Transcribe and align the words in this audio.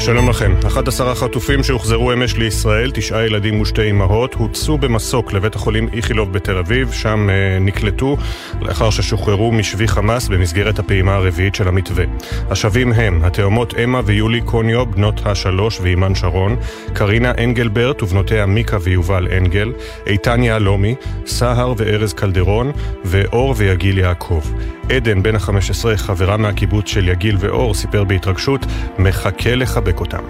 שלום 0.00 0.30
לכם. 0.30 0.54
11 0.66 1.12
החטופים 1.12 1.62
שהוחזרו 1.62 2.12
אמש 2.12 2.36
לישראל, 2.36 2.90
תשעה 2.90 3.26
ילדים 3.26 3.60
ושתי 3.60 3.90
אמהות, 3.90 4.34
הוצאו 4.34 4.78
במסוק 4.78 5.32
לבית 5.32 5.54
החולים 5.54 5.88
איכילוב 5.92 6.32
בתל 6.32 6.56
אביב, 6.58 6.92
שם 6.92 7.30
אה, 7.30 7.58
נקלטו 7.60 8.16
לאחר 8.60 8.90
ששוחררו 8.90 9.52
משבי 9.52 9.88
חמאס 9.88 10.28
במסגרת 10.28 10.78
הפעימה 10.78 11.14
הרביעית 11.14 11.54
של 11.54 11.68
המתווה. 11.68 12.04
השבים 12.50 12.92
הם 12.92 13.24
התאומות 13.24 13.74
אמה 13.84 14.00
ויולי 14.04 14.40
קוניו, 14.40 14.86
בנות 14.86 15.20
השלוש 15.24 15.80
ואימן 15.80 16.14
שרון, 16.14 16.56
קרינה 16.92 17.32
אנגלברט 17.38 18.02
ובנותיה 18.02 18.46
מיקה 18.46 18.76
ויובל 18.82 19.28
אנגל, 19.36 19.72
איתן 20.06 20.42
יהלומי, 20.42 20.94
סהר 21.26 21.74
וארז 21.76 22.12
קלדרון, 22.12 22.72
ואור 23.04 23.54
ויגיל 23.56 23.98
יעקב. 23.98 24.42
עדן, 24.88 25.22
בן 25.22 25.36
ה-15, 25.36 25.96
חברה 25.96 26.36
מהקיבוץ 26.36 26.88
של 26.88 27.08
יגיל 27.08 27.36
ואור, 27.40 27.74
סיפר 27.74 28.04
בהתרגשות, 28.04 28.66
מחכה 28.98 29.54
לחבק 29.54 30.00
אותם. 30.00 30.22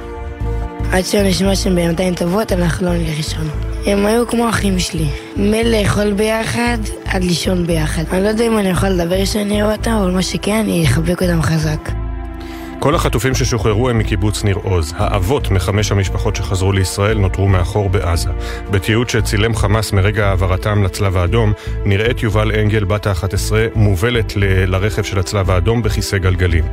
עד 0.93 1.05
שנשמע 1.05 1.57
שהם 1.57 1.75
בידיים 1.75 2.15
טובות, 2.15 2.53
אנחנו 2.53 2.87
לא 2.87 2.93
נלך 2.93 3.17
לישון. 3.17 3.49
הם 3.87 4.07
היו 4.07 4.27
כמו 4.27 4.49
אחים 4.49 4.79
שלי. 4.79 5.09
מלאכול 5.37 6.13
ביחד, 6.13 6.79
עד 7.05 7.25
לישון 7.25 7.67
ביחד. 7.67 8.03
אני 8.13 8.23
לא 8.23 8.29
יודע 8.29 8.47
אם 8.47 8.59
אני 8.59 8.69
יכול 8.69 8.89
לדבר 8.89 9.25
כשאני 9.25 9.63
רואה 9.63 9.75
אותם, 9.75 9.91
אבל 9.91 10.11
מה 10.11 10.23
שכן, 10.23 10.61
אני 10.65 10.85
אחבק 10.87 11.23
אותם 11.23 11.43
חזק. 11.43 12.00
כל 12.81 12.95
החטופים 12.95 13.35
ששוחררו 13.35 13.89
הם 13.91 13.99
מקיבוץ 13.99 14.45
ניר 14.45 14.57
עוז. 14.63 14.95
האבות 14.97 15.51
מחמש 15.51 15.93
המשפחות 15.93 16.37
שחזרו 16.37 16.73
לישראל 16.73 17.19
נותרו 17.19 17.49
מאחור 17.49 17.91
בעזה. 17.91 18.31
בתיעוד 18.71 19.09
שצילם 19.09 19.55
חמאס 19.55 19.93
מרגע 19.93 20.29
העברתם 20.29 20.83
לצלב 20.83 21.17
האדום, 21.17 21.53
נראית 21.85 22.23
יובל 22.23 22.53
אנגל, 22.61 22.85
בת 22.85 23.07
ה-11, 23.07 23.53
מובלת 23.75 24.37
ל- 24.37 24.65
לרכב 24.65 25.03
של 25.03 25.19
הצלב 25.19 25.51
האדום 25.51 25.83
בכיסא 25.83 26.19
גלגלים. 26.19 26.65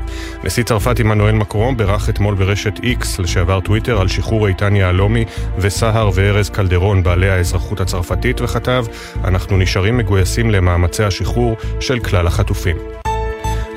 נשיא 0.44 0.64
צרפת 0.64 1.00
עמנואל 1.00 1.36
מקרום 1.36 1.78
בירך 1.78 2.10
אתמול 2.10 2.36
ברשת 2.36 2.84
איקס, 2.84 3.20
לשעבר 3.20 3.60
טוויטר, 3.60 4.02
על 4.02 4.08
שחרור 4.08 4.48
איתן 4.48 4.76
יהלומי 4.76 5.26
וסהר 5.58 6.10
וארז 6.14 6.50
קלדרון, 6.50 7.04
בעלי 7.04 7.30
האזרחות 7.30 7.82
הצרפתית, 7.82 8.42
וכתב: 8.42 8.86
אנחנו 9.24 9.58
נשארים 9.58 9.98
מגויסים 9.98 10.52
למאמצי 10.52 11.04
השחרור 11.04 11.58
של 11.80 12.00
כלל 12.00 12.28
החטופים. 12.28 12.78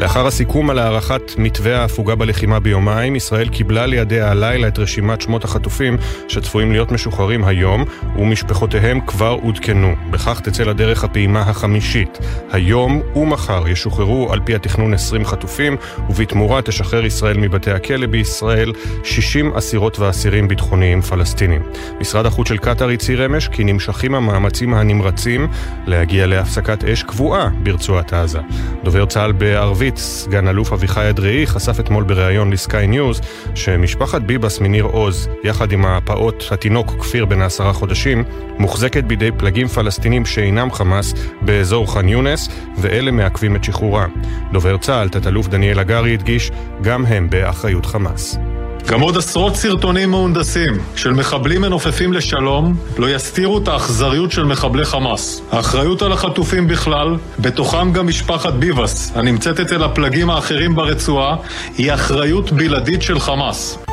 לאחר 0.00 0.26
הסיכום 0.26 0.70
על 0.70 0.78
הארכת 0.78 1.22
מתווה 1.38 1.80
ההפוגה 1.80 2.14
בלחימה 2.14 2.60
ביומיים, 2.60 3.16
ישראל 3.16 3.48
קיבלה 3.48 3.86
לידיה 3.86 4.30
הלילה 4.30 4.68
את 4.68 4.78
רשימת 4.78 5.20
שמות 5.20 5.44
החטופים 5.44 5.96
שצפויים 6.28 6.72
להיות 6.72 6.92
משוחררים 6.92 7.44
היום, 7.44 7.84
ומשפחותיהם 8.18 9.00
כבר 9.00 9.38
עודכנו. 9.42 9.94
בכך 10.10 10.40
תצא 10.40 10.62
לדרך 10.62 11.04
הפעימה 11.04 11.40
החמישית. 11.40 12.18
היום 12.52 13.02
ומחר 13.16 13.68
ישוחררו 13.68 14.32
על 14.32 14.40
פי 14.44 14.54
התכנון 14.54 14.94
20 14.94 15.24
חטופים, 15.24 15.76
ובתמורה 16.10 16.62
תשחרר 16.62 17.06
ישראל 17.06 17.36
מבתי 17.38 17.70
הכלא 17.70 18.06
בישראל 18.06 18.72
60 19.04 19.52
אסירות 19.56 19.98
ואסירים 19.98 20.48
ביטחוניים 20.48 21.00
פלסטינים. 21.00 21.62
משרד 22.00 22.26
החוץ 22.26 22.48
של 22.48 22.58
קטאר 22.58 22.88
הצהיר 22.88 23.26
אמש 23.26 23.48
כי 23.48 23.64
נמשכים 23.64 24.14
המאמצים 24.14 24.74
הנמרצים 24.74 25.48
להגיע 25.86 26.26
להפסקת 26.26 26.84
אש 26.84 27.02
קבועה 27.02 27.48
ברצועת 27.62 28.12
עזה. 28.12 28.38
דובר 28.84 29.06
צה"ל 29.06 29.32
בערבית 29.32 29.89
הערבית, 29.90 29.98
סגן 29.98 30.48
אלוף 30.48 30.72
אביחי 30.72 31.10
אדראי, 31.10 31.46
חשף 31.46 31.80
אתמול 31.80 32.04
בריאיון 32.04 32.52
לסקיי 32.52 32.86
ניוז 32.86 33.20
שמשפחת 33.54 34.22
ביבס 34.22 34.60
מניר 34.60 34.84
עוז, 34.84 35.28
יחד 35.44 35.72
עם 35.72 35.84
הפעוט, 35.84 36.44
התינוק 36.50 36.90
כפיר 37.00 37.24
בן 37.24 37.42
העשרה 37.42 37.72
חודשים, 37.72 38.24
מוחזקת 38.58 39.04
בידי 39.04 39.30
פלגים 39.36 39.68
פלסטינים 39.68 40.26
שאינם 40.26 40.70
חמאס 40.72 41.14
באזור 41.42 41.92
ח'אן 41.92 42.08
יונס, 42.08 42.48
ואלה 42.78 43.10
מעכבים 43.10 43.56
את 43.56 43.64
שחרורה. 43.64 44.06
דובר 44.52 44.76
צה"ל, 44.76 45.08
תת-אלוף 45.08 45.48
דניאל 45.48 45.78
הגרי, 45.78 46.14
הדגיש, 46.14 46.50
גם 46.82 47.06
הם 47.06 47.30
באחריות 47.30 47.86
חמאס. 47.86 48.38
גם 48.86 49.00
עוד 49.00 49.16
עשרות 49.16 49.56
סרטונים 49.56 50.10
מהונדסים 50.10 50.78
של 50.96 51.12
מחבלים 51.12 51.60
מנופפים 51.60 52.12
לשלום 52.12 52.76
לא 52.98 53.10
יסתירו 53.14 53.58
את 53.58 53.68
האכזריות 53.68 54.32
של 54.32 54.44
מחבלי 54.44 54.84
חמאס. 54.84 55.42
האחריות 55.52 56.02
על 56.02 56.12
החטופים 56.12 56.68
בכלל, 56.68 57.16
בתוכם 57.38 57.92
גם 57.92 58.06
משפחת 58.06 58.52
ביבס, 58.52 59.12
הנמצאת 59.14 59.60
אצל 59.60 59.82
הפלגים 59.82 60.30
האחרים 60.30 60.74
ברצועה, 60.74 61.36
היא 61.78 61.94
אחריות 61.94 62.52
בלעדית 62.52 63.02
של 63.02 63.20
חמאס. 63.20 63.89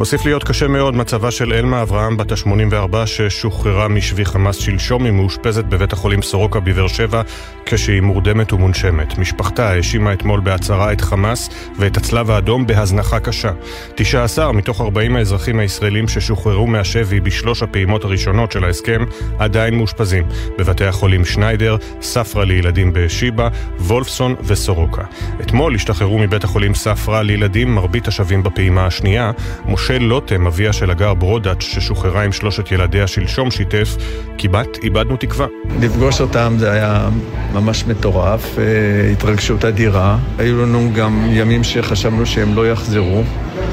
מוסיף 0.00 0.24
להיות 0.24 0.44
קשה 0.44 0.68
מאוד 0.68 0.96
מצבה 0.96 1.30
של 1.30 1.52
אלמה 1.52 1.82
אברהם 1.82 2.16
בת 2.16 2.32
ה-84 2.32 3.06
ששוחררה 3.06 3.88
משבי 3.88 4.24
חמאס 4.24 4.56
שלשום, 4.56 5.04
היא 5.04 5.12
מאושפזת 5.12 5.64
בבית 5.64 5.92
החולים 5.92 6.22
סורוקה 6.22 6.60
בבאר 6.60 6.88
שבע 6.88 7.22
כשהיא 7.66 8.00
מורדמת 8.00 8.52
ומונשמת. 8.52 9.18
משפחתה 9.18 9.70
האשימה 9.70 10.12
אתמול 10.12 10.40
בהצהרה 10.40 10.92
את 10.92 11.00
חמאס 11.00 11.48
ואת 11.78 11.96
הצלב 11.96 12.30
האדום 12.30 12.66
בהזנחה 12.66 13.20
קשה. 13.20 13.50
19 13.94 14.52
מתוך 14.52 14.80
40 14.80 15.16
האזרחים 15.16 15.58
הישראלים 15.58 16.08
ששוחררו 16.08 16.66
מהשבי 16.66 17.20
בשלוש 17.20 17.62
הפעימות 17.62 18.04
הראשונות 18.04 18.52
של 18.52 18.64
ההסכם 18.64 19.04
עדיין 19.38 19.74
מאושפזים 19.74 20.24
בבתי 20.58 20.84
החולים 20.84 21.24
שניידר, 21.24 21.76
ספרא 22.02 22.44
לילדים 22.44 22.90
בשיבא, 22.94 23.48
וולפסון 23.80 24.34
וסורוקה. 24.44 25.02
אתמול 25.40 25.74
השתחררו 25.74 26.18
מבית 26.18 26.44
החולים 26.44 26.74
ספרא 26.74 27.22
לילדים 27.22 27.74
מרבית 27.74 28.08
השבים 28.08 28.42
בפעימה 28.42 28.86
השנייה. 28.86 29.30
משה 29.90 29.98
לוטם, 29.98 30.46
אביה 30.46 30.72
של 30.72 30.90
הגר 30.90 31.14
ברודאץ', 31.14 31.62
ששוחררה 31.62 32.22
עם 32.22 32.32
שלושת 32.32 32.72
ילדיה 32.72 33.06
שלשום, 33.06 33.50
שיתף, 33.50 33.96
כמעט 34.38 34.68
איבדנו 34.82 35.16
תקווה. 35.16 35.46
לפגוש 35.80 36.20
אותם 36.20 36.54
זה 36.58 36.72
היה 36.72 37.08
ממש 37.52 37.84
מטורף, 37.86 38.58
אה, 38.58 38.64
התרגשות 39.12 39.64
אדירה. 39.64 40.18
היו 40.38 40.62
לנו 40.62 40.90
גם 40.94 41.26
ימים 41.30 41.64
שחשבנו 41.64 42.26
שהם 42.26 42.54
לא 42.54 42.70
יחזרו. 42.70 43.22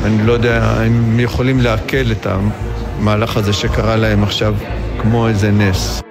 אני 0.05 0.27
לא 0.27 0.33
יודע 0.33 0.83
אם 0.87 1.19
יכולים 1.19 1.59
לעכל 1.59 2.11
את 2.11 2.27
המהלך 2.99 3.37
הזה 3.37 3.53
שקרה 3.53 3.95
להם 3.95 4.23
עכשיו 4.23 4.55
כמו 5.01 5.27
איזה 5.27 5.51
נס. 5.51 6.06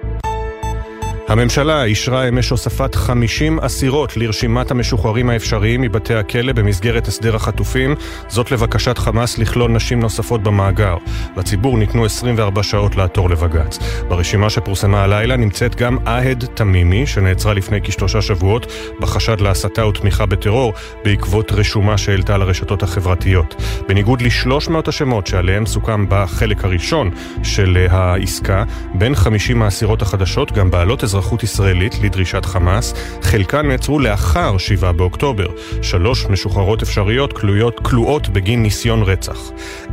הממשלה 1.27 1.83
אישרה 1.83 2.27
אמש 2.27 2.49
הוספת 2.49 2.95
50 2.95 3.59
אסירות 3.59 4.17
לרשימת 4.17 4.71
המשוחררים 4.71 5.29
האפשריים 5.29 5.81
מבתי 5.81 6.13
הכלא 6.13 6.53
במסגרת 6.53 7.07
הסדר 7.07 7.35
החטופים, 7.35 7.95
זאת 8.27 8.51
לבקשת 8.51 8.97
חמאס 8.97 9.37
לכלול 9.37 9.71
נשים 9.71 9.99
נוספות 9.99 10.43
במאגר. 10.43 10.95
לציבור 11.37 11.77
ניתנו 11.77 12.05
24 12.05 12.63
שעות 12.63 12.95
לעתור 12.95 13.29
לבג"ץ. 13.29 13.79
ברשימה 14.07 14.49
שפורסמה 14.49 15.03
הלילה 15.03 15.37
נמצאת 15.37 15.75
גם 15.75 15.97
אהד 16.07 16.45
תמימי, 16.53 17.07
שנעצרה 17.07 17.53
לפני 17.53 17.81
כשלושה 17.81 18.21
שבועות 18.21 18.71
בחשד 18.99 19.41
להסתה 19.41 19.85
ותמיכה 19.85 20.25
בטרור 20.25 20.73
בעקבות 21.03 21.51
רשומה 21.51 21.97
שהעלתה 21.97 22.37
לרשתות 22.37 22.83
החברתיות. 22.83 23.55
בניגוד 23.87 24.21
ל-300 24.21 24.73
השמות 24.87 25.27
שעליהם 25.27 25.65
סוכם 25.65 26.05
בחלק 26.09 26.65
הראשון 26.65 27.09
של 27.43 27.87
העסקה, 27.89 28.63
בין 28.93 29.15
50 29.15 29.61
האסירות 29.61 30.01
החדשות 30.01 30.51
גם 30.51 30.71
בעלות 30.71 31.03
אזרחות 31.03 31.16
אזרחות 31.17 31.43
ישראלית 31.43 31.95
לדרישת 32.03 32.45
חמאס, 32.45 32.93
חלקן 33.21 33.67
נעצרו 33.67 33.99
לאחר 33.99 34.57
7 34.57 34.91
באוקטובר. 34.91 35.47
שלוש 35.81 36.25
משוחררות 36.25 36.81
אפשריות 36.81 37.33
כלויות, 37.33 37.79
כלואות 37.83 38.29
בגין 38.29 38.63
ניסיון 38.63 39.03
רצח. 39.03 39.37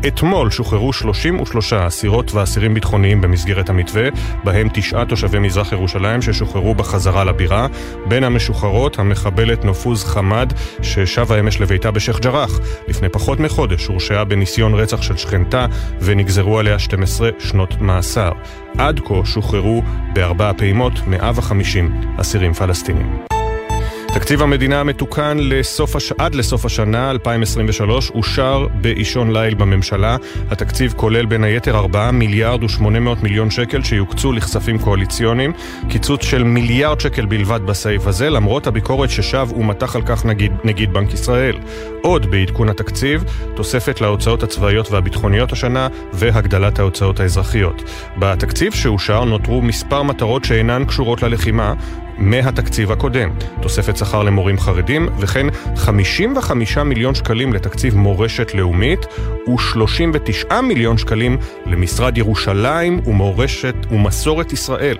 אתמול 0.06 0.50
שוחררו 0.50 0.92
33 0.92 1.72
אסירות 1.72 2.34
ואסירים 2.34 2.74
ביטחוניים 2.74 3.20
במסגרת 3.20 3.68
המתווה, 3.68 4.08
בהם 4.44 4.68
תשעה 4.72 5.04
תושבי 5.04 5.38
מזרח 5.38 5.72
ירושלים 5.72 6.22
ששוחררו 6.22 6.74
בחזרה 6.74 7.24
לבירה. 7.24 7.66
בין 8.06 8.24
המשוחררות 8.24 8.98
המחבלת 8.98 9.64
נופוז 9.64 10.04
חמד, 10.04 10.52
ששבה 10.82 11.40
אמש 11.40 11.60
לביתה 11.60 11.90
בשייח' 11.90 12.20
ג'ראח. 12.20 12.60
לפני 12.88 13.08
פחות 13.08 13.40
מחודש 13.40 13.86
הורשעה 13.86 14.24
בניסיון 14.24 14.74
רצח 14.74 15.02
של 15.02 15.16
שכנתה 15.16 15.66
ונגזרו 16.00 16.58
עליה 16.58 16.78
12 16.78 17.30
שנות 17.38 17.80
מאסר. 17.80 18.32
עד 18.78 19.00
כה 19.00 19.14
שוחררו 19.24 19.82
בארבע 20.12 20.52
פעימות 20.56 20.92
150 21.06 22.00
אסירים 22.20 22.52
פלסטינים. 22.52 23.18
תקציב 24.14 24.42
המדינה 24.42 24.80
המתוקן 24.80 25.38
לסוף 25.40 25.96
הש... 25.96 26.12
עד 26.18 26.34
לסוף 26.34 26.64
השנה, 26.64 27.10
2023, 27.10 28.10
אושר 28.10 28.66
באישון 28.80 29.36
ליל 29.36 29.54
בממשלה. 29.54 30.16
התקציב 30.50 30.94
כולל 30.96 31.26
בין 31.26 31.44
היתר 31.44 31.76
4 31.76 32.10
מיליארד 32.10 32.62
ו-800 32.62 33.22
מיליון 33.22 33.50
שקל 33.50 33.82
שיוקצו 33.82 34.32
לכספים 34.32 34.78
קואליציוניים. 34.78 35.52
קיצוץ 35.88 36.24
של 36.24 36.44
מיליארד 36.44 37.00
שקל 37.00 37.26
בלבד 37.26 37.60
בסעיף 37.66 38.06
הזה, 38.06 38.30
למרות 38.30 38.66
הביקורת 38.66 39.10
ששב 39.10 39.48
ומתח 39.56 39.96
על 39.96 40.02
כך 40.02 40.24
נגיד, 40.24 40.52
נגיד 40.64 40.92
בנק 40.92 41.14
ישראל. 41.14 41.58
עוד 42.02 42.30
בעדכון 42.30 42.68
התקציב, 42.68 43.24
תוספת 43.56 44.00
להוצאות 44.00 44.42
הצבאיות 44.42 44.90
והביטחוניות 44.90 45.52
השנה 45.52 45.88
והגדלת 46.12 46.78
ההוצאות 46.78 47.20
האזרחיות. 47.20 47.82
בתקציב 48.18 48.72
שאושר 48.72 49.24
נותרו 49.24 49.62
מספר 49.62 50.02
מטרות 50.02 50.44
שאינן 50.44 50.84
קשורות 50.84 51.22
ללחימה, 51.22 51.74
מהתקציב 52.18 52.92
הקודם. 52.92 53.30
תוספת 53.60 53.96
שכר 53.96 54.22
למורים 54.22 54.58
חרדים, 54.58 55.08
וכן 55.18 55.46
55 55.76 56.78
מיליון 56.78 57.14
שקלים 57.14 57.52
לתקציב 57.52 57.96
מורשת 57.96 58.54
לאומית, 58.54 59.06
ו-39 59.48 60.60
מיליון 60.60 60.98
שקלים 60.98 61.36
למשרד 61.66 62.18
ירושלים 62.18 63.00
ומורשת 63.06 63.74
ומסורת 63.90 64.52
ישראל. 64.52 64.96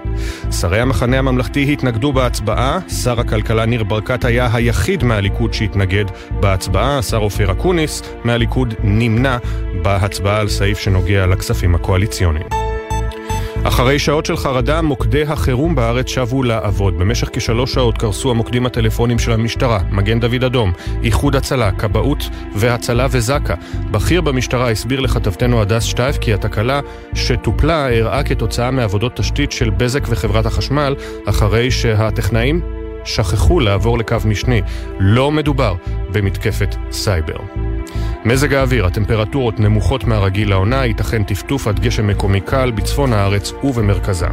שרי 0.60 0.80
המחנה 0.80 1.18
הממלכתי 1.18 1.72
התנגדו 1.72 2.12
בהצבעה, 2.12 2.78
שר 3.02 3.20
הכלכלה 3.20 3.66
ניר 3.66 3.84
ברקת 3.84 4.24
היה 4.24 4.48
היחיד 4.52 5.04
מהליכוד 5.04 5.54
שהתנגד 5.54 6.04
בהצבעה, 6.30 6.98
השר 6.98 7.18
אופיר 7.18 7.52
אקוניס 7.52 8.02
מהליכוד 8.24 8.74
נמנע 8.82 9.36
בהצבעה 9.82 10.40
על 10.40 10.48
סעיף 10.48 10.78
שנוגע 10.78 11.26
לכספים 11.26 11.74
הקואליציוניים. 11.74 12.73
אחרי 13.66 13.98
שעות 13.98 14.26
של 14.26 14.36
חרדה, 14.36 14.82
מוקדי 14.82 15.22
החירום 15.22 15.74
בארץ 15.74 16.08
שבו 16.08 16.42
לעבוד. 16.42 16.98
במשך 16.98 17.28
כשלוש 17.32 17.74
שעות 17.74 17.98
קרסו 17.98 18.30
המוקדים 18.30 18.66
הטלפונים 18.66 19.18
של 19.18 19.32
המשטרה, 19.32 19.78
מגן 19.90 20.20
דוד 20.20 20.44
אדום, 20.44 20.72
איחוד 21.02 21.36
הצלה, 21.36 21.72
כבאות 21.72 22.28
והצלה 22.54 23.06
וזק"א. 23.10 23.54
בכיר 23.90 24.20
במשטרה 24.20 24.70
הסביר 24.70 25.00
לכתבתנו 25.00 25.60
הדס 25.60 25.82
שטייף 25.82 26.18
כי 26.18 26.34
התקלה 26.34 26.80
שטופלה 27.14 27.88
אירעה 27.88 28.22
כתוצאה 28.22 28.70
מעבודות 28.70 29.16
תשתית 29.16 29.52
של 29.52 29.70
בזק 29.70 30.02
וחברת 30.08 30.46
החשמל, 30.46 30.94
אחרי 31.26 31.70
שהטכנאים 31.70 32.60
שכחו 33.04 33.60
לעבור 33.60 33.98
לקו 33.98 34.16
משני. 34.24 34.62
לא 34.98 35.30
מדובר 35.30 35.74
במתקפת 36.12 36.76
סייבר. 36.90 37.73
מזג 38.24 38.54
האוויר, 38.54 38.86
הטמפרטורות 38.86 39.60
נמוכות 39.60 40.04
מהרגיל 40.04 40.50
לעונה, 40.50 40.86
ייתכן 40.86 41.24
טפטוף 41.24 41.66
עד 41.66 41.80
גשם 41.80 42.06
מקומי 42.06 42.40
קל 42.40 42.70
בצפון 42.70 43.12
הארץ 43.12 43.52
ובמרכזה. 43.64 44.26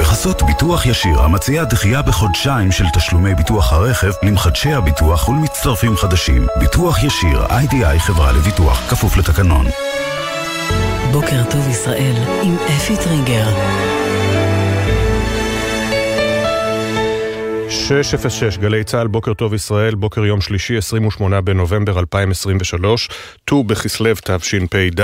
בחסות 0.00 0.42
ביטוח 0.42 0.86
ישיר, 0.86 1.20
המציע 1.20 1.64
דחייה 1.64 2.02
בחודשיים 2.02 2.72
של 2.72 2.84
תשלומי 2.94 3.34
ביטוח 3.34 3.72
הרכב 3.72 4.10
למחדשי 4.22 4.72
הביטוח 4.72 5.28
ולמצטרפים 5.28 5.96
חדשים. 5.96 6.46
ביטוח 6.60 7.04
ישיר, 7.04 7.46
איי-די-איי 7.50 8.00
חברה 8.00 8.32
לביטוח, 8.32 8.90
כפוף 8.90 9.16
לתקנון. 9.16 9.66
בוקר 11.12 11.42
טוב 11.50 11.68
ישראל 11.68 12.14
עם 12.42 12.56
אפי 12.76 12.96
טריגר. 12.96 13.46
606, 17.70 18.58
גלי 18.58 18.84
צה"ל, 18.84 19.06
בוקר 19.06 19.34
טוב 19.34 19.54
ישראל, 19.54 19.94
בוקר 19.94 20.24
יום 20.24 20.40
שלישי, 20.40 20.76
28 20.76 21.40
בנובמבר 21.40 21.98
2023, 21.98 23.08
ט"ו 23.44 23.64
בכסלו 23.64 24.14
תשפ"ד. 24.14 25.00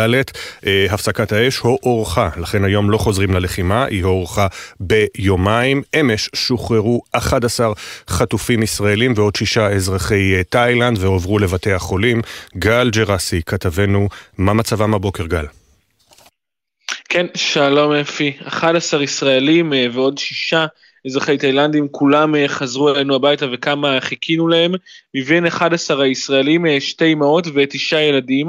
אה, 0.67 0.87
הפסקת 0.91 1.33
האש 1.33 1.59
הוארכה, 1.59 2.29
לכן 2.37 2.65
היום 2.65 2.91
לא 2.91 2.99
חוזרים 2.99 3.35
ללחימה, 3.35 3.85
היא 3.85 4.05
הוארכה 4.05 4.47
ביומיים. 4.81 5.83
אמש 6.01 6.31
שוחררו 6.35 7.03
11 7.13 7.73
חטופים 8.09 8.63
ישראלים 8.63 9.13
ועוד 9.17 9.37
שישה 9.37 9.69
אזרחי 9.69 10.35
אה, 10.37 10.45
תאילנד 10.45 10.99
והועברו 10.99 11.39
לבתי 11.39 11.73
החולים. 11.73 12.23
גל 12.57 12.91
ג'רסי, 12.91 13.43
כתבנו, 13.47 14.09
מה 14.39 14.53
מצבם 14.53 14.95
הבוקר, 14.95 15.27
גל? 15.27 15.47
כן, 17.09 17.27
שלום 17.35 17.93
אפי. 17.93 18.37
11 18.45 19.03
ישראלים 19.03 19.73
אה, 19.73 19.87
ועוד 19.93 20.19
שישה 20.19 20.67
אזרחי 21.07 21.39
תאילנדים, 21.39 21.89
כולם 21.91 22.35
אה, 22.35 22.49
חזרו 22.49 22.91
אלינו 22.91 23.15
הביתה 23.15 23.47
וכמה 23.53 24.01
חיכינו 24.01 24.49
להם. 24.49 24.73
מבין 25.15 25.47
11 25.47 26.05
הישראלים, 26.05 26.67
אה, 26.67 26.81
שתי 26.81 27.13
אמהות 27.13 27.47
ותשעה 27.55 28.03
ילדים, 28.03 28.47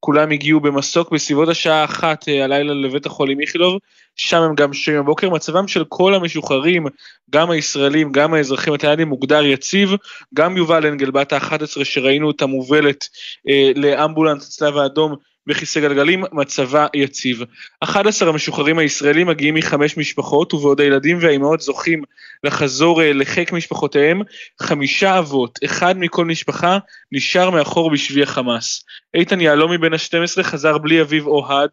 כולם 0.00 0.30
הגיעו 0.30 0.60
במסוק 0.60 1.12
בסביבות 1.12 1.48
השעה 1.48 1.84
אחת 1.84 2.28
אה, 2.28 2.44
הלילה 2.44 2.74
לבית 2.74 3.06
החולים 3.06 3.40
איכילוב, 3.40 3.78
שם 4.16 4.42
הם 4.42 4.54
גם 4.54 4.72
שוהים 4.72 5.00
בבוקר. 5.00 5.30
מצבם 5.30 5.68
של 5.68 5.84
כל 5.88 6.14
המשוחררים, 6.14 6.86
גם 7.30 7.50
הישראלים, 7.50 8.12
גם 8.12 8.34
האזרחים 8.34 8.72
התאילנדים, 8.72 9.08
מוגדר 9.08 9.44
יציב. 9.44 9.90
גם 10.34 10.56
יובל 10.56 10.86
אנגל, 10.86 11.10
בת 11.10 11.32
ה-11 11.32 11.84
שראינו 11.84 12.26
אותה 12.26 12.46
מובלת 12.46 13.08
אה, 13.48 13.72
לאמבולנס 13.76 14.46
הצלב 14.46 14.76
האדום, 14.76 15.16
בכיסא 15.46 15.80
גלגלים, 15.80 16.24
מצבה 16.32 16.86
יציב. 16.94 17.42
11 17.80 18.28
המשוחררים 18.28 18.78
הישראלים 18.78 19.26
מגיעים 19.26 19.54
מחמש 19.54 19.96
משפחות, 19.96 20.54
ובעוד 20.54 20.80
הילדים 20.80 21.18
והאימהות 21.20 21.60
זוכים 21.60 22.02
לחזור 22.44 23.02
אה, 23.02 23.12
לחיק 23.12 23.52
משפחותיהם, 23.52 24.22
חמישה 24.62 25.18
אבות, 25.18 25.58
אחד 25.64 25.98
מכל 25.98 26.24
משפחה, 26.24 26.78
נשאר 27.12 27.50
מאחור 27.50 27.90
בשבי 27.90 28.22
החמאס. 28.22 28.84
איתן 29.14 29.40
יהלומי 29.40 29.78
בן 29.78 29.92
ה-12 29.92 30.42
חזר 30.42 30.78
בלי 30.78 31.00
אביו 31.00 31.26
אוהד, 31.26 31.70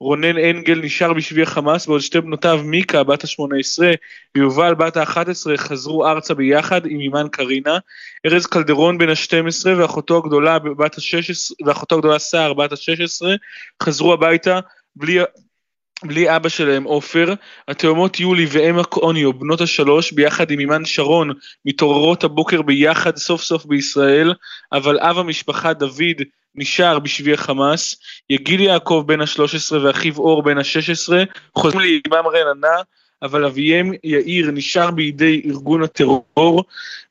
רונן 0.00 0.38
אנגל 0.38 0.80
נשאר 0.82 1.12
בשבי 1.12 1.42
החמאס, 1.42 1.86
בעוד 1.86 2.00
שתי 2.00 2.20
בנותיו, 2.20 2.60
מיקה 2.64 3.02
בת 3.02 3.24
ה-18 3.24 3.82
ויובל 4.34 4.74
בת 4.74 4.96
ה-11 4.96 5.56
חזרו 5.56 6.06
ארצה 6.06 6.34
ביחד 6.34 6.86
עם 6.86 7.00
אימן 7.00 7.26
קרינה. 7.32 7.78
ארז 8.26 8.46
קלדרון 8.46 8.98
בן 8.98 9.08
ה-12 9.08 9.68
ואחותו 9.76 10.18
הגדולה 10.18 10.58
בת 10.58 10.98
ה-16, 10.98 11.66
ואחותו 11.66 11.96
הגדולה 11.96 12.18
סער 12.18 12.54
בת 12.54 12.72
ה-16 12.72 13.26
חזרו 13.82 14.12
הביתה 14.12 14.60
בלי, 14.96 15.18
בלי 16.04 16.36
אבא 16.36 16.48
שלהם 16.48 16.84
עופר, 16.84 17.34
התאומות 17.68 18.20
יולי 18.20 18.46
ואמה 18.50 18.84
קוניו, 18.84 19.32
בנות 19.32 19.60
השלוש, 19.60 20.12
ביחד 20.12 20.50
עם 20.50 20.60
אימן 20.60 20.84
שרון, 20.84 21.30
מתעוררות 21.64 22.24
הבוקר 22.24 22.62
ביחד 22.62 23.16
סוף 23.16 23.42
סוף 23.42 23.64
בישראל, 23.64 24.34
אבל 24.72 24.98
אב 25.00 25.18
המשפחה 25.18 25.72
דוד 25.72 26.22
נשאר 26.54 26.98
בשבי 26.98 27.34
החמאס, 27.34 27.96
יגיל 28.30 28.60
יעקב 28.60 29.04
בן 29.06 29.20
ה-13 29.20 29.76
ואחיו 29.82 30.16
אור 30.16 30.42
בן 30.42 30.58
ה-16 30.58 31.12
חוזרים 31.54 31.80
לאימם 31.80 32.26
רננה, 32.26 32.76
אבל 33.22 33.44
אביהם 33.44 33.92
יאיר 34.04 34.50
נשאר 34.50 34.90
בידי 34.90 35.42
ארגון 35.46 35.82
הטרור 35.82 36.64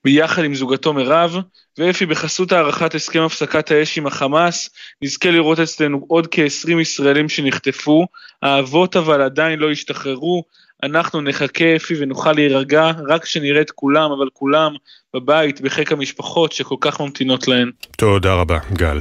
ביחד 0.03 0.43
עם 0.43 0.55
זוגתו 0.55 0.93
מירב, 0.93 1.37
ואפי 1.77 2.05
בחסות 2.05 2.51
הארכת 2.51 2.95
הסכם 2.95 3.21
הפסקת 3.21 3.71
האש 3.71 3.97
עם 3.97 4.07
החמאס, 4.07 4.69
נזכה 5.01 5.31
לראות 5.31 5.59
אצלנו 5.59 6.05
עוד 6.07 6.27
כ-20 6.31 6.81
ישראלים 6.81 7.29
שנחטפו, 7.29 8.07
האבות 8.41 8.95
אבל 8.95 9.21
עדיין 9.21 9.59
לא 9.59 9.71
השתחררו, 9.71 10.43
אנחנו 10.83 11.21
נחכה 11.21 11.75
אפי 11.75 11.93
ונוכל 11.99 12.31
להירגע 12.31 12.91
רק 13.07 13.23
כשנראה 13.23 13.61
את 13.61 13.71
כולם, 13.71 14.11
אבל 14.11 14.27
כולם 14.33 14.75
בבית, 15.13 15.61
בחיק 15.61 15.91
המשפחות 15.91 16.51
שכל 16.51 16.75
כך 16.81 17.01
ממתינות 17.01 17.47
להן. 17.47 17.71
תודה 17.97 18.33
רבה, 18.33 18.57
גל. 18.73 18.99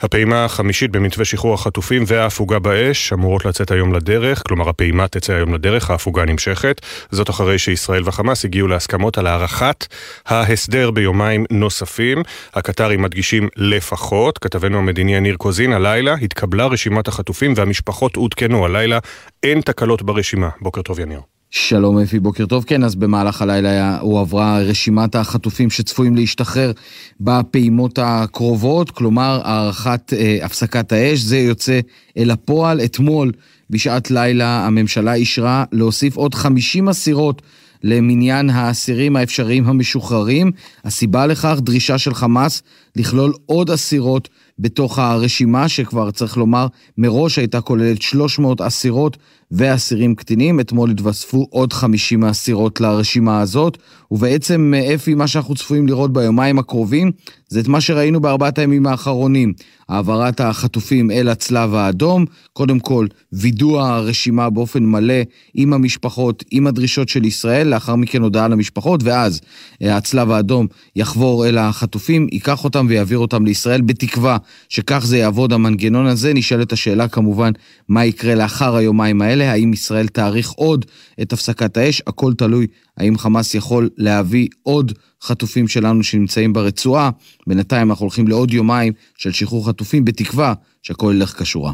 הפעימה 0.00 0.44
החמישית 0.44 0.90
במתווה 0.90 1.24
שחרור 1.24 1.54
החטופים 1.54 2.04
וההפוגה 2.06 2.58
באש 2.58 3.12
אמורות 3.12 3.44
לצאת 3.44 3.70
היום 3.70 3.94
לדרך, 3.94 4.42
כלומר 4.46 4.68
הפעימה 4.68 5.08
תצא 5.08 5.32
היום 5.32 5.54
לדרך, 5.54 5.90
ההפוגה 5.90 6.24
נמשכת. 6.24 6.80
זאת 7.10 7.30
אחרי 7.30 7.58
שישראל 7.58 8.02
וחמאס 8.04 8.44
הגיעו 8.44 8.68
להסכמות 8.68 9.18
על 9.18 9.26
הארכת 9.26 9.86
ההסדר 10.26 10.90
ביומיים 10.90 11.44
נוספים. 11.50 12.22
הקטרים 12.54 13.02
מדגישים 13.02 13.48
לפחות, 13.56 14.38
כתבנו 14.38 14.78
המדיני 14.78 15.14
יניר 15.14 15.36
קוזין, 15.36 15.72
הלילה 15.72 16.14
התקבלה 16.22 16.66
רשימת 16.66 17.08
החטופים 17.08 17.52
והמשפחות 17.56 18.16
עודכנו. 18.16 18.64
הלילה 18.64 18.98
אין 19.42 19.60
תקלות 19.60 20.02
ברשימה. 20.02 20.48
בוקר 20.60 20.82
טוב 20.82 21.00
יניר. 21.00 21.33
שלום 21.56 21.98
אפי, 21.98 22.20
בוקר 22.20 22.46
טוב. 22.46 22.64
כן, 22.64 22.84
אז 22.84 22.94
במהלך 22.94 23.42
הלילה 23.42 23.98
הועברה 24.00 24.58
רשימת 24.58 25.14
החטופים 25.14 25.70
שצפויים 25.70 26.16
להשתחרר 26.16 26.72
בפעימות 27.20 27.98
הקרובות, 28.02 28.90
כלומר 28.90 29.40
הארכת 29.44 30.12
אה, 30.12 30.38
הפסקת 30.42 30.92
האש. 30.92 31.18
זה 31.18 31.38
יוצא 31.38 31.80
אל 32.16 32.30
הפועל. 32.30 32.80
אתמול, 32.80 33.32
בשעת 33.70 34.10
לילה, 34.10 34.66
הממשלה 34.66 35.14
אישרה 35.14 35.64
להוסיף 35.72 36.16
עוד 36.16 36.34
50 36.34 36.88
אסירות 36.88 37.42
למניין 37.82 38.50
האסירים 38.50 39.16
האפשריים 39.16 39.66
המשוחררים. 39.66 40.52
הסיבה 40.84 41.26
לכך, 41.26 41.58
דרישה 41.60 41.98
של 41.98 42.14
חמאס 42.14 42.62
לכלול 42.96 43.32
עוד 43.46 43.70
אסירות 43.70 44.28
בתוך 44.58 44.98
הרשימה, 44.98 45.68
שכבר 45.68 46.10
צריך 46.10 46.36
לומר, 46.36 46.66
מראש 46.98 47.38
הייתה 47.38 47.60
כוללת 47.60 48.02
300 48.02 48.60
אסירות 48.60 49.16
ואסירים 49.54 50.14
קטינים. 50.14 50.60
אתמול 50.60 50.90
התווספו 50.90 51.46
עוד 51.50 51.72
50 51.72 52.24
אסירות 52.24 52.80
לרשימה 52.80 53.40
הזאת, 53.40 53.78
ובעצם, 54.10 54.74
אפי, 54.94 55.14
מה 55.14 55.26
שאנחנו 55.26 55.54
צפויים 55.54 55.86
לראות 55.86 56.12
ביומיים 56.12 56.58
הקרובים, 56.58 57.10
זה 57.48 57.60
את 57.60 57.68
מה 57.68 57.80
שראינו 57.80 58.20
בארבעת 58.20 58.58
הימים 58.58 58.86
האחרונים. 58.86 59.52
העברת 59.88 60.40
החטופים 60.40 61.10
אל 61.10 61.28
הצלב 61.28 61.74
האדום, 61.74 62.24
קודם 62.52 62.80
כל 62.80 63.06
וידוא 63.32 63.80
הרשימה 63.80 64.50
באופן 64.50 64.84
מלא 64.84 65.14
עם 65.54 65.72
המשפחות, 65.72 66.44
עם 66.50 66.66
הדרישות 66.66 67.08
של 67.08 67.24
ישראל, 67.24 67.68
לאחר 67.68 67.96
מכן 67.96 68.22
הודעה 68.22 68.48
למשפחות, 68.48 69.02
ואז 69.02 69.40
אה, 69.82 69.96
הצלב 69.96 70.30
האדום 70.30 70.66
יחבור 70.96 71.46
אל 71.46 71.58
החטופים, 71.58 72.26
ייקח 72.32 72.64
אותם 72.64 72.86
ויעביר 72.88 73.18
אותם 73.18 73.44
לישראל, 73.44 73.80
בתקווה 73.80 74.36
שכך 74.68 75.04
זה 75.06 75.18
יעבוד 75.18 75.52
המנגנון 75.52 76.06
הזה. 76.06 76.34
נשאלת 76.34 76.72
השאלה 76.72 77.08
כמובן, 77.08 77.52
מה 77.88 78.04
יקרה 78.04 78.34
לאחר 78.34 78.76
היומיים 78.76 79.22
האלה, 79.22 79.52
האם 79.52 79.72
ישראל 79.72 80.08
תאריך 80.08 80.50
עוד 80.50 80.84
את 81.22 81.32
הפסקת 81.32 81.76
האש, 81.76 82.02
הכל 82.06 82.34
תלוי 82.34 82.66
האם 82.96 83.18
חמאס 83.18 83.54
יכול 83.54 83.90
להביא 83.96 84.48
עוד 84.62 84.92
חטופים 85.22 85.68
שלנו 85.68 86.02
שנמצאים 86.02 86.52
ברצועה. 86.52 87.10
בינתיים 87.46 87.90
אנחנו 87.90 88.02
הולכים 88.02 88.28
לעוד 88.28 88.52
יומיים 88.52 88.92
של 89.16 89.32
שחרור 89.32 89.68
חטופים, 89.68 90.04
בתקווה 90.04 90.54
שהכל 90.82 91.12
ילך 91.16 91.42
כשורה. 91.42 91.72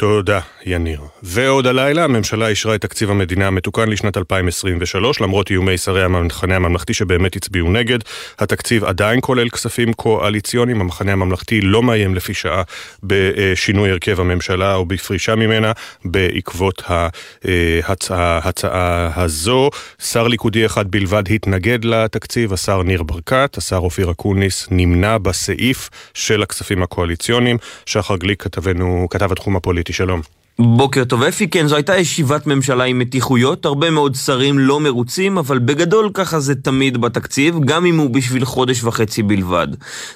תודה, 0.00 0.40
יניר. 0.66 1.00
ועוד 1.22 1.66
הלילה, 1.66 2.04
הממשלה 2.04 2.48
אישרה 2.48 2.74
את 2.74 2.80
תקציב 2.80 3.10
המדינה 3.10 3.46
המתוקן 3.46 3.88
לשנת 3.88 4.16
2023, 4.16 5.20
למרות 5.20 5.50
איומי 5.50 5.78
שרי 5.78 6.04
המחנה 6.04 6.56
הממלכתי 6.56 6.94
שבאמת 6.94 7.36
הצביעו 7.36 7.70
נגד. 7.70 7.98
התקציב 8.38 8.84
עדיין 8.84 9.20
כולל 9.22 9.48
כספים 9.48 9.92
קואליציוניים, 9.92 10.80
המחנה 10.80 11.12
הממלכתי 11.12 11.60
לא 11.60 11.82
מאיים 11.82 12.14
לפי 12.14 12.34
שעה 12.34 12.62
בשינוי 13.02 13.90
הרכב 13.90 14.20
הממשלה 14.20 14.74
או 14.74 14.86
בפרישה 14.86 15.34
ממנה, 15.34 15.72
בעקבות 16.04 16.82
ההצעה, 16.86 18.40
ההצעה 18.42 19.10
הזו. 19.22 19.70
שר 20.02 20.28
ליכודי 20.28 20.66
אחד 20.66 20.90
בלבד 20.90 21.22
התנגד 21.30 21.84
לתקציב, 21.84 22.52
השר 22.52 22.82
ניר 22.82 23.02
ברקת, 23.02 23.54
השר 23.58 23.76
אופיר 23.76 24.10
אקוניס 24.10 24.68
נמנע 24.70 25.18
בסעיף 25.18 25.90
של 26.14 26.42
הכספים 26.42 26.82
הקואליציוניים. 26.82 27.58
שחר 27.86 28.16
גליק 28.16 28.42
כתבנו, 28.42 29.06
כתב 29.10 29.32
התחום 29.32 29.56
הפוליטי. 29.56 29.87
איתי, 29.88 29.96
שלום. 29.96 30.20
בוקר 30.58 31.04
טוב 31.04 31.22
אפי, 31.22 31.48
כן, 31.48 31.66
זו 31.66 31.76
הייתה 31.76 31.96
ישיבת 31.96 32.46
ממשלה 32.46 32.84
עם 32.84 32.98
מתיחויות, 32.98 33.64
הרבה 33.64 33.90
מאוד 33.90 34.14
שרים 34.14 34.58
לא 34.58 34.80
מרוצים, 34.80 35.38
אבל 35.38 35.58
בגדול 35.58 36.10
ככה 36.14 36.40
זה 36.40 36.54
תמיד 36.54 36.96
בתקציב, 36.96 37.56
גם 37.64 37.86
אם 37.86 37.98
הוא 37.98 38.10
בשביל 38.10 38.44
חודש 38.44 38.84
וחצי 38.84 39.22
בלבד. 39.22 39.68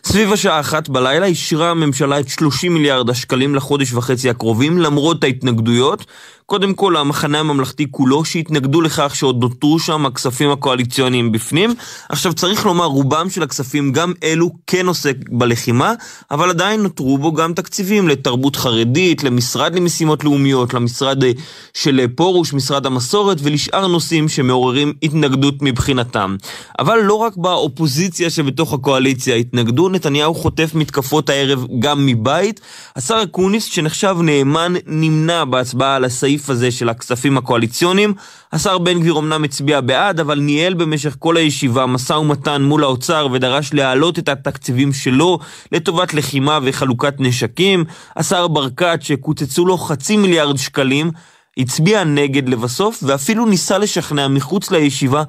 סביב 0.05 0.33
השעה 0.33 0.61
אחת 0.61 0.89
בלילה 0.89 1.27
אישרה 1.27 1.71
הממשלה 1.71 2.21
את 2.21 2.29
30 2.29 2.75
מיליארד 2.75 3.11
השקלים 3.11 3.55
לחודש 3.55 3.93
וחצי 3.93 4.31
הקרובים, 4.31 4.79
למרות 4.79 5.25
ההתנגדויות, 5.25 6.05
קודם 6.53 6.75
כל 6.75 6.97
המחנה 6.97 7.41
הממלכתי 7.41 7.87
כולו 7.91 8.25
שהתנגדו 8.25 8.81
לכך 8.81 9.15
שעוד 9.15 9.41
נותרו 9.41 9.79
שם 9.79 10.07
הכספים 10.07 10.51
הקואליציוניים 10.51 11.33
בפנים. 11.33 11.75
עכשיו 12.09 12.33
צריך 12.33 12.67
לומר, 12.67 12.85
רובם 12.85 13.31
של 13.31 13.43
הכספים, 13.43 13.93
גם 13.93 14.13
אלו 14.23 14.51
כן 14.67 14.87
עוסק 14.87 15.17
בלחימה, 15.31 15.93
אבל 16.31 16.51
עדיין 16.51 16.83
נותרו 16.83 17.19
בו 17.19 17.33
גם 17.33 17.55
תקציבים 17.55 18.09
לתרבות 18.09 18.57
חרדית, 18.57 19.25
למשרד 19.25 19.75
למשימות 19.75 20.25
לאומיות, 20.25 20.75
למשרד 20.75 21.25
אה, 21.25 21.31
של 21.75 22.01
אה, 22.01 22.09
פרוש, 22.09 22.53
משרד 22.53 22.87
המסורת, 22.87 23.39
ולשאר 23.43 23.87
נושאים 23.87 24.29
שמעוררים 24.29 24.93
התנגדות 25.03 25.55
מבחינתם. 25.61 26.37
אבל 26.79 26.99
לא 26.99 27.15
רק 27.15 27.37
באופוזיציה 27.37 28.31
שבתוך 28.31 28.73
הקואליציה 28.73 29.37
התנגדו, 29.37 29.89
נתניהו 29.89 30.35
חוטף 30.35 30.71
מתקפות 30.75 31.29
הערב 31.31 31.67
גם 31.79 32.07
מבית. 32.07 32.61
השר 32.97 33.23
אקוניס, 33.23 33.65
שנחשב 33.65 34.17
נאמן, 34.23 34.73
נמנע 34.87 35.45
בהצבעה 35.45 35.97
על 35.97 36.05
הסעיף 36.05 36.42
הסעיף 36.43 36.51
הזה 36.51 36.71
של 36.71 36.89
הכספים 36.89 37.37
הקואליציוניים. 37.39 38.15
השר 38.53 38.79
בן 38.79 39.01
גביר 39.01 39.19
אמנם 39.19 39.45
הצביע 39.45 39.81
בעד, 39.81 40.21
אבל 40.21 40.41
ניהל 40.41 40.75
במשך 40.75 41.17
כל 41.19 41.37
הישיבה 41.37 41.87
משא 41.87 42.13
ומתן 42.13 42.63
מול 42.63 42.85
האוצר 42.85 43.29
ודרש 43.33 43.75
להעלות 43.75 44.19
את 44.19 44.29
התקציבים 44.29 44.93
שלו 44.93 45.39
לטובת 45.73 46.15
לחימה 46.15 46.59
וחלוקת 46.63 47.15
נשקים. 47.19 47.85
השר 48.17 48.49
ברקת, 48.49 48.99
שקוצצו 49.03 49.67
לו 49.67 49.79
חצי 49.79 50.17
מיליארד 50.17 50.57
שקלים, 50.57 51.11
הצביע 51.59 52.05
נגד 52.05 52.49
לבסוף, 52.49 53.03
ואפילו 53.07 53.47
ניסה 53.47 53.79
לשכנע 53.79 54.29
מחוץ 54.29 54.71
לישיבה 54.71 55.23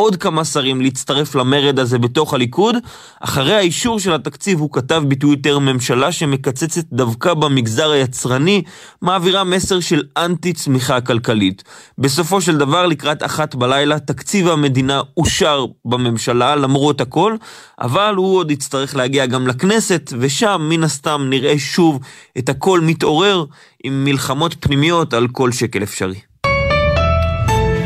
עוד 0.00 0.16
כמה 0.16 0.44
שרים 0.44 0.80
להצטרף 0.80 1.34
למרד 1.34 1.78
הזה 1.78 1.98
בתוך 1.98 2.34
הליכוד. 2.34 2.76
אחרי 3.20 3.54
האישור 3.54 4.00
של 4.00 4.12
התקציב 4.12 4.60
הוא 4.60 4.72
כתב 4.72 5.02
בטוויטר 5.08 5.58
ממשלה 5.58 6.12
שמקצצת 6.12 6.84
דווקא 6.92 7.34
במגזר 7.34 7.90
היצרני, 7.90 8.62
מעבירה 9.02 9.44
מסר 9.44 9.80
של 9.80 10.02
אנטי 10.16 10.52
צמיחה 10.52 11.00
כלכלית. 11.00 11.62
בסופו 11.98 12.40
של 12.40 12.56
דבר, 12.56 12.86
לקראת 12.86 13.22
אחת 13.22 13.54
בלילה, 13.54 13.98
תקציב 13.98 14.48
המדינה 14.48 15.00
אושר 15.16 15.64
בממשלה 15.84 16.56
למרות 16.56 17.00
הכל, 17.00 17.36
אבל 17.80 18.14
הוא 18.16 18.36
עוד 18.36 18.50
יצטרך 18.50 18.96
להגיע 18.96 19.26
גם 19.26 19.46
לכנסת, 19.46 20.12
ושם 20.18 20.66
מן 20.70 20.84
הסתם 20.84 21.26
נראה 21.30 21.58
שוב 21.58 22.00
את 22.38 22.48
הכל 22.48 22.80
מתעורר 22.80 23.44
עם 23.84 24.04
מלחמות 24.04 24.56
פנימיות 24.60 25.14
על 25.14 25.28
כל 25.28 25.52
שקל 25.52 25.82
אפשרי. 25.82 26.29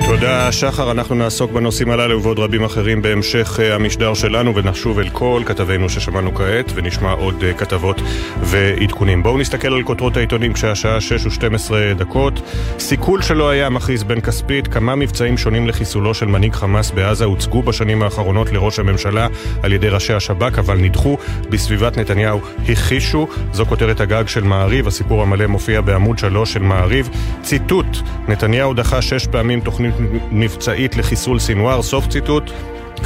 תודה, 0.06 0.52
שחר. 0.52 0.90
אנחנו 0.90 1.14
נעסוק 1.14 1.50
בנושאים 1.50 1.90
הללו 1.90 2.18
ובעוד 2.18 2.38
רבים 2.38 2.64
אחרים 2.64 3.02
בהמשך 3.02 3.60
אה, 3.62 3.74
המשדר 3.74 4.14
שלנו, 4.14 4.54
ונשוב 4.56 4.98
אל 4.98 5.08
כל 5.08 5.42
כתבינו 5.46 5.88
ששמענו 5.88 6.34
כעת, 6.34 6.72
ונשמע 6.74 7.10
עוד 7.12 7.44
אה, 7.44 7.52
כתבות 7.52 8.00
ועדכונים. 8.40 9.22
בואו 9.22 9.38
נסתכל 9.38 9.74
על 9.74 9.82
כותרות 9.82 10.16
העיתונים 10.16 10.52
כשהשעה 10.52 11.00
6 11.00 11.26
ו-12 11.26 11.72
דקות. 11.96 12.40
סיכול 12.78 13.22
שלא 13.22 13.50
היה 13.50 13.70
מכריז 13.70 14.02
בן 14.02 14.20
כספית, 14.20 14.68
כמה 14.68 14.94
מבצעים 14.94 15.38
שונים 15.38 15.66
לחיסולו 15.66 16.14
של 16.14 16.26
מנהיג 16.26 16.52
חמאס 16.52 16.90
בעזה 16.90 17.24
הוצגו 17.24 17.62
בשנים 17.62 18.02
האחרונות 18.02 18.52
לראש 18.52 18.78
הממשלה 18.78 19.28
על 19.62 19.72
ידי 19.72 19.88
ראשי 19.88 20.12
השב"כ, 20.12 20.58
אבל 20.58 20.76
נדחו 20.78 21.16
בסביבת 21.50 21.98
נתניהו 21.98 22.40
הכחישו. 22.68 23.28
זו 23.52 23.66
כותרת 23.66 24.00
הגג 24.00 24.24
של 24.26 24.44
מעריב, 24.44 24.86
הסיפור 24.86 25.22
המלא 25.22 25.46
מופיע 25.46 25.80
בעמוד 25.80 26.18
3 26.18 26.52
של 26.52 26.62
מעריב. 26.62 27.08
ציטוט: 27.42 27.86
נתניהו 28.28 28.74
דחה 28.74 29.02
שש 29.02 29.26
פעמים 29.26 29.60
תוכנית 29.60 29.93
מבצעית 30.30 30.96
לחיסול 30.96 31.38
סינואר, 31.38 31.82
סוף 31.82 32.06
ציטוט. 32.08 32.50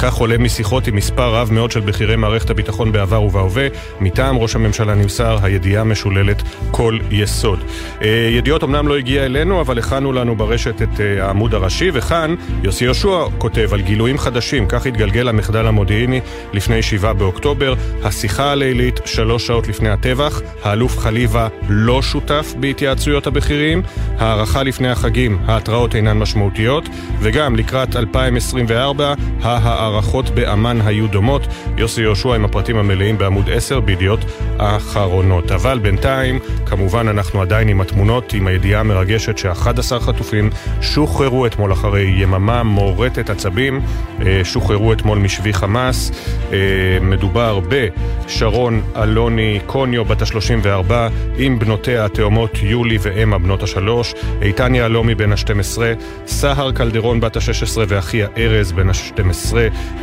כך 0.01 0.13
עולה 0.13 0.37
משיחות 0.37 0.87
עם 0.87 0.95
מספר 0.95 1.35
רב 1.35 1.49
מאוד 1.51 1.71
של 1.71 1.79
בכירי 1.79 2.15
מערכת 2.15 2.49
הביטחון 2.49 2.91
בעבר 2.91 3.21
ובהווה. 3.21 3.67
מטעם 4.01 4.37
ראש 4.37 4.55
הממשלה 4.55 4.95
נמסר, 4.95 5.37
הידיעה 5.41 5.83
משוללת 5.83 6.43
כל 6.71 6.97
יסוד. 7.11 7.59
אה, 8.01 8.29
ידיעות 8.31 8.63
אמנם 8.63 8.87
לא 8.87 8.97
הגיע 8.97 9.25
אלינו, 9.25 9.61
אבל 9.61 9.79
הכנו 9.79 10.11
לנו 10.11 10.35
ברשת 10.35 10.81
את 10.81 10.99
אה, 10.99 11.25
העמוד 11.25 11.53
הראשי, 11.53 11.89
וכאן 11.93 12.35
יוסי 12.63 12.83
יהושע 12.83 13.25
כותב 13.37 13.69
על 13.73 13.81
גילויים 13.81 14.17
חדשים, 14.17 14.67
כך 14.67 14.85
התגלגל 14.85 15.27
המחדל 15.27 15.67
המודיעיני 15.67 16.21
לפני 16.53 16.81
7 16.81 17.13
באוקטובר. 17.13 17.73
השיחה 18.03 18.51
הלילית, 18.51 18.99
שלוש 19.05 19.47
שעות 19.47 19.67
לפני 19.67 19.89
הטבח, 19.89 20.41
האלוף 20.63 20.97
חליבה 20.97 21.47
לא 21.69 22.01
שותף 22.01 22.53
בהתייעצויות 22.59 23.27
הבכירים, 23.27 23.81
הערכה 24.17 24.63
לפני 24.63 24.89
החגים, 24.89 25.39
ההתראות 25.45 25.95
אינן 25.95 26.17
משמעותיות, 26.17 26.89
וגם 27.19 27.55
לקראת 27.55 27.95
2024, 27.95 29.13
ההערכה 29.41 29.88
ההערכות 29.89 30.29
באמ"ן 30.29 30.81
היו 30.85 31.07
דומות. 31.07 31.47
יוסי 31.77 32.01
יהושע 32.01 32.35
עם 32.35 32.45
הפרטים 32.45 32.77
המלאים 32.77 33.17
בעמוד 33.17 33.49
10 33.49 33.79
בידיעות 33.79 34.19
אחרונות. 34.57 35.51
אבל 35.51 35.79
בינתיים, 35.79 36.39
כמובן 36.65 37.07
אנחנו 37.07 37.41
עדיין 37.41 37.67
עם 37.67 37.81
התמונות, 37.81 38.33
עם 38.33 38.47
הידיעה 38.47 38.79
המרגשת 38.79 39.37
ש-11 39.37 39.99
חטופים 39.99 40.49
שוחררו 40.81 41.45
אתמול 41.45 41.73
אחרי 41.73 42.13
יממה 42.17 42.63
מורטת 42.63 43.29
עצבים, 43.29 43.81
אה, 44.25 44.41
שוחררו 44.43 44.93
אתמול 44.93 45.17
משבי 45.17 45.53
חמאס. 45.53 46.11
אה, 46.53 46.57
מדובר 47.01 47.59
בשרון 47.69 48.81
אלוני 48.95 49.59
קוניו, 49.65 50.05
בת 50.05 50.21
ה-34, 50.21 50.93
עם 51.37 51.59
בנותיה 51.59 52.05
התאומות 52.05 52.51
יולי 52.61 52.97
ואמה 53.01 53.37
בנות 53.37 53.63
השלוש, 53.63 54.13
איתן 54.41 54.75
יהלומי 54.75 55.15
בן 55.15 55.31
ה-12, 55.31 55.81
סהר 56.27 56.71
קלדרון 56.71 57.19
בת 57.19 57.37
ה-16 57.37 57.77
ואחיה 57.87 58.27
ארז 58.37 58.71
בן 58.71 58.89
ה-12, 58.89 59.53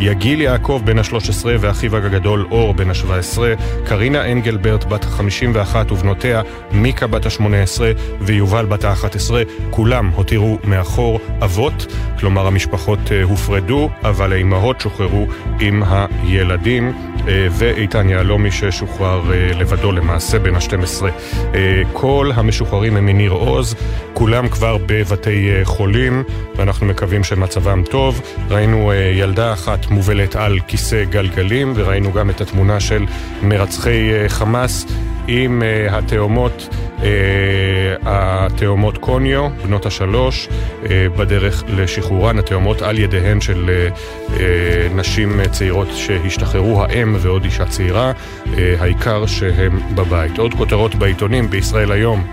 יגיל 0.00 0.40
יעקב 0.40 0.82
בן 0.84 0.98
ה-13 0.98 1.46
ואחיו 1.60 1.96
הגדול 1.96 2.46
אור 2.50 2.74
בן 2.74 2.90
ה-17, 2.90 3.38
קרינה 3.84 4.32
אנגלברט 4.32 4.84
בת 4.84 5.04
ה-51 5.04 5.92
ובנותיה 5.92 6.42
מיקה 6.72 7.06
בת 7.06 7.26
ה-18 7.26 7.80
ויובל 8.20 8.66
בת 8.66 8.84
ה-11, 8.84 9.30
כולם 9.70 10.10
הותירו 10.14 10.58
מאחור 10.64 11.20
אבות, 11.42 11.86
כלומר 12.20 12.46
המשפחות 12.46 12.98
אה, 13.12 13.22
הופרדו, 13.22 13.90
אבל 14.02 14.32
האימהות 14.32 14.80
שוחררו 14.80 15.26
עם 15.60 15.82
הילדים, 15.86 16.92
אה, 17.28 17.46
ואיתן 17.50 18.08
יהלומי 18.08 18.50
ששוחרר 18.50 19.32
אה, 19.32 19.50
לבדו 19.58 19.92
למעשה 19.92 20.38
בן 20.38 20.54
ה-12. 20.54 21.04
כל 21.92 22.30
המשוחררים 22.34 22.96
הם 22.96 23.06
מניר 23.06 23.30
עוז, 23.30 23.74
כולם 24.12 24.48
כבר 24.48 24.76
בבתי 24.86 25.50
חולים, 25.64 26.22
ואנחנו 26.56 26.86
מקווים 26.86 27.24
שמצבם 27.24 27.82
טוב. 27.90 28.20
ראינו 28.50 28.92
ילדה 29.14 29.52
אחת 29.52 29.65
מובלת 29.90 30.36
על 30.36 30.58
כיסא 30.68 31.04
גלגלים, 31.04 31.72
וראינו 31.76 32.12
גם 32.12 32.30
את 32.30 32.40
התמונה 32.40 32.80
של 32.80 33.04
מרצחי 33.42 34.12
אה, 34.12 34.28
חמאס 34.28 34.86
עם 35.28 35.62
אה, 35.62 35.98
התאומות 35.98 36.68
התאומות 38.02 38.98
קוניו, 38.98 39.48
בנות 39.64 39.86
השלוש, 39.86 40.48
בדרך 41.16 41.64
לשחרורן, 41.68 42.38
התאומות 42.38 42.82
על 42.82 42.98
ידיהן 42.98 43.40
של 43.40 43.70
נשים 44.94 45.40
צעירות 45.50 45.88
שהשתחררו, 45.94 46.82
האם 46.82 47.16
ועוד 47.18 47.44
אישה 47.44 47.66
צעירה, 47.66 48.12
העיקר 48.78 49.26
שהם 49.26 49.80
בבית. 49.94 50.38
עוד 50.38 50.54
כותרות 50.54 50.94
בעיתונים 50.94 51.50
בישראל 51.50 51.92
היום. 51.92 52.26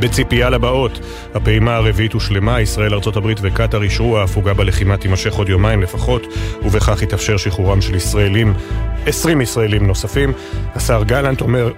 בציפייה 0.00 0.50
לבאות. 0.50 1.00
הפעימה 1.34 1.76
הרביעית 1.76 2.12
הושלמה, 2.12 2.60
ישראל, 2.60 2.94
ארה"ב 2.94 3.32
וקטאר 3.42 3.82
אישרו, 3.82 4.18
ההפוגה 4.18 4.54
בלחימה 4.54 4.96
תימשך 4.96 5.34
עוד 5.34 5.48
יומיים 5.48 5.82
לפחות, 5.82 6.26
ובכך 6.62 7.02
יתאפשר 7.02 7.36
שחרורם 7.36 7.80
של 7.80 7.94
ישראלים, 7.94 8.54
20 9.06 9.40
ישראלים 9.40 9.86
נוספים. 9.86 10.32
השר 10.74 11.02
גלנט 11.04 11.40
אומר 11.40 11.72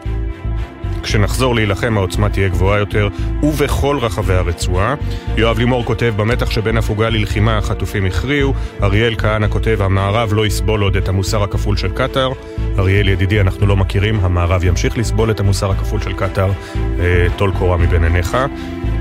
כשנחזור 1.07 1.55
להילחם 1.55 1.97
העוצמה 1.97 2.29
תהיה 2.29 2.49
גבוהה 2.49 2.79
יותר, 2.79 3.09
ובכל 3.43 3.99
רחבי 4.01 4.35
הרצועה. 4.35 4.95
יואב 5.37 5.59
לימור 5.59 5.85
כותב, 5.85 6.15
במתח 6.17 6.51
שבין 6.51 6.77
הפוגה 6.77 7.09
ללחימה 7.09 7.59
החטופים 7.59 8.05
הכריעו. 8.05 8.55
אריאל 8.83 9.15
כהנא 9.19 9.47
כותב, 9.49 9.79
המערב 9.81 10.33
לא 10.33 10.47
יסבול 10.47 10.83
עוד 10.83 10.97
את 10.97 11.09
המוסר 11.09 11.43
הכפול 11.43 11.77
של 11.77 11.93
קטאר. 11.93 12.33
אריאל 12.79 13.09
ידידי, 13.09 13.41
אנחנו 13.41 13.67
לא 13.67 13.77
מכירים, 13.77 14.21
המערב 14.23 14.65
ימשיך 14.65 14.99
לסבול 14.99 15.31
את 15.31 15.41
המוסר 15.41 15.71
הכפול 15.71 16.01
של 16.01 16.13
קטאר. 16.13 16.51
אה, 17.01 17.27
טול 17.37 17.53
קורה 17.59 17.77
מבין 17.77 18.05
עיניך. 18.05 18.37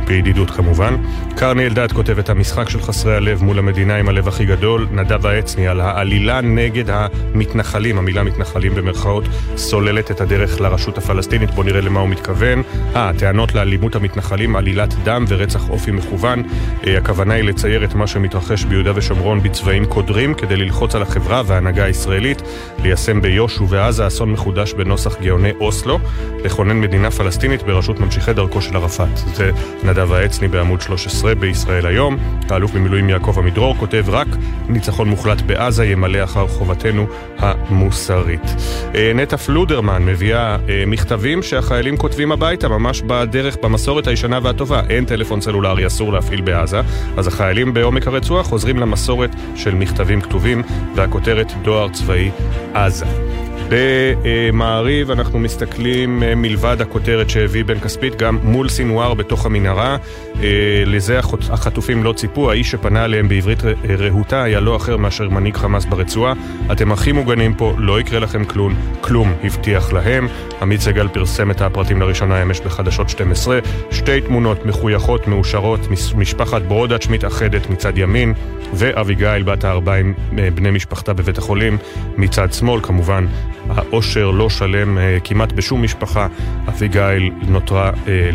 בידידות 0.07 0.51
כמובן. 0.51 0.95
קרני 1.35 1.65
אלדד 1.65 1.91
כותב 1.91 2.19
את 2.19 2.29
המשחק 2.29 2.69
של 2.69 2.81
חסרי 2.81 3.15
הלב 3.15 3.43
מול 3.43 3.59
המדינה 3.59 3.95
עם 3.95 4.09
הלב 4.09 4.27
הכי 4.27 4.45
גדול, 4.45 4.87
נדב 4.91 5.25
העצני 5.25 5.67
על 5.67 5.81
העלילה 5.81 6.41
נגד 6.41 6.89
המתנחלים, 6.89 7.97
המילה 7.97 8.23
מתנחלים 8.23 8.75
במרכאות, 8.75 9.23
סוללת 9.57 10.11
את 10.11 10.21
הדרך 10.21 10.61
לרשות 10.61 10.97
הפלסטינית, 10.97 11.51
בואו 11.51 11.65
נראה 11.67 11.81
למה 11.95 12.01
הוא 12.01 12.09
מתכוון. 12.09 12.61
אה, 12.95 13.09
הטענות 13.09 13.55
לאלימות 13.55 13.95
המתנחלים, 13.95 14.55
עלילת 14.55 14.93
דם 15.03 15.25
ורצח 15.27 15.69
אופי 15.69 15.91
מכוון. 15.91 16.43
אה, 16.87 16.97
הכוונה 16.97 17.33
היא 17.33 17.43
לצייר 17.43 17.83
את 17.83 17.93
מה 17.93 18.07
שמתרחש 18.07 18.63
ביהודה 18.63 18.91
ושומרון 18.95 19.43
בצבעים 19.43 19.85
קודרים 19.85 20.33
כדי 20.33 20.55
ללחוץ 20.55 20.95
על 20.95 21.01
החברה 21.01 21.41
וההנהגה 21.45 21.83
הישראלית, 21.83 22.41
ליישם 22.83 23.21
ביו"ש 23.21 23.61
ובעזה 23.61 24.07
אסון 24.07 24.31
מחודש 24.31 24.73
בנוסח 24.73 25.21
גאוני 25.21 25.51
אוסלו, 25.59 25.99
לכונן 26.43 26.81
מדינה 26.81 27.11
פלסטינית 27.11 27.63
בראשות 27.63 27.99
ממשיכי 27.99 28.33
דרכו 28.33 28.61
של 28.61 28.75
ערפאת. 28.75 29.17
זה 29.17 29.51
נדב 29.83 30.11
העצני 30.11 30.47
בעמוד 30.47 30.81
13 30.81 31.35
בישראל 31.35 31.85
היום. 31.85 32.17
האלוף 32.49 32.71
במילואים 32.71 33.09
יעקב 33.09 33.39
עמידרור 33.39 33.75
כותב 33.77 34.05
רק 34.07 34.27
ניצחון 34.69 35.07
מוחלט 35.07 35.41
בעזה 35.41 35.85
ימלא 35.85 36.23
אחר 36.23 36.47
חובתנו 36.47 37.07
המוסרית. 37.37 38.55
אה, 38.95 39.11
נטע 39.15 39.37
פלודרמן 39.37 40.05
מביאה 40.05 40.57
אה, 40.69 40.83
מכתבים 40.87 41.43
שהחיילים 41.43 41.74
כותבים 41.97 42.31
הביתה, 42.31 42.67
ממש 42.67 43.01
בדרך, 43.01 43.57
במסורת 43.63 44.07
הישנה 44.07 44.39
והטובה. 44.43 44.81
אין 44.89 45.05
טלפון 45.05 45.41
סלולרי, 45.41 45.87
אסור 45.87 46.13
להפעיל 46.13 46.41
בעזה, 46.41 46.81
אז 47.17 47.27
החיילים 47.27 47.73
בעומק 47.73 48.07
הרצועה 48.07 48.43
חוזרים 48.43 48.77
למסורת 48.77 49.29
של 49.55 49.75
מכתבים 49.75 50.21
כתובים, 50.21 50.63
והכותרת 50.95 51.51
דואר 51.63 51.89
צבאי 51.89 52.31
עזה. 52.73 53.34
במעריב 53.69 55.11
אנחנו 55.11 55.39
מסתכלים 55.39 56.23
אה, 56.23 56.35
מלבד 56.35 56.77
הכותרת 56.81 57.29
שהביא 57.29 57.65
בן 57.65 57.79
כספית 57.79 58.15
גם 58.15 58.39
מול 58.43 58.69
סינואר 58.69 59.13
בתוך 59.13 59.45
המנהרה. 59.45 59.97
אה, 60.43 60.83
לזה 60.85 61.19
החטופים 61.49 62.03
לא 62.03 62.13
ציפו, 62.13 62.51
האיש 62.51 62.71
שפנה 62.71 63.05
אליהם 63.05 63.27
בעברית 63.27 63.59
רהוטה 63.99 64.43
היה 64.43 64.59
לא 64.59 64.75
אחר 64.75 64.97
מאשר 64.97 65.29
מנהיג 65.29 65.57
חמאס 65.57 65.85
ברצועה. 65.85 66.33
אתם 66.71 66.91
הכי 66.91 67.11
מוגנים 67.11 67.53
פה, 67.53 67.73
לא 67.77 67.99
יקרה 67.99 68.19
לכם 68.19 68.45
כלום, 68.45 68.75
כלום, 69.01 69.33
הבטיח 69.43 69.93
להם. 69.93 70.27
עמית 70.61 70.81
סגל 70.81 71.07
פרסם 71.07 71.51
את 71.51 71.61
הפרטים 71.61 72.01
לראשונה 72.01 72.41
אמש 72.41 72.59
בחדשות 72.59 73.09
12. 73.09 73.59
שתי 73.91 74.21
תמונות 74.21 74.65
מחויכות, 74.65 75.27
מאושרות, 75.27 75.79
משפחת 76.15 76.61
ברודאץ' 76.61 77.07
מתאחדת 77.07 77.69
מצד 77.69 77.97
ימין, 77.97 78.33
ואביגיל 78.73 79.43
בת 79.43 79.63
הארבע 79.63 79.95
עם 79.95 80.13
אה, 80.39 80.51
בני 80.51 80.71
משפחתה 80.71 81.13
בבית 81.13 81.37
החולים 81.37 81.77
מצד 82.17 82.53
שמאל, 82.53 82.81
כמובן. 82.83 83.25
העושר 83.69 84.31
לא 84.31 84.49
שלם 84.49 84.97
אה, 84.97 85.17
כמעט 85.23 85.51
בשום 85.51 85.83
משפחה. 85.83 86.27
אביגיל 86.67 87.31
נותרה 87.47 87.91
אה, 88.07 88.29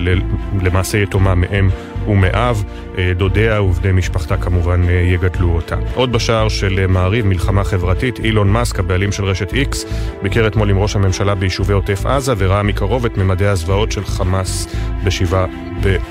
למעשה 0.62 0.98
יתומה 0.98 1.34
מאם 1.34 1.70
ומאב. 2.08 2.64
אה, 2.98 3.12
דודיה 3.16 3.62
ובני 3.62 3.92
משפחתה 3.92 4.36
כמובן 4.36 4.82
יגדלו 4.88 5.50
אותה. 5.54 5.76
עוד 5.94 6.12
בשער 6.12 6.48
של 6.48 6.86
מעריב, 6.86 7.26
מלחמה 7.26 7.64
חברתית, 7.64 8.18
אילון 8.18 8.48
מאסק, 8.48 8.78
הבעלים 8.78 9.12
של 9.12 9.24
רשת 9.24 9.52
איקס, 9.52 9.84
ביקר 10.22 10.46
אתמול 10.46 10.70
עם 10.70 10.78
ראש 10.78 10.96
הממשלה 10.96 11.34
ביישובי 11.34 11.72
עוטף 11.72 12.06
עזה 12.06 12.34
וראה 12.38 12.62
מקרוב 12.62 13.04
את 13.04 13.16
ממדי 13.16 13.46
הזוועות 13.46 13.92
של 13.92 14.04
חמאס 14.04 14.66
ב-7 15.04 15.34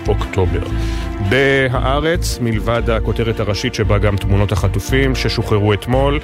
באוקטובר. 0.06 0.62
בהארץ, 1.30 2.40
מלבד 2.42 2.90
הכותרת 2.90 3.40
הראשית 3.40 3.74
שבה 3.74 3.98
גם 3.98 4.18
תמונות 4.18 4.52
החטופים 4.52 5.16
ששוחררו 5.16 5.74
אתמול, 5.74 6.20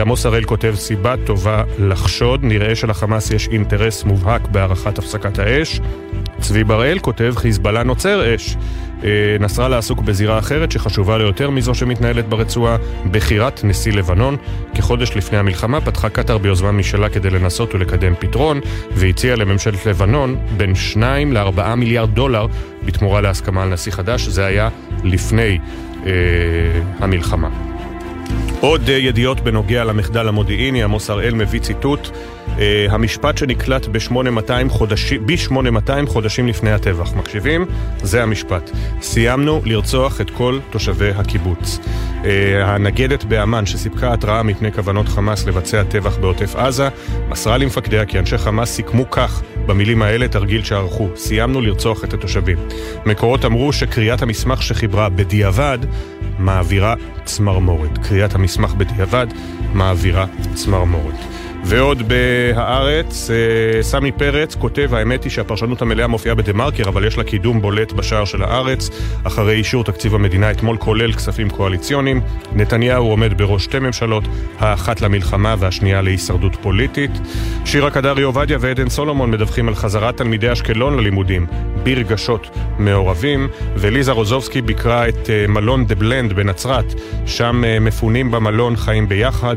עמוס 0.00 0.26
הראל 0.26 0.44
כותב 0.44 0.74
סיבה 0.76 1.14
טובה 1.26 1.62
לחשוב 1.78 2.23
השוד, 2.24 2.44
נראה 2.44 2.74
שלחמאס 2.74 3.30
יש 3.30 3.48
אינטרס 3.48 4.04
מובהק 4.04 4.48
בהארכת 4.48 4.98
הפסקת 4.98 5.38
האש. 5.38 5.80
צבי 6.40 6.64
בראל 6.64 6.98
כותב, 6.98 7.32
חיזבאללה 7.36 7.82
נוצר 7.82 8.34
אש. 8.34 8.56
אה, 9.04 9.36
נסראללה 9.40 9.78
עסוק 9.78 10.00
בזירה 10.00 10.38
אחרת 10.38 10.72
שחשובה 10.72 11.18
לו 11.18 11.24
יותר 11.24 11.50
מזו 11.50 11.74
שמתנהלת 11.74 12.28
ברצועה, 12.28 12.76
בחירת 13.10 13.64
נשיא 13.64 13.92
לבנון. 13.92 14.36
כחודש 14.74 15.16
לפני 15.16 15.38
המלחמה 15.38 15.80
פתחה 15.80 16.08
קטאר 16.08 16.38
ביוזמה 16.38 16.72
משלה 16.72 17.08
כדי 17.08 17.30
לנסות 17.30 17.74
ולקדם 17.74 18.14
פתרון, 18.18 18.60
והציעה 18.92 19.36
לממשלת 19.36 19.86
לבנון 19.86 20.36
בין 20.56 20.74
2 20.74 21.32
ל-4 21.32 21.74
מיליארד 21.74 22.14
דולר 22.14 22.46
בתמורה 22.84 23.20
להסכמה 23.20 23.62
על 23.62 23.68
נשיא 23.68 23.92
חדש. 23.92 24.28
זה 24.28 24.44
היה 24.46 24.68
לפני 25.04 25.58
אה, 26.06 26.12
המלחמה. 26.98 27.73
עוד 28.64 28.88
אה, 28.88 28.94
ידיעות 28.94 29.40
בנוגע 29.40 29.84
למחדל 29.84 30.28
המודיעיני, 30.28 30.82
עמוס 30.82 31.10
הראל 31.10 31.34
מביא 31.34 31.60
ציטוט 31.60 32.10
Uh, 32.44 32.58
המשפט 32.90 33.38
שנקלט 33.38 33.86
ב-8200 33.86 34.68
חודשים, 34.68 35.26
ב-8200 35.26 36.06
חודשים 36.06 36.48
לפני 36.48 36.72
הטבח. 36.72 37.14
מקשיבים? 37.14 37.66
זה 38.02 38.22
המשפט. 38.22 38.70
סיימנו 39.00 39.60
לרצוח 39.64 40.20
את 40.20 40.30
כל 40.30 40.58
תושבי 40.70 41.10
הקיבוץ. 41.10 41.78
Uh, 42.22 42.26
הנגדת 42.64 43.24
באמ"ן 43.24 43.66
שסיפקה 43.66 44.12
התראה 44.12 44.42
מפני 44.42 44.72
כוונות 44.72 45.08
חמאס 45.08 45.46
לבצע 45.46 45.82
טבח 45.82 46.16
בעוטף 46.16 46.56
עזה, 46.56 46.88
מסרה 47.28 47.58
למפקדיה 47.58 48.04
כי 48.04 48.18
אנשי 48.18 48.38
חמאס 48.38 48.70
סיכמו 48.70 49.10
כך, 49.10 49.42
במילים 49.66 50.02
האלה, 50.02 50.28
תרגיל 50.28 50.64
שערכו. 50.64 51.08
סיימנו 51.16 51.60
לרצוח 51.60 52.04
את 52.04 52.14
התושבים. 52.14 52.58
מקורות 53.06 53.44
אמרו 53.44 53.72
שקריאת 53.72 54.22
המסמך 54.22 54.62
שחיברה 54.62 55.08
בדיעבד 55.08 55.78
מעבירה 56.38 56.94
צמרמורת. 57.24 57.98
קריאת 57.98 58.34
המסמך 58.34 58.74
בדיעבד 58.74 59.26
מעבירה 59.72 60.26
צמרמורת. 60.54 61.33
ועוד 61.66 62.02
בהארץ, 62.08 63.30
אה, 63.30 63.82
סמי 63.82 64.12
פרץ 64.12 64.54
כותב, 64.54 64.94
האמת 64.94 65.24
היא 65.24 65.32
שהפרשנות 65.32 65.82
המלאה 65.82 66.06
מופיעה 66.06 66.34
בדה-מרקר, 66.34 66.88
אבל 66.88 67.04
יש 67.04 67.18
לה 67.18 67.24
קידום 67.24 67.60
בולט 67.60 67.92
בשער 67.92 68.24
של 68.24 68.42
הארץ, 68.42 68.90
אחרי 69.24 69.54
אישור 69.54 69.84
תקציב 69.84 70.14
המדינה 70.14 70.50
אתמול 70.50 70.76
כולל 70.76 71.12
כספים 71.12 71.50
קואליציוניים. 71.50 72.20
נתניהו 72.52 73.06
עומד 73.06 73.38
בראש 73.38 73.64
שתי 73.64 73.78
ממשלות, 73.78 74.24
האחת 74.58 75.00
למלחמה 75.00 75.54
והשנייה 75.58 76.02
להישרדות 76.02 76.56
פוליטית. 76.56 77.10
שירה 77.64 77.90
קדרי 77.90 78.22
עובדיה 78.22 78.58
ועדן 78.60 78.88
סולומון 78.88 79.30
מדווחים 79.30 79.68
על 79.68 79.74
חזרת 79.74 80.16
תלמידי 80.16 80.52
אשקלון 80.52 80.96
ללימודים, 80.96 81.46
ברגשות 81.82 82.50
מעורבים, 82.78 83.48
וליזה 83.76 84.12
רוזובסקי 84.12 84.62
ביקרה 84.62 85.08
את 85.08 85.30
אה, 85.30 85.46
מלון 85.48 85.86
דה 85.86 85.94
בלנד 85.94 86.32
בנצרת, 86.32 86.94
שם 87.26 87.62
אה, 87.64 87.80
מפונים 87.80 88.30
במלון 88.30 88.76
חיים 88.76 89.08
ביחד, 89.08 89.56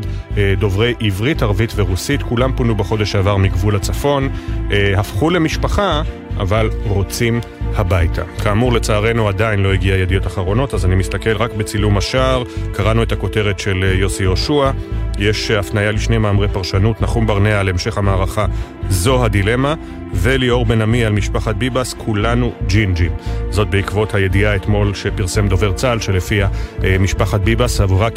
דוברי 0.58 0.94
עברית, 1.00 1.42
ערבית 1.42 1.72
ורוסית. 1.76 1.97
רוסית, 1.98 2.22
כולם 2.22 2.52
פונו 2.56 2.74
בחודש 2.74 3.12
שעבר 3.12 3.36
מגבול 3.36 3.76
הצפון, 3.76 4.28
אה, 4.70 5.00
הפכו 5.00 5.30
למשפחה, 5.30 6.02
אבל 6.40 6.70
רוצים 6.84 7.40
הביתה. 7.74 8.22
כאמור, 8.42 8.72
לצערנו 8.72 9.28
עדיין 9.28 9.60
לא 9.60 9.72
הגיע 9.72 9.96
ידיעות 9.96 10.26
אחרונות, 10.26 10.74
אז 10.74 10.84
אני 10.84 10.94
מסתכל 10.94 11.36
רק 11.36 11.52
בצילום 11.52 11.96
השער, 11.96 12.42
קראנו 12.72 13.02
את 13.02 13.12
הכותרת 13.12 13.58
של 13.58 13.84
אה, 13.84 13.94
יוסי 13.94 14.22
יהושע, 14.22 14.70
יש 15.18 15.50
הפניה 15.50 15.92
לשני 15.92 16.18
מאמרי 16.18 16.48
פרשנות, 16.48 17.02
נחום 17.02 17.26
ברנע 17.26 17.60
על 17.60 17.68
המשך 17.68 17.98
המערכה, 17.98 18.46
זו 18.88 19.24
הדילמה, 19.24 19.74
וליאור 20.12 20.66
בן 20.66 20.82
עמי 20.82 21.04
על 21.04 21.12
משפחת 21.12 21.54
ביבס, 21.54 21.94
כולנו 21.94 22.52
ג'ינג'ים. 22.66 23.12
זאת 23.50 23.70
בעקבות 23.70 24.14
הידיעה 24.14 24.56
אתמול 24.56 24.94
שפרסם 24.94 25.48
דובר 25.48 25.72
צה"ל, 25.72 26.00
שלפיה 26.00 26.48
אה, 26.84 26.96
משפחת 26.98 27.40
ביבס 27.40 27.80
עברה 27.80 28.08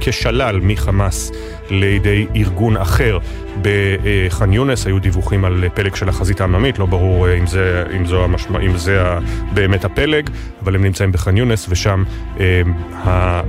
כשלל 0.00 0.60
מחמאס 0.62 1.32
לידי 1.70 2.26
ארגון 2.36 2.76
אחר 2.76 3.18
בח'אן 3.62 4.52
יונס, 4.52 4.86
היו 4.86 4.98
דיווחים 4.98 5.44
על 5.44 5.64
פלג 5.74 5.94
של 5.94 6.08
החזית 6.08 6.40
העממית, 6.40 6.78
לא 6.78 6.86
ברור 6.86 7.28
אה, 7.28 7.34
אם 7.34 7.46
זה, 7.46 7.84
אם 7.96 8.06
זו 8.06 8.24
המשמע, 8.24 8.60
אם 8.60 8.76
זה 8.76 9.02
באמת 9.54 9.84
הפלג, 9.84 10.30
אבל 10.62 10.74
הם 10.74 10.84
נמצאים 10.84 11.12
בח'אן 11.12 11.36
יונס 11.36 11.66
ושם 11.68 12.04
אה, 12.40 12.62
אה, 13.06 13.42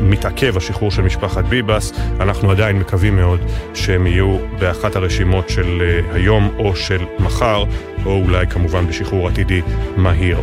מתעכב 0.00 0.56
השחרור 0.56 0.90
של 0.90 1.02
משפחת 1.02 1.44
ביבס. 1.44 1.92
אנחנו 2.20 2.50
עדיין 2.50 2.78
מקווים 2.78 3.16
מאוד 3.16 3.40
שהם 3.74 4.06
יהיו 4.06 4.38
באחת 4.58 4.96
הרשימות 4.96 5.48
של 5.48 5.82
היום 6.12 6.50
או 6.58 6.76
של 6.76 7.04
מחר, 7.18 7.64
או 8.06 8.22
אולי 8.24 8.46
כמובן 8.46 8.86
בשחרור 8.86 9.28
עתידי 9.28 9.60
מהיר. 9.96 10.38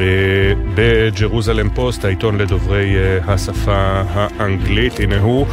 אה, 0.00 0.52
בג'רוזלם 0.74 1.70
פוסט, 1.70 2.04
העיתון 2.04 2.38
לדוברי 2.38 2.96
אה, 2.96 3.18
השפה 3.32 4.02
האנגלית, 4.14 5.00
הנה 5.00 5.20
הוא, 5.20 5.46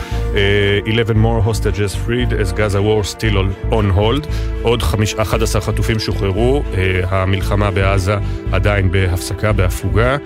11 0.88 1.16
more 1.16 1.48
hostages 1.48 2.08
freed 2.08 2.32
as 2.32 2.54
Gaza 2.54 2.80
war 2.80 3.16
still 3.16 3.72
on 3.72 3.98
hold, 3.98 4.28
עוד 4.62 4.84
11 5.18 5.62
חטופים 5.62 6.00
שוחררו, 6.00 6.64
אה, 6.78 7.02
המלחמה 7.10 7.72
בעזה 7.72 8.16
עדיין 8.52 8.92
בהפסקה, 8.92 9.52
בהפוגה. 9.52 10.18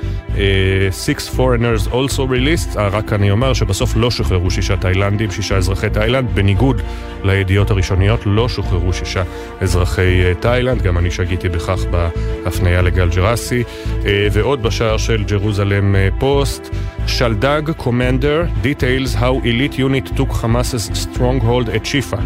Six 1.06 1.38
foreigners 1.38 1.92
also 1.92 2.20
released, 2.20 2.80
רק 2.80 3.14
אני 3.14 3.32
אומר 3.32 3.54
שבסוף 3.54 3.94
לא 3.96 4.12
שוחררו 4.12 4.52
שישה 4.52 4.78
תאילנדים, 4.78 5.32
שישה 5.32 5.58
אזרחי 5.58 5.90
תאילנד, 5.90 6.30
בניגוד 6.34 6.82
לידיעות 7.24 7.72
הראשוניות 7.72 8.20
לא 8.26 8.50
שוחררו 8.50 8.94
שישה 8.94 9.24
אזרחי 9.62 10.22
תאילנד, 10.40 10.82
גם 10.82 10.98
אני 10.98 11.12
שגיתי 11.12 11.50
בכך 11.50 11.80
בהפניה 11.92 12.82
לגל 12.82 13.10
ג'רסי. 13.10 13.64
אה, 14.10 14.28
ועוד 14.32 14.64
בשער 14.64 14.98
של 14.98 15.24
ג'רוזלם 15.24 15.96
אה, 15.96 16.10
פוסט. 16.20 16.76
שלדג 17.08 17.72
קומנדר 17.78 18.44
details 18.64 19.16
how 19.16 19.46
elite 19.46 19.78
unit 19.78 20.18
took 20.18 20.32
Hamas's 20.44 21.06
stronghold 21.06 21.68
at 21.76 21.86
שיפה. 21.86 22.18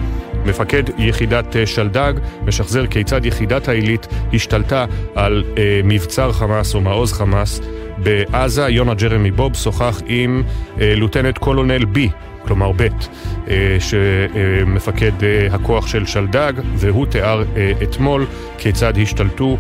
מפקד 0.45 0.83
יחידת 0.97 1.55
אה, 1.55 1.65
שלדג 1.65 2.13
משחזר 2.45 2.87
כיצד 2.87 3.25
יחידת 3.25 3.67
העילית 3.67 4.07
השתלטה 4.33 4.85
על 5.15 5.43
אה, 5.57 5.81
מבצר 5.83 6.31
חמאס 6.31 6.75
או 6.75 6.81
מעוז 6.81 7.13
חמאס 7.13 7.61
בעזה. 7.97 8.69
יונה 8.69 8.93
ג'רמי 8.93 9.31
בוב 9.31 9.53
שוחח 9.55 10.01
עם 10.05 10.43
אה, 10.81 10.93
לוטנט 10.95 11.37
קולונל 11.37 11.85
בי, 11.85 12.09
כלומר 12.47 12.71
ב', 12.71 12.88
אה, 13.47 13.77
שמפקד 13.79 15.23
אה, 15.23 15.47
הכוח 15.51 15.88
של 15.88 16.06
שלדג, 16.06 16.53
והוא 16.75 17.06
תיאר 17.06 17.43
אה, 17.56 17.71
אתמול 17.84 18.25
כיצד 18.58 18.97
השתלטו 18.97 19.58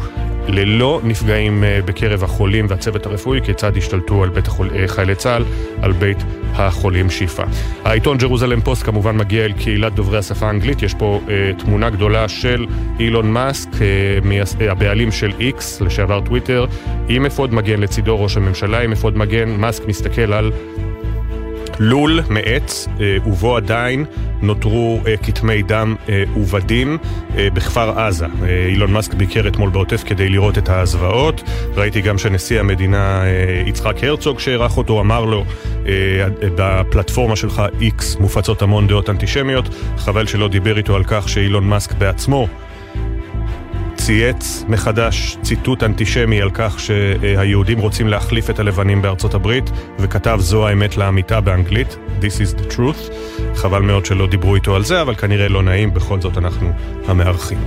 ללא 0.47 1.01
נפגעים 1.03 1.63
בקרב 1.85 2.23
החולים 2.23 2.65
והצוות 2.69 3.05
הרפואי, 3.05 3.41
כיצד 3.41 3.77
השתלטו 3.77 4.23
על 4.23 4.29
בית 4.29 4.47
החול... 4.47 4.69
חיילי 4.87 5.15
צה"ל, 5.15 5.43
על 5.81 5.91
בית 5.91 6.23
החולים 6.55 7.09
שיפא. 7.09 7.43
העיתון 7.83 8.17
ג'רוזלם 8.17 8.61
פוסט 8.61 8.83
כמובן 8.83 9.17
מגיע 9.17 9.45
אל 9.45 9.51
קהילת 9.51 9.93
דוברי 9.93 10.17
השפה 10.17 10.47
האנגלית, 10.47 10.83
יש 10.83 10.93
פה 10.93 11.21
אה, 11.29 11.51
תמונה 11.57 11.89
גדולה 11.89 12.29
של 12.29 12.65
אילון 12.99 13.31
מאסק, 13.31 13.69
אה, 13.81 14.71
הבעלים 14.71 15.11
של 15.11 15.31
איקס, 15.39 15.81
לשעבר 15.81 16.21
טוויטר, 16.21 16.65
עם 17.09 17.25
אפוד 17.25 17.53
מגן 17.53 17.79
לצידו 17.79 18.23
ראש 18.23 18.37
הממשלה, 18.37 18.81
עם 18.81 18.91
אפוד 18.91 19.17
מגן, 19.17 19.49
מאסק 19.49 19.87
מסתכל 19.87 20.33
על 20.33 20.51
לול 21.83 22.19
מעץ, 22.29 22.87
אה, 23.01 23.17
ובו 23.25 23.57
עדיין 23.57 24.05
נותרו 24.41 25.01
אה, 25.07 25.17
כתמי 25.17 25.63
דם 25.63 25.95
אה, 26.09 26.23
עובדים 26.35 26.97
בכפר 27.35 27.99
עזה. 27.99 28.25
אילון 28.67 28.91
מאסק 28.91 29.13
ביקר 29.13 29.47
אתמול 29.47 29.69
בעוטף 29.69 30.03
כדי 30.05 30.29
לראות 30.29 30.57
את 30.57 30.69
הזוועות. 30.69 31.43
ראיתי 31.75 32.01
גם 32.01 32.17
שנשיא 32.17 32.59
המדינה 32.59 33.23
יצחק 33.65 34.03
הרצוג 34.03 34.39
שאירח 34.39 34.77
אותו 34.77 35.01
אמר 35.01 35.25
לו 35.25 35.45
בפלטפורמה 36.55 37.35
שלך 37.35 37.61
איקס 37.81 38.15
מופצות 38.15 38.61
המון 38.61 38.87
דעות 38.87 39.09
אנטישמיות. 39.09 39.69
חבל 39.97 40.27
שלא 40.27 40.47
דיבר 40.47 40.77
איתו 40.77 40.95
על 40.95 41.03
כך 41.07 41.29
שאילון 41.29 41.63
מאסק 41.63 41.93
בעצמו 41.93 42.47
צייץ 44.05 44.63
מחדש 44.67 45.37
ציטוט 45.41 45.83
אנטישמי 45.83 46.41
על 46.41 46.49
כך 46.53 46.79
שהיהודים 46.79 47.79
רוצים 47.79 48.07
להחליף 48.07 48.49
את 48.49 48.59
הלבנים 48.59 49.01
בארצות 49.01 49.33
הברית, 49.33 49.69
וכתב 49.99 50.37
זו 50.41 50.67
האמת 50.67 50.97
לאמיתה 50.97 51.41
באנגלית, 51.41 51.97
This 52.21 52.23
is 52.23 52.59
the 52.59 52.73
truth. 52.75 53.13
חבל 53.55 53.81
מאוד 53.81 54.05
שלא 54.05 54.27
דיברו 54.27 54.55
איתו 54.55 54.75
על 54.75 54.83
זה, 54.83 55.01
אבל 55.01 55.15
כנראה 55.15 55.49
לא 55.49 55.63
נעים, 55.63 55.93
בכל 55.93 56.21
זאת 56.21 56.37
אנחנו 56.37 56.71
המארחים. 57.07 57.59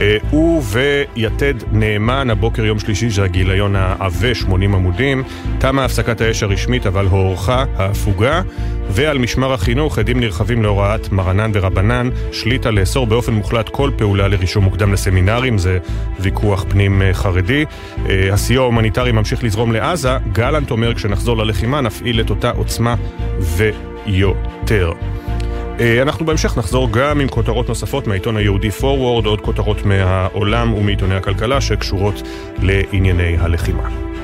אה, 0.00 0.16
הוא 0.30 0.62
ויתד 0.64 1.54
נאמן, 1.72 2.30
הבוקר 2.30 2.64
יום 2.64 2.78
שלישי, 2.78 3.10
זה 3.10 3.24
הגיליון 3.24 3.76
העבה, 3.76 4.34
80 4.34 4.74
עמודים. 4.74 5.22
תמה 5.58 5.84
הפסקת 5.84 6.20
האש 6.20 6.42
הרשמית, 6.42 6.86
אבל 6.86 7.06
הוארכה 7.06 7.64
ההפוגה. 7.76 8.42
ועל 8.90 9.18
משמר 9.18 9.52
החינוך, 9.52 9.98
הדים 9.98 10.20
נרחבים 10.20 10.62
להוראת 10.62 11.12
מרנן 11.12 11.50
ורבנן, 11.54 12.08
שליט"א 12.32 12.70
לאסור 12.70 13.06
באופן 13.06 13.32
מוחלט 13.32 13.68
כל 13.68 13.90
פעולה 13.96 14.28
לרישום 14.28 14.64
מוקדם 14.64 14.92
לסמינרים, 14.92 15.58
זה 15.58 15.78
ויכוח 16.20 16.64
פנים 16.68 17.02
אה, 17.02 17.14
חרדי. 17.14 17.64
אה, 18.08 18.32
הסיוע 18.32 18.62
ההומניטרי 18.62 19.12
ממשיך 19.12 19.44
לזרום 19.44 19.72
לעזה, 19.72 20.16
גלנט 20.32 20.70
אומר 20.70 20.94
כשנחזור 20.94 21.36
ללחימה 21.36 21.80
נפעיל 21.80 22.20
את 22.20 22.30
אותה 22.30 22.50
עוצמה 22.50 22.94
ויותר. 23.38 24.92
אה, 25.80 26.02
אנחנו 26.02 26.26
בהמשך 26.26 26.58
נחזור 26.58 26.88
גם 26.92 27.20
עם 27.20 27.28
כותרות 27.28 27.68
נוספות 27.68 28.06
מהעיתון 28.06 28.36
היהודי 28.36 28.68
Forward, 28.68 29.26
עוד 29.26 29.40
כותרות 29.40 29.86
מהעולם 29.86 30.74
ומעיתוני 30.74 31.14
הכלכלה 31.14 31.60
שקשורות 31.60 32.22
לענייני 32.62 33.36
הלחימה. 33.38 34.15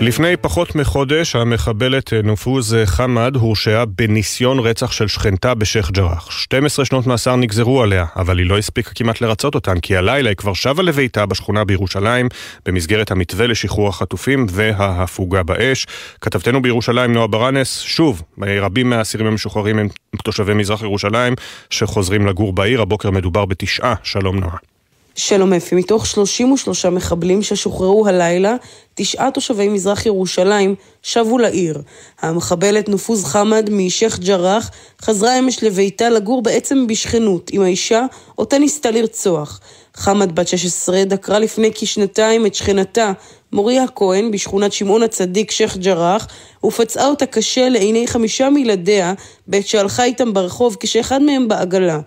לפני 0.00 0.36
פחות 0.36 0.74
מחודש 0.74 1.36
המחבלת 1.36 2.12
נופוז 2.12 2.76
חמד 2.84 3.36
הורשעה 3.36 3.84
בניסיון 3.84 4.58
רצח 4.58 4.92
של 4.92 5.08
שכנתה 5.08 5.54
בשייח' 5.54 5.90
ג'ראח. 5.90 6.30
12 6.30 6.84
שנות 6.84 7.06
מאסר 7.06 7.36
נגזרו 7.36 7.82
עליה, 7.82 8.04
אבל 8.16 8.38
היא 8.38 8.46
לא 8.46 8.58
הספיקה 8.58 8.90
כמעט 8.94 9.20
לרצות 9.20 9.54
אותן, 9.54 9.80
כי 9.80 9.96
הלילה 9.96 10.28
היא 10.28 10.36
כבר 10.36 10.54
שבה 10.54 10.82
לביתה 10.82 11.26
בשכונה 11.26 11.64
בירושלים, 11.64 12.28
במסגרת 12.66 13.10
המתווה 13.10 13.46
לשחרור 13.46 13.88
החטופים 13.88 14.46
וההפוגה 14.50 15.42
באש. 15.42 15.86
כתבתנו 16.20 16.62
בירושלים 16.62 17.12
נועה 17.12 17.26
ברנס, 17.26 17.80
שוב, 17.80 18.22
רבים 18.38 18.90
מהאסירים 18.90 19.26
המשוחררים 19.26 19.78
הם 19.78 19.88
תושבי 20.24 20.54
מזרח 20.54 20.82
ירושלים 20.82 21.34
שחוזרים 21.70 22.26
לגור 22.26 22.52
בעיר, 22.52 22.82
הבוקר 22.82 23.10
מדובר 23.10 23.44
בתשעה. 23.44 23.94
שלום 24.02 24.38
נועה. 24.38 24.75
שלום 25.18 25.52
אפי, 25.52 25.74
מתוך 25.74 26.06
33 26.06 26.86
מחבלים 26.86 27.42
ששוחררו 27.42 28.06
הלילה, 28.06 28.56
תשעה 28.94 29.30
תושבי 29.30 29.68
מזרח 29.68 30.06
ירושלים 30.06 30.74
שבו 31.02 31.38
לעיר. 31.38 31.82
המחבלת 32.20 32.88
נופוז 32.88 33.24
חמד 33.24 33.68
משייח' 33.70 34.18
ג'ראח 34.18 34.70
חזרה 35.02 35.38
אמש 35.38 35.64
לביתה 35.64 36.08
לגור 36.08 36.42
בעצם 36.42 36.86
בשכנות 36.86 37.50
עם 37.52 37.62
האישה 37.62 38.06
אותה 38.38 38.58
ניסתה 38.58 38.90
לרצוח. 38.90 39.60
חמד 39.94 40.34
בת 40.34 40.48
16 40.48 41.04
דקרה 41.04 41.38
לפני 41.38 41.70
כשנתיים 41.74 42.46
את 42.46 42.54
שכנתה, 42.54 43.12
מוריה 43.52 43.84
כהן, 43.94 44.30
בשכונת 44.30 44.72
שמעון 44.72 45.02
הצדיק, 45.02 45.50
שייח' 45.50 45.76
ג'ראח, 45.76 46.26
ופצעה 46.64 47.06
אותה 47.06 47.26
קשה 47.26 47.68
לעיני 47.68 48.06
חמישה 48.06 48.50
מילדיה 48.50 49.14
בעת 49.46 49.66
שהלכה 49.66 50.04
איתם 50.04 50.32
ברחוב 50.32 50.76
כשאחד 50.80 51.22
מהם 51.22 51.48
בעגלה. 51.48 52.00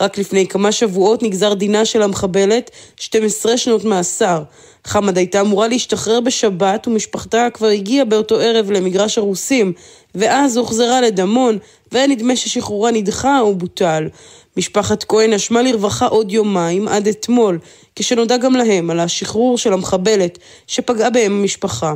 רק 0.00 0.18
לפני 0.18 0.46
כמה 0.46 0.72
שבועות 0.72 1.22
נגזר 1.22 1.54
דינה 1.54 1.84
של 1.84 2.02
המחבלת 2.02 2.70
12 2.96 3.56
שנות 3.56 3.84
מאסר. 3.84 4.42
חמד 4.84 5.18
הייתה 5.18 5.40
אמורה 5.40 5.68
להשתחרר 5.68 6.20
בשבת 6.20 6.88
ומשפחתה 6.88 7.48
כבר 7.54 7.66
הגיעה 7.66 8.04
באותו 8.04 8.40
ערב 8.40 8.70
למגרש 8.70 9.18
הרוסים, 9.18 9.72
ואז 10.14 10.56
הוחזרה 10.56 11.00
לדמון, 11.00 11.58
והיה 11.92 12.06
נדמה 12.06 12.36
ששחרורה 12.36 12.90
נדחה 12.90 13.40
או 13.40 13.54
בוטל. 13.54 14.08
משפחת 14.56 15.04
כהן 15.04 15.32
נשמה 15.32 15.62
לרווחה 15.62 16.06
עוד 16.06 16.32
יומיים 16.32 16.88
עד 16.88 17.08
אתמול, 17.08 17.58
כשנודע 17.96 18.36
גם 18.36 18.54
להם 18.54 18.90
על 18.90 19.00
השחרור 19.00 19.58
של 19.58 19.72
המחבלת 19.72 20.38
שפגעה 20.66 21.10
בהם 21.10 21.32
המשפחה. 21.32 21.94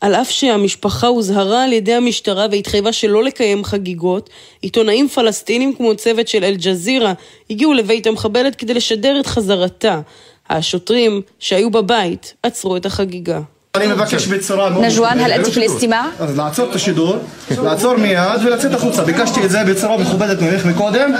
על 0.00 0.14
אף 0.14 0.30
שהמשפחה 0.30 1.06
הוזהרה 1.06 1.64
על 1.64 1.72
ידי 1.72 1.94
המשטרה 1.94 2.46
והתחייבה 2.50 2.92
שלא 2.92 3.24
לקיים 3.24 3.64
חגיגות, 3.64 4.30
עיתונאים 4.62 5.08
פלסטינים 5.08 5.74
כמו 5.74 5.96
צוות 5.96 6.28
של 6.28 6.44
אל-ג'זירה 6.44 7.12
הגיעו 7.50 7.72
לבית 7.72 8.06
המחבלת 8.06 8.56
כדי 8.56 8.74
לשדר 8.74 9.20
את 9.20 9.26
חזרתה. 9.26 10.00
השוטרים 10.48 11.22
שהיו 11.38 11.70
בבית 11.70 12.34
עצרו 12.42 12.76
את 12.76 12.86
החגיגה. 12.86 13.40
אני 13.76 13.86
מבקש 13.86 14.26
בצורה 14.26 14.70
מאוד... 14.70 14.84
נג'ואן, 14.84 15.20
הל 15.20 15.32
אנתי 15.32 15.50
פלסטימה? 15.50 16.10
אז 16.18 16.36
לעצור 16.36 16.70
את 16.70 16.74
השידור, 16.74 17.16
לעצור 17.62 17.96
מיד 17.96 18.40
ולצאת 18.44 18.74
החוצה. 18.74 19.04
ביקשתי 19.04 19.44
את 19.44 19.50
זה 19.50 19.64
בצורה 19.64 19.98
מכובדת 19.98 20.42
ממך 20.42 20.64
מקודם, 20.66 21.12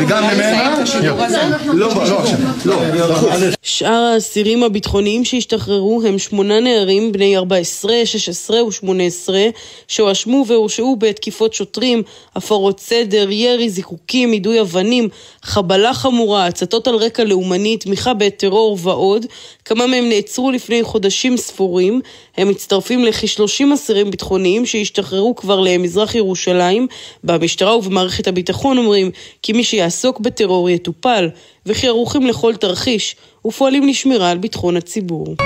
וגם 0.00 0.24
ממנה. 0.24 0.76
לא, 1.64 1.88
לא 1.88 2.18
עכשיו. 2.18 2.38
לא, 2.64 2.76
שאר 3.62 4.10
האסירים 4.14 4.62
הביטחוניים 4.62 5.24
שהשתחררו 5.24 6.02
הם 6.06 6.18
שמונה 6.18 6.60
נערים 6.60 7.12
בני 7.12 7.36
14, 7.36 7.92
16 8.04 8.64
ו-18 8.64 9.28
שהואשמו 9.88 10.44
והורשעו 10.46 10.96
בתקיפות 10.96 11.54
שוטרים, 11.54 12.02
הפרות 12.36 12.80
סדר, 12.80 13.30
ירי, 13.30 13.70
זיקוקים, 13.70 14.32
יידוי 14.32 14.60
אבנים, 14.60 15.08
חבלה 15.42 15.94
חמורה, 15.94 16.46
הצתות 16.46 16.88
על 16.88 16.94
רקע 16.94 17.24
לאומני, 17.24 17.76
תמיכה 17.76 18.14
בטרור 18.14 18.78
ועוד. 18.80 19.26
כמה 19.64 19.86
מהם 19.86 20.08
נעצרו 20.08 20.50
לפני 20.50 20.82
חודשים 20.82 21.36
ספורים. 21.36 21.69
הם 22.36 22.48
מצטרפים 22.48 23.04
לכ-30 23.04 23.74
אסירים 23.74 24.10
ביטחוניים 24.10 24.66
שהשתחררו 24.66 25.34
כבר 25.36 25.60
למזרח 25.60 26.14
ירושלים. 26.14 26.86
במשטרה 27.24 27.76
ובמערכת 27.76 28.26
הביטחון 28.26 28.78
אומרים 28.78 29.10
כי 29.42 29.52
מי 29.52 29.64
שיעסוק 29.64 30.20
בטרור 30.20 30.70
יטופל, 30.70 31.28
וכי 31.66 31.86
ערוכים 31.86 32.26
לכל 32.26 32.54
תרחיש, 32.56 33.16
ופועלים 33.46 33.88
לשמירה 33.88 34.30
על 34.30 34.38
ביטחון 34.38 34.76
הציבור. 34.76 35.36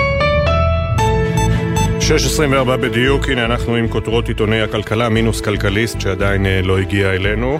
6.24 1.99 2.77
בדיוק, 2.77 3.29
הנה 3.29 3.45
אנחנו 3.45 3.75
עם 3.75 3.87
כותרות 3.87 4.27
עיתוני 4.27 4.61
הכלכלה, 4.61 5.09
מינוס 5.09 5.41
כלכליסט 5.41 6.01
שעדיין 6.01 6.45
אה, 6.45 6.61
לא 6.61 6.79
הגיע 6.79 7.13
אלינו. 7.13 7.59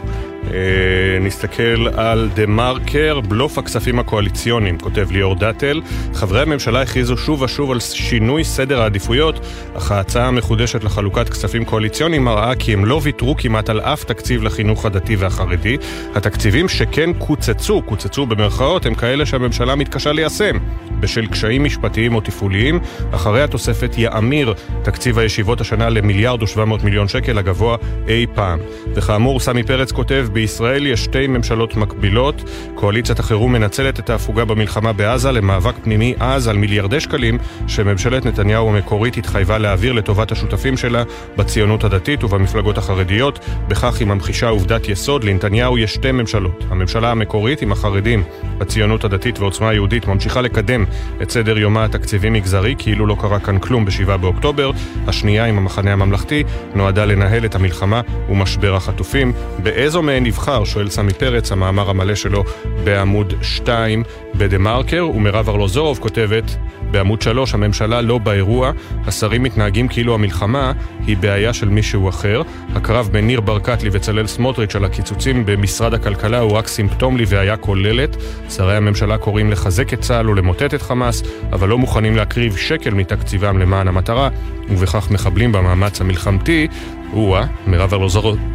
אה, 0.53 1.19
נסתכל 1.21 1.87
על 1.93 2.29
דה 2.33 2.45
מרקר, 2.45 3.19
בלוף 3.19 3.57
הכספים 3.57 3.99
הקואליציוניים, 3.99 4.77
כותב 4.77 5.11
ליאור 5.11 5.35
דאטל. 5.35 5.81
חברי 6.13 6.41
הממשלה 6.41 6.81
הכריזו 6.81 7.17
שוב 7.17 7.41
ושוב 7.41 7.71
על 7.71 7.79
שינוי 7.79 8.43
סדר 8.43 8.81
העדיפויות, 8.81 9.39
אך 9.77 9.91
ההצעה 9.91 10.27
המחודשת 10.27 10.83
לחלוקת 10.83 11.29
כספים 11.29 11.65
קואליציוניים 11.65 12.23
מראה 12.23 12.55
כי 12.55 12.73
הם 12.73 12.85
לא 12.85 12.99
ויתרו 13.03 13.35
כמעט 13.37 13.69
על 13.69 13.79
אף 13.79 14.03
תקציב 14.03 14.43
לחינוך 14.43 14.85
הדתי 14.85 15.15
והחרדי. 15.15 15.77
התקציבים 16.15 16.69
שכן 16.69 17.13
קוצצו, 17.13 17.81
קוצצו 17.81 18.25
במרכאות, 18.25 18.85
הם 18.85 18.95
כאלה 18.95 19.25
שהממשלה 19.25 19.75
מתקשה 19.75 20.11
ליישם. 20.11 20.57
בשל 20.99 21.27
קשיים 21.27 21.63
משפטיים 21.63 22.15
או 22.15 22.21
תפעוליים, 22.21 22.79
אחרי 23.11 23.43
התוספת 23.43 23.95
יאמיר 23.97 24.53
תקציב 24.83 25.19
הישיבות 25.19 25.61
השנה 25.61 25.89
למיליארד 25.89 26.43
ושבע 26.43 26.65
מאות 26.65 26.83
מיליון 26.83 27.07
שקל, 27.07 27.37
הגבוה 27.37 27.77
אי 28.07 28.25
פעם. 28.33 28.59
וכאמור, 28.93 29.39
סמי 29.39 29.63
פרץ 29.63 29.91
כותב, 29.91 30.27
בישראל 30.35 30.87
יש 30.87 31.03
שתי 31.03 31.27
ממשלות 31.27 31.75
מקבילות. 31.75 32.43
קואליציית 32.75 33.19
החירום 33.19 33.53
מנצלת 33.53 33.99
את 33.99 34.09
ההפוגה 34.09 34.45
במלחמה 34.45 34.93
בעזה 34.93 35.31
למאבק 35.31 35.75
פנימי 35.83 36.13
עז 36.19 36.47
על 36.47 36.57
מיליארדי 36.57 36.99
שקלים 36.99 37.37
שממשלת 37.67 38.25
נתניהו 38.25 38.69
המקורית 38.69 39.17
התחייבה 39.17 39.57
להעביר 39.57 39.93
לטובת 39.93 40.31
השותפים 40.31 40.77
שלה 40.77 41.03
בציונות 41.37 41.83
הדתית 41.83 42.23
ובמפלגות 42.23 42.77
החרדיות. 42.77 43.39
בכך 43.67 43.99
היא 43.99 44.07
ממחישה 44.07 44.49
עובדת 44.49 44.89
יסוד, 44.89 45.23
לנתניהו 45.23 45.77
יש 45.77 45.93
שתי 45.93 46.11
ממשלות. 46.11 46.63
הממשלה 46.69 47.11
המקורית 47.11 47.61
עם 47.61 47.71
החרדים, 47.71 48.23
הציונות 48.61 49.03
הדתית 49.03 49.39
ועוצמה 49.39 49.73
יהודית 49.73 50.07
ממשיכה 50.07 50.41
לקדם 50.41 50.85
את 51.21 51.31
סדר 51.31 51.57
יומה 51.57 51.85
התקציבי 51.85 52.29
מגזרי 52.29 52.75
כאילו 52.77 53.05
לא 53.05 53.15
קרה 53.19 53.39
כאן 53.39 53.59
כלום 53.59 53.85
ב-7 53.85 54.17
באוקטובר. 54.17 54.71
השנייה 55.07 55.45
עם 55.45 55.57
המחנה 55.57 55.93
הממלכתי 55.93 56.43
נועדה 56.73 57.05
לנהל 57.05 57.45
את 57.45 57.55
המלחמה 57.55 58.01
ומשבר 58.29 58.75
החטופים. 58.75 59.33
באיזו 59.63 60.01
מהן 60.01 60.24
נבחר, 60.25 60.63
שואל 60.63 60.89
סמי 60.89 61.13
פרץ, 61.13 61.51
המאמר 61.51 61.89
המלא 61.89 62.15
שלו 62.15 62.43
בעמוד 62.83 63.33
2 63.41 64.03
בדה 64.35 64.57
מרקר, 64.57 65.07
ומירב 65.13 65.49
ארלוזורוב 65.49 65.99
כותבת 65.99 66.55
בעמוד 66.91 67.21
3, 67.21 67.53
הממשלה 67.53 68.01
לא 68.01 68.17
באירוע, 68.17 68.71
השרים 69.07 69.43
מתנהגים 69.43 69.87
כאילו 69.87 70.13
המלחמה 70.13 70.71
היא 71.07 71.17
בעיה 71.17 71.53
של 71.53 71.69
מישהו 71.69 72.09
אחר. 72.09 72.41
הקרב 72.75 73.09
בין 73.11 73.27
ניר 73.27 73.41
ברקת 73.41 73.77
ובצלאל 73.81 74.27
סמוטריץ' 74.27 74.75
על 74.75 74.85
הקיצוצים 74.85 75.45
במשרד 75.45 75.93
הכלכלה 75.93 76.39
הוא 76.39 76.51
רק 76.51 76.67
סימפטום 76.67 77.17
לבעיה 77.17 77.57
כוללת. 77.57 78.17
שרי 78.49 78.75
הממשלה 78.75 79.17
קוראים 79.17 79.51
לחזק 79.51 79.93
את 79.93 80.01
צה"ל 80.01 80.29
ולמוטט 80.29 80.73
את 80.73 80.81
חמאס, 80.81 81.23
אבל 81.53 81.69
לא 81.69 81.77
מוכנים 81.77 82.15
להקריב 82.15 82.57
שקל 82.57 82.93
מתקציבם 82.93 83.57
למען 83.57 83.87
המטרה, 83.87 84.29
ובכך 84.69 85.11
מחבלים 85.11 85.51
במאמץ 85.51 86.01
המלחמתי. 86.01 86.67
או-אה, 87.15 87.45
מירב 87.67 87.93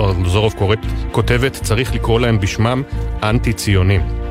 ארלוזורוב 0.01 0.55
כותבת, 1.13 1.53
צריך 1.53 1.95
לקרוא 1.95 2.21
להם 2.21 2.41
בשמם 2.41 2.83
אנטי-ציונים. 3.23 4.30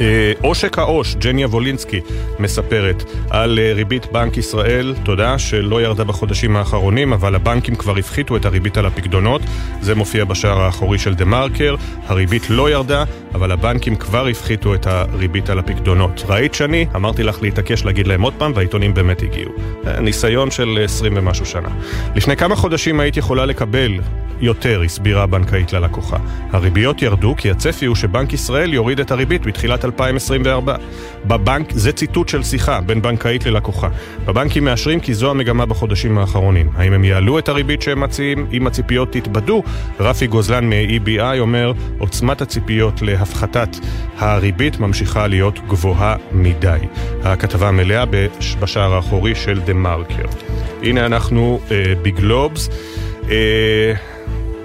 אה, 0.00 0.32
עושק 0.40 0.78
העו"ש, 0.78 1.14
ג'ניה 1.14 1.46
וולינסקי, 1.46 2.00
מספרת 2.38 3.04
על 3.30 3.58
אה, 3.58 3.72
ריבית 3.72 4.12
בנק 4.12 4.36
ישראל, 4.36 4.94
תודה, 5.02 5.38
שלא 5.38 5.82
ירדה 5.82 6.04
בחודשים 6.04 6.56
האחרונים, 6.56 7.12
אבל 7.12 7.34
הבנקים 7.34 7.74
כבר 7.74 7.96
הפחיתו 7.96 8.36
את 8.36 8.44
הריבית 8.44 8.76
על 8.76 8.86
הפקדונות. 8.86 9.42
זה 9.80 9.94
מופיע 9.94 10.24
בשער 10.24 10.60
האחורי 10.60 10.98
של 10.98 11.14
דה 11.14 11.24
מרקר. 11.24 11.74
הריבית 12.06 12.50
לא 12.50 12.70
ירדה, 12.70 13.04
אבל 13.34 13.52
הבנקים 13.52 13.96
כבר 13.96 14.26
הפחיתו 14.26 14.74
את 14.74 14.86
הריבית 14.86 15.50
על 15.50 15.58
הפקדונות. 15.58 16.22
ראית 16.28 16.54
שאני? 16.54 16.86
אמרתי 16.96 17.22
לך 17.22 17.42
להתעקש 17.42 17.84
להגיד 17.84 18.06
להם 18.06 18.22
עוד 18.22 18.34
פעם, 18.38 18.52
והעיתונים 18.54 18.94
באמת 18.94 19.22
הגיעו. 19.22 19.52
אה, 19.86 20.00
ניסיון 20.00 20.50
של 20.50 20.80
20 20.84 21.12
ומשהו 21.16 21.46
שנה. 21.46 21.68
לפני 22.14 22.36
כמה 22.36 22.56
חודשים 22.56 23.00
היית 23.00 23.16
יכולה 23.16 23.46
לקבל 23.46 23.98
יותר, 24.40 24.82
הסבירה 24.82 25.22
הבנקאית 25.22 25.72
ללקוחה. 25.72 26.16
הריביות 26.52 27.02
ירדו 27.02 27.34
כי 27.36 27.50
הצפי 27.50 27.86
הוא 27.86 27.96
שבנק 27.96 28.32
ישראל 28.32 28.74
יוריד 28.74 29.00
את 29.00 29.10
הריבית 29.10 29.46
בתחילת 29.46 29.84
2024. 29.90 30.76
בבנק, 31.24 31.72
זה 31.72 31.92
ציטוט 31.92 32.28
של 32.28 32.42
שיחה 32.42 32.80
בין 32.80 33.02
בנקאית 33.02 33.46
ללקוחה. 33.46 33.88
בבנקים 34.24 34.64
מאשרים 34.64 35.00
כי 35.00 35.14
זו 35.14 35.30
המגמה 35.30 35.66
בחודשים 35.66 36.18
האחרונים. 36.18 36.70
האם 36.76 36.92
הם 36.92 37.04
יעלו 37.04 37.38
את 37.38 37.48
הריבית 37.48 37.82
שהם 37.82 38.00
מציעים 38.00 38.46
אם 38.52 38.66
הציפיות 38.66 39.12
תתבדו? 39.12 39.62
רפי 40.00 40.26
גוזלן 40.26 40.68
מ-EBI 40.68 41.38
אומר, 41.38 41.72
עוצמת 41.98 42.40
הציפיות 42.40 43.02
להפחתת 43.02 43.76
הריבית 44.18 44.80
ממשיכה 44.80 45.26
להיות 45.26 45.58
גבוהה 45.68 46.16
מדי. 46.32 46.78
הכתבה 47.22 47.68
המלאה 47.68 48.04
בשער 48.60 48.94
האחורי 48.94 49.34
של 49.34 49.60
דה 49.60 49.72
מרקר. 49.72 50.26
הנה 50.82 51.06
אנחנו 51.06 51.60
אה, 51.70 51.92
בגלובס. 52.02 52.68
אה, 53.30 53.94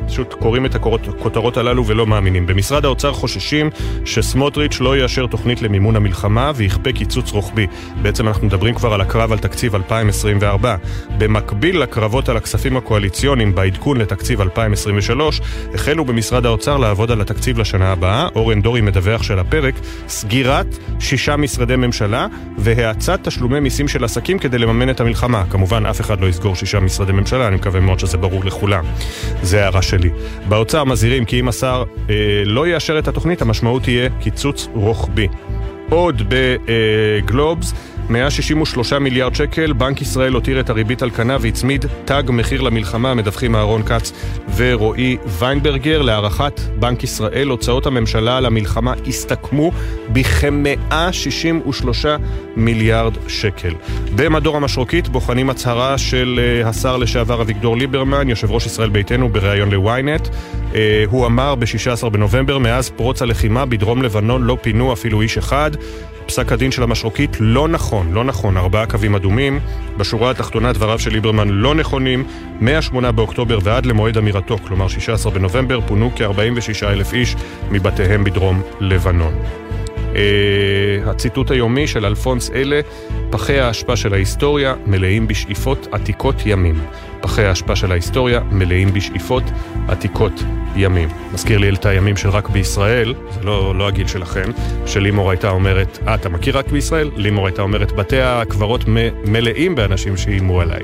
פשוט 0.07 0.33
קוראים 0.33 0.65
את 0.65 0.75
הכותרות 0.75 1.57
הללו 1.57 1.87
ולא 1.87 2.07
מאמינים. 2.07 2.45
במשרד 2.45 2.85
האוצר 2.85 3.13
חוששים 3.13 3.69
שסמוטריץ' 4.05 4.79
לא 4.79 4.97
יאשר 4.97 5.27
תוכנית 5.27 5.61
למימון 5.61 5.95
המלחמה 5.95 6.51
ויכפה 6.55 6.91
קיצוץ 6.91 7.31
רוחבי. 7.31 7.67
בעצם 8.01 8.27
אנחנו 8.27 8.47
מדברים 8.47 8.75
כבר 8.75 8.93
על 8.93 9.01
הקרב 9.01 9.31
על 9.31 9.37
תקציב 9.37 9.75
2024. 9.75 10.75
במקביל 11.17 11.81
לקרבות 11.81 12.29
על 12.29 12.37
הכספים 12.37 12.77
הקואליציוניים 12.77 13.55
בעדכון 13.55 13.97
לתקציב 13.97 14.41
2023, 14.41 15.41
החלו 15.73 16.05
במשרד 16.05 16.45
האוצר 16.45 16.77
לעבוד 16.77 17.11
על 17.11 17.21
התקציב 17.21 17.59
לשנה 17.59 17.91
הבאה. 17.91 18.27
אורן 18.35 18.61
דורי 18.61 18.81
מדווח 18.81 19.23
של 19.23 19.39
הפרק, 19.39 19.75
סגירת 20.07 20.77
שישה 20.99 21.37
משרדי 21.37 21.75
ממשלה 21.75 22.27
והאצת 22.57 23.19
תשלומי 23.23 23.59
מיסים 23.59 23.87
של 23.87 24.03
עסקים 24.03 24.39
כדי 24.39 24.57
לממן 24.57 24.89
את 24.89 24.99
המלחמה. 24.99 25.43
כמובן, 25.49 25.85
אף 25.85 26.01
אחד 26.01 26.21
לא 26.21 26.27
יסגור 26.27 26.55
שישה 26.55 26.79
משרדי 26.79 27.11
ממשלה, 27.11 27.47
אני 27.47 27.55
מקווה 27.55 27.79
מאוד 27.79 27.99
שזה 27.99 28.17
ברור 28.17 28.45
לכולם. 28.45 28.85
זה 29.41 29.63
הערה 29.63 29.81
שלי. 29.99 30.09
באוצר 30.49 30.83
מזהירים 30.83 31.25
כי 31.25 31.39
אם 31.39 31.47
השר 31.47 31.83
אה, 32.09 32.15
לא 32.45 32.67
יאשר 32.67 32.99
את 32.99 33.07
התוכנית, 33.07 33.41
המשמעות 33.41 33.83
תהיה 33.83 34.09
קיצוץ 34.19 34.67
רוחבי. 34.73 35.27
עוד 35.89 36.21
בגלובס, 36.29 37.73
אה, 37.73 37.77
163 38.09 38.93
מיליארד 38.93 39.35
שקל, 39.35 39.73
בנק 39.73 40.01
ישראל 40.01 40.33
הותיר 40.33 40.59
את 40.59 40.69
הריבית 40.69 41.01
על 41.01 41.09
כנה 41.09 41.37
והצמיד 41.41 41.85
תג 42.05 42.23
מחיר 42.29 42.61
למלחמה, 42.61 43.13
מדווחים 43.13 43.55
אהרון 43.55 43.83
כץ 43.83 44.11
ורועי 44.55 45.17
ויינברגר. 45.39 46.01
להערכת 46.01 46.59
בנק 46.79 47.03
ישראל, 47.03 47.47
הוצאות 47.47 47.85
הממשלה 47.85 48.37
על 48.37 48.45
המלחמה 48.45 48.93
הסתכמו 49.07 49.71
בכ-163 50.13 52.05
מיליארד 52.55 53.13
שקל. 53.27 53.73
במדור 54.15 54.55
המשרוקית 54.55 55.07
בוחנים 55.07 55.49
הצהרה 55.49 55.97
של 55.97 56.39
uh, 56.63 56.67
השר 56.67 56.97
לשעבר 56.97 57.41
אביגדור 57.41 57.77
ליברמן, 57.77 58.29
יושב 58.29 58.51
ראש 58.51 58.65
ישראל 58.65 58.89
ביתנו, 58.89 59.29
בריאיון 59.29 59.71
ל-ynet. 59.71 60.27
Uh, 60.27 60.75
הוא 61.07 61.25
אמר 61.25 61.55
ב-16 61.55 62.09
בנובמבר, 62.09 62.57
מאז 62.57 62.89
פרוץ 62.89 63.21
הלחימה 63.21 63.65
בדרום 63.65 64.03
לבנון 64.03 64.43
לא 64.43 64.57
פינו 64.61 64.93
אפילו 64.93 65.21
איש 65.21 65.37
אחד. 65.37 65.71
פסק 66.25 66.51
הדין 66.51 66.71
של 66.71 66.83
המשרוקית 66.83 67.37
לא 67.39 67.67
נכון, 67.67 68.11
לא 68.13 68.23
נכון, 68.23 68.57
ארבעה 68.57 68.85
קווים 68.85 69.15
אדומים. 69.15 69.59
בשורה 69.97 70.31
התחתונה 70.31 70.73
דבריו 70.73 70.99
של 70.99 71.11
ליברמן 71.11 71.49
לא 71.49 71.75
נכונים. 71.75 72.23
מ-8 72.61 73.11
באוקטובר 73.11 73.59
ועד 73.63 73.85
למועד 73.85 74.17
אמירתו, 74.17 74.57
כלומר 74.57 74.87
16 74.87 75.31
בנובמבר, 75.31 75.79
פונו 75.81 76.11
כ-46 76.15 76.85
אלף 76.85 77.13
איש 77.13 77.35
מבתיהם 77.71 78.23
בדרום 78.23 78.61
לבנון. 78.79 79.33
Uh, 80.15 81.09
הציטוט 81.09 81.51
היומי 81.51 81.87
של 81.87 82.05
אלפונס 82.05 82.51
אלה, 82.51 82.81
פחי 83.29 83.59
האשפה 83.59 83.95
של 83.95 84.13
ההיסטוריה 84.13 84.75
מלאים 84.85 85.27
בשאיפות 85.27 85.87
עתיקות 85.91 86.35
ימים. 86.45 86.75
פחי 87.21 87.43
האשפה 87.43 87.75
של 87.75 87.91
ההיסטוריה 87.91 88.39
מלאים 88.51 88.93
בשאיפות 88.93 89.43
עתיקות 89.87 90.43
ימים. 90.75 91.09
מזכיר 91.33 91.57
לי 91.57 91.69
את 91.69 91.85
הימים 91.85 92.17
של 92.17 92.29
רק 92.29 92.49
בישראל, 92.49 93.13
זה 93.31 93.43
לא, 93.43 93.75
לא 93.75 93.87
הגיל 93.87 94.07
שלכם, 94.07 94.51
שלימור 94.85 95.31
הייתה 95.31 95.49
אומרת, 95.49 95.99
אה, 96.07 96.15
אתה 96.15 96.29
מכיר 96.29 96.57
רק 96.57 96.67
בישראל? 96.67 97.11
לימור 97.15 97.47
הייתה 97.47 97.61
אומרת, 97.61 97.91
בתי 97.91 98.21
הקברות 98.21 98.85
מלאים 99.25 99.75
באנשים 99.75 100.17
שאיימו 100.17 100.61
עליי. 100.61 100.81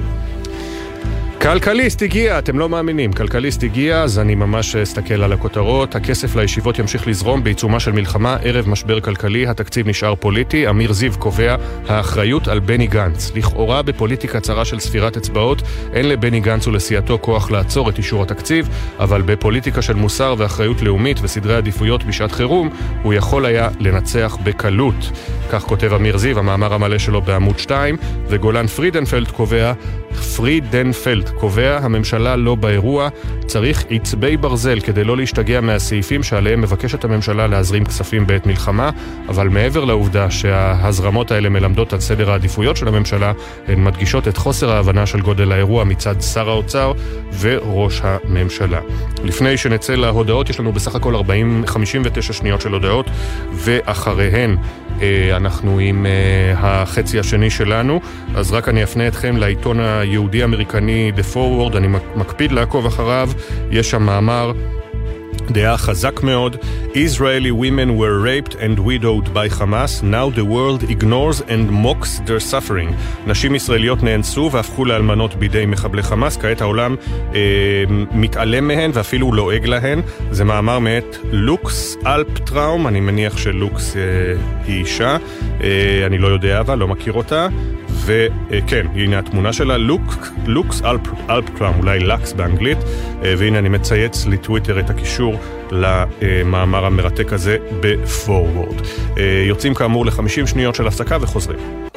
כלכליסט 1.42 2.02
הגיע, 2.02 2.40
אתם 2.40 2.60
לא 2.60 2.70
מאמינים, 2.70 3.14
כלכליסט 3.14 3.64
הגיע, 3.64 4.02
אז 4.02 4.20
אני 4.20 4.36
ממש 4.36 4.76
אסתכל 4.76 5.24
על 5.24 5.34
הכותרות. 5.34 5.96
הכסף 5.96 6.36
לישיבות 6.36 6.80
ימשיך 6.80 7.08
לזרום 7.08 7.44
בעיצומה 7.44 7.80
של 7.80 7.92
מלחמה, 7.92 8.38
ערב 8.44 8.70
משבר 8.70 9.00
כלכלי, 9.00 9.48
התקציב 9.48 9.88
נשאר 9.88 10.16
פוליטי. 10.16 10.70
אמיר 10.70 10.94
זיו 10.94 11.14
קובע, 11.20 11.56
האחריות 11.88 12.48
על 12.48 12.60
בני 12.60 12.88
גנץ. 12.88 13.32
לכאורה 13.36 13.82
בפוליטיקה 13.82 14.40
צרה 14.40 14.66
של 14.66 14.80
ספירת 14.80 15.18
אצבעות, 15.18 15.62
אין 15.94 16.10
לבני 16.10 16.40
גנץ 16.40 16.68
ולסיעתו 16.68 17.18
כוח 17.22 17.52
לעצור 17.52 17.90
את 17.90 17.98
אישור 17.98 18.24
התקציב, 18.24 18.70
אבל 19.00 19.22
בפוליטיקה 19.22 19.82
של 19.82 19.94
מוסר 19.94 20.36
ואחריות 20.38 20.82
לאומית 20.82 21.18
וסדרי 21.22 21.56
עדיפויות 21.56 22.04
בשעת 22.04 22.32
חירום, 22.32 22.70
הוא 23.04 23.14
יכול 23.14 23.46
היה 23.46 23.70
לנצח 23.80 24.38
בקלות. 24.44 25.12
כך 25.52 25.64
כותב 25.64 25.94
אמיר 25.94 26.18
זיו, 26.18 26.40
המאמר 26.40 26.74
המלא 26.74 26.98
שלו 26.98 27.22
בעמוד 27.22 27.60
2, 27.60 27.98
וגולן 28.28 28.68
פרידנפלד 28.68 29.32
קובע, 29.32 29.74
פרידנפלד 30.14 31.30
קובע, 31.30 31.80
הממשלה 31.82 32.36
לא 32.36 32.56
באירוע, 32.56 33.10
צריך 33.46 33.86
עצבי 33.90 34.38
ברזל 34.38 34.80
כדי 34.80 35.04
לא 35.04 35.18
להשתגע 35.18 35.62
מהסעיפים 35.62 36.24
שעליהם 36.24 36.62
מבקשת 36.62 37.04
הממשלה 37.04 37.48
להזרים 37.48 37.86
כספים 37.86 38.28
בעת 38.28 38.46
מלחמה, 38.46 38.90
אבל 39.30 39.50
מעבר 39.50 39.86
לעובדה 39.86 40.32
שההזרמות 40.32 41.32
האלה 41.32 41.50
מלמדות 41.50 41.94
על 41.94 42.00
סדר 42.00 42.32
העדיפויות 42.32 42.78
של 42.78 42.88
הממשלה, 42.88 43.32
הן 43.68 43.84
מדגישות 43.84 44.28
את 44.28 44.38
חוסר 44.38 44.72
ההבנה 44.72 45.06
של 45.06 45.22
גודל 45.22 45.52
האירוע 45.52 45.84
מצד 45.84 46.22
שר 46.22 46.50
האוצר 46.50 46.92
וראש 47.40 48.02
הממשלה. 48.04 48.80
לפני 49.24 49.58
שנצא 49.58 49.96
להודעות, 49.96 50.50
יש 50.50 50.60
לנו 50.60 50.74
בסך 50.74 50.96
הכל 50.96 51.16
40, 51.16 51.64
59 51.68 52.34
שניות 52.34 52.62
של 52.62 52.74
הודעות, 52.74 53.10
ואחריהן 53.54 54.58
אנחנו 55.36 55.80
עם 55.80 56.06
אה, 56.06 56.54
החצי 56.58 57.20
השני 57.20 57.50
שלנו, 57.50 58.02
אז 58.36 58.52
רק 58.52 58.70
אני 58.70 58.84
אפנה 58.84 59.08
אתכם 59.08 59.38
לעיתון 59.38 59.80
היהודי-אמריקני 59.80 61.12
The 61.18 61.36
Forward, 61.36 61.78
אני 61.78 61.88
מקפיד 62.16 62.52
לעקוב 62.52 62.86
אחריו, 62.86 63.30
יש 63.72 63.92
שם 63.92 64.04
מאמר 64.04 64.52
דעה 65.50 65.78
חזק 65.78 66.24
מאוד. 66.24 66.56
Israeli 66.94 67.52
women 67.52 67.98
were 67.98 68.20
raped 68.20 68.56
and 68.56 68.80
widowed 68.80 69.34
by 69.34 69.48
Hamas, 69.60 70.04
now 70.04 70.30
the 70.30 70.46
world 70.46 70.84
ignores 70.84 71.42
and 71.42 71.72
mocks 71.86 72.20
their 72.26 72.40
suffering. 72.52 72.94
נשים 73.28 73.56
ישראליות 73.56 74.04
נאנסו 74.04 74.50
והפכו 74.52 74.86
לאלמנות 74.86 75.36
בידי 75.36 75.66
מחבלי 75.66 76.04
חמאס, 76.04 76.38
כעת 76.38 76.62
העולם 76.62 76.96
אה, 77.36 77.40
מתעלם 78.12 78.68
מהן 78.68 78.92
ואפילו 78.94 79.32
לועג 79.34 79.66
להן. 79.66 80.02
זה 80.32 80.44
מאמר 80.44 80.80
מאת 80.80 81.18
לוקס 81.32 81.98
אלפטראום, 82.06 82.88
אני 82.88 83.00
מניח 83.00 83.38
שלוקס 83.38 83.96
אה, 83.98 84.02
היא 84.66 84.80
אישה, 84.80 85.18
אה, 85.64 86.04
אני 86.06 86.18
לא 86.18 86.28
יודע 86.28 86.60
אבל, 86.60 86.78
לא 86.78 86.88
מכיר 86.88 87.14
אותה. 87.14 87.48
וכן, 88.06 88.86
הנה 88.96 89.20
התמונה 89.20 89.54
שלה, 89.54 89.78
לוק, 89.78 90.28
לוקס 90.46 90.82
אלפ, 90.82 91.02
אלפטראום, 91.30 91.80
אולי 91.80 92.00
לקס 92.00 92.34
באנגלית, 92.34 92.78
אה, 93.24 93.34
והנה 93.38 93.60
אני 93.60 93.70
מצייץ 93.70 94.26
לטוויטר 94.26 94.80
את 94.80 94.90
הקישור 94.90 95.40
למאמר 95.72 96.86
המרתק 96.86 97.34
הזה 97.34 97.58
בפורוורד. 97.80 98.82
אה, 99.18 99.44
יוצאים 99.48 99.74
כאמור 99.74 100.06
ל-50 100.06 100.48
שניות 100.48 100.76
של 100.76 100.88
הפסקה 100.88 101.18
וחוזרים. 101.22 101.91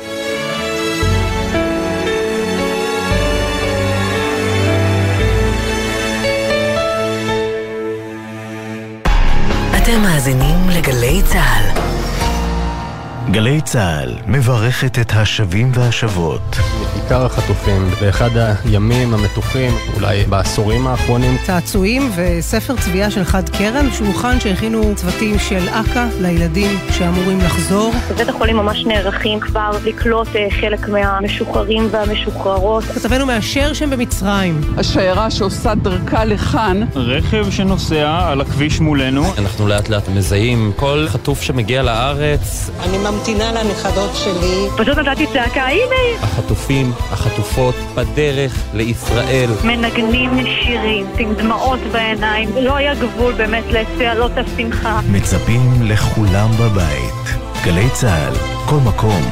גלי 13.34 13.60
צה"ל 13.60 14.14
מברכת 14.26 14.98
את 14.98 15.12
השבים 15.12 15.70
והשבות. 15.74 16.56
בעיקר 16.94 17.26
החטופים, 17.26 17.88
באחד 18.00 18.30
הימים 18.64 19.14
המתוחים, 19.14 19.72
אולי 19.94 20.24
בעשורים 20.24 20.86
האחרונים. 20.86 21.36
צעצועים 21.46 22.10
וספר 22.16 22.76
צביעה 22.76 23.10
של 23.10 23.24
חד 23.24 23.48
קרן, 23.48 23.90
שולחן 23.92 24.40
שהכינו 24.40 24.94
צוותים 24.94 25.38
של 25.38 25.68
אכ"א 25.68 26.06
לילדים 26.20 26.70
שאמורים 26.90 27.38
לחזור. 27.38 27.92
בבית 28.10 28.28
החולים 28.28 28.56
ממש 28.56 28.84
נערכים 28.86 29.40
כבר 29.40 29.70
לקלוט 29.84 30.28
אה, 30.36 30.46
חלק 30.60 30.88
מהמשוחררים 30.88 31.88
והמשוחררות. 31.90 32.84
כתבנו 32.84 33.26
מאשר 33.26 33.72
שהם 33.72 33.90
במצרים. 33.90 34.60
השיירה 34.76 35.30
שעושה 35.30 35.74
דרכה 35.74 36.24
לכאן. 36.24 36.80
רכב 36.94 37.50
שנוסע 37.50 38.28
על 38.28 38.40
הכביש 38.40 38.80
מולנו. 38.80 39.24
אנחנו 39.38 39.66
לאט 39.66 39.88
לאט 39.88 40.08
מזהים 40.08 40.72
כל 40.76 41.06
חטוף 41.08 41.42
שמגיע 41.42 41.82
לארץ. 41.82 42.70
אני 42.84 42.98
ממתינה 43.28 43.52
לנכדות 43.52 44.10
שלי. 44.14 44.68
פשוט 44.76 44.98
נתתי 44.98 45.26
צעקה, 45.26 45.66
הנה! 45.66 46.22
החטופים, 46.22 46.92
החטופות, 47.10 47.74
בדרך 47.94 48.52
לישראל. 48.74 49.50
מנגנים 49.64 50.30
שירים, 50.46 51.06
עם 51.18 51.34
דמעות 51.34 51.78
בעיניים. 51.92 52.48
לא 52.62 52.76
היה 52.76 52.94
גבול 52.94 53.32
באמת 53.32 53.64
לצהלות 53.70 54.32
השמחה. 54.36 55.00
מצפים 55.12 55.60
לכולם 55.82 56.48
בבית. 56.60 57.38
גלי 57.64 57.90
צה"ל, 57.92 58.34
כל 58.68 58.78
מקום, 58.88 59.22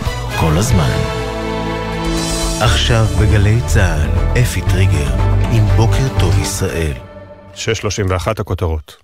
כל 0.40 0.58
הזמן. 0.58 0.96
עכשיו 2.60 3.04
בגלי 3.20 3.60
צה"ל, 3.66 4.38
אפי 4.42 4.60
טריגר, 4.60 5.14
עם 5.52 5.66
בוקר 5.76 6.18
טוב 6.20 6.38
ישראל. 6.42 6.92
6.31 7.54 8.40
הכותרות. 8.40 9.01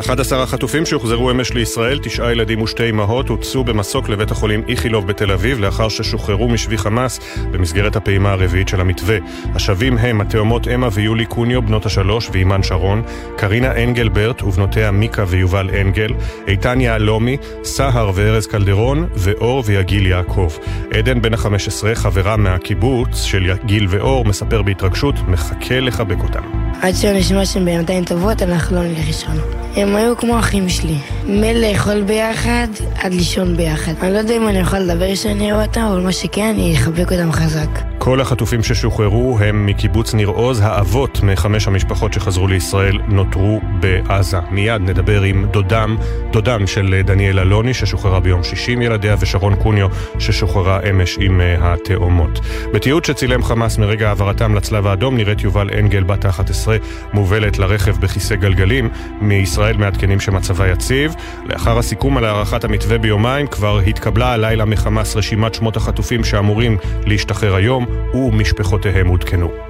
11 0.00 0.42
החטופים 0.42 0.86
שהוחזרו 0.86 1.30
אמש 1.30 1.52
לישראל, 1.52 1.98
תשעה 1.98 2.32
ילדים 2.32 2.62
ושתי 2.62 2.90
אמהות, 2.90 3.28
הוצאו 3.28 3.64
במסוק 3.64 4.08
לבית 4.08 4.30
החולים 4.30 4.62
איכילוב 4.68 5.06
בתל 5.06 5.32
אביב 5.32 5.60
לאחר 5.60 5.88
ששוחררו 5.88 6.48
משבי 6.48 6.78
חמאס 6.78 7.20
במסגרת 7.50 7.96
הפעימה 7.96 8.32
הרביעית 8.32 8.68
של 8.68 8.80
המתווה. 8.80 9.16
השבים 9.54 9.98
הם 9.98 10.20
התאומות 10.20 10.68
אמה 10.68 10.88
ויולי 10.92 11.26
קוניו, 11.26 11.62
בנות 11.62 11.86
השלוש, 11.86 12.30
ואימן 12.32 12.62
שרון, 12.62 13.02
קרינה 13.36 13.84
אנגלברט 13.84 14.42
ובנותיה 14.42 14.90
מיקה 14.90 15.24
ויובל 15.28 15.70
אנגל, 15.80 16.14
איתן 16.46 16.80
יהלומי, 16.80 17.36
סהר 17.64 18.10
וארז 18.14 18.46
קלדרון, 18.46 19.08
ואור 19.14 19.62
ויגיל 19.66 20.06
יעקב. 20.06 20.52
עדן 20.94 21.22
בן 21.22 21.34
ה-15, 21.34 21.94
חברה 21.94 22.36
מהקיבוץ 22.36 23.22
של 23.22 23.46
יגיל 23.46 23.86
ואור, 23.90 24.24
מספר 24.24 24.62
בהתרגשות, 24.62 25.14
מחכה 25.28 25.80
לחבק 25.80 26.18
אותם. 26.22 26.67
עד 26.82 26.94
שהנשמה 26.94 27.46
שהם 27.46 27.64
בינתיים 27.64 28.04
טובות, 28.04 28.42
אנחנו 28.42 28.76
לא 28.76 28.82
נלך 28.82 29.06
לישון. 29.06 29.36
הם 29.76 29.96
היו 29.96 30.16
כמו 30.16 30.38
אחים 30.38 30.68
שלי. 30.68 30.98
מלאכול 31.26 32.02
ביחד 32.02 32.68
עד 32.98 33.14
לישון 33.14 33.56
ביחד. 33.56 33.92
אני 34.02 34.12
לא 34.12 34.18
יודע 34.18 34.36
אם 34.36 34.48
אני 34.48 34.58
יכול 34.58 34.78
לדבר 34.78 35.14
כשאני 35.14 35.52
אראה 35.52 35.64
אותם, 35.64 35.80
אבל 35.80 36.00
מה 36.00 36.12
שכן, 36.12 36.52
אני 36.54 36.76
אחבק 36.76 37.12
אותם 37.12 37.32
חזק. 37.32 37.68
כל 37.98 38.20
החטופים 38.20 38.62
ששוחררו 38.62 39.38
הם 39.38 39.66
מקיבוץ 39.66 40.14
ניר 40.14 40.28
עוז. 40.28 40.60
האבות 40.60 41.22
מחמש 41.22 41.66
המשפחות 41.66 42.12
שחזרו 42.12 42.46
לישראל 42.46 42.98
נותרו 43.08 43.60
בעזה. 43.80 44.38
מיד 44.50 44.82
נדבר 44.82 45.22
עם 45.22 45.46
דודם, 45.50 45.96
דודם 46.32 46.66
של 46.66 47.00
דניאל 47.04 47.38
אלוני 47.38 47.74
ששוחררה 47.74 48.20
ביום 48.20 48.44
שישי 48.44 48.72
עם 48.72 48.82
ילדיה 48.82 49.16
ושרון 49.20 49.54
קוניו 49.56 49.88
ששוחררה 50.18 50.80
אמש 50.90 51.18
עם 51.20 51.40
אה, 51.40 51.72
התאומות. 51.72 52.40
בתיעוד 52.74 53.04
שצילם 53.04 53.42
חמאס 53.42 53.78
מרגע 53.78 54.08
העברתם 54.08 54.54
לצלב 54.54 54.86
האדום 54.86 55.16
נראית 55.16 55.42
יובל 55.42 55.70
אנגל 55.78 56.02
בת 56.02 56.24
ה-11 56.24 56.67
מובלת 57.12 57.58
לרכב 57.58 57.96
בכיסא 58.00 58.34
גלגלים. 58.34 58.88
מישראל 59.20 59.76
מעדכנים 59.76 60.20
שמצבה 60.20 60.68
יציב. 60.68 61.14
לאחר 61.44 61.78
הסיכום 61.78 62.16
על 62.16 62.24
הארכת 62.24 62.64
המתווה 62.64 62.98
ביומיים 62.98 63.46
כבר 63.46 63.78
התקבלה 63.78 64.32
הלילה 64.32 64.64
מחמאס 64.64 65.16
רשימת 65.16 65.54
שמות 65.54 65.76
החטופים 65.76 66.24
שאמורים 66.24 66.76
להשתחרר 67.06 67.54
היום. 67.54 67.86
ומשפחותיהם 68.14 69.06
עודכנו. 69.08 69.67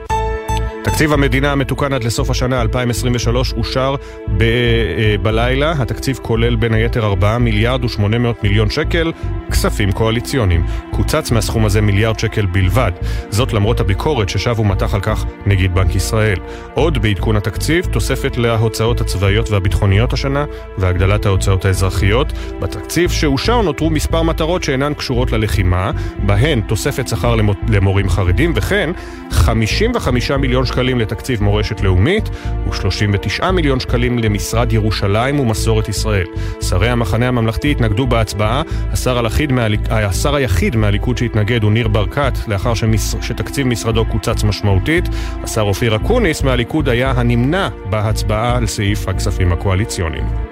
תקציב 0.90 1.12
המדינה 1.12 1.52
המתוקן 1.52 1.92
עד 1.92 2.04
לסוף 2.04 2.30
השנה 2.30 2.60
2023 2.60 3.52
אושר 3.52 3.94
ב- 4.28 4.42
אה, 4.42 5.14
בלילה. 5.22 5.72
התקציב 5.78 6.18
כולל 6.22 6.56
בין 6.56 6.74
היתר 6.74 7.06
4 7.06 7.38
מיליארד 7.38 7.84
ו-800 7.84 8.42
מיליון 8.42 8.70
שקל 8.70 9.12
כספים 9.50 9.92
קואליציוניים. 9.92 10.64
קוצץ 10.90 11.30
מהסכום 11.30 11.64
הזה 11.64 11.80
מיליארד 11.80 12.18
שקל 12.18 12.46
בלבד. 12.46 12.92
זאת 13.30 13.52
למרות 13.52 13.80
הביקורת 13.80 14.28
ששב 14.28 14.60
ומתח 14.60 14.94
על 14.94 15.00
כך 15.00 15.24
נגיד 15.46 15.74
בנק 15.74 15.94
ישראל. 15.94 16.38
עוד 16.74 17.02
בעדכון 17.02 17.36
התקציב, 17.36 17.84
תוספת 17.84 18.36
להוצאות 18.36 19.00
הצבאיות 19.00 19.50
והביטחוניות 19.50 20.12
השנה 20.12 20.44
והגדלת 20.78 21.26
ההוצאות 21.26 21.64
האזרחיות. 21.64 22.32
בתקציב 22.60 23.10
שאושר 23.10 23.62
נותרו 23.62 23.90
מספר 23.90 24.22
מטרות 24.22 24.62
שאינן 24.62 24.94
קשורות 24.94 25.32
ללחימה, 25.32 25.90
בהן 26.26 26.60
תוספת 26.60 27.08
שכר 27.08 27.36
למורים 27.68 28.08
חרדים 28.08 28.52
וכן 28.54 28.90
55 29.30 30.30
מיליון 30.30 30.66
שקלים 30.66 30.77
לתקציב 30.82 31.42
מורשת 31.42 31.80
לאומית 31.80 32.28
ו-39 32.66 33.50
מיליון 33.50 33.80
שקלים 33.80 34.18
למשרד 34.18 34.72
ירושלים 34.72 35.40
ומסורת 35.40 35.88
ישראל. 35.88 36.26
שרי 36.60 36.88
המחנה 36.88 37.28
הממלכתי 37.28 37.70
התנגדו 37.70 38.06
בהצבעה, 38.06 38.62
השר, 38.92 39.18
מהליק... 39.50 39.80
השר 39.90 40.34
היחיד 40.34 40.76
מהליכוד 40.76 41.18
שהתנגד 41.18 41.62
הוא 41.62 41.72
ניר 41.72 41.88
ברקת, 41.88 42.32
לאחר 42.48 42.74
שמש... 42.74 43.14
שתקציב 43.22 43.66
משרדו 43.66 44.04
קוצץ 44.04 44.44
משמעותית. 44.44 45.04
השר 45.42 45.62
אופיר 45.62 45.96
אקוניס 45.96 46.42
מהליכוד 46.42 46.88
היה 46.88 47.10
הנמנע 47.10 47.68
בהצבעה 47.90 48.56
על 48.56 48.66
סעיף 48.66 49.08
הכספים 49.08 49.52
הקואליציוניים. 49.52 50.47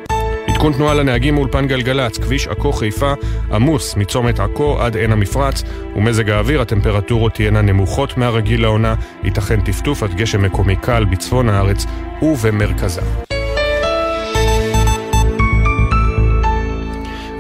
עדכון 0.67 0.79
תנועה 0.79 0.95
לנהגים 0.95 1.35
מאולפן 1.35 1.67
גלגלצ, 1.67 2.19
כביש 2.19 2.49
עכו 2.49 2.73
חיפה 2.73 3.13
עמוס 3.53 3.97
מצומת 3.97 4.41
עכו 4.41 4.79
עד 4.81 4.97
עין 4.97 5.13
המפרץ 5.13 5.63
ומזג 5.97 6.31
האוויר, 6.31 6.61
הטמפרטורות 6.61 7.35
תהיינה 7.35 7.63
נמוכות 7.63 8.17
מהרגיל 8.17 8.63
לעונה, 8.63 8.95
ייתכן 9.25 9.61
טפטוף 9.61 10.03
עד 10.03 10.15
גשם 10.15 10.43
מקומי 10.43 10.77
קל 10.77 11.05
בצפון 11.05 11.49
הארץ 11.49 11.87
ובמרכזה. 12.23 13.36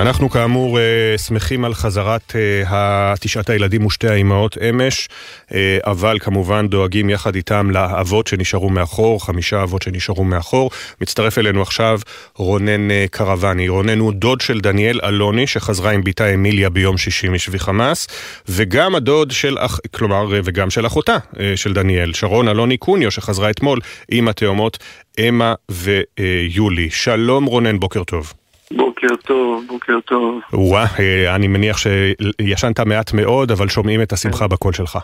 אנחנו 0.01 0.31
כאמור 0.31 0.79
אה, 0.79 1.19
שמחים 1.19 1.65
על 1.65 1.75
חזרת 1.75 2.37
אה, 2.71 3.15
תשעת 3.21 3.51
הילדים 3.51 3.87
ושתי 3.87 4.09
האימהות 4.09 4.59
אמש, 4.59 5.09
אה, 5.55 5.79
אבל 5.85 6.19
כמובן 6.19 6.69
דואגים 6.69 7.11
יחד 7.11 7.35
איתם 7.35 7.71
לאבות 7.71 8.27
שנשארו 8.27 8.71
מאחור, 8.71 9.25
חמישה 9.25 9.63
אבות 9.63 9.83
שנשארו 9.83 10.25
מאחור. 10.25 10.71
מצטרף 11.01 11.39
אלינו 11.39 11.63
עכשיו 11.63 12.01
רונן 12.35 13.07
קרבני. 13.11 13.69
רונן 13.69 13.99
הוא 13.99 14.13
דוד 14.13 14.41
של 14.41 14.61
דניאל 14.61 15.01
אלוני, 15.05 15.47
שחזרה 15.47 15.91
עם 15.91 16.05
בתה 16.05 16.35
אמיליה 16.35 16.71
ביום 16.71 16.99
שישי 16.99 17.29
משבי 17.29 17.59
חמאס, 17.59 18.09
וגם 18.49 18.95
הדוד 18.95 19.31
של, 19.31 19.57
אח... 19.59 19.81
כלומר, 19.95 20.27
וגם 20.45 20.71
של 20.71 20.87
אחותה 20.87 21.17
של 21.57 21.73
דניאל, 21.73 22.13
שרון 22.13 22.49
אלוני 22.49 22.77
קוניו, 22.77 23.11
שחזרה 23.11 23.51
אתמול 23.51 23.79
עם 24.11 24.29
התאומות 24.29 24.79
אמה 25.29 25.55
ויולי. 25.71 26.91
שלום 26.91 27.45
רונן, 27.45 27.79
בוקר 27.81 28.05
טוב. 28.05 28.33
בוקר 28.71 29.17
טוב, 29.17 29.65
בוקר 29.67 30.01
טוב. 30.01 30.41
וואה, 30.53 30.85
אה, 30.99 31.35
אני 31.35 31.49
מניח 31.49 31.77
שישנת 31.77 32.81
מעט 32.81 33.13
מאוד, 33.13 33.51
אבל 33.51 33.69
שומעים 33.69 34.03
את 34.03 34.13
השמחה 34.13 34.49
בקול 34.49 34.73
שלך. 34.73 34.99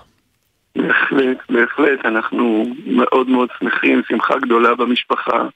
בהחלט, 0.77 1.39
בהחלט, 1.51 2.05
אנחנו 2.05 2.65
מאוד 2.87 3.29
מאוד 3.29 3.49
שמחים, 3.59 4.03
שמחה 4.09 4.39
גדולה 4.39 4.75
במשפחה. 4.75 5.47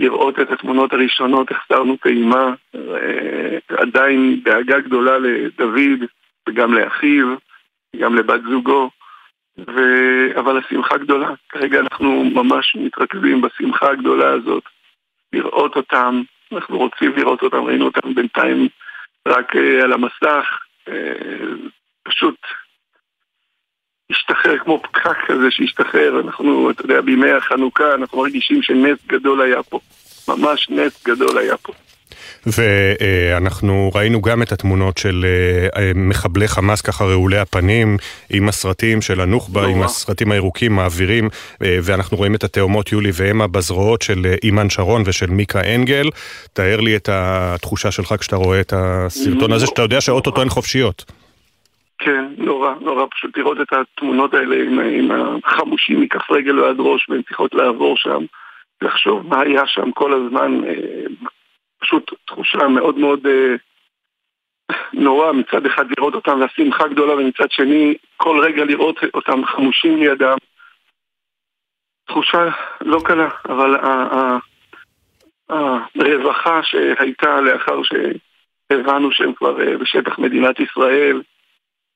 לראות 0.00 0.40
את 0.40 0.50
התמונות 0.50 0.92
הראשונות, 0.92 1.50
החסרנו 1.50 1.96
פעימה, 2.00 2.54
אה, 2.74 3.58
עדיין 3.78 4.40
דאגה 4.44 4.80
גדולה 4.80 5.18
לדוד 5.18 6.00
וגם 6.48 6.74
לאחיו, 6.74 7.34
גם 7.96 8.16
לבת 8.16 8.40
זוגו, 8.50 8.90
ו... 9.58 9.80
אבל 10.40 10.58
השמחה 10.58 10.96
גדולה. 10.96 11.30
כרגע 11.48 11.80
אנחנו 11.80 12.24
ממש 12.24 12.76
מתרכזים 12.80 13.40
בשמחה 13.40 13.90
הגדולה 13.90 14.30
הזאת, 14.30 14.62
לראות 15.32 15.76
אותם, 15.76 16.22
אנחנו 16.52 16.78
רוצים 16.78 17.12
לראות 17.16 17.42
אותם, 17.42 17.64
ראינו 17.64 17.84
אותם 17.84 18.14
בינתיים 18.14 18.68
רק 19.28 19.56
uh, 19.56 19.84
על 19.84 19.92
המסך, 19.92 20.46
uh, 20.88 20.92
פשוט 22.02 22.36
השתחרר 24.10 24.58
כמו 24.58 24.82
פקק 24.82 25.16
כזה 25.26 25.50
שהשתחרר, 25.50 26.20
אנחנו, 26.20 26.70
אתה 26.70 26.84
יודע, 26.84 27.00
בימי 27.00 27.30
החנוכה 27.30 27.94
אנחנו 27.94 28.18
מרגישים 28.18 28.62
שנס 28.62 28.98
גדול 29.06 29.40
היה 29.40 29.62
פה, 29.62 29.80
ממש 30.28 30.70
נס 30.70 31.04
גדול 31.04 31.38
היה 31.38 31.56
פה. 31.56 31.72
ואנחנו 32.46 33.90
ראינו 33.94 34.22
גם 34.22 34.42
את 34.42 34.52
התמונות 34.52 34.98
של 34.98 35.24
אה, 35.24 35.82
אה, 35.82 35.92
מחבלי 35.94 36.48
חמאס 36.48 36.80
ככה 36.80 37.04
רעולי 37.04 37.38
הפנים, 37.38 37.96
עם 38.30 38.48
הסרטים 38.48 39.02
של 39.02 39.20
הנוח'בה, 39.20 39.66
עם 39.66 39.82
הסרטים 39.82 40.32
הירוקים 40.32 40.72
מעבירים, 40.72 41.28
אה, 41.62 41.78
ואנחנו 41.82 42.16
רואים 42.16 42.34
את 42.34 42.44
התאומות 42.44 42.92
יולי 42.92 43.10
ואמה 43.14 43.46
בזרועות 43.46 44.02
של 44.02 44.26
אימן 44.44 44.70
שרון 44.70 45.02
ושל 45.06 45.30
מיקה 45.30 45.60
אנגל. 45.74 46.08
תאר 46.52 46.80
לי 46.80 46.96
את 46.96 47.08
התחושה 47.12 47.90
שלך 47.90 48.14
כשאתה 48.20 48.36
רואה 48.36 48.60
את 48.60 48.72
הסרטון 48.76 49.52
הזה, 49.52 49.66
שאתה 49.66 49.82
יודע 49.82 50.00
שאו-טו-טו 50.00 50.42
הן 50.42 50.48
חופשיות. 50.48 51.04
כן, 51.98 52.24
נורא, 52.38 52.74
נורא 52.80 53.06
פשוט 53.10 53.38
לראות 53.38 53.60
את 53.60 53.72
התמונות 53.72 54.34
האלה 54.34 54.56
עם, 54.56 54.78
עם 54.78 55.10
החמושים 55.44 56.00
מכף 56.00 56.30
רגל 56.30 56.58
ועד 56.60 56.76
ראש, 56.78 57.06
והן 57.08 57.22
צריכות 57.22 57.54
לעבור 57.54 57.96
שם, 57.96 58.24
לחשוב 58.82 59.26
מה 59.28 59.40
היה 59.40 59.66
שם 59.66 59.90
כל 59.94 60.12
הזמן 60.12 60.60
פשוט 61.82 62.10
תחושה 62.26 62.68
מאוד 62.68 62.98
מאוד 62.98 63.26
אה, 63.26 63.54
נורא 64.92 65.32
מצד 65.32 65.66
אחד 65.66 65.84
לראות 65.98 66.14
אותם 66.14 66.40
והשמחה 66.40 66.88
גדולה 66.88 67.14
ומצד 67.14 67.50
שני 67.50 67.94
כל 68.16 68.40
רגע 68.44 68.64
לראות 68.64 68.96
אותם 69.14 69.44
חמושים 69.44 69.96
לידם. 69.98 70.36
תחושה 72.06 72.48
לא 72.80 73.00
קלה, 73.04 73.28
אבל 73.44 73.76
הרווחה 75.48 76.60
שהייתה 76.62 77.40
לאחר 77.40 77.80
שהבנו 77.82 79.12
שהם 79.12 79.32
כבר 79.32 79.60
אה, 79.60 79.78
בשטח 79.78 80.18
מדינת 80.18 80.60
ישראל 80.60 81.22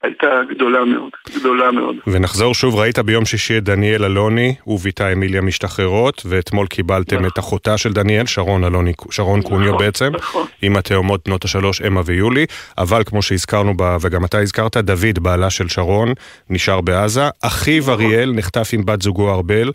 הייתה 0.07 0.40
גדולה 0.50 0.84
מאוד, 0.84 1.11
גדולה 1.36 1.70
מאוד. 1.70 1.96
ונחזור 2.07 2.54
שוב, 2.54 2.74
ראית 2.74 2.98
ביום 2.98 3.24
שישי 3.24 3.59
את 3.59 3.64
דניאל 3.64 4.04
אלוני 4.04 4.54
ובתה 4.66 5.12
אמיליה 5.12 5.40
משתחררות, 5.40 6.22
ואתמול 6.28 6.66
קיבלתם 6.66 7.16
נכון. 7.16 7.28
את 7.28 7.38
אחותה 7.38 7.78
של 7.78 7.92
דניאל, 7.92 8.26
שרון 8.26 8.64
אלוני, 8.64 8.92
שרון 9.11 9.38
נכון, 9.38 9.50
קוניו 9.50 9.76
בעצם, 9.76 10.12
נכון. 10.14 10.46
עם 10.62 10.76
התאומות 10.76 11.28
בנות 11.28 11.44
השלוש, 11.44 11.82
אמה 11.82 12.00
ויולי, 12.04 12.46
אבל 12.78 13.02
כמו 13.07 13.22
שהזכרנו, 13.22 13.76
בה, 13.76 13.96
וגם 14.00 14.24
אתה 14.24 14.38
הזכרת, 14.38 14.76
דוד, 14.76 15.18
בעלה 15.22 15.50
של 15.50 15.68
שרון, 15.68 16.12
נשאר 16.50 16.80
בעזה, 16.80 17.22
אחיו 17.42 17.82
נכון. 17.82 17.94
אריאל 17.94 18.32
נחטף 18.32 18.70
עם 18.72 18.84
בת 18.86 19.02
זוגו 19.02 19.34
ארבל, 19.34 19.70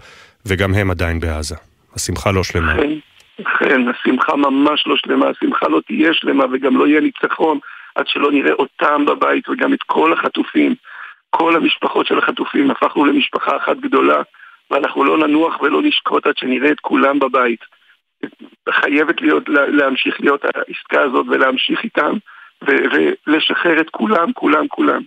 וגם 0.46 0.74
הם 0.74 0.92
עדיין 0.92 1.20
בעזה. 1.20 1.56
השמחה 1.96 2.32
לא 2.32 2.44
שלמה. 2.44 2.76
כן, 2.76 2.90
כן, 3.60 3.82
השמחה 3.90 4.36
ממש 4.36 4.84
לא 4.88 4.96
שלמה, 4.98 5.26
השמחה 5.30 5.68
לא 5.68 5.82
תהיה 5.88 6.14
שלמה 6.14 6.44
וגם 6.54 6.78
לא 6.78 6.88
יהיה 6.88 7.02
ניצחון. 7.02 7.60
עד 7.96 8.08
שלא 8.08 8.32
נראה 8.32 8.54
אותם 8.54 9.06
בבית 9.06 9.50
וגם 9.50 9.74
את 9.74 9.84
כל 9.84 10.14
החטופים, 10.14 10.76
כל 11.30 11.56
המשפחות 11.56 12.06
של 12.08 12.18
החטופים, 12.18 12.72
הפכנו 12.72 13.06
למשפחה 13.06 13.58
אחת 13.58 13.78
גדולה 13.78 14.22
ואנחנו 14.72 15.04
לא 15.04 15.18
ננוח 15.18 15.62
ולא 15.62 15.82
נשקוט 15.82 16.28
עד 16.28 16.38
שנראה 16.38 16.72
את 16.72 16.80
כולם 16.80 17.20
בבית. 17.20 17.60
חייבת 18.70 19.22
להיות, 19.22 19.44
להמשיך 19.50 20.22
להיות 20.22 20.46
העסקה 20.46 21.02
הזאת 21.02 21.26
ולהמשיך 21.30 21.84
איתם 21.84 22.14
ולשחרר 22.62 23.82
את 23.82 23.90
כולם, 23.90 24.34
כולם, 24.34 24.68
כולם. 24.68 25.02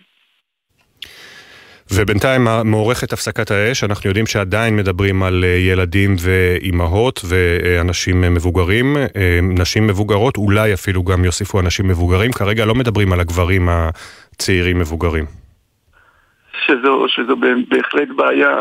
ובינתיים 1.92 2.48
מוארכת 2.64 3.12
הפסקת 3.12 3.50
האש, 3.50 3.84
אנחנו 3.84 4.10
יודעים 4.10 4.26
שעדיין 4.26 4.76
מדברים 4.76 5.22
על 5.22 5.44
אה, 5.44 5.48
ילדים 5.48 6.10
ואימהות 6.20 7.20
ואנשים 7.28 8.20
מבוגרים, 8.20 8.96
אה, 8.96 9.38
נשים 9.42 9.86
מבוגרות, 9.86 10.36
אולי 10.36 10.74
אפילו 10.74 11.02
גם 11.02 11.24
יוסיפו 11.24 11.60
אנשים 11.60 11.88
מבוגרים, 11.88 12.32
כרגע 12.32 12.66
לא 12.66 12.74
מדברים 12.74 13.12
על 13.12 13.20
הגברים 13.20 13.68
הצעירים 13.68 14.78
מבוגרים. 14.78 15.24
שזו, 16.66 17.06
שזו 17.08 17.36
בהחלט 17.68 18.08
בעיה, 18.16 18.56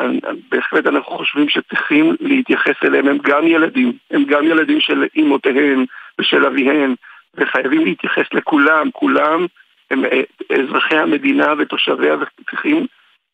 בהחלט 0.51 0.85
אנחנו 0.87 1.17
חושבים 1.17 1.49
שצריכים 1.49 2.15
להתייחס 2.19 2.75
אליהם, 2.83 3.07
הם 3.07 3.17
גם 3.23 3.47
ילדים, 3.47 3.93
הם 4.11 4.23
גם 4.23 4.43
ילדים 4.43 4.79
של 4.79 5.03
אימותיהם 5.15 5.85
ושל 6.19 6.45
אביהם, 6.45 6.95
וחייבים 7.37 7.85
להתייחס 7.85 8.25
לכולם, 8.33 8.89
כולם 8.93 9.45
הם 9.91 10.05
אה, 10.05 10.21
אזרחי 10.49 10.95
המדינה 10.95 11.53
ותושביה 11.59 12.15
וצריכים 12.15 12.87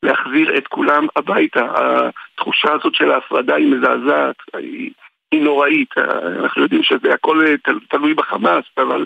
להחזיר 0.04 0.58
את 0.58 0.68
כולם 0.68 1.08
הביתה. 1.16 1.68
התחושה 1.76 2.72
הזאת 2.74 2.96
של 2.96 3.12
ההפרדה 3.12 3.56
היא 3.56 3.68
מזעזעת, 3.68 4.36
היא, 4.54 4.92
היא 5.32 5.42
נוראית. 5.42 5.98
אנחנו 6.40 6.62
יודעים 6.62 6.84
שזה 6.84 7.14
הכל 7.14 7.46
תלוי 7.90 8.14
בחמאס, 8.14 8.64
אבל 8.78 9.06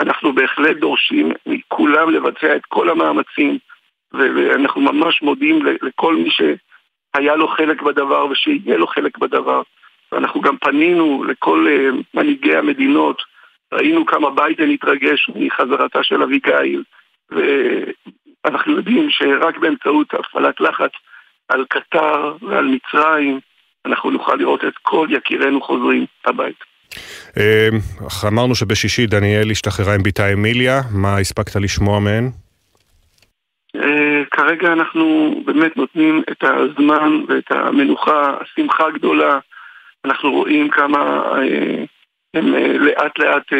אנחנו 0.00 0.32
בהחלט 0.32 0.76
דורשים 0.76 1.32
מכולם 1.46 2.10
לבצע 2.10 2.56
את 2.56 2.66
כל 2.68 2.90
המאמצים, 2.90 3.58
ואנחנו 4.12 4.80
ממש 4.80 5.22
מודים 5.22 5.66
לכל 5.82 6.16
מי 6.16 6.30
שהיה 6.30 7.36
לו 7.36 7.48
חלק 7.48 7.82
בדבר 7.82 8.26
ושיהיה 8.26 8.76
לו 8.76 8.86
חלק 8.86 9.18
בדבר. 9.18 9.62
ואנחנו 10.12 10.40
גם 10.40 10.56
פנינו 10.56 11.24
לכל 11.24 11.66
אה, 11.70 11.88
מנהיגי 12.14 12.56
המדינות, 12.56 13.22
ראינו 13.72 14.06
כמה 14.06 14.30
ביידן 14.30 14.70
התרגש 14.70 15.30
מחזרתה 15.34 16.02
של 16.02 16.22
אביגיל, 16.22 16.82
אנחנו 18.48 18.76
יודעים 18.76 19.10
שרק 19.10 19.58
באמצעות 19.58 20.14
הפעלת 20.14 20.60
לחץ 20.60 20.90
על 21.48 21.64
קטר 21.68 22.36
ועל 22.42 22.64
מצרים, 22.64 23.40
אנחנו 23.86 24.10
נוכל 24.10 24.34
לראות 24.34 24.64
את 24.64 24.74
כל 24.82 25.06
יקירנו 25.10 25.60
חוזרים 25.60 26.06
הבית. 26.24 26.64
אה, 27.38 27.68
אמרנו 28.28 28.54
שבשישי 28.54 29.06
דניאל 29.06 29.50
השתחררה 29.50 29.94
עם 29.94 30.02
בתה 30.02 30.32
אמיליה, 30.32 30.80
מה 30.90 31.18
הספקת 31.18 31.56
לשמוע 31.56 32.00
מהן? 32.00 32.30
אה, 33.76 34.22
כרגע 34.30 34.72
אנחנו 34.72 35.34
באמת 35.44 35.76
נותנים 35.76 36.22
את 36.32 36.44
הזמן 36.44 37.20
ואת 37.28 37.50
המנוחה, 37.50 38.36
השמחה 38.40 38.86
הגדולה. 38.86 39.38
אנחנו 40.04 40.30
רואים 40.32 40.68
כמה 40.68 41.22
אה, 41.36 41.84
הם 42.34 42.54
לאט 42.80 43.18
לאט 43.18 43.52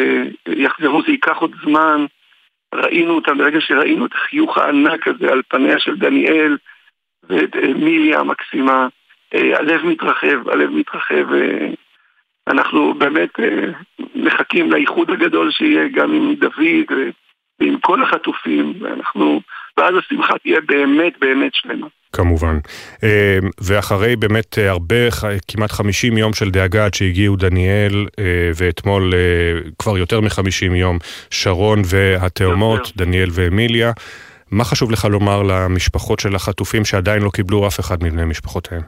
יחזרו, 0.47 1.01
זה 1.01 1.11
ייקח 1.11 1.37
עוד 1.37 1.51
זמן. 1.63 2.05
ראינו 2.75 3.15
אותם, 3.15 3.37
ברגע 3.37 3.61
שראינו 3.61 4.05
את 4.05 4.13
החיוך 4.13 4.57
הענק 4.57 5.07
הזה 5.07 5.31
על 5.31 5.41
פניה 5.47 5.79
של 5.79 5.95
דניאל 5.95 6.57
ואת 7.29 7.55
אה, 7.55 7.73
מיליה 7.73 8.19
המקסימה, 8.19 8.87
אה, 9.33 9.57
הלב 9.59 9.85
מתרחב, 9.85 10.49
הלב 10.49 10.69
מתרחב. 10.69 11.25
אנחנו 12.47 12.93
באמת 12.93 13.39
אה, 13.39 13.71
מחכים 14.15 14.71
לאיחוד 14.71 15.09
הגדול 15.09 15.51
שיהיה 15.51 15.87
גם 15.87 16.13
עם 16.13 16.35
דוד 16.35 16.99
ועם 17.59 17.79
כל 17.79 18.03
החטופים, 18.03 18.73
ואנחנו, 18.79 19.41
ואז 19.77 19.95
השמחה 19.95 20.37
תהיה 20.37 20.61
באמת 20.61 21.19
באמת 21.19 21.55
שלמה. 21.55 21.87
כמובן. 22.13 22.57
אה, 23.03 23.39
ואחרי 23.61 24.15
באמת 24.15 24.59
אה, 24.59 24.69
הרבה, 24.69 24.95
כמעט 25.47 25.71
50 25.71 26.17
יום 26.17 26.33
של 26.33 26.49
דאגה 26.49 26.85
עד 26.85 26.93
שהגיעו 26.93 27.35
דניאל, 27.35 28.05
אה, 28.19 28.23
ואתמול 28.55 29.13
כבר 29.79 29.97
יותר 29.97 30.21
מ-50 30.21 30.75
יום, 30.75 30.97
שרון 31.29 31.81
והתאומות, 31.85 32.91
דניאל 32.95 33.29
ואמיליה, 33.31 33.91
מה 34.51 34.63
חשוב 34.63 34.91
לך 34.91 35.05
לומר 35.05 35.43
למשפחות 35.43 36.19
של 36.19 36.35
החטופים 36.35 36.85
שעדיין 36.85 37.21
לא 37.21 37.29
קיבלו 37.29 37.67
אף 37.67 37.79
אחד 37.79 38.03
מבני 38.03 38.25
משפחותיהם? 38.25 38.81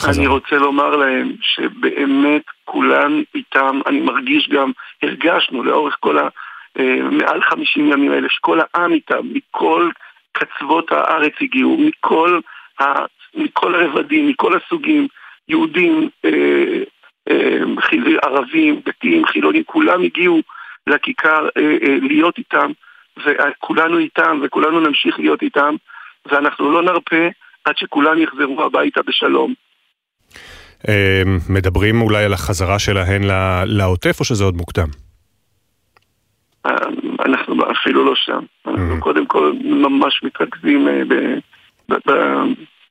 חזר. 0.00 0.20
אני 0.20 0.26
רוצה 0.26 0.56
לומר 0.56 0.96
להם 0.96 1.32
שבאמת 1.40 2.42
כולם 2.64 3.22
איתם, 3.34 3.80
אני 3.86 4.00
מרגיש 4.00 4.48
גם, 4.52 4.70
הרגשנו 5.02 5.62
לאורך 5.62 5.96
כל 6.00 6.18
מעל 7.10 7.42
50 7.42 7.92
ימים 7.92 8.12
האלה, 8.12 8.28
שכל 8.30 8.58
העם 8.60 8.92
איתם, 8.92 9.20
מכל 9.32 9.90
קצוות 10.34 10.92
הארץ 10.92 11.32
הגיעו, 11.40 11.76
מכל, 11.78 12.40
ה, 12.80 12.84
מכל 13.34 13.74
הרבדים, 13.74 14.28
מכל 14.28 14.56
הסוגים, 14.56 15.08
יהודים, 15.48 16.08
אה, 16.24 16.82
אה, 17.30 17.58
חיל, 17.80 18.18
ערבים, 18.22 18.80
דתיים, 18.86 19.26
חילונים, 19.26 19.62
כולם 19.66 20.02
הגיעו 20.02 20.40
לכיכר 20.86 21.48
אה, 21.56 21.62
אה, 21.62 21.96
להיות 22.02 22.38
איתם, 22.38 22.70
וכולנו 23.26 23.98
איתם, 23.98 24.40
וכולנו 24.44 24.80
נמשיך 24.80 25.18
להיות 25.18 25.42
איתם, 25.42 25.74
ואנחנו 26.26 26.72
לא 26.72 26.82
נרפה 26.82 27.26
עד 27.64 27.76
שכולם 27.76 28.18
יחזרו 28.22 28.64
הביתה 28.64 29.00
בשלום. 29.02 29.54
אה, 30.88 31.22
מדברים 31.48 32.00
אולי 32.00 32.24
על 32.24 32.32
החזרה 32.32 32.78
שלהן 32.78 33.22
לעוטף, 33.66 34.20
או 34.20 34.24
שזה 34.24 34.44
עוד 34.44 34.56
מוקדם? 34.56 34.88
אנחנו 37.24 37.54
אפילו 37.70 38.04
לא 38.04 38.14
שם. 38.14 38.40
אנחנו 38.66 39.00
קודם 39.00 39.26
כל 39.26 39.52
ממש 39.64 40.20
מתרכזים 40.22 40.88
אה, 40.88 41.02
ב, 41.08 41.14
ב, 41.88 41.94
ב, 42.10 42.12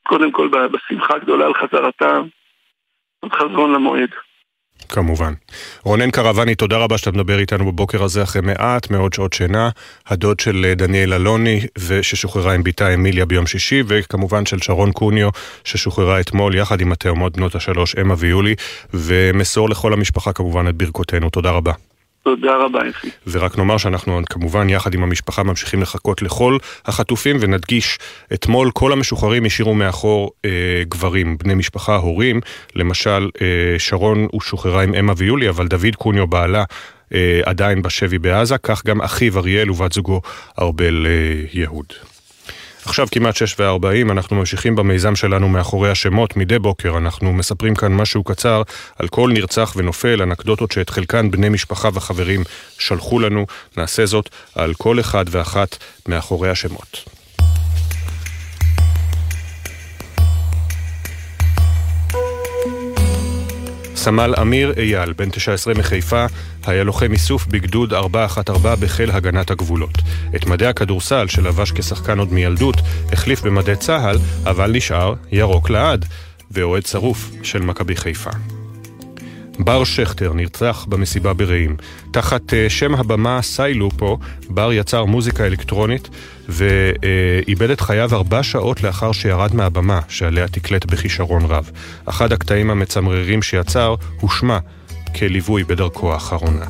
קודם 0.03 0.31
כל 0.31 0.49
בשמחה 0.71 1.17
גדולה 1.17 1.45
על 1.45 1.53
חזרתם, 1.53 2.27
חזרון 3.33 3.71
למועד. 3.73 4.09
כמובן. 4.89 5.33
רונן 5.83 6.11
קרבני, 6.11 6.55
תודה 6.55 6.77
רבה 6.77 6.97
שאתה 6.97 7.11
מדבר 7.11 7.39
איתנו 7.39 7.71
בבוקר 7.71 8.03
הזה 8.03 8.23
אחרי 8.23 8.41
מעט 8.41 8.91
מאוד 8.91 9.13
שעות 9.13 9.33
שינה. 9.33 9.69
הדוד 10.07 10.39
של 10.39 10.65
אה, 10.65 10.75
דניאל 10.75 11.13
אלוני, 11.13 11.59
ששוחררה 12.01 12.53
עם 12.53 12.63
בתה 12.63 12.93
אמיליה 12.93 13.25
ביום 13.25 13.47
שישי, 13.47 13.83
וכמובן 13.87 14.45
של 14.45 14.59
שרון 14.59 14.91
קוניו, 14.91 15.29
ששוחררה 15.63 16.19
אתמול 16.19 16.55
יחד 16.55 16.81
עם 16.81 16.91
התאומות 16.91 17.37
בנות 17.37 17.55
השלוש, 17.55 17.95
אמה 17.95 18.13
ויולי, 18.17 18.55
ומסור 18.93 19.69
לכל 19.69 19.93
המשפחה 19.93 20.33
כמובן 20.33 20.67
את 20.67 20.75
ברכותינו. 20.75 21.29
תודה 21.29 21.51
רבה. 21.51 21.71
תודה 22.23 22.55
רבה, 22.55 22.89
אפי. 22.89 23.09
ורק 23.27 23.57
נאמר 23.57 23.77
שאנחנו 23.77 24.21
כמובן 24.29 24.69
יחד 24.69 24.93
עם 24.93 25.03
המשפחה 25.03 25.43
ממשיכים 25.43 25.81
לחכות 25.81 26.21
לכל 26.21 26.57
החטופים, 26.85 27.37
ונדגיש, 27.39 27.99
אתמול 28.33 28.71
כל 28.71 28.91
המשוחררים 28.91 29.45
השאירו 29.45 29.73
מאחור 29.73 30.31
אה, 30.45 30.83
גברים, 30.89 31.37
בני 31.37 31.55
משפחה, 31.55 31.95
הורים. 31.95 32.41
למשל, 32.75 33.29
אה, 33.41 33.79
שרון 33.79 34.27
הוא 34.31 34.41
שוחררה 34.41 34.83
עם 34.83 34.95
אמה 34.95 35.13
ויולי, 35.17 35.49
אבל 35.49 35.67
דוד 35.67 35.95
קוניו 35.95 36.27
בעלה 36.27 36.63
אה, 37.13 37.41
עדיין 37.45 37.81
בשבי 37.81 38.19
בעזה, 38.19 38.57
כך 38.57 38.85
גם 38.85 39.01
אחיו 39.01 39.39
אריאל 39.39 39.71
ובת 39.71 39.93
זוגו 39.93 40.21
ארבל 40.59 41.05
אה, 41.09 41.45
יהוד. 41.53 41.93
עכשיו 42.85 43.07
כמעט 43.11 43.35
שש 43.35 43.55
וארבעים, 43.59 44.11
אנחנו 44.11 44.35
ממשיכים 44.35 44.75
במיזם 44.75 45.15
שלנו 45.15 45.49
מאחורי 45.49 45.91
השמות. 45.91 46.37
מדי 46.37 46.59
בוקר 46.59 46.97
אנחנו 46.97 47.33
מספרים 47.33 47.75
כאן 47.75 47.93
משהו 47.93 48.23
קצר 48.23 48.61
על 48.99 49.07
כל 49.07 49.31
נרצח 49.33 49.73
ונופל, 49.75 50.21
אנקדוטות 50.21 50.71
שאת 50.71 50.89
חלקן 50.89 51.31
בני 51.31 51.49
משפחה 51.49 51.89
וחברים 51.93 52.43
שלחו 52.77 53.19
לנו. 53.19 53.45
נעשה 53.77 54.05
זאת 54.05 54.29
על 54.55 54.73
כל 54.73 54.99
אחד 54.99 55.25
ואחת 55.29 55.77
מאחורי 56.07 56.49
השמות. 56.49 57.12
סמל 64.03 64.33
אמיר 64.41 64.73
אייל, 64.77 65.13
בן 65.13 65.29
19 65.29 65.73
מחיפה, 65.73 66.25
היה 66.65 66.83
לוחם 66.83 67.11
איסוף 67.11 67.45
בגדוד 67.45 67.93
414 67.93 68.75
בחיל 68.75 69.11
הגנת 69.11 69.51
הגבולות. 69.51 69.97
את 70.35 70.45
מדי 70.45 70.65
הכדורסל 70.65 71.27
שלבש 71.27 71.71
כשחקן 71.71 72.19
עוד 72.19 72.33
מילדות, 72.33 72.75
החליף 73.11 73.41
במדי 73.41 73.75
צה"ל, 73.75 74.17
אבל 74.45 74.71
נשאר 74.71 75.13
ירוק 75.31 75.69
לעד, 75.69 76.05
ואוהד 76.51 76.85
שרוף 76.85 77.31
של 77.43 77.61
מכבי 77.61 77.95
חיפה. 77.95 78.31
בר 79.59 79.83
שכטר 79.83 80.33
נרצח 80.33 80.85
במסיבה 80.89 81.33
ברעים. 81.33 81.75
תחת 82.11 82.53
אה, 82.53 82.69
שם 82.69 82.95
הבמה 82.95 83.41
סיילופו, 83.41 84.17
בר 84.49 84.73
יצר 84.73 85.05
מוזיקה 85.05 85.45
אלקטרונית 85.45 86.09
ואיבד 86.49 87.69
את 87.69 87.81
חייו 87.81 88.15
ארבע 88.15 88.43
שעות 88.43 88.83
לאחר 88.83 89.11
שירד 89.11 89.55
מהבמה, 89.55 89.99
שעליה 90.07 90.47
תקלט 90.47 90.85
בכישרון 90.85 91.45
רב. 91.45 91.71
אחד 92.05 92.33
הקטעים 92.33 92.69
המצמררים 92.69 93.41
שיצר 93.41 93.95
הושמע 94.19 94.57
כליווי 95.15 95.63
בדרכו 95.63 96.13
האחרונה. 96.13 96.65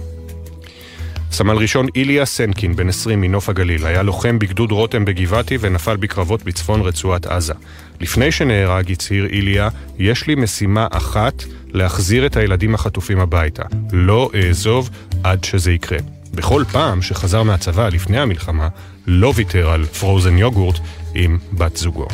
סמל 1.31 1.57
ראשון 1.57 1.87
איליה 1.95 2.25
סנקין, 2.25 2.75
בן 2.75 2.89
20 2.89 3.21
מנוף 3.21 3.49
הגליל, 3.49 3.85
היה 3.85 4.03
לוחם 4.03 4.39
בגדוד 4.39 4.71
רותם 4.71 5.05
בגבעתי 5.05 5.57
ונפל 5.59 5.95
בקרבות 5.95 6.43
בצפון 6.43 6.81
רצועת 6.81 7.25
עזה. 7.25 7.53
לפני 7.99 8.31
שנהרג 8.31 8.91
הצהיר 8.91 9.25
איליה, 9.25 9.69
יש 9.99 10.27
לי 10.27 10.35
משימה 10.35 10.87
אחת, 10.91 11.43
להחזיר 11.73 12.25
את 12.25 12.37
הילדים 12.37 12.75
החטופים 12.75 13.19
הביתה. 13.19 13.63
לא 13.91 14.29
אעזוב 14.35 14.89
עד 15.23 15.43
שזה 15.43 15.71
יקרה. 15.71 15.97
בכל 16.33 16.63
פעם 16.71 17.01
שחזר 17.01 17.43
מהצבא 17.43 17.89
לפני 17.89 18.19
המלחמה, 18.19 18.67
לא 19.07 19.33
ויתר 19.35 19.69
על 19.69 19.85
פרוזן 19.85 20.37
יוגורט 20.37 20.79
עם 21.13 21.37
בת 21.53 21.77
זוגו. 21.77 22.07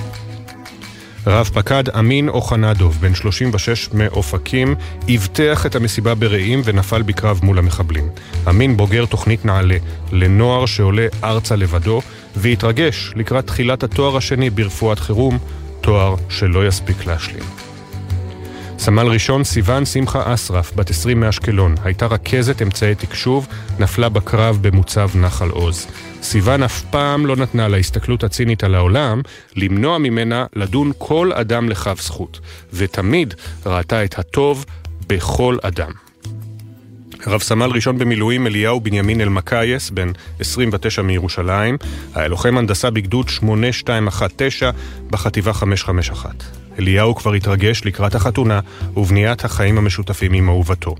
רב 1.27 1.49
פקד 1.53 1.89
אמין 1.89 2.29
אוחנדוב, 2.29 2.97
בן 3.01 3.15
36 3.15 3.89
מאופקים, 3.93 4.75
אבטח 5.15 5.65
את 5.65 5.75
המסיבה 5.75 6.15
ברעים 6.15 6.61
ונפל 6.63 7.01
בקרב 7.01 7.39
מול 7.43 7.59
המחבלים. 7.59 8.09
אמין 8.49 8.77
בוגר 8.77 9.05
תוכנית 9.05 9.45
נעלה 9.45 9.77
לנוער 10.11 10.65
שעולה 10.65 11.07
ארצה 11.23 11.55
לבדו, 11.55 12.01
והתרגש 12.35 13.13
לקראת 13.15 13.47
תחילת 13.47 13.83
התואר 13.83 14.17
השני 14.17 14.49
ברפואת 14.49 14.99
חירום, 14.99 15.37
תואר 15.81 16.15
שלא 16.29 16.67
יספיק 16.67 17.05
להשלים. 17.05 17.68
סמל 18.89 19.07
ראשון 19.07 19.43
סיון 19.43 19.85
שמחה 19.85 20.33
אסרף, 20.33 20.73
בת 20.75 20.89
20 20.89 21.19
מאשקלון, 21.19 21.75
הייתה 21.83 22.05
רכזת 22.05 22.61
אמצעי 22.61 22.95
תקשוב, 22.95 23.47
נפלה 23.79 24.09
בקרב 24.09 24.57
במוצב 24.61 25.09
נחל 25.15 25.49
עוז. 25.49 25.87
סיון 26.21 26.63
אף 26.63 26.81
פעם 26.81 27.25
לא 27.25 27.35
נתנה 27.35 27.67
להסתכלות 27.67 28.23
הצינית 28.23 28.63
על 28.63 28.75
העולם 28.75 29.21
למנוע 29.55 29.97
ממנה 29.97 30.45
לדון 30.55 30.91
כל 30.97 31.31
אדם 31.33 31.69
לכף 31.69 32.01
זכות, 32.01 32.39
ותמיד 32.73 33.33
ראתה 33.65 34.03
את 34.03 34.19
הטוב 34.19 34.65
בכל 35.07 35.57
אדם. 35.61 35.91
רב 37.27 37.41
סמל 37.41 37.71
ראשון 37.73 37.97
במילואים 37.97 38.47
אליהו 38.47 38.79
בנימין 38.79 39.21
אלמקייס, 39.21 39.89
בן 39.89 40.11
29 40.39 41.01
מירושלים, 41.01 41.77
היה 42.15 42.27
לוחם 42.27 42.57
הנדסה 42.57 42.89
בגדוד 42.89 43.29
8219 43.29 44.71
בחטיבה 45.09 45.53
551. 45.53 46.58
אליהו 46.79 47.15
כבר 47.15 47.33
התרגש 47.33 47.85
לקראת 47.85 48.15
החתונה 48.15 48.59
ובניית 48.97 49.45
החיים 49.45 49.77
המשותפים 49.77 50.33
עם 50.33 50.49
אהובתו. 50.49 50.95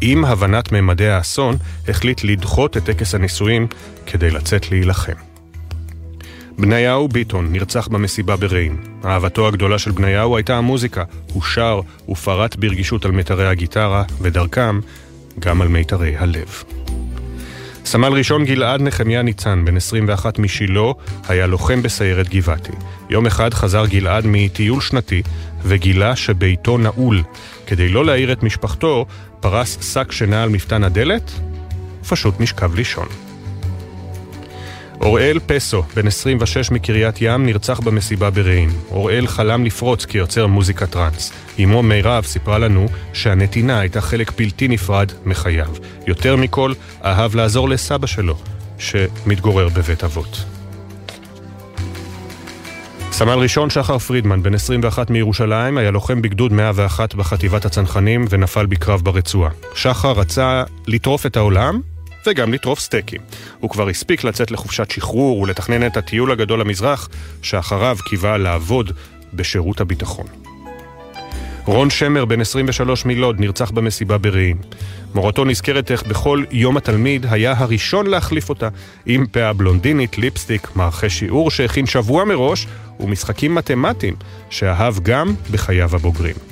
עם 0.00 0.24
הבנת 0.24 0.72
ממדי 0.72 1.08
האסון, 1.08 1.56
החליט 1.88 2.24
לדחות 2.24 2.76
את 2.76 2.84
טקס 2.84 3.14
הנישואין 3.14 3.66
כדי 4.06 4.30
לצאת 4.30 4.70
להילחם. 4.70 5.12
בניהו 6.58 7.08
ביטון 7.08 7.52
נרצח 7.52 7.88
במסיבה 7.88 8.36
ברעים. 8.36 8.80
אהבתו 9.04 9.48
הגדולה 9.48 9.78
של 9.78 9.90
בניהו 9.90 10.36
הייתה 10.36 10.56
המוזיקה. 10.56 11.04
הוא 11.32 11.42
שר 11.42 11.80
ופרט 12.08 12.56
ברגישות 12.56 13.04
על 13.04 13.10
מיתרי 13.10 13.48
הגיטרה, 13.48 14.04
ודרכם 14.20 14.80
גם 15.38 15.62
על 15.62 15.68
מיתרי 15.68 16.16
הלב. 16.16 16.62
סמל 17.84 18.12
ראשון 18.12 18.44
גלעד 18.44 18.82
נחמיה 18.82 19.22
ניצן, 19.22 19.64
בן 19.64 19.76
21 19.76 20.38
משילה, 20.38 20.92
היה 21.28 21.46
לוחם 21.46 21.82
בסיירת 21.82 22.28
גבעתי. 22.28 22.72
יום 23.10 23.26
אחד 23.26 23.54
חזר 23.54 23.86
גלעד 23.86 24.24
מטיול 24.26 24.80
שנתי 24.80 25.22
וגילה 25.64 26.16
שביתו 26.16 26.78
נעול. 26.78 27.22
כדי 27.66 27.88
לא 27.88 28.04
להעיר 28.04 28.32
את 28.32 28.42
משפחתו, 28.42 29.06
פרס 29.40 29.92
שק 29.94 30.12
שינה 30.12 30.42
על 30.42 30.48
מפתן 30.48 30.84
הדלת 30.84 31.32
ופשוט 32.04 32.40
נשכב 32.40 32.74
לישון. 32.74 33.08
אוראל 35.02 35.38
פסו, 35.46 35.82
בן 35.96 36.06
26 36.06 36.70
מקריית 36.70 37.16
ים, 37.20 37.46
נרצח 37.46 37.80
במסיבה 37.80 38.30
ברעים. 38.30 38.68
אוראל 38.90 39.26
חלם 39.26 39.64
לפרוץ 39.64 40.04
כיוצר 40.04 40.46
מוזיקה 40.46 40.86
טראנס. 40.86 41.32
אמו 41.64 41.82
מירב 41.82 42.24
סיפרה 42.24 42.58
לנו 42.58 42.86
שהנתינה 43.12 43.80
הייתה 43.80 44.00
חלק 44.00 44.32
בלתי 44.38 44.68
נפרד 44.68 45.12
מחייו. 45.24 45.66
יותר 46.06 46.36
מכל, 46.36 46.72
אהב 47.04 47.34
לעזור 47.34 47.68
לסבא 47.68 48.06
שלו, 48.06 48.36
שמתגורר 48.78 49.68
בבית 49.68 50.04
אבות. 50.04 50.44
סמל 53.12 53.38
ראשון 53.38 53.70
שחר 53.70 53.98
פרידמן, 53.98 54.42
בן 54.42 54.54
21 54.54 55.10
מירושלים, 55.10 55.78
היה 55.78 55.90
לוחם 55.90 56.22
בגדוד 56.22 56.52
101 56.52 57.14
בחטיבת 57.14 57.64
הצנחנים 57.64 58.24
ונפל 58.30 58.66
בקרב 58.66 59.00
ברצועה. 59.00 59.50
שחר 59.74 60.12
רצה 60.12 60.62
לטרוף 60.86 61.26
את 61.26 61.36
העולם 61.36 61.80
וגם 62.26 62.52
לטרוף 62.52 62.80
סטייקים. 62.80 63.20
הוא 63.60 63.70
כבר 63.70 63.88
הספיק 63.88 64.24
לצאת 64.24 64.50
לחופשת 64.50 64.90
שחרור 64.90 65.40
ולתכנן 65.40 65.86
את 65.86 65.96
הטיול 65.96 66.32
הגדול 66.32 66.60
למזרח, 66.60 67.08
שאחריו 67.42 67.96
קיווה 68.08 68.38
לעבוד 68.38 68.92
בשירות 69.34 69.80
הביטחון. 69.80 70.26
רון 71.64 71.90
שמר, 71.90 72.24
בן 72.24 72.40
23 72.40 73.04
מלוד, 73.04 73.40
נרצח 73.40 73.70
במסיבה 73.70 74.18
ברעים. 74.18 74.56
מורתו 75.14 75.44
נזכרת 75.44 75.90
איך 75.90 76.02
בכל 76.02 76.44
יום 76.50 76.76
התלמיד 76.76 77.26
היה 77.30 77.54
הראשון 77.56 78.06
להחליף 78.06 78.48
אותה 78.48 78.68
עם 79.06 79.26
פאה 79.26 79.52
בלונדינית, 79.52 80.18
ליפסטיק, 80.18 80.68
מערכי 80.74 81.10
שיעור 81.10 81.50
שהכין 81.50 81.86
שבוע 81.86 82.24
מראש 82.24 82.66
ומשחקים 83.00 83.54
מתמטיים 83.54 84.14
שאהב 84.50 84.98
גם 85.02 85.34
בחייו 85.50 85.96
הבוגרים. 85.96 86.51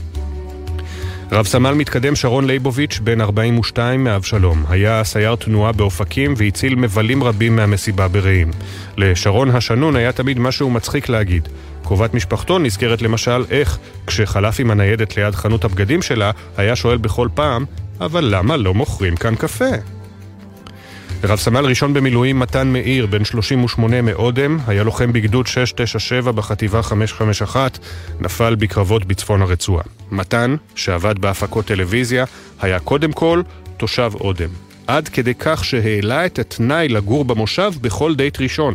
רב 1.32 1.46
סמל 1.46 1.74
מתקדם 1.74 2.16
שרון 2.16 2.46
ליבוביץ', 2.46 3.00
בן 3.04 3.20
42 3.20 4.04
מאבשלום, 4.04 4.64
היה 4.68 5.04
סייר 5.04 5.34
תנועה 5.34 5.72
באופקים 5.72 6.34
והציל 6.36 6.74
מבלים 6.74 7.24
רבים 7.24 7.56
מהמסיבה 7.56 8.08
ברעים. 8.08 8.50
לשרון 8.96 9.50
השנון 9.50 9.96
היה 9.96 10.12
תמיד 10.12 10.38
משהו 10.38 10.70
מצחיק 10.70 11.08
להגיד. 11.08 11.48
קרובת 11.82 12.14
משפחתו 12.14 12.58
נזכרת 12.58 13.02
למשל 13.02 13.44
איך, 13.50 13.78
כשחלף 14.06 14.60
עם 14.60 14.70
הניידת 14.70 15.16
ליד 15.16 15.34
חנות 15.34 15.64
הבגדים 15.64 16.02
שלה, 16.02 16.30
היה 16.56 16.76
שואל 16.76 16.96
בכל 16.96 17.28
פעם, 17.34 17.64
אבל 18.00 18.24
למה 18.30 18.56
לא 18.56 18.74
מוכרים 18.74 19.16
כאן 19.16 19.34
קפה? 19.34 19.99
רב 21.24 21.38
סמל 21.38 21.64
ראשון 21.64 21.94
במילואים 21.94 22.38
מתן 22.38 22.68
מאיר, 22.68 23.06
בן 23.06 23.24
38 23.24 24.02
מאודם, 24.02 24.58
היה 24.66 24.82
לוחם 24.82 25.12
בגדוד 25.12 25.46
697 25.46 26.32
בחטיבה 26.32 26.82
551, 26.82 27.78
נפל 28.20 28.54
בקרבות 28.54 29.04
בצפון 29.04 29.42
הרצועה. 29.42 29.84
מתן, 30.10 30.56
שעבד 30.74 31.18
בהפקות 31.18 31.66
טלוויזיה, 31.66 32.24
היה 32.60 32.78
קודם 32.78 33.12
כל 33.12 33.42
תושב 33.76 34.12
אודם. 34.14 34.48
עד 34.86 35.08
כדי 35.08 35.34
כך 35.38 35.64
שהעלה 35.64 36.26
את 36.26 36.38
התנאי 36.38 36.88
לגור 36.88 37.24
במושב 37.24 37.72
בכל 37.80 38.14
דייט 38.14 38.40
ראשון. 38.40 38.74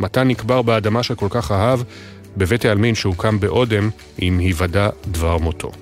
מתן 0.00 0.28
נקבר 0.28 0.62
באדמה 0.62 1.02
שכל 1.02 1.28
כך 1.30 1.52
אהב, 1.52 1.80
בבית 2.36 2.64
העלמין 2.64 2.94
שהוקם 2.94 3.40
באודם, 3.40 3.90
עם 4.18 4.38
היוודע 4.38 4.88
דבר 5.06 5.38
מותו. 5.38 5.72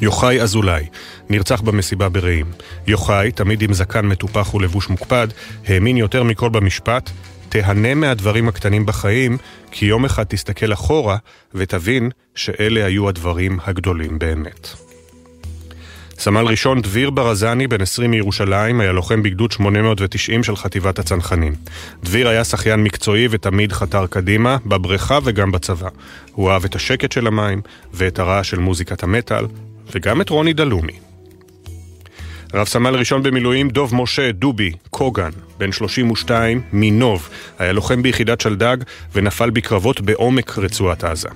יוחאי 0.00 0.40
אזולאי, 0.40 0.86
נרצח 1.30 1.60
במסיבה 1.60 2.08
ברעים. 2.08 2.46
יוחאי, 2.86 3.32
תמיד 3.32 3.62
עם 3.62 3.72
זקן 3.72 4.06
מטופח 4.06 4.54
ולבוש 4.54 4.88
מוקפד, 4.88 5.28
האמין 5.66 5.96
יותר 5.96 6.22
מכל 6.22 6.48
במשפט, 6.48 7.10
תהנה 7.48 7.94
מהדברים 7.94 8.48
הקטנים 8.48 8.86
בחיים, 8.86 9.36
כי 9.70 9.86
יום 9.86 10.04
אחד 10.04 10.24
תסתכל 10.24 10.72
אחורה 10.72 11.16
ותבין 11.54 12.10
שאלה 12.34 12.84
היו 12.84 13.08
הדברים 13.08 13.58
הגדולים 13.66 14.18
באמת. 14.18 14.68
סמל 16.18 16.46
ראשון 16.46 16.80
דביר 16.80 17.10
ברזני, 17.10 17.66
בן 17.66 17.80
20 17.80 18.10
מירושלים, 18.10 18.80
היה 18.80 18.92
לוחם 18.92 19.22
בגדוד 19.22 19.52
890 19.52 20.42
של 20.42 20.56
חטיבת 20.56 20.98
הצנחנים. 20.98 21.54
דביר 22.04 22.28
היה 22.28 22.44
שחיין 22.44 22.82
מקצועי 22.82 23.28
ותמיד 23.30 23.72
חתר 23.72 24.06
קדימה, 24.06 24.56
בבריכה 24.66 25.18
וגם 25.24 25.52
בצבא. 25.52 25.88
הוא 26.32 26.50
אהב 26.50 26.64
את 26.64 26.74
השקט 26.74 27.12
של 27.12 27.26
המים 27.26 27.60
ואת 27.92 28.18
הרעש 28.18 28.50
של 28.50 28.58
מוזיקת 28.58 29.02
המטאל, 29.02 29.46
וגם 29.94 30.20
את 30.20 30.28
רוני 30.28 30.52
דלומי. 30.52 31.13
רב 32.54 32.66
סמל 32.66 32.94
ראשון 32.94 33.22
במילואים 33.22 33.68
דוב 33.68 33.94
משה 33.94 34.32
דובי 34.32 34.72
קוגן, 34.90 35.30
בן 35.58 35.72
32, 35.72 36.60
מנוב, 36.72 37.28
היה 37.58 37.72
לוחם 37.72 38.02
ביחידת 38.02 38.40
שלדג 38.40 38.76
ונפל 39.14 39.50
בקרבות 39.50 40.00
בעומק 40.00 40.58
רצועת 40.58 41.04
עזה. 41.04 41.28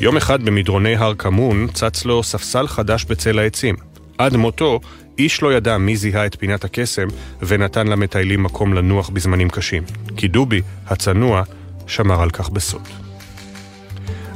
יום 0.00 0.16
אחד 0.16 0.42
במדרוני 0.42 0.96
הר 0.96 1.14
כמון 1.14 1.66
צץ 1.72 2.04
לו 2.04 2.22
ספסל 2.22 2.66
חדש 2.66 3.04
בצל 3.04 3.38
העצים. 3.38 3.74
עד 4.18 4.36
מותו, 4.36 4.80
איש 5.18 5.42
לא 5.42 5.52
ידע 5.52 5.78
מי 5.78 5.96
זיהה 5.96 6.26
את 6.26 6.36
פינת 6.38 6.64
הקסם 6.64 7.06
ונתן 7.42 7.86
למטיילים 7.86 8.42
מקום 8.42 8.74
לנוח 8.74 9.08
בזמנים 9.08 9.50
קשים. 9.50 9.82
כי 10.16 10.28
דובי, 10.28 10.60
הצנוע, 10.86 11.42
שמר 11.86 12.22
על 12.22 12.30
כך 12.30 12.50
בסוד. 12.50 12.82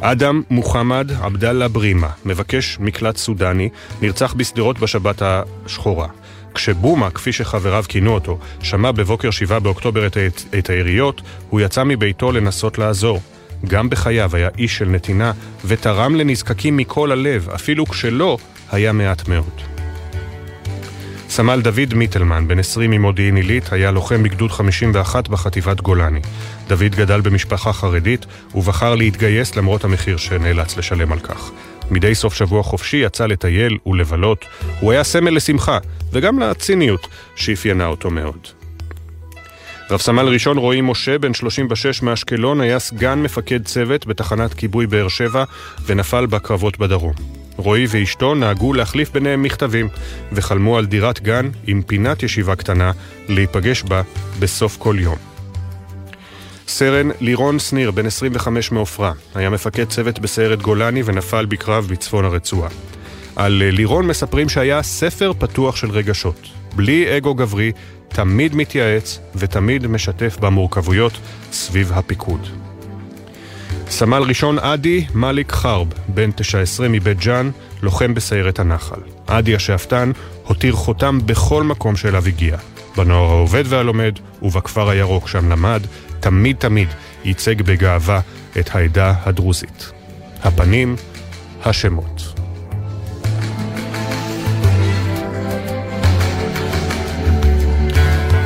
אדם 0.00 0.42
מוחמד 0.50 1.10
עבדאללה 1.22 1.68
ברימה, 1.68 2.08
מבקש 2.24 2.78
מקלט 2.80 3.16
סודני, 3.16 3.68
נרצח 4.02 4.34
בשדרות 4.34 4.78
בשבת 4.78 5.22
השחורה. 5.22 6.08
כשבומה, 6.54 7.10
כפי 7.10 7.32
שחבריו 7.32 7.84
כינו 7.88 8.14
אותו, 8.14 8.38
שמע 8.62 8.92
בבוקר 8.92 9.30
7 9.30 9.58
באוקטובר 9.58 10.06
את, 10.06 10.16
את 10.58 10.70
היריות, 10.70 11.22
הוא 11.50 11.60
יצא 11.60 11.84
מביתו 11.84 12.32
לנסות 12.32 12.78
לעזור. 12.78 13.20
גם 13.64 13.90
בחייו 13.90 14.36
היה 14.36 14.48
איש 14.58 14.78
של 14.78 14.88
נתינה, 14.88 15.32
ותרם 15.64 16.14
לנזקקים 16.14 16.76
מכל 16.76 17.12
הלב, 17.12 17.48
אפילו 17.54 17.86
כשלא 17.86 18.38
היה 18.72 18.92
מעט 18.92 19.28
מאוד. 19.28 19.74
סמל 21.28 21.60
דוד 21.60 21.94
מיטלמן, 21.94 22.48
בן 22.48 22.58
20 22.58 22.90
ממודיעין 22.90 23.36
עילית, 23.36 23.72
היה 23.72 23.90
לוחם 23.90 24.22
בגדוד 24.22 24.50
51 24.50 25.28
בחטיבת 25.28 25.80
גולני. 25.80 26.20
דוד 26.68 26.94
גדל 26.96 27.20
במשפחה 27.20 27.72
חרדית, 27.72 28.26
ובחר 28.54 28.94
להתגייס 28.94 29.56
למרות 29.56 29.84
המחיר 29.84 30.16
שנאלץ 30.16 30.76
לשלם 30.76 31.12
על 31.12 31.18
כך. 31.18 31.50
מדי 31.90 32.14
סוף 32.14 32.34
שבוע 32.34 32.62
חופשי 32.62 32.96
יצא 32.96 33.26
לטייל 33.26 33.78
ולבלות. 33.86 34.44
הוא 34.80 34.92
היה 34.92 35.04
סמל 35.04 35.30
לשמחה, 35.30 35.78
וגם 36.12 36.38
לציניות 36.38 37.08
שאפיינה 37.36 37.86
אותו 37.86 38.10
מאוד. 38.10 38.48
רב 39.90 40.00
סמל 40.00 40.28
ראשון 40.28 40.58
רועי 40.58 40.80
משה, 40.80 41.18
בן 41.18 41.34
36 41.34 42.02
מאשקלון, 42.02 42.60
היה 42.60 42.78
סגן 42.78 43.22
מפקד 43.22 43.64
צוות 43.64 44.06
בתחנת 44.06 44.54
כיבוי 44.54 44.86
באר 44.86 45.08
שבע 45.08 45.44
ונפל 45.86 46.26
בקרבות 46.26 46.78
בדרום. 46.78 47.14
רועי 47.56 47.86
ואשתו 47.88 48.34
נהגו 48.34 48.72
להחליף 48.72 49.10
ביניהם 49.10 49.42
מכתבים, 49.42 49.88
וחלמו 50.32 50.78
על 50.78 50.86
דירת 50.86 51.20
גן 51.22 51.48
עם 51.66 51.82
פינת 51.82 52.22
ישיבה 52.22 52.56
קטנה 52.56 52.92
להיפגש 53.28 53.82
בה 53.82 54.02
בסוף 54.38 54.76
כל 54.78 54.96
יום. 54.98 55.33
סרן 56.68 57.08
לירון 57.20 57.58
שניר, 57.58 57.90
בן 57.90 58.06
25 58.06 58.72
מעופרה, 58.72 59.12
היה 59.34 59.50
מפקד 59.50 59.84
צוות 59.84 60.18
בסיירת 60.18 60.62
גולני 60.62 61.02
ונפל 61.04 61.46
בקרב 61.46 61.86
בצפון 61.90 62.24
הרצועה. 62.24 62.68
על 63.36 63.52
לירון 63.52 64.06
מספרים 64.06 64.48
שהיה 64.48 64.82
ספר 64.82 65.32
פתוח 65.38 65.76
של 65.76 65.90
רגשות. 65.90 66.48
בלי 66.76 67.16
אגו 67.16 67.34
גברי, 67.34 67.72
תמיד 68.08 68.54
מתייעץ 68.54 69.18
ותמיד 69.34 69.86
משתף 69.86 70.36
במורכבויות 70.40 71.12
סביב 71.52 71.92
הפיקוד. 71.92 72.48
סמל 73.88 74.22
ראשון 74.22 74.58
עדי 74.58 75.04
מאליק 75.14 75.52
חרב, 75.52 75.88
בן 76.08 76.30
19 76.30 76.88
מבית 76.88 77.18
ג'אן, 77.18 77.50
לוחם 77.82 78.14
בסיירת 78.14 78.58
הנחל. 78.58 79.00
עדי 79.26 79.54
השאפתן 79.54 80.12
הותיר 80.46 80.72
חותם 80.72 81.18
בכל 81.26 81.62
מקום 81.62 81.96
שאליו 81.96 82.26
הגיע. 82.26 82.56
בנוער 82.96 83.30
העובד 83.30 83.64
והלומד 83.66 84.18
ובכפר 84.42 84.88
הירוק 84.88 85.28
שם 85.28 85.50
למד, 85.52 85.86
תמיד 86.24 86.56
תמיד 86.56 86.88
ייצג 87.24 87.62
בגאווה 87.62 88.20
את 88.58 88.74
העדה 88.74 89.14
הדרוזית. 89.24 89.90
הפנים, 90.42 90.96
השמות. 91.64 92.22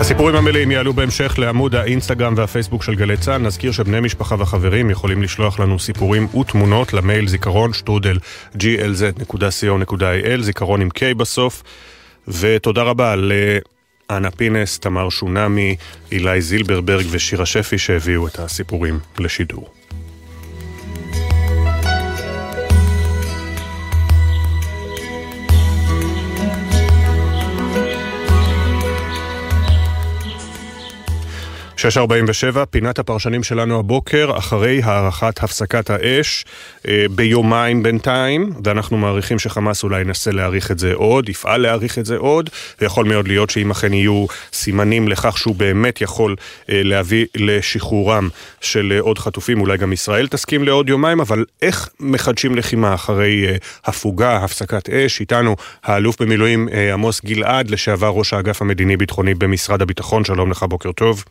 הסיפורים 0.01 0.35
המלאים 0.37 0.71
יעלו 0.71 0.93
בהמשך 0.93 1.39
לעמוד 1.39 1.75
האינסטגרם 1.75 2.35
והפייסבוק 2.37 2.83
של 2.83 2.95
גלי 2.95 3.17
צה"ל. 3.17 3.43
נזכיר 3.43 3.73
שבני 3.73 4.01
משפחה 4.01 4.35
וחברים 4.39 4.91
יכולים 4.91 5.23
לשלוח 5.23 5.61
לנו 5.61 5.79
סיפורים 5.79 6.35
ותמונות 6.35 6.93
למייל 6.93 7.29
זיכרון 7.29 7.73
שטרודל 7.73 8.19
glz.co.il, 8.55 10.41
זיכרון 10.41 10.81
עם 10.81 10.89
K 10.99 11.15
בסוף. 11.17 11.63
ותודה 12.29 12.83
רבה 12.83 13.15
לאנה 14.13 14.31
פינס, 14.31 14.79
תמר 14.79 15.09
שונמי, 15.09 15.77
אילי 16.13 16.41
זילברברג 16.41 17.07
ושירה 17.11 17.47
שפי 17.47 17.79
שהביאו 17.79 18.27
את 18.27 18.39
הסיפורים 18.39 18.99
לשידור. 19.19 19.78
שש 31.79 31.97
ארבעים 31.97 32.25
ושבע, 32.29 32.65
פינת 32.65 32.99
הפרשנים 32.99 33.43
שלנו 33.43 33.79
הבוקר, 33.79 34.39
אחרי 34.39 34.81
הארכת 34.85 35.43
הפסקת 35.43 35.91
האש 35.91 36.45
אה, 36.89 37.07
ביומיים 37.11 37.83
בינתיים, 37.83 38.53
ואנחנו 38.65 38.99
מעריכים 38.99 39.39
שחמאס 39.39 39.85
אולי 39.85 40.01
ינסה 40.01 40.31
להאריך 40.31 40.71
את 40.71 40.79
זה 40.79 40.95
עוד, 40.95 41.29
יפעל 41.29 41.61
להאריך 41.61 41.99
את 41.99 42.07
זה 42.07 42.17
עוד, 42.17 42.51
ויכול 42.81 43.07
מאוד 43.07 43.29
להיות 43.29 43.51
שאם 43.51 43.71
אכן 43.71 43.93
יהיו 43.93 44.27
סימנים 44.53 45.09
לכך 45.09 45.39
שהוא 45.39 45.55
באמת 45.55 46.01
יכול 46.01 46.37
אה, 46.71 46.81
להביא 46.83 47.27
לשחרורם 47.37 48.29
של 48.61 48.93
אה, 48.97 49.01
עוד 49.01 49.19
חטופים, 49.19 49.61
אולי 49.61 49.79
גם 49.79 49.93
ישראל 49.93 50.29
תסכים 50.29 50.65
לעוד 50.65 50.89
יומיים, 50.89 51.21
אבל 51.21 51.45
איך 51.63 51.89
מחדשים 52.01 52.55
לחימה 52.55 52.95
אחרי 52.95 53.47
הפוגה, 53.85 54.37
הפסקת 54.37 54.89
אש? 54.91 55.21
איתנו 55.21 55.57
האלוף 55.85 56.23
במילואים 56.23 56.69
עמוס 56.93 57.21
גלעד, 57.25 57.71
לשעבר 57.71 58.09
ראש 58.09 58.33
האגף 58.33 58.63
המדיני-ביטחוני 58.63 59.35
במשרד 59.35 59.83
הביטחון, 59.83 60.25
שלום 60.25 60.51
לך, 60.51 60.63
בוקר 60.63 60.93
טוב. 60.93 61.25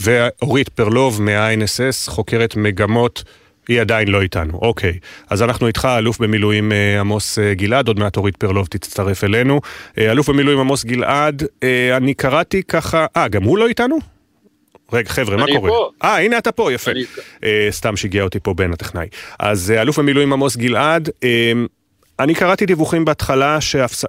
ואורית 0.00 0.68
פרלוב 0.68 1.22
מה-INSS, 1.22 2.10
חוקרת 2.10 2.56
מגמות, 2.56 3.24
היא 3.68 3.80
עדיין 3.80 4.08
לא 4.08 4.22
איתנו. 4.22 4.58
אוקיי, 4.62 4.98
אז 5.30 5.42
אנחנו 5.42 5.66
איתך, 5.66 5.88
אלוף 5.98 6.18
במילואים 6.18 6.72
אה, 6.72 7.00
עמוס 7.00 7.38
אה, 7.38 7.54
גלעד, 7.54 7.88
עוד 7.88 7.98
מעט 7.98 8.16
אורית 8.16 8.36
פרלוב 8.36 8.66
תצטרף 8.66 9.24
אלינו. 9.24 9.60
אה, 9.98 10.10
אלוף 10.10 10.28
במילואים 10.30 10.60
עמוס 10.60 10.84
גלעד, 10.84 11.42
אני 11.96 12.14
קראתי 12.14 12.62
ככה, 12.62 13.06
אה, 13.16 13.28
גם 13.28 13.42
הוא 13.42 13.58
לא 13.58 13.68
איתנו? 13.68 13.98
רגע, 14.92 15.08
חבר'ה, 15.08 15.36
מה 15.36 15.46
קורה? 15.56 15.70
אה, 16.04 16.18
הנה 16.20 16.38
אתה 16.38 16.52
פה, 16.52 16.72
יפה. 16.72 16.90
אני... 16.90 17.04
סתם 17.70 17.96
שיגע 17.96 18.22
אותי 18.22 18.38
פה 18.42 18.54
בן 18.54 18.72
הטכנאי. 18.72 19.06
אז 19.38 19.70
אלוף 19.70 19.98
במילואים 19.98 20.32
עמוס 20.32 20.56
גלעד, 20.56 21.10
אני 22.18 22.34
קראתי 22.34 22.66
דיווחים 22.66 23.04
בהתחלה 23.04 23.58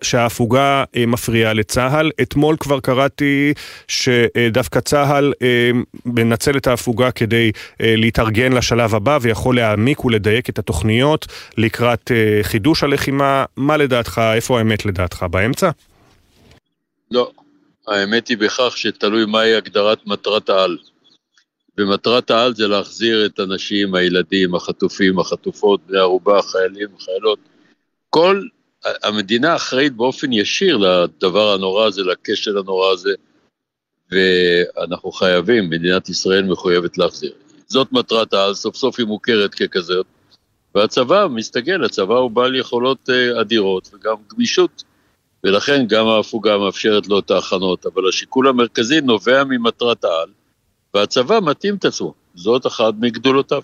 שההפוגה 0.04 0.84
אה, 0.96 1.06
מפריעה 1.06 1.54
לצה"ל. 1.54 2.12
אתמול 2.22 2.58
כבר 2.60 2.80
קראתי 2.80 3.54
שדווקא 3.88 4.80
צה"ל 4.80 5.34
אה, 5.42 5.72
מנצל 6.06 6.58
את 6.58 6.68
ההפוגה 6.68 7.12
כדי 7.12 7.52
אה, 7.82 7.94
להתארגן 7.98 8.54
לשלב 8.54 8.96
הבא 8.96 9.18
ויכול 9.22 9.56
להעמיק 9.56 10.06
ולדייק 10.06 10.50
את 10.50 10.60
התוכניות 10.60 11.26
לקראת 11.58 12.12
חידוש 12.42 12.84
הלחימה. 12.84 13.46
מה 13.58 13.78
לדעתך, 13.78 14.22
איפה 14.34 14.58
האמת 14.58 14.86
לדעתך? 14.86 15.26
באמצע? 15.32 15.70
לא. 17.12 17.32
האמת 17.88 18.28
היא 18.28 18.38
בכך 18.38 18.74
שתלוי 18.78 19.26
מהי 19.26 19.56
הגדרת 19.56 20.08
מטרת 20.08 20.50
העל. 20.50 20.78
ומטרת 21.78 22.32
העל 22.32 22.56
זה 22.56 22.68
להחזיר 22.68 23.26
את 23.26 23.40
הנשים, 23.40 23.96
הילדים, 23.96 24.56
החטופים, 24.56 25.20
החטופות, 25.20 25.80
בני 25.88 26.00
ערובה, 26.00 26.40
החיילים, 26.40 26.88
החיילות. 26.98 27.40
כל, 28.16 28.42
המדינה 29.04 29.56
אחראית 29.56 29.94
באופן 29.94 30.34
ישיר 30.34 30.78
לדבר 30.78 31.54
הנורא 31.54 31.86
הזה, 31.86 32.02
לכשל 32.04 32.58
הנורא 32.58 32.92
הזה, 32.92 33.14
ואנחנו 34.12 35.12
חייבים, 35.12 35.70
מדינת 35.70 36.10
ישראל 36.10 36.44
מחויבת 36.44 36.98
להחזיר. 36.98 37.32
זאת 37.68 37.92
מטרת 37.92 38.34
העל, 38.34 38.54
סוף 38.54 38.76
סוף 38.76 39.00
היא 39.00 39.08
מוכרת 39.08 39.56
ככזאת, 39.56 40.06
והצבא 40.76 41.28
מסתגל, 41.28 41.86
הצבא 41.86 42.16
הוא 42.18 42.32
בעל 42.32 42.56
יכולות 42.56 43.10
אה, 43.10 43.42
אדירות 43.42 43.90
וגם 43.94 44.16
גמישות, 44.34 44.84
ולכן 45.44 45.86
גם 45.88 46.08
ההפוגה 46.08 46.58
מאפשרת 46.58 47.08
לו 47.08 47.20
את 47.20 47.32
ההכנות, 47.32 47.86
אבל 47.86 48.10
השיקול 48.10 48.48
המרכזי 48.48 49.02
נובע 49.02 49.44
ממטרת 49.44 50.04
העל, 50.04 50.30
והצבא 50.94 51.40
מתאים 51.40 51.76
את 51.76 51.86
עצמו, 51.86 52.14
זאת 52.36 52.68
אחת 52.68 52.94
מגדולותיו. 53.00 53.62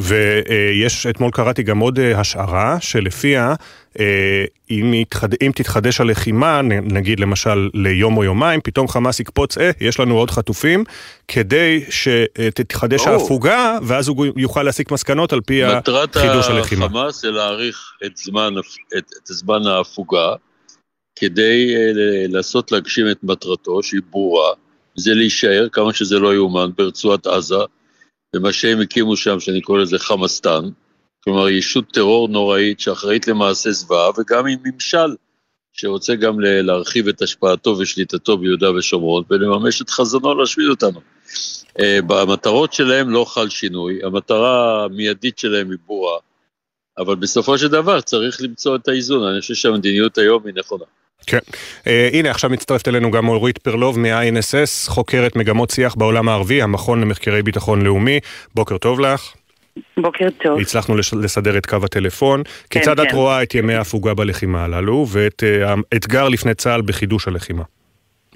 ויש, 0.00 1.06
אתמול 1.06 1.30
קראתי 1.30 1.62
גם 1.62 1.78
עוד 1.78 1.98
אה, 1.98 2.20
השערה, 2.20 2.76
שלפיה 2.80 3.54
אה, 3.98 4.44
אם, 4.70 4.94
יתחד, 4.94 5.28
אם 5.42 5.52
תתחדש 5.54 6.00
הלחימה, 6.00 6.62
נגיד 6.82 7.20
למשל 7.20 7.68
ליום 7.74 8.16
או 8.16 8.24
יומיים, 8.24 8.60
פתאום 8.60 8.88
חמאס 8.88 9.20
יקפוץ, 9.20 9.58
אה, 9.58 9.70
יש 9.80 10.00
לנו 10.00 10.16
עוד 10.16 10.30
חטופים, 10.30 10.84
כדי 11.28 11.84
שתתחדש 11.90 13.06
ההפוגה, 13.06 13.78
ואז 13.82 14.08
הוא 14.08 14.26
יוכל 14.36 14.62
להסיק 14.62 14.90
מסקנות 14.90 15.32
על 15.32 15.40
פי 15.40 15.62
חידוש 16.12 16.48
הלחימה. 16.48 16.86
מטרת 16.86 16.96
החמאס 16.96 17.22
זה 17.22 17.30
להאריך 17.30 17.92
את 18.06 18.16
זמן, 18.16 18.54
את, 18.98 19.04
את 19.22 19.26
זמן 19.26 19.66
ההפוגה, 19.66 20.34
כדי 21.16 21.74
לעשות 22.28 22.72
להגשים 22.72 23.10
את 23.10 23.18
מטרתו, 23.22 23.82
שהיא 23.82 24.00
ברורה, 24.10 24.52
זה 24.96 25.14
להישאר, 25.14 25.68
כמה 25.72 25.92
שזה 25.92 26.18
לא 26.18 26.34
יאומן, 26.34 26.70
ברצועת 26.76 27.26
עזה, 27.26 27.64
ומה 28.36 28.52
שהם 28.52 28.80
הקימו 28.80 29.16
שם, 29.16 29.40
שאני 29.40 29.60
קורא 29.60 29.78
לזה 29.78 29.98
חמאסטן, 29.98 30.64
כלומר 31.24 31.48
ישות 31.48 31.92
טרור 31.92 32.28
נוראית 32.28 32.80
שאחראית 32.80 33.28
למעשה 33.28 33.70
זוועה, 33.70 34.10
וגם 34.18 34.46
עם 34.46 34.58
ממשל 34.64 35.16
שרוצה 35.72 36.14
גם 36.14 36.40
להרחיב 36.40 37.08
את 37.08 37.22
השפעתו 37.22 37.70
ושליטתו 37.70 38.38
ביהודה 38.38 38.72
ושומרון 38.72 39.24
ולממש 39.30 39.82
את 39.82 39.90
חזונו 39.90 40.34
להשמיד 40.34 40.68
אותנו. 40.68 41.00
אה, 41.80 41.98
במטרות 42.06 42.72
שלהם 42.72 43.10
לא 43.10 43.24
חל 43.24 43.48
שינוי, 43.48 44.00
המטרה 44.04 44.84
המיידית 44.84 45.38
שלהם 45.38 45.70
היא 45.70 45.78
ברורה, 45.86 46.18
אבל 46.98 47.16
בסופו 47.16 47.58
של 47.58 47.68
דבר 47.68 48.00
צריך 48.00 48.42
למצוא 48.42 48.76
את 48.76 48.88
האיזון, 48.88 49.28
אני 49.28 49.40
חושב 49.40 49.54
שהמדיניות 49.54 50.18
היום 50.18 50.46
היא 50.46 50.54
נכונה. 50.54 50.84
כן. 51.26 51.38
Uh, 51.38 51.88
הנה, 52.12 52.30
עכשיו 52.30 52.50
מצטרפת 52.50 52.88
אלינו 52.88 53.10
גם 53.10 53.28
אורית 53.28 53.58
פרלוב 53.58 53.98
מה-INSS, 53.98 54.90
חוקרת 54.90 55.36
מגמות 55.36 55.70
שיח 55.70 55.94
בעולם 55.94 56.28
הערבי, 56.28 56.62
המכון 56.62 57.00
למחקרי 57.00 57.42
ביטחון 57.42 57.82
לאומי. 57.82 58.20
בוקר 58.54 58.78
טוב 58.78 59.00
לך. 59.00 59.34
בוקר 59.96 60.26
טוב. 60.42 60.60
הצלחנו 60.60 60.96
לסדר 60.96 61.58
את 61.58 61.66
קו 61.66 61.76
הטלפון. 61.84 62.42
כן, 62.44 62.80
כיצד 62.80 62.96
כן. 63.00 63.08
את 63.08 63.12
רואה 63.12 63.42
את 63.42 63.54
ימי 63.54 63.74
ההפוגה 63.74 64.14
בלחימה 64.14 64.64
הללו, 64.64 65.06
ואת 65.12 65.42
uh, 65.42 65.68
האתגר 65.92 66.28
לפני 66.28 66.54
צה"ל 66.54 66.82
בחידוש 66.82 67.28
הלחימה? 67.28 67.62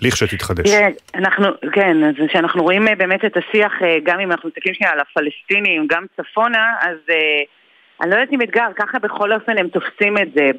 לכשתתחדש. 0.02 0.70
תראה, 0.70 0.88
אנחנו, 1.14 1.46
כן, 1.72 2.04
אז 2.04 2.14
כשאנחנו 2.28 2.62
רואים 2.62 2.88
אה, 2.88 2.94
באמת 2.94 3.24
את 3.24 3.36
השיח, 3.36 3.72
גם 4.04 4.20
אם 4.20 4.32
אנחנו 4.32 4.48
מסתכלים 4.48 4.74
שנייה 4.74 4.92
על 4.92 4.98
הפלסטינים, 5.00 5.86
גם 5.90 6.04
צפונה, 6.16 6.74
אז... 6.80 6.96
Uh, 7.08 7.63
אני 8.00 8.10
לא 8.10 8.14
יודעת 8.14 8.32
אם 8.32 8.42
אתגר, 8.42 8.66
ככה 8.76 8.98
בכל 8.98 9.32
אופן 9.32 9.58
הם 9.58 9.68
תופסים 9.68 10.18
את 10.18 10.28
זה. 10.34 10.50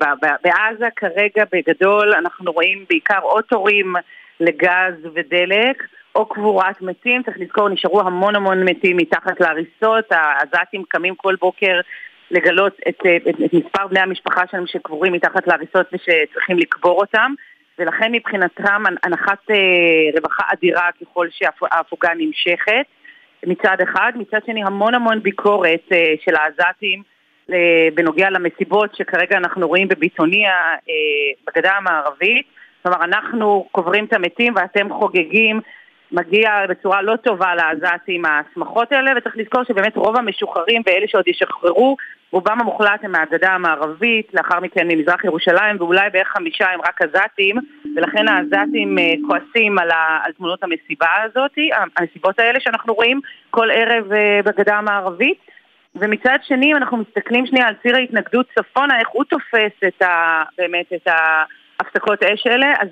בעזה 0.43 0.87
כרגע 0.95 1.43
בגדול 1.51 2.13
אנחנו 2.13 2.51
רואים 2.51 2.85
בעיקר 2.89 3.19
או 3.23 3.41
תורים 3.41 3.93
לגז 4.39 4.93
ודלק, 5.13 5.83
או 6.15 6.25
קבורת 6.25 6.81
מתים, 6.81 7.23
צריך 7.23 7.37
לזכור, 7.39 7.69
נשארו 7.69 8.01
המון 8.01 8.35
המון 8.35 8.63
מתים 8.63 8.97
מתחת 8.97 9.39
להריסות, 9.39 10.05
העזתים 10.11 10.83
קמים 10.87 11.15
כל 11.15 11.35
בוקר 11.35 11.79
לגלות 12.31 12.77
את, 12.87 12.99
את, 13.05 13.27
את 13.45 13.53
מספר 13.53 13.87
בני 13.87 13.99
המשפחה 13.99 14.41
שלהם 14.51 14.67
שקבורים 14.67 15.13
מתחת 15.13 15.47
להריסות 15.47 15.87
ושצריכים 15.93 16.57
לקבור 16.57 16.99
אותם, 17.01 17.33
ולכן 17.79 18.11
מבחינתם 18.11 18.83
הנחת 19.03 19.51
אה, 19.51 19.55
רווחה 20.17 20.43
אדירה 20.53 20.89
ככל 21.01 21.27
שההפוגה 21.31 22.09
נמשכת 22.17 22.85
מצד 23.45 23.77
אחד, 23.83 24.11
מצד 24.15 24.39
שני 24.45 24.63
המון 24.63 24.93
המון 24.93 25.19
ביקורת 25.23 25.91
אה, 25.91 26.13
של 26.25 26.35
העזתים 26.35 27.03
בנוגע 27.93 28.29
למסיבות 28.29 28.95
שכרגע 28.95 29.37
אנחנו 29.37 29.67
רואים 29.67 29.87
בביטוניה 29.87 30.53
אה, 30.89 30.93
בגדה 31.47 31.71
המערבית. 31.71 32.45
כלומר, 32.83 33.03
אנחנו 33.03 33.67
קוברים 33.71 34.05
את 34.05 34.13
המתים 34.13 34.53
ואתם 34.55 34.93
חוגגים, 34.93 35.61
מגיע 36.11 36.65
בצורה 36.69 37.01
לא 37.01 37.15
טובה 37.15 37.55
לעזתים 37.55 38.23
השמחות 38.25 38.91
האלה, 38.91 39.11
וצריך 39.17 39.37
לזכור 39.37 39.63
שבאמת 39.63 39.97
רוב 39.97 40.17
המשוחררים 40.17 40.81
ואלה 40.85 41.07
שעוד 41.07 41.27
ישחררו, 41.27 41.97
רובם 42.31 42.61
המוחלט 42.61 43.03
הם 43.03 43.11
מהגדה 43.11 43.51
המערבית, 43.51 44.27
לאחר 44.33 44.59
מכן 44.59 44.87
ממזרח 44.87 45.23
ירושלים, 45.23 45.75
ואולי 45.79 46.09
בערך 46.13 46.27
חמישה 46.27 46.65
הם 46.73 46.79
רק 46.81 47.01
עזתים, 47.01 47.55
ולכן 47.95 48.27
העזתים 48.27 48.97
אה, 48.99 49.13
כועסים 49.27 49.79
על, 49.79 49.89
תמונות 50.37 50.63
המסיבה 50.63 51.07
הזאת, 51.23 51.51
המסיבות 51.97 52.39
האלה 52.39 52.59
שאנחנו 52.59 52.93
רואים 52.93 53.19
כל 53.49 53.71
ערב 53.71 54.11
אה, 54.11 54.39
בגדה 54.45 54.75
המערבית. 54.75 55.54
ומצד 55.95 56.37
שני, 56.43 56.71
אם 56.71 56.75
אנחנו 56.75 56.97
מסתכלים 56.97 57.45
שנייה 57.45 57.67
על 57.67 57.73
ציר 57.81 57.95
ההתנגדות 57.95 58.45
צפונה, 58.59 58.99
איך 58.99 59.07
הוא 59.09 59.23
תופס 59.23 59.83
את 59.87 60.01
ה, 60.01 60.43
באמת 60.57 60.93
את 60.93 61.07
ההפסקות 61.07 62.23
האש 62.23 62.47
האלה, 62.47 62.73
אז 62.79 62.87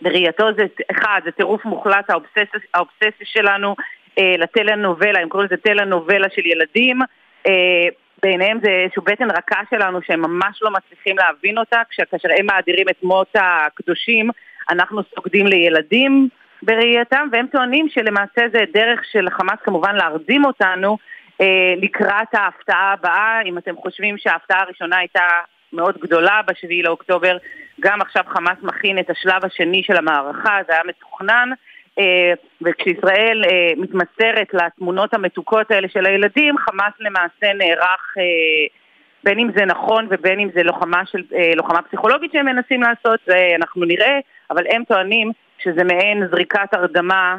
בראייתו 0.00 0.48
זה, 0.56 0.64
אחד, 0.90 1.20
זה 1.24 1.30
טירוף 1.30 1.64
מוחלט, 1.64 2.10
האובססיה, 2.10 2.60
האובססיה 2.74 3.26
שלנו 3.26 3.74
אה, 4.18 4.34
לטלנובלה, 4.38 5.20
הם 5.20 5.28
קוראים 5.28 5.48
לזה 5.52 5.62
טלנובלה 5.62 6.26
של 6.34 6.46
ילדים, 6.46 7.00
אה, 7.46 7.88
בעיניהם 8.22 8.58
זה 8.62 8.70
איזשהו 8.70 9.02
בטן 9.02 9.30
רכה 9.30 9.60
שלנו 9.70 10.02
שהם 10.02 10.20
ממש 10.20 10.58
לא 10.62 10.70
מצליחים 10.70 11.16
להבין 11.18 11.58
אותה, 11.58 11.82
כאשר 12.10 12.28
הם 12.38 12.46
מאדירים 12.46 12.86
את 12.88 13.02
מות 13.02 13.28
הקדושים, 13.34 14.30
אנחנו 14.70 15.02
סוגדים 15.14 15.46
לילדים 15.46 16.28
בראייתם, 16.62 17.28
והם 17.32 17.46
טוענים 17.46 17.88
שלמעשה 17.88 18.42
זה 18.52 18.64
דרך 18.72 19.00
של 19.12 19.30
חמאס 19.30 19.58
כמובן 19.64 19.94
להרדים 19.96 20.44
אותנו, 20.44 20.98
לקראת 21.76 22.34
ההפתעה 22.34 22.92
הבאה, 22.92 23.40
אם 23.44 23.58
אתם 23.58 23.76
חושבים 23.76 24.18
שההפתעה 24.18 24.60
הראשונה 24.60 24.98
הייתה 24.98 25.28
מאוד 25.72 25.98
גדולה 25.98 26.40
בשביעי 26.46 26.82
לאוקטובר, 26.82 27.36
גם 27.80 28.00
עכשיו 28.00 28.22
חמאס 28.28 28.58
מכין 28.62 28.98
את 28.98 29.10
השלב 29.10 29.44
השני 29.44 29.82
של 29.82 29.96
המערכה, 29.96 30.58
זה 30.66 30.72
היה 30.72 30.82
מתוכנן, 30.84 31.50
אה, 31.98 32.32
וכשישראל 32.62 33.42
אה, 33.44 33.72
מתמסרת 33.76 34.54
לתמונות 34.54 35.14
המתוקות 35.14 35.70
האלה 35.70 35.88
של 35.88 36.06
הילדים, 36.06 36.58
חמאס 36.58 36.92
למעשה 37.00 37.52
נערך, 37.54 38.14
בין 39.24 39.38
אם 39.38 39.50
זה 39.56 39.64
נכון 39.64 40.06
ובין 40.10 40.40
אם 40.40 40.48
זה 40.54 40.62
לוחמה, 40.62 41.06
של, 41.06 41.22
לוחמה 41.56 41.82
פסיכולוגית 41.82 42.32
שהם 42.32 42.46
מנסים 42.46 42.82
לעשות, 42.82 43.20
אנחנו 43.56 43.84
נראה, 43.84 44.18
אבל 44.50 44.64
הם 44.70 44.84
טוענים 44.84 45.32
שזה 45.58 45.84
מעין 45.84 46.26
זריקת 46.30 46.74
הרדמה 46.74 47.36
אה, 47.36 47.38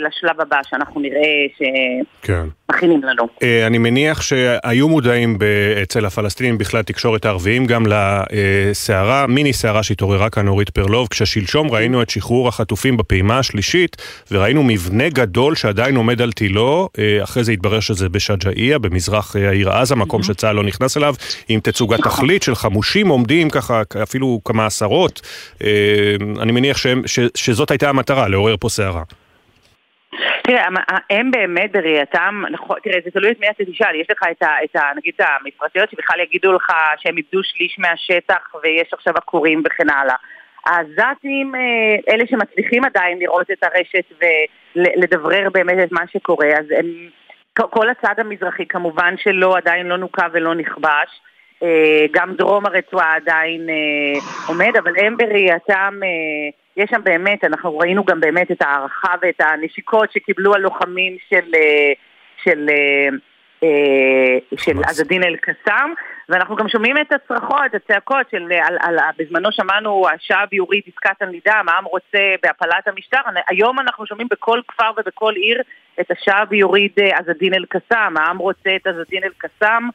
לשלב 0.00 0.40
הבא 0.40 0.56
שאנחנו 0.70 1.00
נראה 1.00 1.46
שמכינים 1.58 3.00
כן. 3.00 3.08
לנו. 3.08 3.28
אה, 3.42 3.66
אני 3.66 3.78
מניח 3.78 4.22
שהיו 4.22 4.88
מודעים 4.88 5.38
אצל 5.82 6.06
הפלסטינים 6.06 6.58
בכלל 6.58 6.82
תקשורת 6.82 7.24
הערביים 7.24 7.66
גם 7.66 7.84
לסערה, 7.86 9.26
מיני 9.26 9.52
סערה 9.52 9.82
שהתעוררה 9.82 10.30
כאן 10.30 10.48
אורית 10.48 10.70
פרלוב, 10.70 11.08
כששלשום 11.08 11.70
ראינו 11.70 12.02
את 12.02 12.10
שחרור 12.10 12.48
החטופים 12.48 12.96
בפעימה 12.96 13.38
השלישית 13.38 13.96
וראינו 14.30 14.62
מבנה 14.62 15.08
גדול 15.08 15.54
שעדיין 15.54 15.96
עומד 15.96 16.22
על 16.22 16.32
תילו, 16.32 16.88
אה, 16.98 17.22
אחרי 17.22 17.44
זה 17.44 17.52
התברר 17.52 17.80
שזה 17.80 18.08
בשג'אעיה, 18.08 18.78
במזרח 18.78 19.36
העיר 19.36 19.70
עזה, 19.70 19.94
מקום 19.94 20.22
שצה"ל 20.22 20.56
לא 20.56 20.64
נכנס 20.64 20.96
אליו, 20.96 21.14
עם 21.48 21.60
תצוגת 21.60 22.00
נכון. 22.00 22.12
תכלית 22.12 22.42
של 22.42 22.54
חמושים 22.54 23.08
עומדים 23.08 23.50
ככה 23.50 23.82
אפילו 24.02 24.40
כמה 24.44 24.66
עשרות. 24.66 25.20
אני 26.40 26.52
מניח 26.52 26.76
שהם, 26.76 27.02
ש, 27.06 27.18
שזאת 27.34 27.70
הייתה 27.70 27.88
המטרה, 27.88 28.28
לעורר 28.28 28.56
פה 28.60 28.68
סערה. 28.68 29.02
תראה, 30.42 30.66
הם 31.10 31.30
באמת 31.30 31.72
בראייתם, 31.72 32.42
נכון, 32.50 32.76
תראה, 32.82 32.98
זה 33.04 33.10
תלוי 33.10 33.30
את 33.30 33.40
מי 33.40 33.50
אתה 33.50 33.64
תשאל, 33.64 33.94
יש 33.94 34.06
לך 34.10 34.22
את 34.30 34.42
ה... 34.42 34.64
את 34.64 34.76
ה 34.76 34.82
נגיד 34.96 35.14
את 35.16 35.26
המפרטיות 35.40 35.90
שבכלל 35.90 36.20
יגידו 36.20 36.52
לך 36.52 36.72
שהם 36.98 37.16
איבדו 37.16 37.42
שליש 37.42 37.78
מהשטח 37.78 38.54
ויש 38.62 38.88
עכשיו 38.92 39.14
עקורים 39.16 39.62
וכן 39.66 39.90
הלאה. 39.90 40.14
העזתים, 40.66 41.54
אה, 41.54 42.14
אלה 42.14 42.24
שמצליחים 42.26 42.84
עדיין 42.84 43.18
לראות 43.18 43.50
את 43.50 43.64
הרשת 43.64 44.04
ולדברר 44.76 45.48
באמת 45.52 45.78
את 45.82 45.92
מה 45.92 46.02
שקורה, 46.12 46.48
אז 46.48 46.64
הם, 46.78 46.86
כל 47.52 47.90
הצד 47.90 48.14
המזרחי 48.18 48.66
כמובן 48.66 49.14
שלא, 49.18 49.56
עדיין 49.56 49.86
לא 49.86 49.96
נוקה 49.96 50.26
ולא 50.32 50.54
נכבש. 50.54 51.20
אה, 51.62 52.06
גם 52.10 52.34
דרום 52.34 52.66
הרצועה 52.66 53.14
עדיין 53.14 53.68
אה, 53.70 54.20
עומד, 54.48 54.76
אבל 54.76 54.92
הם 54.98 55.16
בראייתם, 55.16 56.00
יש 56.78 56.90
שם 56.90 57.00
באמת, 57.04 57.44
אנחנו 57.44 57.78
ראינו 57.78 58.04
גם 58.04 58.20
באמת 58.20 58.50
את 58.50 58.62
ההערכה 58.62 59.14
ואת 59.22 59.40
הנשיקות 59.40 60.12
שקיבלו 60.12 60.54
הלוחמים 60.54 61.16
של... 61.30 61.54
אה, 61.54 61.92
של 62.44 62.66
אה, 62.70 63.08
אה, 63.62 64.38
של 64.56 64.72
עז 64.86 65.00
א-דין 65.00 65.24
אל-קסאם, 65.24 65.92
ואנחנו 66.28 66.56
גם 66.56 66.68
שומעים 66.68 66.96
את 66.98 67.12
הצרחות, 67.12 67.74
הצעקות 67.74 68.30
של, 68.30 68.42
על, 68.42 68.76
על, 68.80 68.98
על, 68.98 69.10
בזמנו 69.18 69.52
שמענו 69.52 70.06
השעב 70.14 70.48
יוריד 70.52 70.82
עסקת 70.86 71.22
הנידם, 71.22 71.66
העם 71.68 71.84
רוצה 71.84 72.18
בהפלת 72.42 72.88
המשטר, 72.88 73.18
היום 73.48 73.78
אנחנו 73.80 74.06
שומעים 74.06 74.28
בכל 74.30 74.60
כפר 74.68 74.90
ובכל 74.96 75.32
עיר 75.34 75.62
את 76.00 76.10
השעב 76.10 76.52
יוריד 76.52 76.92
עז 77.12 77.28
א-דין 77.30 77.54
אל-קסאם, 77.54 78.16
העם 78.16 78.38
רוצה 78.38 78.70
את 78.76 78.86
עז 78.86 79.00
א-דין 79.00 79.22
אל-קסאם 79.24 79.88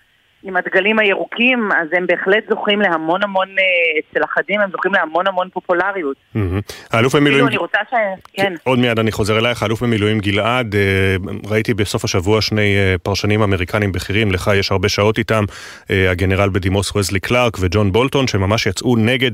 עם 0.43 0.57
הדגלים 0.57 0.99
הירוקים, 0.99 1.69
אז 1.71 1.87
הם 1.97 2.07
בהחלט 2.07 2.43
זוכים 2.49 2.81
להמון 2.81 3.23
המון, 3.23 3.47
אה, 3.47 3.63
אצל 3.99 4.25
אחדים 4.25 4.61
הם 4.61 4.69
זוכים 4.71 4.93
להמון 4.93 5.27
המון 5.27 5.49
פופולריות. 5.53 6.17
האלוף 6.91 7.15
במילואים... 7.15 7.47
אני 7.47 7.57
רוצה 7.57 7.77
ש... 7.89 7.93
כן. 8.33 8.53
עוד 8.63 8.79
מיד 8.79 8.99
אני 8.99 9.11
חוזר 9.11 9.37
אלייך, 9.37 9.63
האלוף 9.63 9.83
במילואים 9.83 10.19
גלעד, 10.19 10.75
אה, 10.75 10.81
ראיתי 11.49 11.73
בסוף 11.73 12.03
השבוע 12.03 12.41
שני 12.41 12.75
אה, 12.75 12.95
פרשנים 13.03 13.41
אמריקנים 13.41 13.91
בכירים, 13.91 14.31
לך 14.31 14.51
יש 14.55 14.71
הרבה 14.71 14.89
שעות 14.89 15.17
איתם, 15.17 15.43
הגנרל 15.89 16.49
בדימוס 16.49 16.95
וזלי 16.95 17.19
קלארק 17.19 17.57
וג'ון 17.59 17.91
בולטון, 17.91 18.27
שממש 18.27 18.65
יצאו 18.65 18.95
נגד 18.95 19.31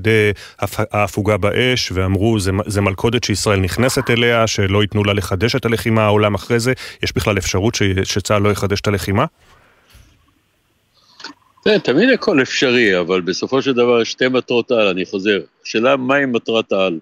ההפוגה 0.92 1.38
באש, 1.38 1.92
ואמרו 1.92 2.40
זה 2.66 2.82
מלכודת 2.82 3.24
שישראל 3.24 3.60
נכנסת 3.60 4.10
אליה, 4.10 4.48
שלא 4.48 4.82
ייתנו 4.82 5.04
לה 5.04 5.14
לחדש 5.14 5.56
את 5.56 5.66
הלחימה 5.66 6.04
העולם 6.04 6.36
אחרי 6.36 6.60
זה. 6.60 6.74
יש 7.04 7.16
בכלל 7.16 7.38
אפשרות 7.38 7.78
שצה"ל 8.04 8.42
לא 8.42 8.50
יחדש 8.50 8.82
את 8.82 8.88
הלחימה? 8.88 9.26
כן, 11.66 11.78
תמיד 11.80 12.10
הכל 12.10 12.42
אפשרי, 12.42 13.00
אבל 13.00 13.22
בסופו 13.22 13.62
של 13.62 13.74
דבר 13.74 14.02
יש 14.02 14.12
שתי 14.12 14.28
מטרות 14.28 14.72
על, 14.72 14.88
אני 14.88 15.06
חוזר. 15.06 15.40
השאלה 15.64 15.98
מהי 15.98 16.26
מטרת 16.26 16.72
העל? 16.72 17.00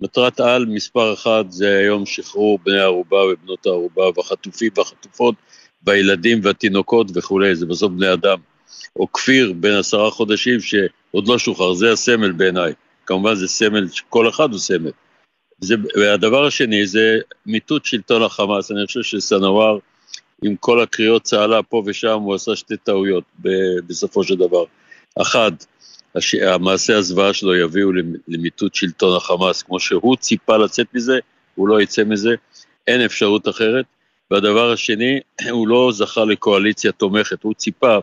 מטרת 0.00 0.40
העל 0.40 0.66
מספר 0.66 1.12
אחת 1.12 1.50
זה 1.50 1.78
היום 1.78 2.06
שחרור 2.06 2.58
בני 2.64 2.80
הערובה 2.80 3.16
ובנות 3.16 3.66
הערובה 3.66 4.02
והחטופים 4.16 4.70
והחטופות 4.76 5.34
והילדים 5.82 6.40
והתינוקות 6.42 7.06
וכולי, 7.14 7.56
זה 7.56 7.66
בסוף 7.66 7.92
בני 7.92 8.12
אדם. 8.12 8.38
או 8.96 9.12
כפיר 9.12 9.52
בן 9.52 9.72
עשרה 9.72 10.10
חודשים 10.10 10.60
שעוד 10.60 11.28
לא 11.28 11.38
שוחרר, 11.38 11.74
זה 11.74 11.92
הסמל 11.92 12.32
בעיניי. 12.32 12.72
כמובן 13.06 13.34
זה 13.34 13.48
סמל, 13.48 13.86
כל 14.08 14.28
אחד 14.28 14.50
הוא 14.50 14.58
סמל. 14.58 14.90
זה, 15.60 15.74
והדבר 15.96 16.46
השני 16.46 16.86
זה 16.86 17.18
מיטוט 17.46 17.84
שלטון 17.84 18.22
החמאס, 18.22 18.70
אני 18.70 18.86
חושב 18.86 19.02
שסנוואר 19.02 19.78
עם 20.42 20.56
כל 20.56 20.80
הקריאות 20.80 21.22
צהלה 21.22 21.62
פה 21.62 21.82
ושם, 21.86 22.20
הוא 22.20 22.34
עשה 22.34 22.56
שתי 22.56 22.76
טעויות 22.76 23.24
בסופו 23.86 24.24
של 24.24 24.34
דבר. 24.34 24.64
אחת, 25.22 25.66
הש... 26.14 26.34
המעשה 26.34 26.96
הזוועה 26.96 27.32
שלו 27.32 27.54
יביאו 27.54 27.92
למיטוט 28.28 28.74
שלטון 28.74 29.16
החמאס, 29.16 29.62
כמו 29.62 29.80
שהוא 29.80 30.16
ציפה 30.16 30.56
לצאת 30.56 30.86
מזה, 30.94 31.18
הוא 31.54 31.68
לא 31.68 31.80
יצא 31.80 32.04
מזה, 32.04 32.34
אין 32.86 33.00
אפשרות 33.00 33.48
אחרת. 33.48 33.84
והדבר 34.30 34.72
השני, 34.72 35.20
הוא 35.50 35.68
לא 35.68 35.90
זכה 35.92 36.24
לקואליציה 36.24 36.92
תומכת, 36.92 37.42
הוא 37.42 37.54
ציפה, 37.54 37.98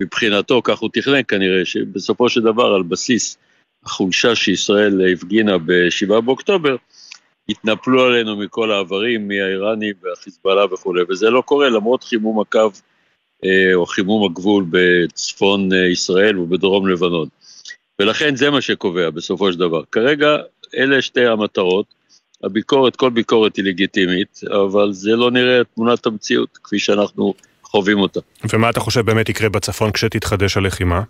מבחינתו, 0.00 0.60
כך 0.64 0.78
הוא 0.78 0.90
תכנן 0.92 1.20
כנראה, 1.28 1.64
שבסופו 1.64 2.28
של 2.28 2.40
דבר 2.40 2.74
על 2.74 2.82
בסיס 2.82 3.36
החולשה 3.84 4.34
שישראל 4.34 5.12
הפגינה 5.12 5.58
ב-7 5.58 6.20
באוקטובר, 6.20 6.76
התנפלו 7.48 8.04
עלינו 8.04 8.36
מכל 8.36 8.72
העברים, 8.72 9.28
מהאיראנים 9.28 9.94
והחיזבאללה 10.02 10.74
וכולי, 10.74 11.02
וזה 11.08 11.30
לא 11.30 11.40
קורה 11.40 11.68
למרות 11.68 12.04
חימום 12.04 12.40
הקו 12.40 12.70
אה, 13.44 13.74
או 13.74 13.86
חימום 13.86 14.30
הגבול 14.30 14.64
בצפון 14.70 15.72
אה, 15.72 15.86
ישראל 15.86 16.38
ובדרום 16.38 16.88
לבנון. 16.88 17.28
ולכן 17.98 18.36
זה 18.36 18.50
מה 18.50 18.60
שקובע 18.60 19.10
בסופו 19.10 19.52
של 19.52 19.58
דבר. 19.58 19.82
כרגע 19.92 20.36
אלה 20.76 21.02
שתי 21.02 21.26
המטרות, 21.26 21.86
הביקורת, 22.44 22.96
כל 22.96 23.10
ביקורת 23.10 23.56
היא 23.56 23.64
לגיטימית, 23.64 24.40
אבל 24.64 24.92
זה 24.92 25.10
לא 25.10 25.30
נראה 25.30 25.64
תמונת 25.74 26.06
המציאות 26.06 26.58
כפי 26.64 26.78
שאנחנו 26.78 27.34
חווים 27.62 27.98
אותה. 27.98 28.20
ומה 28.52 28.70
אתה 28.70 28.80
חושב 28.80 29.00
באמת 29.00 29.28
יקרה 29.28 29.48
בצפון 29.48 29.92
כשתתחדש 29.92 30.56
הלחימה? 30.56 31.02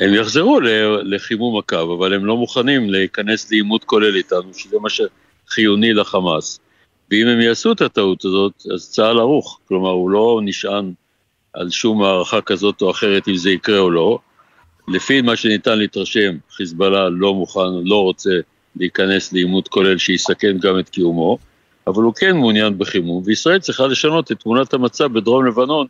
הם 0.00 0.14
יחזרו 0.14 0.60
לחימום 1.02 1.58
הקו, 1.58 1.94
אבל 1.98 2.14
הם 2.14 2.24
לא 2.24 2.36
מוכנים 2.36 2.90
להיכנס 2.90 3.50
לעימות 3.50 3.84
כולל 3.84 4.16
איתנו, 4.16 4.54
שזה 4.54 4.76
מה 4.78 4.88
שחיוני 4.90 5.92
לחמאס. 5.92 6.60
ואם 7.10 7.26
הם 7.26 7.40
יעשו 7.40 7.72
את 7.72 7.80
הטעות 7.80 8.24
הזאת, 8.24 8.52
אז 8.74 8.90
צה"ל 8.90 9.18
ערוך. 9.18 9.60
כלומר, 9.68 9.90
הוא 9.90 10.10
לא 10.10 10.40
נשען 10.44 10.92
על 11.54 11.70
שום 11.70 12.02
הערכה 12.02 12.40
כזאת 12.40 12.82
או 12.82 12.90
אחרת 12.90 13.28
אם 13.28 13.36
זה 13.36 13.50
יקרה 13.50 13.78
או 13.78 13.90
לא. 13.90 14.18
לפי 14.88 15.20
מה 15.20 15.36
שניתן 15.36 15.78
להתרשם, 15.78 16.36
חיזבאללה 16.50 17.08
לא 17.08 17.34
מוכן, 17.34 17.60
לא 17.84 18.02
רוצה 18.02 18.30
להיכנס 18.76 19.32
לעימות 19.32 19.68
כולל 19.68 19.98
שיסכן 19.98 20.58
גם 20.58 20.78
את 20.78 20.88
קיומו, 20.88 21.38
אבל 21.86 22.02
הוא 22.02 22.14
כן 22.14 22.36
מעוניין 22.36 22.78
בחימום, 22.78 23.22
וישראל 23.26 23.58
צריכה 23.58 23.86
לשנות 23.86 24.32
את 24.32 24.40
תמונת 24.40 24.74
המצב 24.74 25.12
בדרום 25.12 25.46
לבנון, 25.46 25.86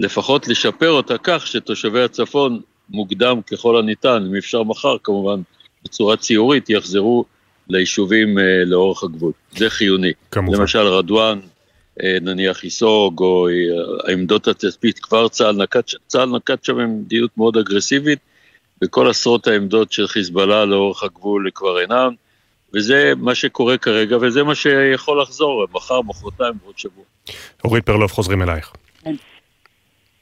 לפחות 0.00 0.48
לשפר 0.48 0.90
אותה 0.90 1.18
כך 1.18 1.46
שתושבי 1.46 2.02
הצפון 2.02 2.60
מוקדם 2.92 3.42
ככל 3.42 3.78
הניתן, 3.78 4.24
אם 4.28 4.36
אפשר 4.36 4.62
מחר 4.62 4.96
כמובן, 5.04 5.40
בצורה 5.84 6.16
ציורית, 6.16 6.70
יחזרו 6.70 7.24
ליישובים 7.68 8.38
אה, 8.38 8.64
לאורך 8.66 9.02
הגבול. 9.02 9.32
זה 9.56 9.70
חיוני. 9.70 10.12
כמובן. 10.30 10.58
למשל 10.58 10.78
רדואן, 10.78 11.40
אה, 12.02 12.16
נניח 12.20 12.64
איסוג, 12.64 13.20
או 13.20 13.48
אה, 13.48 13.52
העמדות 14.08 14.48
התצפית, 14.48 14.98
כבר 14.98 15.28
צה"ל 15.28 15.56
נקט, 15.56 15.90
צה"ל 16.06 16.28
נקט 16.36 16.64
שם 16.64 17.00
מדיניות 17.00 17.30
מאוד 17.36 17.56
אגרסיבית, 17.56 18.18
וכל 18.84 19.10
עשרות 19.10 19.46
העמדות 19.46 19.92
של 19.92 20.06
חיזבאללה 20.06 20.64
לאורך 20.64 21.02
הגבול 21.02 21.50
כבר 21.54 21.80
אינן, 21.80 22.14
וזה 22.74 23.12
מה 23.16 23.34
שקורה 23.34 23.78
כרגע, 23.78 24.16
וזה 24.20 24.42
מה 24.42 24.54
שיכול 24.54 25.22
לחזור 25.22 25.66
מחר, 25.74 26.02
מחרתיים, 26.02 26.52
בעוד 26.62 26.78
שבוע. 26.78 27.04
אורית 27.64 27.86
פרלוב, 27.86 28.10
חוזרים 28.10 28.42
אלייך. 28.42 28.72
כן. 29.04 29.14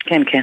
כן, 0.07 0.23
כן. 0.27 0.43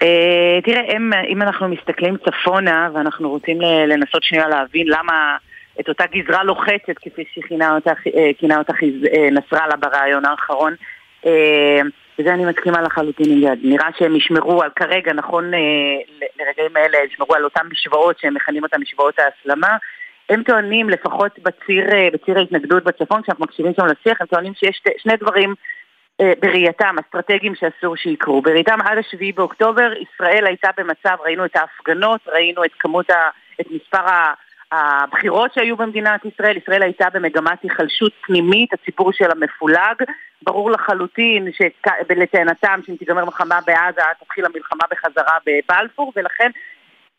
Uh, 0.00 0.64
תראה, 0.64 0.82
אם, 0.96 1.10
אם 1.28 1.42
אנחנו 1.42 1.68
מסתכלים 1.68 2.16
צפונה, 2.16 2.88
ואנחנו 2.94 3.30
רוצים 3.30 3.60
לנסות 3.60 4.22
שנייה 4.22 4.48
להבין 4.48 4.86
למה 4.88 5.36
את 5.80 5.88
אותה 5.88 6.04
גזרה 6.06 6.44
לוחצת, 6.44 6.98
כפי 7.02 7.24
שכינה 7.34 7.74
אותה, 7.74 7.92
uh, 7.92 8.58
אותה 8.58 8.72
uh, 8.72 9.18
נסראללה 9.30 9.76
בריאיון 9.76 10.24
האחרון, 10.24 10.74
uh, 11.24 11.28
וזה 12.18 12.34
אני 12.34 12.44
מסכימה 12.44 12.82
לחלוטין 12.82 13.32
עם 13.32 13.42
יד. 13.42 13.58
נראה 13.62 13.88
שהם 13.98 14.16
ישמרו 14.16 14.62
על, 14.62 14.70
כרגע, 14.76 15.12
נכון 15.12 15.54
uh, 15.54 16.26
לרגעים 16.38 16.76
האלה, 16.76 16.98
ישמרו 17.12 17.34
על 17.34 17.44
אותן 17.44 17.66
משוואות 17.70 18.18
שהם 18.18 18.34
מכנים 18.34 18.62
אותן 18.62 18.80
משוואות 18.80 19.14
ההסלמה. 19.18 19.76
הם 20.28 20.42
טוענים, 20.42 20.90
לפחות 20.90 21.38
בציר, 21.38 21.84
בציר 22.12 22.38
ההתנגדות 22.38 22.84
בצפון, 22.84 23.22
כשאנחנו 23.22 23.44
מקשיבים 23.44 23.72
שם 23.76 23.86
לשיח, 23.86 24.20
הם 24.20 24.26
טוענים 24.26 24.52
שיש 24.54 24.82
שני 24.98 25.16
דברים 25.16 25.50
אה, 25.50 25.54
בראייתם, 26.22 26.96
אסטרטגיים 27.06 27.54
שאסור 27.54 27.96
שיקרו. 27.96 28.42
בראייתם 28.42 28.78
עד 28.84 28.98
השביעי 28.98 29.32
באוקטובר 29.32 29.92
ישראל 29.92 30.46
הייתה 30.46 30.68
במצב, 30.76 31.16
ראינו 31.24 31.44
את 31.44 31.56
ההפגנות, 31.56 32.20
ראינו 32.28 32.64
את 32.64 32.70
כמות, 32.78 33.10
ה, 33.10 33.28
את 33.60 33.66
מספר 33.70 34.04
הבחירות 34.72 35.54
שהיו 35.54 35.76
במדינת 35.76 36.24
ישראל, 36.24 36.56
ישראל 36.56 36.82
הייתה 36.82 37.10
במגמת 37.12 37.62
היחלשות 37.62 38.12
פנימית, 38.20 38.72
הציבור 38.72 39.12
שלה 39.12 39.34
מפולג. 39.34 40.02
ברור 40.42 40.70
לחלוטין 40.70 41.48
שלטענתם 41.52 42.80
שאם 42.86 42.96
תיגמר 42.96 43.24
מלחמה 43.24 43.58
בעזה 43.66 44.00
תתחיל 44.20 44.44
המלחמה 44.44 44.84
בחזרה 44.90 45.34
בבלפור, 45.46 46.12
ולכן 46.16 46.50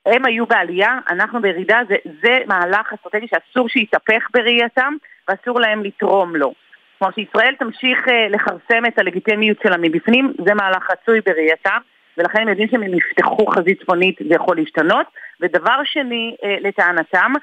הם 0.06 0.26
היו 0.26 0.46
בעלייה, 0.46 1.00
אנחנו 1.10 1.42
בירידה, 1.42 1.80
זה, 1.90 1.96
זה 2.24 2.38
מהלך 2.48 2.94
אסטרטגי 2.94 3.28
שאסור 3.28 3.70
שיתהפך 3.70 4.28
בראייתם 4.34 4.94
ואסור 5.28 5.60
להם 5.60 5.84
לתרום 5.84 6.36
לו. 6.36 6.54
כלומר 7.00 7.14
שישראל 7.14 7.56
תמשיך 7.60 8.08
אה, 8.08 8.28
לכרסם 8.30 8.86
את 8.88 9.00
הלגיטימיות 9.00 9.58
שלה 9.64 9.78
מבפנים, 9.78 10.34
זה 10.46 10.54
מהלך 10.54 10.90
רצוי 10.92 11.22
בראייתה, 11.26 11.78
ולכן 12.18 12.42
הם 12.42 12.48
יודעים 12.48 12.68
שהם 12.72 12.84
יפתחו 12.84 13.46
חזית 13.46 13.82
צפונית 13.82 14.16
זה 14.30 14.36
יכול 14.36 14.58
להשתנות. 14.58 15.08
ודבר 15.42 15.82
שני, 15.84 16.36
אה, 16.44 16.58
לטענתם, 16.62 17.34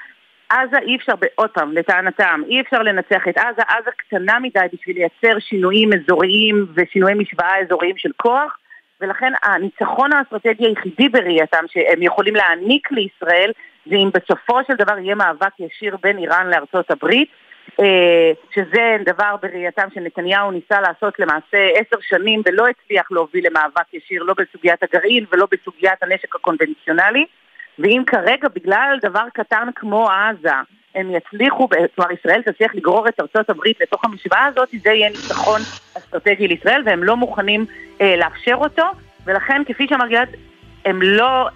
עזה 0.51 0.79
אי 0.83 0.97
אפשר, 0.97 1.13
עוד 1.35 1.51
פעם, 1.51 1.73
לטענתם, 1.73 2.41
אי 2.49 2.61
אפשר 2.61 2.83
לנצח 2.83 3.29
את 3.29 3.39
עזה, 3.39 3.63
עזה 3.69 3.91
קטנה 3.97 4.39
מדי 4.39 4.67
בשביל 4.73 4.97
לייצר 4.97 5.39
שינויים 5.39 5.91
אזוריים 5.93 6.67
ושינויי 6.75 7.15
משוואה 7.15 7.61
אזוריים 7.61 7.97
של 7.97 8.11
כוח, 8.17 8.59
ולכן 9.01 9.33
הניצחון 9.43 10.13
האסטרטגי 10.13 10.67
היחידי 10.67 11.09
בראייתם 11.09 11.65
שהם 11.69 12.03
יכולים 12.03 12.35
להעניק 12.35 12.93
לישראל 12.93 13.53
זה 13.87 13.97
אם 13.97 14.11
בסופו 14.15 14.59
של 14.67 14.75
דבר 14.75 14.99
יהיה 14.99 15.15
מאבק 15.15 15.61
ישיר 15.61 15.97
בין 16.03 16.19
איראן 16.19 16.47
לארצות 16.51 16.91
הברית, 16.91 17.29
שזה 18.55 18.97
דבר 19.05 19.37
בראייתם 19.43 19.89
שנתניהו 19.95 20.51
ניסה 20.51 20.81
לעשות 20.81 21.19
למעשה 21.19 21.69
עשר 21.75 21.97
שנים 22.01 22.43
ולא 22.47 22.67
הצליח 22.69 23.13
להוביל 23.13 23.47
למאבק 23.47 23.95
ישיר 23.95 24.23
לא 24.23 24.35
בסוגיית 24.39 24.83
הגרעין 24.83 25.25
ולא 25.33 25.47
בסוגיית 25.53 26.03
הנשק 26.03 26.35
הקונבנציונלי. 26.35 27.27
ואם 27.79 28.03
כרגע 28.07 28.49
בגלל 28.55 28.99
דבר 29.03 29.25
קטן 29.35 29.69
כמו 29.75 30.11
עזה 30.11 30.53
הם 30.95 31.11
יצליחו, 31.11 31.69
כלומר 31.95 32.13
ישראל 32.13 32.43
תצליח 32.43 32.75
לגרור 32.75 33.09
את 33.09 33.21
ארצות 33.21 33.51
הברית 33.51 33.81
לתוך 33.81 34.05
המשוואה 34.05 34.45
הזאת, 34.45 34.69
זה 34.83 34.91
יהיה 34.91 35.09
ניצחון 35.09 35.61
אסטרטגי 35.99 36.49
לישראל 36.49 36.83
והם 36.87 37.05
לא 37.05 37.17
מוכנים 37.17 37.65
אה, 38.01 38.17
לאפשר 38.17 38.55
אותו. 38.55 38.85
ולכן 39.27 39.63
כפי 39.67 39.87
שאמר 39.89 40.07
גלעד 40.09 40.29
הם 40.87 41.03
לא, 41.03 41.49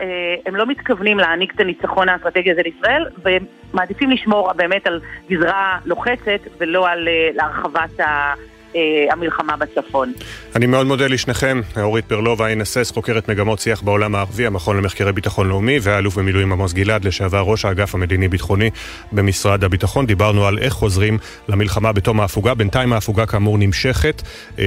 הם 0.46 0.56
לא 0.56 0.66
מתכוונים 0.66 1.18
להעניק 1.18 1.54
את 1.54 1.60
הניצחון 1.60 2.08
האסטרטגי 2.08 2.52
הזה 2.52 2.62
לישראל, 2.62 3.06
והם 3.22 3.44
מעדיפים 3.72 4.10
לשמור 4.10 4.52
באמת 4.52 4.86
על 4.86 5.00
גזרה 5.30 5.78
לוחצת 5.84 6.40
ולא 6.58 6.88
על 6.88 7.08
להרחבת 7.34 8.00
ה... 8.00 8.34
אה, 8.76 8.80
המלחמה 9.12 9.56
בצפון. 9.56 10.12
אני 10.56 10.66
מאוד 10.66 10.86
מודה 10.86 11.06
לשניכם, 11.06 11.60
אורית 11.76 12.04
פרלוב, 12.04 12.42
ה-NSS, 12.42 12.94
חוקרת 12.94 13.28
מגמות 13.28 13.58
שיח 13.58 13.82
בעולם 13.82 14.14
הערבי, 14.14 14.46
המכון 14.46 14.76
למחקרי 14.76 15.12
ביטחון 15.12 15.48
לאומי, 15.48 15.78
והאלוף 15.82 16.18
במילואים 16.18 16.52
עמוס 16.52 16.72
גלעד, 16.72 17.04
לשעבר 17.04 17.40
ראש 17.40 17.64
האגף 17.64 17.94
המדיני-ביטחוני 17.94 18.70
במשרד 19.12 19.64
הביטחון. 19.64 20.06
דיברנו 20.06 20.46
על 20.46 20.58
איך 20.58 20.72
חוזרים 20.72 21.18
למלחמה 21.48 21.92
בתום 21.92 22.20
ההפוגה. 22.20 22.54
בינתיים 22.54 22.92
ההפוגה 22.92 23.26
כאמור 23.26 23.58
נמשכת 23.58 24.22
אה, 24.58 24.64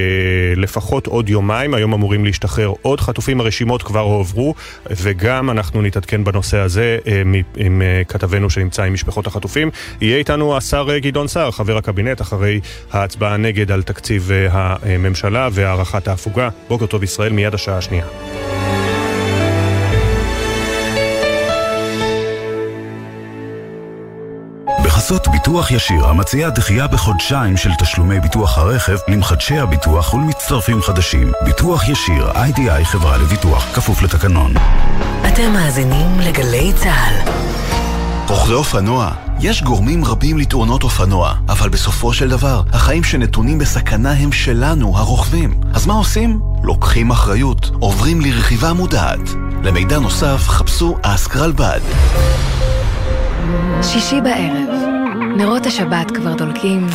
לפחות 0.55 1.07
עוד 1.07 1.29
יומיים. 1.29 1.73
היום 1.73 1.93
אמורים 1.93 2.25
להשתחרר 2.25 2.73
עוד 2.81 2.99
חטופים, 2.99 3.39
הרשימות 3.39 3.83
כבר 3.83 3.99
הועברו, 3.99 4.53
וגם 4.85 5.49
אנחנו 5.49 5.81
נתעדכן 5.81 6.23
בנושא 6.23 6.57
הזה 6.57 6.97
אה, 7.07 7.21
עם 7.57 7.81
אה, 7.81 8.01
כתבנו 8.07 8.49
שנמצא 8.49 8.83
עם 8.83 8.93
משפחות 8.93 9.27
החטופים. 9.27 9.69
יהיה 10.01 10.17
איתנו 10.17 10.57
השר 10.57 10.87
אה, 10.89 10.99
גדעון 10.99 11.27
סער, 11.27 11.51
חבר 11.51 11.77
הקבינט, 11.77 12.21
אחרי 12.21 12.59
ההצבעה 12.91 13.37
נגד 13.37 13.71
על 13.71 13.81
תקציב 13.93 14.31
אה, 14.31 14.75
הממשלה 14.81 15.49
והארכת 15.51 16.07
ההפוגה. 16.07 16.49
בוקר 16.67 16.85
טוב 16.85 17.03
ישראל, 17.03 17.31
מיד 17.31 17.53
השעה 17.53 17.77
השנייה. 17.77 18.05
בחסות 24.85 25.27
ביטוח 25.27 25.71
ישיר, 25.71 26.05
המציעה 26.05 26.49
דחייה 26.49 26.87
בחודשיים 26.87 27.57
של 27.57 27.69
תשלומי 27.79 28.19
ביטוח 28.19 28.57
הרכב 28.57 28.97
למחדשי 29.07 29.57
הביטוח 29.57 30.13
ולמצטרפים 30.13 30.81
חדשים. 30.81 31.31
ביטוח 31.45 31.89
ישיר, 31.89 32.31
איי-די-איי 32.35 32.85
חברה 32.85 33.17
לביטוח, 33.17 33.75
כפוף 33.75 34.01
לתקנון. 34.01 34.53
אתם 35.27 35.53
מאזינים 35.53 36.19
לגלי 36.19 36.71
צה"ל. 36.75 37.62
רוכבי 38.27 38.53
אופנוע, 38.53 39.11
יש 39.39 39.63
גורמים 39.63 40.05
רבים 40.05 40.37
לתאונות 40.37 40.83
אופנוע, 40.83 41.33
אבל 41.49 41.69
בסופו 41.69 42.13
של 42.13 42.29
דבר, 42.29 42.61
החיים 42.73 43.03
שנתונים 43.03 43.57
בסכנה 43.57 44.11
הם 44.11 44.31
שלנו, 44.31 44.97
הרוכבים. 44.97 45.59
אז 45.73 45.85
מה 45.85 45.93
עושים? 45.93 46.39
לוקחים 46.63 47.11
אחריות, 47.11 47.71
עוברים 47.79 48.21
לרכיבה 48.21 48.73
מודעת. 48.73 49.19
למידע 49.63 49.99
נוסף, 49.99 50.47
חפשו 50.47 50.97
אסקרלבד. 51.01 51.79
שישי 53.81 54.21
בערב, 54.21 54.69
נרות 55.37 55.65
השבת 55.65 56.11
כבר 56.11 56.33
דולקים, 56.33 56.87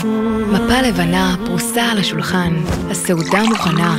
מפה 0.52 0.80
לבנה 0.80 1.36
פרוסה 1.46 1.82
על 1.82 1.98
השולחן, 1.98 2.54
הסעודה 2.90 3.42
מוכנה, 3.42 3.96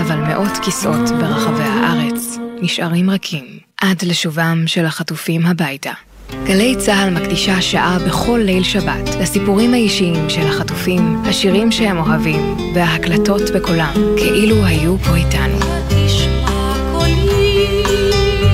אבל 0.00 0.16
מאות 0.16 0.52
כיסאות 0.62 1.10
ברחבי 1.10 1.64
הארץ 1.64 2.38
נשארים 2.62 3.10
רכים 3.10 3.44
עד 3.80 4.02
לשובם 4.02 4.62
של 4.66 4.86
החטופים 4.86 5.46
הביתה. 5.46 5.92
גלי 6.44 6.76
צה"ל 6.78 7.10
מקדישה 7.10 7.60
שעה 7.60 7.98
בכל 8.06 8.40
ליל 8.44 8.62
שבת 8.62 9.14
לסיפורים 9.20 9.74
האישיים 9.74 10.30
של 10.30 10.46
החטופים, 10.46 11.22
השירים 11.24 11.72
שהם 11.72 11.98
אוהבים 11.98 12.56
וההקלטות 12.74 13.42
בקולם, 13.54 13.94
כאילו 14.16 14.64
היו 14.64 14.98
פה 14.98 15.14
איתנו. 15.14 15.58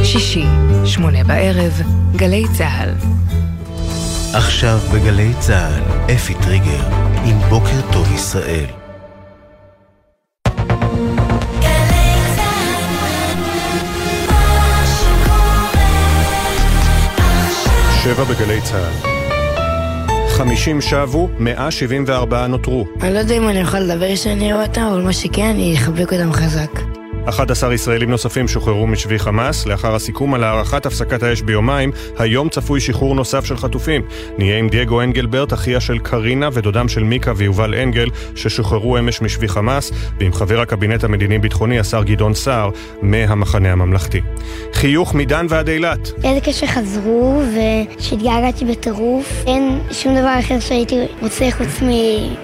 שישי, 0.05 0.45
שמונה 0.85 1.25
בערב, 1.25 1.73
גלי 2.17 2.45
צה"ל. 2.59 2.91
עכשיו 4.35 4.79
בגלי 4.95 5.33
צה"ל, 5.39 6.13
אפי 6.15 6.35
טריגר, 6.35 6.85
עם 7.25 7.39
בוקר 7.49 7.93
טוב 7.93 8.13
ישראל. 8.15 8.82
שבע 18.05 18.25
בגלי 18.25 18.61
צה"ל. 18.61 19.09
50 20.29 20.81
שבו, 20.81 21.29
174 21.39 22.47
נותרו. 22.47 22.85
אני 23.01 23.15
לא 23.15 23.19
יודע 23.19 23.37
אם 23.37 23.49
אני 23.49 23.63
אוכל 23.63 23.79
לדבר 23.79 24.15
כשאני 24.15 24.53
רואה 24.53 24.67
אותם, 24.67 24.81
אבל 24.81 25.03
מה 25.03 25.13
שכן, 25.13 25.47
אני 25.47 25.75
אחבק 25.77 26.13
אותם 26.13 26.33
חזק. 26.33 26.92
11 27.29 27.75
ישראלים 27.75 28.11
נוספים 28.11 28.49
שוחררו 28.49 28.87
משבי 28.87 29.19
חמאס. 29.19 29.67
לאחר 29.67 29.95
הסיכום 29.95 30.35
על 30.35 30.45
הארכת 30.45 30.87
הפסקת 30.87 31.23
האש 31.23 31.43
ביומיים, 31.43 31.91
היום 32.19 32.49
צפוי 32.49 32.81
שחרור 32.81 33.15
נוסף 33.15 33.45
של 33.45 33.57
חטופים. 33.57 34.03
נהיה 34.39 34.59
עם 34.59 34.69
דייגו 34.69 35.03
אנגלברט, 35.03 35.53
אחיה 35.53 35.81
של 35.81 35.99
קרינה 35.99 36.49
ודודם 36.53 36.89
של 36.89 37.03
מיקה 37.03 37.33
ויובל 37.37 37.75
אנגל, 37.75 38.09
ששוחררו 38.35 38.99
אמש 38.99 39.23
משבי 39.23 39.49
חמאס, 39.49 39.93
ועם 40.21 40.33
חבר 40.33 40.61
הקבינט 40.61 41.05
המדיני-ביטחוני, 41.05 41.79
השר 41.79 42.03
גדעון 42.03 42.35
סער, 42.35 42.71
מהמחנה 43.03 43.73
הממלכתי. 43.73 44.21
חיוך 44.73 45.15
מדן 45.15 45.47
ועד 45.49 45.69
אילת. 45.69 46.13
איזה 46.25 46.41
קשר 46.41 46.67
חזרו, 46.67 47.43
ושהתגעגעתי 47.99 48.65
בטירוף. 48.65 49.45
אין 49.47 49.81
שום 49.91 50.15
דבר 50.19 50.39
אחר 50.39 50.61
שהייתי 50.61 50.97
רוצה 51.23 51.51
חוץ 51.51 51.83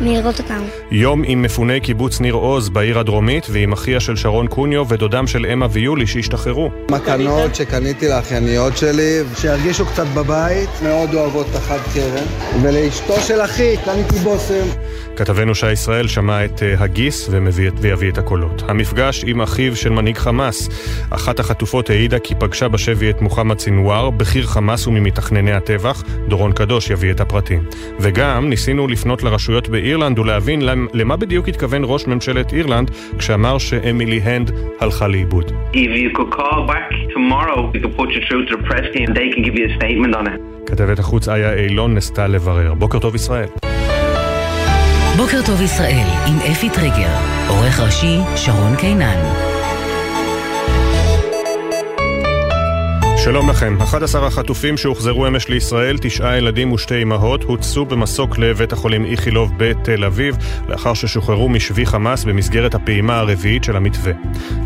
מלראות 0.01 0.39
אותם. 0.39 0.62
יום 0.91 1.22
עם 1.26 1.43
מפוני 1.43 1.81
קיבוץ 1.81 2.20
ניר 2.20 2.35
עוז 2.35 2.68
בעיר 2.68 2.99
הדרומית, 2.99 3.47
ועם 3.51 3.72
אחיה 3.72 4.01
של 4.01 4.16
שרון 4.16 4.47
קון 4.47 4.68
קוניו 4.69 4.89
ודודם 4.89 5.27
של 5.27 5.47
אמה 5.53 5.66
ויולי 5.71 6.07
שהשתחררו. 6.07 6.71
מתנות 6.91 7.55
שקניתי 7.55 8.09
לאחייניות 8.09 8.77
שלי, 8.77 9.21
שירגישו 9.37 9.87
קצת 9.87 10.07
בבית, 10.14 10.69
מאוד 10.83 11.14
אוהבות 11.14 11.47
את 11.51 11.55
החד 11.55 11.79
קרן. 11.95 12.25
ולאשתו 12.62 13.21
של 13.21 13.41
אחי 13.41 13.77
קניתי 13.85 14.19
בושם. 14.19 14.66
כתבנו 15.19 15.55
שי 15.55 15.73
ישראל 15.73 16.09
שמע 16.09 16.45
את 16.45 16.62
הגיס 16.79 17.29
ומביא, 17.33 17.71
ויביא 17.81 18.11
את 18.11 18.19
הקולות. 18.19 18.62
המפגש 18.69 19.25
עם 19.27 19.41
אחיו 19.41 19.77
של 19.77 19.91
מנהיג 19.91 20.16
חמאס. 20.16 20.69
אחת 21.11 21.41
החטופות 21.41 21.91
העידה 21.91 22.19
כי 22.19 22.35
פגשה 22.35 22.69
בשבי 22.69 23.11
את 23.11 23.23
מוחמד 23.23 23.59
סינואר, 23.59 24.11
בכיר 24.11 24.47
חמאס 24.47 24.87
וממתכנני 24.87 25.53
הטבח. 25.53 26.03
דורון 26.29 26.53
קדוש 26.53 26.91
יביא 26.91 27.11
את 27.11 27.21
הפרטים. 27.21 27.62
וגם 28.01 28.49
ניסינו 28.49 28.89
לפנות 28.89 29.23
לרשויות 29.23 29.69
באירלנד 29.69 30.19
ולהבין 30.19 30.62
למה 30.95 31.16
בדיוק 31.16 31.49
התכוון 31.49 31.83
ראש 31.85 32.07
ממשלת 32.07 32.53
אירלנד 32.53 32.91
כשאמר 33.19 33.59
שאמילי 33.59 34.21
הנד 34.21 34.51
הלכה 34.81 35.09
לאיבוד. 35.09 35.53
כתבת 40.66 40.99
החוץ 40.99 41.29
איה 41.29 41.55
אילון 41.55 41.95
נסתה 41.95 42.27
לברר. 42.27 42.75
בוקר 42.75 42.99
טוב 42.99 43.14
ישראל. 43.14 43.49
בוקר 45.19 45.41
טוב 45.47 45.62
ישראל 45.62 46.07
עם 46.27 46.39
אפי 46.53 46.71
טריגר, 46.71 47.16
עורך 47.49 47.81
ראשי 47.81 48.19
שרון 48.37 48.77
קינן. 48.77 49.48
שלום 53.29 53.51
לכם. 53.51 53.76
11 53.83 54.26
החטופים 54.26 54.76
שהוחזרו 54.76 55.26
אמש 55.26 55.49
לישראל, 55.49 55.99
תשעה 56.01 56.39
ילדים 56.39 56.72
ושתי 56.72 57.03
אמהות, 57.03 57.43
הוצאו 57.43 57.85
במסוק 57.85 58.39
לבית 58.39 58.72
החולים 58.72 59.05
איכילוב 59.05 59.53
בתל 59.57 60.05
אביב, 60.05 60.37
לאחר 60.68 60.95
ששוחררו 60.95 61.49
משבי 61.49 61.87
חמאס 61.87 62.24
במסגרת 62.24 62.74
הפעימה 62.74 63.18
הרביעית 63.18 63.64
של 63.64 63.76
המתווה. 63.76 64.12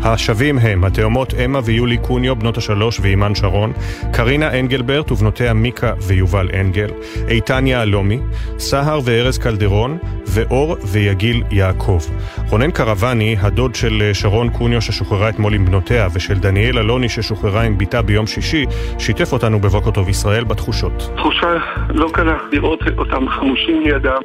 השבים 0.01 0.57
הם 0.59 0.83
התאומות 0.83 1.33
אמה 1.33 1.59
ויולי 1.63 1.97
קוניו, 1.97 2.35
בנות 2.35 2.57
השלוש 2.57 2.99
ואימן 2.99 3.35
שרון, 3.35 3.73
קרינה 4.13 4.59
אנגלברט 4.59 5.11
ובנותיה 5.11 5.53
מיקה 5.53 5.93
ויובל 6.01 6.49
אנגל, 6.59 6.89
איתן 7.27 7.67
יהלומי, 7.67 8.19
סהר 8.59 8.99
וארז 9.03 9.37
קלדרון, 9.37 9.97
ואור 10.27 10.77
ויגיל 10.83 11.43
יעקב. 11.51 11.99
רונן 12.49 12.71
קרבני, 12.71 13.35
הדוד 13.39 13.75
של 13.75 14.09
שרון 14.13 14.49
קוניו 14.49 14.81
ששוחררה 14.81 15.29
אתמול 15.29 15.53
עם 15.53 15.65
בנותיה, 15.65 16.07
ושל 16.13 16.39
דניאל 16.39 16.77
אלוני 16.77 17.09
ששוחררה 17.09 17.61
עם 17.61 17.77
בתה 17.77 18.01
ביום 18.01 18.27
שישי, 18.27 18.52
שיתף 18.99 19.33
אותנו 19.33 19.59
בבוקר 19.59 19.91
טוב 19.91 20.09
ישראל 20.09 20.43
בתחושות. 20.43 21.09
תחושה 21.15 21.57
לא 21.89 22.09
קלה 22.13 22.37
לראות 22.51 22.79
אותם 22.97 23.29
חמושים 23.29 23.81
לידם. 23.81 24.21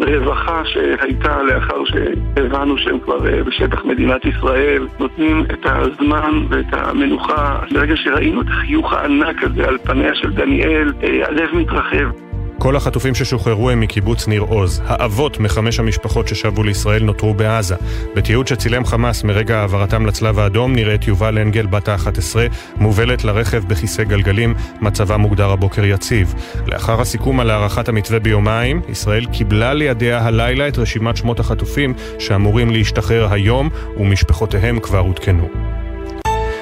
הרווחה 0.00 0.62
שהייתה 0.64 1.42
לאחר 1.42 1.84
שהבנו 1.84 2.78
שהם 2.78 3.00
כבר 3.04 3.18
בשטח 3.46 3.84
מדינת 3.84 4.24
ישראל, 4.24 4.86
נותנים 4.98 5.44
את 5.52 5.66
הזמן 5.66 6.46
ואת 6.48 6.66
המנוחה. 6.72 7.58
ברגע 7.72 7.96
שראינו 7.96 8.40
את 8.40 8.46
החיוך 8.48 8.92
הענק 8.92 9.42
הזה 9.42 9.68
על 9.68 9.78
פניה 9.78 10.14
של 10.14 10.32
דניאל, 10.32 10.92
הלב 11.02 11.48
מתרחב. 11.54 12.29
כל 12.62 12.76
החטופים 12.76 13.14
ששוחררו 13.14 13.70
הם 13.70 13.80
מקיבוץ 13.80 14.28
ניר 14.28 14.42
עוז. 14.42 14.82
האבות 14.86 15.40
מחמש 15.40 15.78
המשפחות 15.78 16.28
ששבו 16.28 16.62
לישראל 16.62 17.02
נותרו 17.04 17.34
בעזה. 17.34 17.74
בתיעוד 18.16 18.46
שצילם 18.46 18.84
חמאס 18.84 19.24
מרגע 19.24 19.58
העברתם 19.58 20.06
לצלב 20.06 20.38
האדום 20.38 20.72
נראית 20.72 21.08
יובל 21.08 21.38
אנגל 21.38 21.66
בת 21.66 21.88
ה-11 21.88 22.36
מובלת 22.76 23.24
לרכב 23.24 23.64
בכיסא 23.68 24.02
גלגלים, 24.02 24.54
מצבה 24.80 25.16
מוגדר 25.16 25.50
הבוקר 25.50 25.84
יציב. 25.84 26.34
לאחר 26.66 27.00
הסיכום 27.00 27.40
על 27.40 27.50
הארכת 27.50 27.88
המתווה 27.88 28.18
ביומיים, 28.18 28.82
ישראל 28.88 29.26
קיבלה 29.26 29.74
לידיה 29.74 30.26
הלילה 30.26 30.68
את 30.68 30.78
רשימת 30.78 31.16
שמות 31.16 31.40
החטופים 31.40 31.94
שאמורים 32.18 32.70
להשתחרר 32.70 33.32
היום 33.32 33.68
ומשפחותיהם 33.96 34.80
כבר 34.80 34.98
עודכנו. 34.98 35.79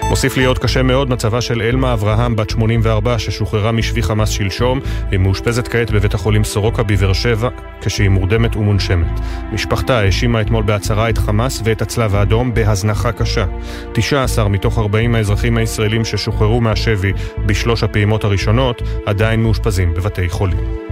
מוסיף 0.09 0.37
להיות 0.37 0.59
קשה 0.59 0.83
מאוד 0.83 1.11
מצבה 1.11 1.41
של 1.41 1.63
אלמה 1.63 1.93
אברהם, 1.93 2.37
בת 2.37 2.51
84, 2.51 3.19
ששוחררה 3.19 3.73
משבי 3.73 4.03
חמאס 4.03 4.29
שלשום. 4.29 4.81
היא 5.11 5.19
מאושפזת 5.19 5.69
כעת 5.69 5.91
בבית 5.91 6.15
החולים 6.15 6.45
סורוקה 6.45 6.83
בבאר 6.83 7.13
שבע, 7.13 7.49
כשהיא 7.81 8.09
מורדמת 8.09 8.57
ומונשמת. 8.57 9.21
משפחתה 9.53 9.99
האשימה 9.99 10.41
אתמול 10.41 10.63
בהצהרה 10.63 11.11
את 11.11 11.19
חמאס 11.19 11.61
ואת 11.65 11.83
הצלב 11.83 12.15
האדום 12.15 12.55
בהזנחה 12.55 13.13
קשה. 13.13 13.45
19 13.93 14.49
מתוך 14.49 14.79
40 14.79 15.15
האזרחים 15.15 15.57
הישראלים 15.57 16.05
ששוחררו 16.05 16.61
מהשבי 16.61 17.13
בשלוש 17.47 17.83
הפעימות 17.83 18.25
הראשונות 18.25 18.83
עדיין 19.07 19.43
מאושפזים 19.43 19.95
בבתי 19.95 20.29
חולים. 20.29 20.88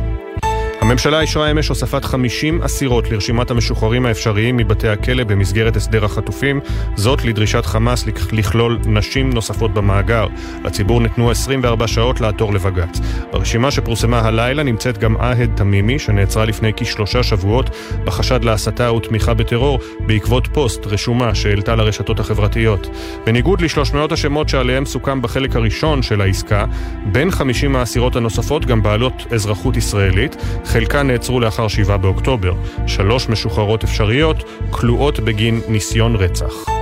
הממשלה 0.89 1.21
אישרה 1.21 1.51
אמש 1.51 1.69
הוספת 1.69 2.05
50 2.05 2.63
אסירות 2.63 3.11
לרשימת 3.11 3.51
המשוחררים 3.51 4.07
האפשריים 4.07 4.57
מבתי 4.57 4.89
הכלא 4.89 5.25
במסגרת 5.25 5.77
הסדר 5.77 6.05
החטופים, 6.05 6.61
זאת 6.97 7.25
לדרישת 7.25 7.67
חמאס 7.67 8.05
לכלול 8.33 8.79
נשים 8.87 9.31
נוספות 9.31 9.75
במאגר. 9.75 10.27
לציבור 10.65 11.01
ניתנו 11.01 11.31
24 11.31 11.87
שעות 11.87 12.21
לעתור 12.21 12.55
לבג"ץ. 12.55 13.01
ברשימה 13.33 13.71
שפורסמה 13.71 14.21
הלילה 14.21 14.63
נמצאת 14.63 14.99
גם 14.99 15.17
עהד 15.17 15.51
תמימי, 15.57 15.99
שנעצרה 15.99 16.45
לפני 16.45 16.73
כשלושה 16.77 17.23
שבועות 17.23 17.71
בחשד 18.05 18.45
להסתה 18.45 18.93
ותמיכה 18.93 19.35
בטרור 19.35 19.79
בעקבות 20.01 20.47
פוסט 20.53 20.87
רשומה 20.87 21.35
שהעלתה 21.35 21.77
לרשתות 21.77 22.21
החברתיות. 22.21 22.89
בניגוד 23.25 23.61
ל-300 23.61 24.13
השמות 24.15 24.49
שעליהם 24.49 24.85
סוכם 24.85 25.23
בחלק 25.23 25.57
הראשון 25.57 26.03
של 26.03 26.21
העסקה, 26.21 26.65
בין 27.13 27.31
50 27.31 27.77
האסירות 27.77 28.17
הנוספות 28.17 28.67
גם 28.67 28.83
בעלות 28.83 29.27
אזרחות 29.33 29.77
ישראלית, 29.77 30.37
חלקן 30.77 31.07
נעצרו 31.07 31.41
לאחר 31.41 31.69
7 31.69 31.97
באוקטובר. 31.97 32.53
שלוש 32.87 33.29
משוחררות 33.29 33.85
אפשריות 33.85 34.37
כלואות 34.71 35.21
בגין 35.21 35.61
ניסיון 35.69 36.17
רצח. 36.17 36.76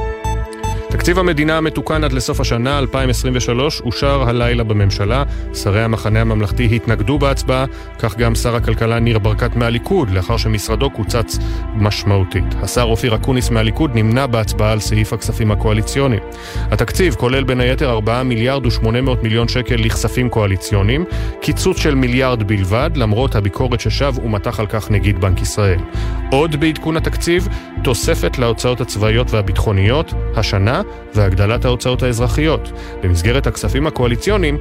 תקציב 0.94 1.18
המדינה 1.18 1.58
המתוקן 1.58 2.04
עד 2.04 2.12
לסוף 2.12 2.40
השנה 2.40 2.78
2023 2.78 3.80
אושר 3.80 4.22
הלילה 4.28 4.64
בממשלה. 4.64 5.22
שרי 5.54 5.82
המחנה 5.82 6.20
הממלכתי 6.20 6.68
התנגדו 6.76 7.18
בהצבעה, 7.18 7.64
כך 7.98 8.16
גם 8.16 8.34
שר 8.34 8.56
הכלכלה 8.56 8.98
ניר 8.98 9.18
ברקת 9.18 9.56
מהליכוד, 9.56 10.10
לאחר 10.10 10.36
שמשרדו 10.36 10.90
קוצץ 10.90 11.38
משמעותית. 11.74 12.44
השר 12.62 12.82
אופיר 12.82 13.14
אקוניס 13.14 13.50
מהליכוד 13.50 13.90
נמנע 13.94 14.26
בהצבעה 14.26 14.72
על 14.72 14.80
סעיף 14.80 15.12
הכספים 15.12 15.50
הקואליציוניים. 15.50 16.22
התקציב 16.70 17.14
כולל 17.14 17.44
בין 17.44 17.60
היתר 17.60 17.90
4 17.90 18.22
מיליארד 18.22 18.66
ו-800 18.66 19.22
מיליון 19.22 19.48
שקל 19.48 19.76
לכספים 19.76 20.28
קואליציוניים, 20.28 21.04
קיצוץ 21.40 21.78
של 21.78 21.94
מיליארד 21.94 22.42
בלבד, 22.42 22.90
למרות 22.94 23.34
הביקורת 23.34 23.80
ששב 23.80 24.14
ומתח 24.24 24.60
על 24.60 24.66
כך 24.66 24.90
נגיד 24.90 25.20
בנק 25.20 25.42
ישראל. 25.42 25.78
עוד 26.32 26.56
בעדכון 26.56 26.96
התקציב, 26.96 27.48
תוספת 27.84 28.38
להוצאות 28.38 28.80
הצבאיות 28.80 29.30
והביטחוניות, 29.30 30.14
השנה 30.36 30.83
והגדלת 31.14 31.64
ההוצאות 31.64 32.02
האזרחיות. 32.02 32.72
במסגרת 33.02 33.46
הכספים 33.46 33.86
הקואליציוניים 33.86 34.58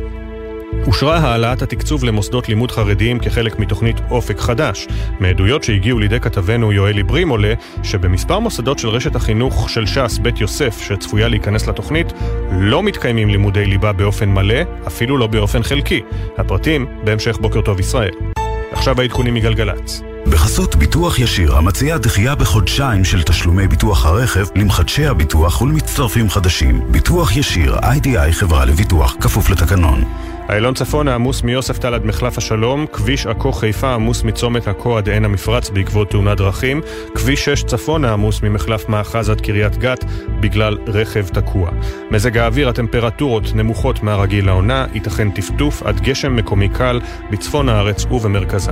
אושרה 0.88 1.18
העלאת 1.18 1.62
התקצוב 1.62 2.04
למוסדות 2.04 2.50
לימוד 2.50 2.72
חרדיים 2.72 3.20
כחלק 3.20 3.60
מתוכנית 3.60 3.96
אופק 4.12 4.40
חדש. 4.40 4.88
מעדויות 5.20 5.64
שהגיעו 5.64 6.00
לידי 6.00 6.20
כתבנו 6.20 6.72
יואלי 6.72 7.04
ברים 7.04 7.30
עולה 7.30 7.54
שבמספר 7.84 8.40
מוסדות 8.40 8.80
של 8.80 8.88
רשת 8.88 9.16
החינוך 9.16 9.70
של 9.70 9.86
ש"ס 9.86 10.18
בית 10.18 10.42
יוסף 10.42 10.82
שצפויה 10.82 11.28
להיכנס 11.28 11.68
לתוכנית 11.68 12.14
לא 12.52 12.84
מתקיימים 12.84 13.30
לימודי 13.30 13.66
ליבה 13.66 13.94
באופן 13.94 14.30
מלא, 14.30 14.62
אפילו 14.88 15.18
לא 15.18 15.28
באופן 15.28 15.64
חלקי. 15.64 16.02
הפרטים 16.38 16.86
בהמשך 17.04 17.38
בוקר 17.38 17.62
טוב 17.62 17.80
ישראל. 17.80 18.14
עכשיו 18.72 19.02
העדכונים 19.02 19.34
מגלגלצ. 19.34 20.13
בחסות 20.28 20.76
ביטוח 20.76 21.20
ישיר, 21.20 21.56
המציע 21.56 21.98
דחייה 21.98 22.36
בחודשיים 22.36 23.04
של 23.04 23.24
תשלומי 23.24 23.68
ביטוח 23.68 24.06
הרכב 24.06 24.46
למחדשי 24.56 25.06
הביטוח 25.06 25.62
ולמצטרפים 25.62 26.30
חדשים. 26.30 26.82
ביטוח 26.92 27.36
ישיר, 27.36 27.76
איי-די-איי 27.84 28.34
חברה 28.34 28.66
לביטוח, 28.66 29.16
כפוף 29.22 29.50
לתקנון. 29.50 30.04
איילון 30.50 30.74
צפון 30.74 31.08
העמוס 31.08 31.44
מיוספטל 31.44 31.94
עד 31.94 32.06
מחלף 32.06 32.38
השלום, 32.38 32.86
כביש 32.94 33.28
עכו 33.28 33.52
חיפה 33.52 33.94
עמוס 33.94 34.24
מצומת 34.24 34.68
עכו 34.68 34.98
עד 34.98 35.10
עין 35.10 35.26
המפרץ 35.26 35.70
בעקבות 35.70 36.10
תאונת 36.10 36.38
דרכים, 36.38 36.82
כביש 37.16 37.46
6 37.46 37.64
צפון 37.64 38.06
העמוס 38.06 38.42
ממחלף 38.42 38.90
מאחז 38.90 39.30
עד 39.30 39.42
קריית 39.42 39.78
גת 39.78 40.06
בגלל 40.40 40.78
רכב 40.88 41.28
תקוע. 41.28 41.70
מזג 42.12 42.38
האוויר, 42.38 42.70
הטמפרטורות 42.70 43.56
נמוכות 43.56 44.04
מהרגיל 44.04 44.46
לעונה, 44.46 44.86
ייתכן 44.94 45.32
טפטוף 45.32 45.84
עד 45.84 46.02
גשם 46.02 46.36
מקומי 46.36 46.70
קל 46.70 47.02
בצפון 47.32 47.70
הארץ 47.70 48.06
ובמרכזה. 48.12 48.72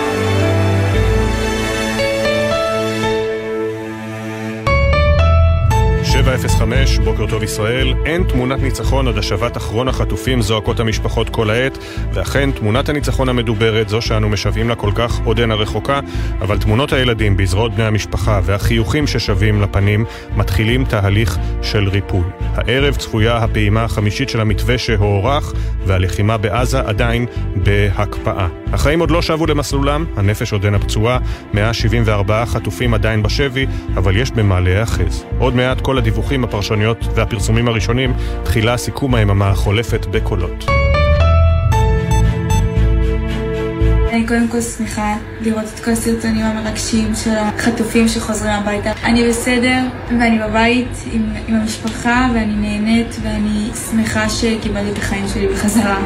705, 6.21 6.99
בוקר 6.99 7.25
טוב 7.27 7.43
ישראל. 7.43 7.93
אין 8.05 8.23
תמונת 8.23 8.59
ניצחון 8.59 9.07
עד 9.07 9.17
השבת 9.17 9.57
אחרון 9.57 9.87
החטופים 9.87 10.41
זועקות 10.41 10.79
המשפחות 10.79 11.29
כל 11.29 11.49
העת, 11.49 11.77
ואכן 12.13 12.51
תמונת 12.51 12.89
הניצחון 12.89 13.29
המדוברת, 13.29 13.89
זו 13.89 14.01
שאנו 14.01 14.29
משוועים 14.29 14.69
לה 14.69 14.75
כל 14.75 14.91
כך, 14.95 15.19
עודנה 15.23 15.55
רחוקה, 15.55 15.99
אבל 16.41 16.57
תמונות 16.57 16.93
הילדים 16.93 17.37
בזרועות 17.37 17.73
בני 17.73 17.83
המשפחה 17.83 18.39
והחיוכים 18.43 19.07
ששבים 19.07 19.61
לפנים 19.61 20.05
מתחילים 20.35 20.85
תהליך 20.85 21.37
של 21.61 21.89
ריפוי. 21.89 22.23
הערב 22.55 22.95
צפויה 22.95 23.37
הפעימה 23.37 23.83
החמישית 23.83 24.29
של 24.29 24.41
המתווה 24.41 24.77
שהוארך, 24.77 25.53
והלחימה 25.85 26.37
בעזה 26.37 26.79
עדיין 26.79 27.25
בהקפאה. 27.55 28.47
החיים 28.73 28.99
עוד 28.99 29.11
לא 29.11 29.21
שבו 29.21 29.45
למסלולם, 29.45 30.05
הנפש 30.15 30.53
עודנה 30.53 30.79
פצועה, 30.79 31.17
174 31.53 32.45
חטופים 32.45 32.93
עדיין 32.93 33.23
בשבי, 33.23 33.65
אבל 33.97 34.17
יש 34.17 34.31
במה 34.31 34.59
להיאחז. 34.59 35.25
עוד 35.39 35.55
מעט 35.55 35.81
כל 35.81 35.97
הדיווחים, 35.97 36.10
הפרשנויות 36.43 36.97
והפרסומים 37.15 37.67
הראשונים, 37.67 38.13
תחילה 38.43 38.77
סיכום 38.77 39.15
היממה 39.15 39.49
החולפת 39.49 40.05
בקולות. 40.05 40.65
אני 44.11 44.27
קודם 44.27 44.47
כל 44.47 44.61
שמחה 44.61 45.15
לראות 45.41 45.65
את 45.75 45.79
כל 45.79 45.91
הסרטונים 45.91 46.45
המרגשים 46.45 47.15
של 47.15 47.31
החטופים 47.35 48.07
שחוזרים 48.07 48.51
הביתה. 48.51 48.91
אני 49.03 49.29
בסדר 49.29 49.79
ואני 50.09 50.39
בבית 50.39 50.87
עם, 51.11 51.33
עם 51.47 51.55
המשפחה 51.55 52.29
ואני 52.33 52.55
נהנית 52.55 53.15
ואני 53.23 53.69
שמחה 53.89 54.29
שקיבלתי 54.29 54.91
את 54.91 54.97
החיים 54.97 55.25
שלי 55.33 55.47
בחזרה. 55.47 55.97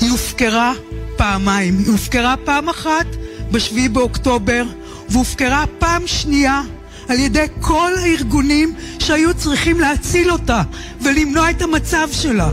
היא 0.00 0.10
הופקרה 0.10 0.72
פעמיים. 1.16 1.78
היא 1.78 1.92
הופקרה 1.92 2.34
פעם 2.44 2.68
אחת 2.68 3.06
בשביעי 3.52 3.88
באוקטובר 3.88 4.64
והופקרה 5.12 5.64
פעם 5.78 6.06
שנייה 6.06 6.62
על 7.08 7.18
ידי 7.18 7.46
כל 7.60 7.90
הארגונים 7.98 8.74
שהיו 8.98 9.34
צריכים 9.34 9.80
להציל 9.80 10.30
אותה 10.30 10.62
ולמנוע 11.04 11.50
את 11.50 11.62
המצב 11.62 12.08
שלה. 12.12 12.50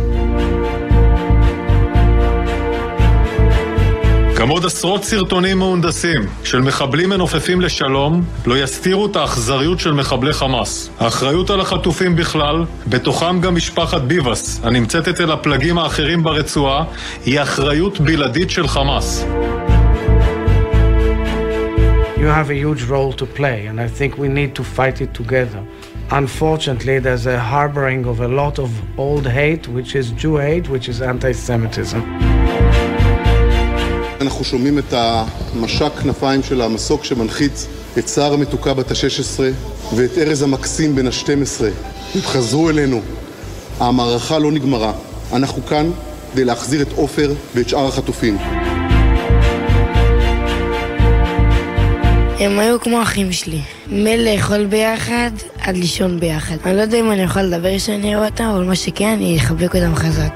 גם 4.37 4.49
עוד 4.49 4.65
עשרות 4.65 5.03
סרטונים 5.03 5.57
מהונדסים 5.57 6.21
של 6.43 6.61
מחבלים 6.61 7.09
מנופפים 7.09 7.61
לשלום 7.61 8.23
לא 8.45 8.63
יסתירו 8.63 9.05
את 9.05 9.15
האכזריות 9.15 9.79
של 9.79 9.93
מחבלי 9.93 10.33
חמאס. 10.33 10.89
האחריות 10.99 11.49
על 11.49 11.61
החטופים 11.61 12.15
בכלל, 12.15 12.65
בתוכם 12.87 13.41
גם 13.41 13.55
משפחת 13.55 14.01
ביבס, 14.01 14.59
הנמצאת 14.63 15.07
אצל 15.07 15.31
הפלגים 15.31 15.77
האחרים 15.77 16.23
ברצועה, 16.23 16.83
היא 17.25 17.41
אחריות 17.41 17.99
בלעדית 17.99 18.49
של 18.49 18.67
חמאס. 18.67 19.25
You 22.19 22.27
have 22.39 22.49
a 22.49 22.59
huge 22.65 22.83
role 22.95 23.13
to 23.21 23.25
play, 23.39 23.59
and 23.69 23.79
I 23.79 23.87
think 23.97 24.17
we 24.23 24.27
need 24.39 24.51
to 24.59 24.63
fight 24.77 24.97
it 25.05 25.11
together. 25.21 25.61
Unfortunately, 26.11 26.97
there's 27.05 27.25
a 27.37 27.39
harboring 27.53 28.03
of 28.11 28.17
a 28.19 28.27
lot 28.41 28.55
of 28.65 28.69
old 29.05 29.25
hate, 29.39 29.65
which 29.75 29.91
is 29.99 30.05
Jew 30.21 30.35
hate, 30.47 30.67
which 30.73 30.89
is 30.89 31.01
anti-Semitism. 31.01 32.01
אנחנו 34.21 34.43
שומעים 34.43 34.79
את 34.79 34.93
המשק 34.93 35.91
כנפיים 36.03 36.43
של 36.43 36.61
המסוק 36.61 37.03
שמנחית 37.03 37.67
את 37.97 38.07
שרה 38.07 38.33
המתוקה 38.33 38.73
בת 38.73 38.91
ה-16 38.91 39.39
ואת 39.95 40.17
ארז 40.17 40.41
המקסים 40.41 40.95
בן 40.95 41.07
ה-12. 41.07 41.63
התחזרו 42.15 42.69
אלינו. 42.69 43.01
המערכה 43.79 44.39
לא 44.39 44.51
נגמרה. 44.51 44.93
אנחנו 45.33 45.65
כאן 45.65 45.91
כדי 46.31 46.45
להחזיר 46.45 46.81
את 46.81 46.91
עופר 46.95 47.33
ואת 47.55 47.69
שאר 47.69 47.87
החטופים. 47.87 48.37
הם 52.39 52.59
היו 52.59 52.79
כמו 52.79 53.01
אחים 53.01 53.31
שלי. 53.31 53.61
מלאכול 53.87 54.65
ביחד 54.65 55.31
עד 55.59 55.77
לישון 55.77 56.19
ביחד. 56.19 56.55
אני 56.65 56.75
לא 56.75 56.81
יודע 56.81 56.99
אם 56.99 57.11
אני 57.11 57.21
יכול 57.21 57.41
לדבר 57.41 57.77
כשאני 57.77 58.15
רואה 58.15 58.27
אותם, 58.27 58.43
אבל 58.43 58.63
מה 58.63 58.75
שכן, 58.75 59.13
אני 59.17 59.37
אחבק 59.37 59.75
אותם 59.75 59.95
חזק. 59.95 60.33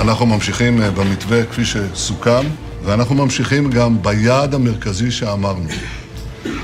אנחנו 0.00 0.26
ממשיכים 0.26 0.82
אה, 0.82 0.90
במתווה 0.90 1.44
כפי 1.44 1.62
שסוכם, 1.64 2.44
ואנחנו 2.84 3.14
ממשיכים 3.14 3.70
גם 3.70 4.02
ביעד 4.02 4.54
המרכזי 4.54 5.10
שאמרנו, 5.10 5.68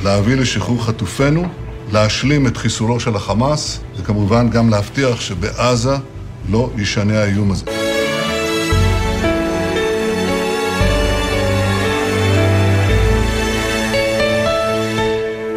להביא 0.04 0.36
לשחרור 0.36 0.84
חטופינו, 0.84 1.44
להשלים 1.92 2.46
את 2.46 2.56
חיסולו 2.56 3.00
של 3.00 3.16
החמאס, 3.16 3.80
וכמובן 3.96 4.50
גם 4.50 4.70
להבטיח 4.70 5.20
שבעזה 5.20 5.94
לא 6.50 6.70
יישנה 6.76 7.22
האיום 7.22 7.50
הזה. 7.50 7.81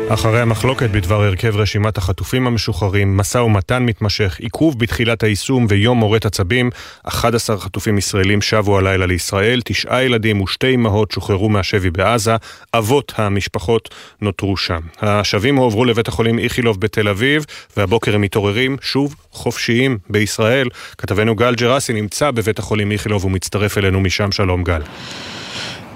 אחרי 0.10 0.42
המחלוקת 0.42 0.90
בדבר 0.90 1.24
הרכב 1.24 1.56
רשימת 1.56 1.98
החטופים 1.98 2.48
המשוחררים, 2.48 3.18
משא 3.18 3.38
ומתן 3.38 3.84
מתמשך, 3.84 4.38
עיכוב 4.40 4.80
בתחילת 4.80 5.24
היישום 5.24 5.66
ויום 5.70 5.98
מורת 5.98 6.26
עצבים, 6.26 6.70
11 7.04 7.58
חטופים 7.58 7.98
ישראלים 7.98 8.42
שבו 8.42 8.78
הלילה 8.78 9.06
לישראל, 9.06 9.62
תשעה 9.66 10.04
ילדים 10.04 10.42
ושתי 10.42 10.76
אמהות 10.76 11.12
שוחררו 11.12 11.50
מהשבי 11.50 11.90
בעזה, 11.90 12.36
אבות 12.74 13.14
המשפחות 13.16 13.90
נותרו 14.22 14.58
שם. 14.58 14.80
השבים 15.02 15.56
הועברו 15.56 15.86
לבית 15.86 16.08
החולים 16.08 16.40
איכילוב 16.40 16.80
בתל 16.80 17.08
אביב, 17.08 17.46
והבוקר 17.78 18.16
הם 18.16 18.22
מתעוררים 18.22 18.78
שוב 18.82 19.16
חופשיים 19.32 19.98
בישראל. 20.10 20.70
כתבנו 20.98 21.36
גל 21.36 21.56
ג'רסי 21.56 21.94
נמצא 21.94 22.32
בבית 22.32 22.60
החולים 22.60 22.92
איכילוב 22.92 23.26
ומצטרף 23.26 23.78
אלינו 23.78 24.00
משם, 24.00 24.32
שלום 24.32 24.64
גל. 24.64 24.82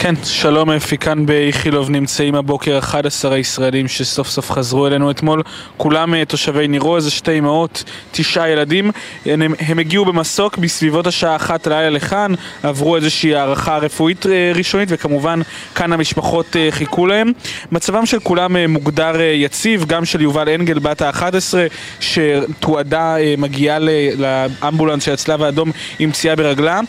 כן, 0.02 0.16
שלום 0.24 0.70
אפי, 0.70 0.98
כאן 0.98 1.26
באיכילוב 1.26 1.90
נמצאים 1.90 2.36
הבוקר 2.36 2.80
11 2.80 3.36
הישראלים 3.36 3.88
שסוף 3.88 4.30
סוף 4.30 4.52
חזרו 4.52 4.88
אלינו 4.88 5.12
אתמול, 5.12 5.44
כולם 5.78 6.14
אה, 6.14 6.26
תושבי 6.26 6.68
ניר 6.68 6.82
עוז, 6.82 7.12
שתי 7.12 7.40
אמהות, 7.40 7.84
תשעה 8.12 8.50
ילדים, 8.50 8.92
הם, 9.26 9.54
הם 9.60 9.80
הגיעו 9.80 10.06
במסוק 10.06 10.58
בסביבות 10.58 11.08
השעה 11.08 11.36
אחת 11.36 11.68
לילה 11.68 11.90
לכאן, 11.90 12.34
עברו 12.64 12.96
איזושהי 12.96 13.36
הערכה 13.36 13.78
רפואית 13.78 14.26
אה, 14.26 14.52
ראשונית 14.56 14.90
וכמובן 14.92 15.40
כאן 15.76 15.94
המשפחות 15.94 16.56
אה, 16.56 16.68
חיכו 16.72 17.08
להם. 17.08 17.32
מצבם 17.72 18.06
של 18.06 18.20
כולם 18.20 18.58
מוגדר 18.58 19.22
יציב, 19.22 19.86
גם 19.86 20.06
של 20.06 20.22
יובל 20.22 20.50
אנגל 20.50 20.80
בת 20.80 21.02
ה-11 21.02 21.56
שתועדה 22.00 23.16
מגיעה 23.38 23.78
לאמבולנס 24.18 25.04
של 25.04 25.14
הצלב 25.14 25.44
האדום 25.44 25.72
עם 26.00 26.12
פציעה 26.12 26.36
ברגלה. 26.36 26.80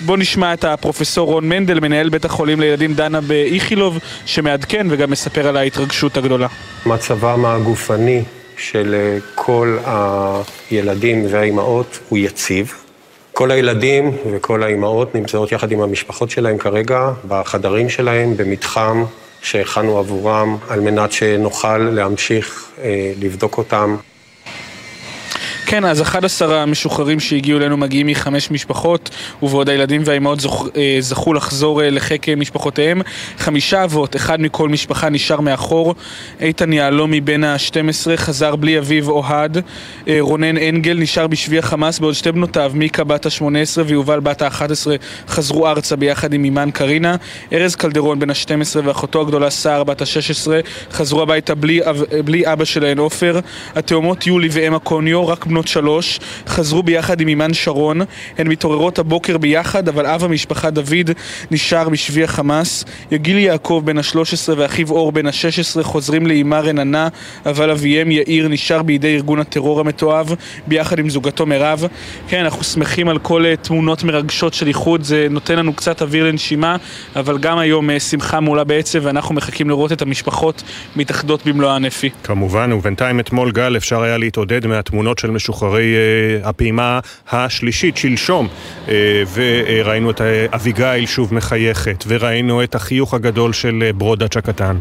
בואו 0.00 0.16
נשמע 0.16 0.54
את 0.54 0.64
הפרופסור 0.64 1.32
רון 1.32 1.48
מנדל, 1.48 1.80
מנהל 1.80 2.08
בית 2.08 2.24
החולים 2.24 2.45
החולים 2.46 2.60
לילדים 2.60 2.94
דנה 2.94 3.20
באיכילוב, 3.20 3.98
שמעדכן 4.26 4.86
וגם 4.90 5.10
מספר 5.10 5.48
על 5.48 5.56
ההתרגשות 5.56 6.16
הגדולה. 6.16 6.46
מצבם 6.86 7.44
הגופני 7.46 8.22
של 8.56 8.94
אה, 8.94 9.18
כל 9.34 9.78
הילדים 10.70 11.26
והאימהות 11.30 11.98
הוא 12.08 12.18
יציב. 12.18 12.74
כל 13.32 13.50
הילדים 13.50 14.12
וכל 14.30 14.62
האימהות 14.62 15.14
נמצאות 15.14 15.52
יחד 15.52 15.72
עם 15.72 15.80
המשפחות 15.80 16.30
שלהם 16.30 16.58
כרגע 16.58 17.10
בחדרים 17.28 17.88
שלהם, 17.88 18.36
במתחם 18.36 19.04
שהכנו 19.42 19.98
עבורם, 19.98 20.56
על 20.68 20.80
מנת 20.80 21.12
שנוכל 21.12 21.78
להמשיך 21.78 22.64
אה, 22.82 23.12
לבדוק 23.20 23.58
אותם. 23.58 23.96
כן, 25.68 25.84
אז 25.84 26.02
11 26.02 26.62
המשוחררים 26.62 27.20
שהגיעו 27.20 27.58
אלינו 27.58 27.76
מגיעים 27.76 28.06
מחמש 28.06 28.50
משפחות, 28.50 29.10
ובעוד 29.42 29.68
הילדים 29.68 30.02
והאימהות. 30.04 30.38
אה, 30.76 30.96
זכו 31.00 31.34
לחזור 31.34 31.82
אה, 31.82 31.90
לחיק 31.90 32.28
משפחותיהם. 32.28 33.00
חמישה 33.38 33.84
אבות, 33.84 34.16
אחד 34.16 34.40
מכל 34.40 34.68
משפחה 34.68 35.08
נשאר 35.08 35.40
מאחור. 35.40 35.94
איתן 36.40 36.72
יהלומי 36.72 37.20
בן 37.20 37.44
ה-12 37.44 38.16
חזר 38.16 38.56
בלי 38.56 38.78
אביו 38.78 39.10
אוהד. 39.10 39.58
אה, 40.08 40.16
רונן 40.20 40.56
אנגל 40.56 40.96
נשאר 40.98 41.26
בשבי 41.26 41.58
החמאס, 41.58 41.98
בעוד 41.98 42.14
שתי 42.14 42.32
בנותיו, 42.32 42.72
מיקה 42.74 43.04
בת 43.04 43.26
ה-18 43.26 43.80
ויובל 43.86 44.20
בת 44.20 44.42
ה-11 44.42 44.86
חזרו 45.28 45.68
ארצה 45.68 45.96
ביחד 45.96 46.32
עם 46.32 46.44
אימן 46.44 46.70
קרינה. 46.70 47.16
ארז 47.52 47.74
קלדרון 47.74 48.18
בן 48.18 48.30
ה-12 48.30 48.80
ואחותו 48.84 49.20
הגדולה 49.20 49.50
סער 49.50 49.84
בת 49.84 50.02
ה-16 50.02 50.48
חזרו 50.92 51.22
הביתה 51.22 51.54
בלי, 51.54 51.80
בלי 52.24 52.52
אבא 52.52 52.64
שלהן 52.64 52.98
עופר. 52.98 53.40
התאומות 53.74 54.26
יולי 54.26 54.48
ואמה 54.52 54.78
קוניו, 54.78 55.28
רק 55.28 55.46
בנות 55.46 55.55
שלוש, 55.64 56.20
חזרו 56.46 56.82
ביחד 56.82 57.20
עם 57.20 57.28
אימן 57.28 57.54
שרון. 57.54 58.00
הן 58.38 58.48
מתעוררות 58.48 58.98
הבוקר 58.98 59.38
ביחד, 59.38 59.88
אבל 59.88 60.06
אב 60.06 60.24
המשפחה 60.24 60.70
דוד 60.70 61.10
נשאר 61.50 61.88
בשבי 61.88 62.24
החמאס. 62.24 62.84
יגיל 63.10 63.38
יעקב 63.38 63.82
בן 63.84 63.98
ה-13 63.98 64.52
ואחיו 64.56 64.90
אור 64.90 65.12
בן 65.12 65.26
ה-16 65.26 65.82
חוזרים 65.82 66.26
לאימה 66.26 66.60
רננה, 66.60 67.08
אבל 67.46 67.70
אביהם 67.70 68.10
יאיר 68.10 68.48
נשאר 68.48 68.82
בידי 68.82 69.14
ארגון 69.14 69.38
הטרור 69.38 69.80
המתועב, 69.80 70.34
ביחד 70.66 70.98
עם 70.98 71.10
זוגתו 71.10 71.46
מירב. 71.46 71.84
כן, 72.28 72.40
אנחנו 72.44 72.64
שמחים 72.64 73.08
על 73.08 73.18
כל 73.18 73.46
אה, 73.46 73.56
תמונות 73.56 74.04
מרגשות 74.04 74.54
של 74.54 74.66
איחוד, 74.66 75.02
זה 75.02 75.26
נותן 75.30 75.56
לנו 75.56 75.72
קצת 75.72 76.02
אוויר 76.02 76.24
לנשימה, 76.24 76.76
אבל 77.16 77.38
גם 77.38 77.58
היום 77.58 77.90
אה, 77.90 78.00
שמחה 78.00 78.40
מעולה 78.40 78.64
בעצב, 78.64 78.98
ואנחנו 79.02 79.34
מחכים 79.34 79.68
לראות 79.68 79.92
את 79.92 80.02
המשפחות 80.02 80.62
מתאחדות 80.96 81.46
במלואן 81.46 81.84
אפי. 81.84 82.10
כמובן, 82.22 82.72
ובינתיים 82.72 83.20
אתמול 83.20 83.52
גל 83.52 83.76
אפשר 83.76 84.02
היה 84.02 84.18
להתעודד 84.18 84.66
מהתמונות 84.66 85.18
של 85.18 85.30
משוחררי 85.46 85.94
uh, 85.94 86.48
הפעימה 86.48 87.00
השלישית, 87.30 87.96
שלשום, 87.96 88.48
uh, 88.86 88.88
וראינו 89.34 90.10
את 90.10 90.20
אביגיל 90.54 91.06
שוב 91.06 91.34
מחייכת, 91.34 92.04
וראינו 92.08 92.62
את 92.62 92.74
החיוך 92.74 93.14
הגדול 93.14 93.52
של 93.52 93.90
ברודאץ' 93.94 94.36
הקטן. 94.36 94.76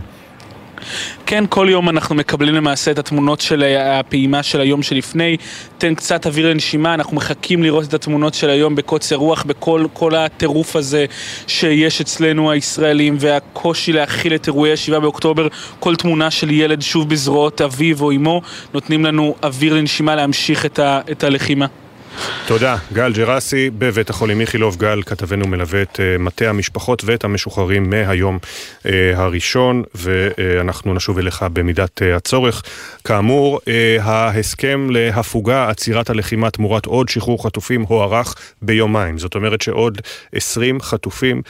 כן, 1.26 1.44
כל 1.50 1.68
יום 1.70 1.90
אנחנו 1.90 2.16
מקבלים 2.16 2.56
למעשה 2.56 2.92
את 2.92 3.00
התמונות 3.00 3.42
של 3.42 3.64
הפעימה 3.80 4.44
של 4.44 4.62
היום 4.62 4.84
שלפני. 4.84 5.38
תן 5.78 5.96
קצת 5.96 6.28
אוויר 6.28 6.50
לנשימה, 6.50 6.94
אנחנו 6.94 7.16
מחכים 7.18 7.64
לראות 7.64 7.84
את 7.84 7.94
התמונות 7.94 8.34
של 8.34 8.50
היום 8.50 8.76
בקוצר 8.76 9.16
רוח, 9.16 9.44
בכל 9.44 9.86
כל 9.94 10.16
הטירוף 10.16 10.76
הזה 10.76 11.06
שיש 11.48 12.02
אצלנו 12.02 12.52
הישראלים, 12.52 13.18
והקושי 13.20 13.94
להכיל 13.94 14.36
את 14.36 14.48
אירועי 14.48 14.72
ה-7 14.72 15.00
באוקטובר. 15.00 15.48
כל 15.80 15.96
תמונה 15.96 16.32
של 16.32 16.52
ילד 16.52 16.82
שוב 16.82 17.10
בזרועות 17.10 17.62
אביו 17.62 18.02
או 18.02 18.12
אמו, 18.12 18.42
נותנים 18.74 19.06
לנו 19.06 19.36
אוויר 19.44 19.74
לנשימה 19.74 20.16
להמשיך 20.16 20.66
את, 20.66 20.80
ה, 20.80 21.00
את 21.12 21.24
הלחימה. 21.24 21.66
תודה. 22.48 22.78
גל 22.94 23.14
ג'רסי 23.14 23.70
בבית 23.70 24.10
החולים 24.10 24.42
איכילוב. 24.42 24.76
גל, 24.76 25.02
כתבנו 25.06 25.48
מלווה 25.48 25.82
את 25.82 25.96
uh, 25.96 26.22
מטה 26.22 26.50
המשפחות 26.50 27.04
ואת 27.06 27.24
המשוחררים 27.24 27.90
מהיום 27.90 28.40
uh, 28.84 28.88
הראשון, 29.16 29.84
ואנחנו 29.96 30.94
נשוב 30.94 31.18
אליך 31.18 31.46
במידת 31.54 32.02
uh, 32.02 32.16
הצורך. 32.16 32.64
כאמור, 33.04 33.60
ההסכם 34.00 34.88
להפוגה, 34.90 35.70
עצירת 35.70 36.10
הלחימה 36.10 36.50
תמורת 36.50 36.86
עוד 36.86 37.10
שחרור 37.10 37.44
חטופים 37.44 37.82
הוארך 37.82 38.36
ביומיים. 38.62 39.18
זאת 39.18 39.36
אומרת 39.36 39.62
שעוד 39.62 40.02
20 40.34 40.82
חטופים 40.82 41.42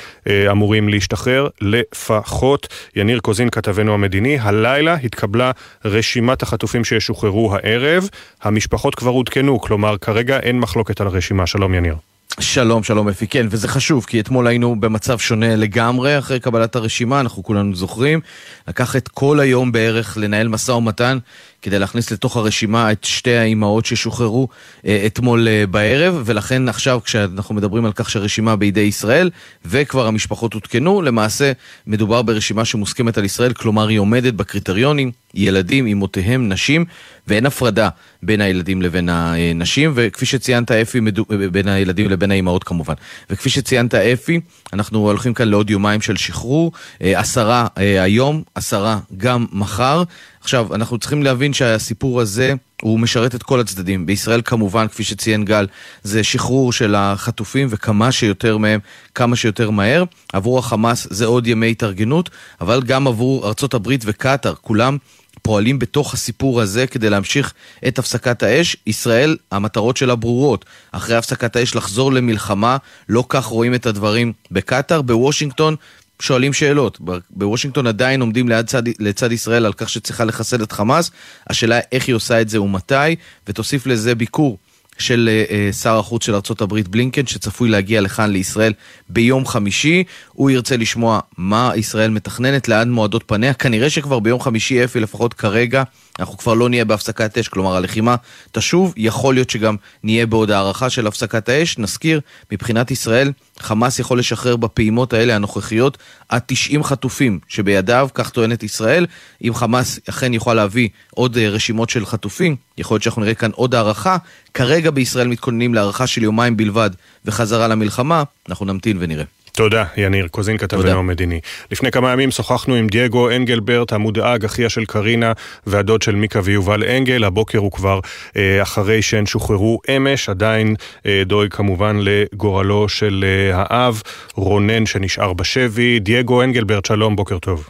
אמורים 0.51 0.89
להשתחרר 0.89 1.47
לפחות. 1.61 2.67
יניר 2.95 3.19
קוזין, 3.19 3.49
כתבנו 3.49 3.93
המדיני, 3.93 4.37
הלילה 4.39 4.93
התקבלה 4.93 5.51
רשימת 5.85 6.43
החטופים 6.43 6.83
שישוחררו 6.83 7.55
הערב. 7.55 8.09
המשפחות 8.41 8.95
כבר 8.95 9.11
עודכנו, 9.11 9.61
כלומר 9.61 9.97
כרגע 9.97 10.39
אין 10.39 10.54
אין 10.55 10.61
מחלוקת 10.61 11.01
על 11.01 11.07
הרשימה. 11.07 11.47
שלום 11.47 11.73
יניר. 11.73 11.95
שלום, 12.39 12.83
שלום 12.83 13.09
אפי, 13.09 13.27
כן, 13.27 13.47
וזה 13.49 13.67
חשוב, 13.67 14.05
כי 14.05 14.19
אתמול 14.19 14.47
היינו 14.47 14.79
במצב 14.79 15.17
שונה 15.17 15.55
לגמרי 15.55 16.19
אחרי 16.19 16.39
קבלת 16.39 16.75
הרשימה, 16.75 17.19
אנחנו 17.19 17.43
כולנו 17.43 17.75
זוכרים. 17.75 18.19
לקח 18.67 18.95
את 18.95 19.07
כל 19.07 19.39
היום 19.39 19.71
בערך 19.71 20.17
לנהל 20.17 20.47
משא 20.47 20.71
ומתן 20.71 21.17
כדי 21.65 21.79
להכניס 21.79 22.11
לתוך 22.11 22.37
הרשימה 22.37 22.91
את 22.91 23.03
שתי 23.03 23.35
האימהות 23.35 23.85
ששוחררו 23.85 24.47
אה, 24.85 25.03
אתמול 25.05 25.47
אה, 25.47 25.67
בערב, 25.67 26.21
ולכן 26.25 26.69
עכשיו 26.69 26.99
כשאנחנו 27.03 27.55
מדברים 27.55 27.85
על 27.85 27.91
כך 27.91 28.09
שהרשימה 28.09 28.55
בידי 28.55 28.79
ישראל, 28.81 29.29
וכבר 29.65 30.07
המשפחות 30.07 30.53
עודכנו, 30.53 31.01
למעשה 31.01 31.51
מדובר 31.87 32.21
ברשימה 32.21 32.65
שמוסכמת 32.65 33.17
על 33.17 33.25
ישראל, 33.25 33.53
כלומר 33.53 33.87
היא 33.87 33.99
עומדת 33.99 34.33
בקריטריונים, 34.33 35.11
ילדים, 35.33 35.87
אמותיהם, 35.87 36.49
נשים, 36.49 36.85
ואין 37.27 37.45
הפרדה 37.45 37.89
בין 38.23 38.41
הילדים 38.41 38.81
לבין 38.81 39.09
הנשים, 39.09 39.91
וכפי 39.95 40.25
שציינת 40.25 40.71
אפי, 40.71 40.99
מדו... 40.99 41.25
בין 41.51 41.67
הילדים 41.67 42.09
לבין 42.09 42.31
האימהות 42.31 42.63
כמובן. 42.63 42.93
וכפי 43.29 43.49
שציינת 43.49 43.95
אפי, 43.95 44.39
אנחנו 44.73 44.99
הולכים 44.99 45.33
כאן 45.33 45.47
לעוד 45.47 45.69
יומיים 45.69 46.01
של 46.01 46.15
שחרור, 46.15 46.71
אה, 47.01 47.19
עשרה 47.19 47.67
היום, 47.75 48.43
עשרה 48.55 48.99
גם 49.17 49.45
מחר. 49.51 50.03
עכשיו, 50.45 50.75
אנחנו 50.75 50.97
צריכים 50.97 51.23
להבין 51.23 51.53
שהסיפור 51.53 52.21
הזה, 52.21 52.53
הוא 52.81 52.99
משרת 52.99 53.35
את 53.35 53.43
כל 53.43 53.59
הצדדים. 53.59 54.05
בישראל 54.05 54.41
כמובן, 54.45 54.87
כפי 54.87 55.03
שציין 55.03 55.45
גל, 55.45 55.67
זה 56.03 56.23
שחרור 56.23 56.73
של 56.73 56.95
החטופים 56.95 57.67
וכמה 57.71 58.11
שיותר 58.11 58.57
מהם, 58.57 58.79
כמה 59.15 59.35
שיותר 59.35 59.69
מהר. 59.69 60.03
עבור 60.33 60.59
החמאס 60.59 61.07
זה 61.09 61.25
עוד 61.25 61.47
ימי 61.47 61.71
התארגנות, 61.71 62.29
אבל 62.61 62.81
גם 62.83 63.07
עבור 63.07 63.47
ארצות 63.47 63.73
הברית 63.73 64.01
וקטאר, 64.05 64.53
כולם 64.61 64.97
פועלים 65.41 65.79
בתוך 65.79 66.13
הסיפור 66.13 66.61
הזה 66.61 66.87
כדי 66.87 67.09
להמשיך 67.09 67.53
את 67.87 67.99
הפסקת 67.99 68.43
האש. 68.43 68.77
ישראל, 68.87 69.37
המטרות 69.51 69.97
שלה 69.97 70.15
ברורות. 70.15 70.65
אחרי 70.91 71.15
הפסקת 71.15 71.55
האש 71.55 71.75
לחזור 71.75 72.13
למלחמה, 72.13 72.77
לא 73.09 73.23
כך 73.29 73.45
רואים 73.45 73.73
את 73.73 73.85
הדברים 73.85 74.33
בקטאר. 74.51 75.01
בוושינגטון 75.01 75.75
שואלים 76.21 76.53
שאלות. 76.53 76.99
בוושינגטון 77.29 77.87
עדיין 77.87 78.21
עומדים 78.21 78.49
לצד, 78.49 78.83
לצד 78.99 79.31
ישראל 79.31 79.65
על 79.65 79.73
כך 79.73 79.89
שצריכה 79.89 80.25
לחסל 80.25 80.63
את 80.63 80.71
חמאס. 80.71 81.11
השאלה 81.49 81.79
איך 81.91 82.07
היא 82.07 82.15
עושה 82.15 82.41
את 82.41 82.49
זה 82.49 82.61
ומתי, 82.61 83.15
ותוסיף 83.47 83.87
לזה 83.87 84.15
ביקור 84.15 84.57
של 84.97 85.29
uh, 85.49 85.73
שר 85.75 85.99
החוץ 85.99 86.25
של 86.25 86.33
ארה"ב 86.33 86.79
בלינקן, 86.89 87.25
שצפוי 87.27 87.69
להגיע 87.69 88.01
לכאן 88.01 88.31
לישראל 88.31 88.73
ביום 89.09 89.45
חמישי. 89.45 90.03
הוא 90.35 90.49
ירצה 90.49 90.77
לשמוע 90.77 91.19
מה 91.37 91.71
ישראל 91.75 92.11
מתכננת, 92.11 92.67
לאן 92.67 92.91
מועדות 92.91 93.23
פניה. 93.25 93.53
כנראה 93.53 93.89
שכבר 93.89 94.19
ביום 94.19 94.39
חמישי 94.39 94.83
אפי, 94.83 94.99
לפחות 94.99 95.33
כרגע, 95.33 95.83
אנחנו 96.19 96.37
כבר 96.37 96.53
לא 96.53 96.69
נהיה 96.69 96.85
בהפסקת 96.85 97.37
אש, 97.37 97.47
כלומר 97.47 97.75
הלחימה 97.75 98.15
תשוב, 98.51 98.93
יכול 98.97 99.33
להיות 99.33 99.49
שגם 99.49 99.75
נהיה 100.03 100.25
בעוד 100.25 100.51
הארכה 100.51 100.89
של 100.89 101.07
הפסקת 101.07 101.49
האש. 101.49 101.77
נזכיר, 101.77 102.21
מבחינת 102.51 102.91
ישראל, 102.91 103.31
חמאס 103.59 103.99
יכול 103.99 104.19
לשחרר 104.19 104.55
בפעימות 104.55 105.13
האלה 105.13 105.35
הנוכחיות 105.35 105.97
עד 106.29 106.41
90 106.45 106.83
חטופים 106.83 107.39
שבידיו, 107.47 108.09
כך 108.13 108.29
טוענת 108.29 108.63
ישראל. 108.63 109.05
אם 109.43 109.53
חמאס 109.53 109.99
אכן 110.09 110.33
יוכל 110.33 110.53
להביא 110.53 110.89
עוד 111.11 111.37
אה, 111.37 111.49
רשימות 111.49 111.89
של 111.89 112.05
חטופים, 112.05 112.55
יכול 112.77 112.95
להיות 112.95 113.03
שאנחנו 113.03 113.21
נראה 113.21 113.33
כאן 113.33 113.51
עוד 113.53 113.75
הארכה. 113.75 114.17
כרגע 114.53 114.91
בישראל 114.91 115.27
מתכוננים 115.27 115.73
להארכה 115.73 116.07
של 116.07 116.23
יומיים 116.23 116.57
בלבד 116.57 116.89
וחזרה 117.25 117.67
למלחמה, 117.67 118.23
אנחנו 118.49 118.65
נמתין 118.65 118.97
ונראה. 118.99 119.34
תודה, 119.55 119.83
יניר 119.97 120.27
קוזין, 120.27 120.57
כתבנו 120.57 120.99
המדיני. 120.99 121.39
לפני 121.71 121.91
כמה 121.91 122.11
ימים 122.11 122.31
שוחחנו 122.31 122.75
עם 122.75 122.87
דייגו 122.87 123.29
אנגלברט, 123.29 123.93
המודאג, 123.93 124.45
אחיה 124.45 124.69
של 124.69 124.85
קרינה 124.85 125.31
והדוד 125.67 126.01
של 126.01 126.15
מיקה 126.15 126.39
ויובל 126.43 126.83
אנגל. 126.83 127.23
הבוקר 127.23 127.57
הוא 127.57 127.71
כבר 127.71 127.99
אה, 128.37 128.61
אחרי 128.61 129.01
שהן 129.01 129.25
שוחררו 129.25 129.79
אמש, 129.95 130.29
עדיין 130.29 130.75
אה, 131.05 131.21
דואג 131.25 131.53
כמובן 131.53 131.97
לגורלו 132.01 132.89
של 132.89 133.25
אה, 133.27 133.63
האב, 133.69 134.01
רונן 134.35 134.85
שנשאר 134.85 135.33
בשבי. 135.33 135.99
דייגו 135.99 136.43
אנגלברט, 136.43 136.85
שלום, 136.85 137.15
בוקר 137.15 137.39
טוב. 137.39 137.69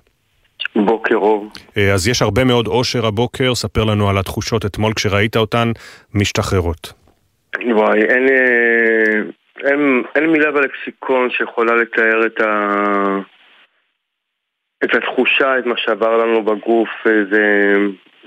בוקר 0.76 1.16
אור. 1.16 1.48
אה, 1.78 1.94
אז 1.94 2.08
יש 2.08 2.22
הרבה 2.22 2.44
מאוד 2.44 2.68
אושר 2.68 3.06
הבוקר, 3.06 3.56
ספר 3.56 3.84
לנו 3.84 4.10
על 4.10 4.18
התחושות 4.18 4.66
אתמול 4.66 4.94
כשראית 4.94 5.38
אותן 5.38 5.72
משתחררות. 6.14 6.94
וואי, 7.76 8.00
אין... 8.02 8.28
אה, 9.64 9.70
אין, 9.70 10.04
אין 10.16 10.26
מילה 10.26 10.52
בלקסיקון 10.52 11.30
שיכולה 11.30 11.76
לתאר 11.76 12.26
את, 12.26 12.42
ה... 12.42 13.20
את 14.84 14.96
התחושה, 14.96 15.60
את 15.60 15.66
מה 15.66 15.78
שעבר 15.78 16.18
לנו 16.18 16.44
בגוף, 16.44 16.90
זה, 17.32 17.74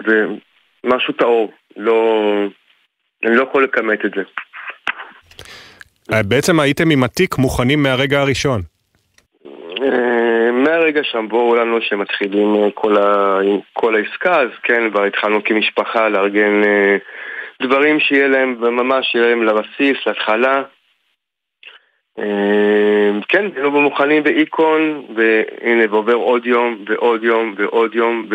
זה 0.06 0.26
משהו 0.84 1.14
טהור, 1.14 1.52
לא... 1.76 2.22
אני 3.24 3.36
לא 3.36 3.42
יכול 3.42 3.64
לכמת 3.64 4.04
את 4.04 4.10
זה. 4.16 4.22
אה, 6.12 6.22
בעצם 6.22 6.60
הייתם 6.60 6.90
עם 6.90 7.04
התיק 7.04 7.38
מוכנים 7.38 7.82
מהרגע 7.82 8.20
הראשון. 8.20 8.60
אה, 9.82 10.52
מהרגע 10.52 11.00
שאמרו 11.04 11.54
לנו 11.54 11.80
שמתחילים 11.80 12.54
אה, 12.54 12.68
כל, 12.74 12.96
ה... 12.96 13.38
כל 13.72 13.94
העסקה, 13.94 14.40
אז 14.40 14.48
כן, 14.62 14.90
כבר 14.90 15.04
התחלנו 15.04 15.44
כמשפחה 15.44 16.08
לארגן 16.08 16.62
דברים 17.62 18.00
שיהיה 18.00 18.28
להם, 18.28 18.56
ממש 18.60 19.06
שיהיה 19.06 19.26
להם 19.26 19.42
לבסיס, 19.42 20.06
להתחלה. 20.06 20.62
אמ, 22.18 23.20
כן, 23.28 23.46
היינו 23.54 23.70
מוכנים 23.70 24.22
באיקון, 24.22 25.06
והנה, 25.16 25.84
ועובר 25.90 26.14
עוד 26.14 26.46
יום, 26.46 26.84
ועוד 26.88 27.24
יום, 27.24 27.54
ועוד 27.58 27.94
יום, 27.94 28.28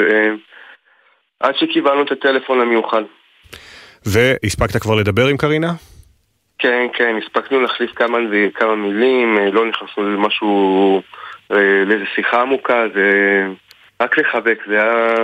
עד 1.39 1.55
שקיבלנו 1.55 2.03
את 2.03 2.11
הטלפון 2.11 2.61
המיוחד. 2.61 3.03
והספקת 4.05 4.81
כבר 4.81 4.95
לדבר 4.95 5.27
עם 5.27 5.37
קרינה? 5.37 5.73
כן, 6.59 6.87
כן, 6.93 7.15
הספקנו 7.23 7.61
להחליף 7.61 7.91
כמה, 7.91 8.17
כמה 8.53 8.75
מילים, 8.75 9.37
אה, 9.37 9.51
לא 9.51 9.65
נכנסנו 9.65 10.09
למשהו, 10.09 11.01
אה, 11.51 11.83
לאיזה 11.85 12.05
שיחה 12.15 12.41
עמוקה, 12.41 12.83
זה 12.93 13.11
רק 14.01 14.17
לחבק, 14.17 14.57
זה 14.67 14.81
היה... 14.81 15.15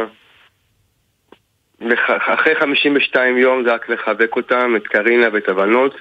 אחרי 2.08 2.56
52 2.56 3.38
יום 3.38 3.64
זה 3.64 3.74
רק 3.74 3.90
לחבק 3.90 4.36
אותם, 4.36 4.74
את 4.76 4.88
קרינה 4.88 5.28
ואת 5.34 5.50
הבנות. 5.50 5.96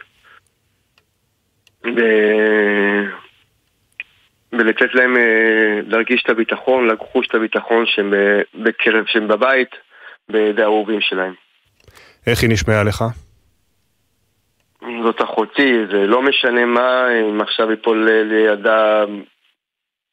ו... 1.96 2.00
ולתת 4.52 4.94
להם 4.94 5.16
אה, 5.16 5.80
להרגיש 5.86 6.22
את 6.24 6.30
הביטחון, 6.30 6.86
לחוש 6.86 7.26
את 7.26 7.34
הביטחון 7.34 7.84
שהם 7.86 8.14
בקרב, 8.54 9.04
שהם 9.06 9.28
בבית, 9.28 9.70
בידי 10.28 10.62
האהובים 10.62 11.00
שלהם. 11.00 11.34
איך 12.26 12.42
היא 12.42 12.50
נשמעה 12.50 12.84
לך? 12.84 13.04
זאת 14.80 15.22
אחותי, 15.22 15.72
זה 15.90 16.06
לא 16.06 16.22
משנה 16.22 16.66
מה, 16.66 17.06
אם 17.20 17.40
עכשיו 17.40 17.70
ייפול 17.70 18.08
לידה 18.22 19.04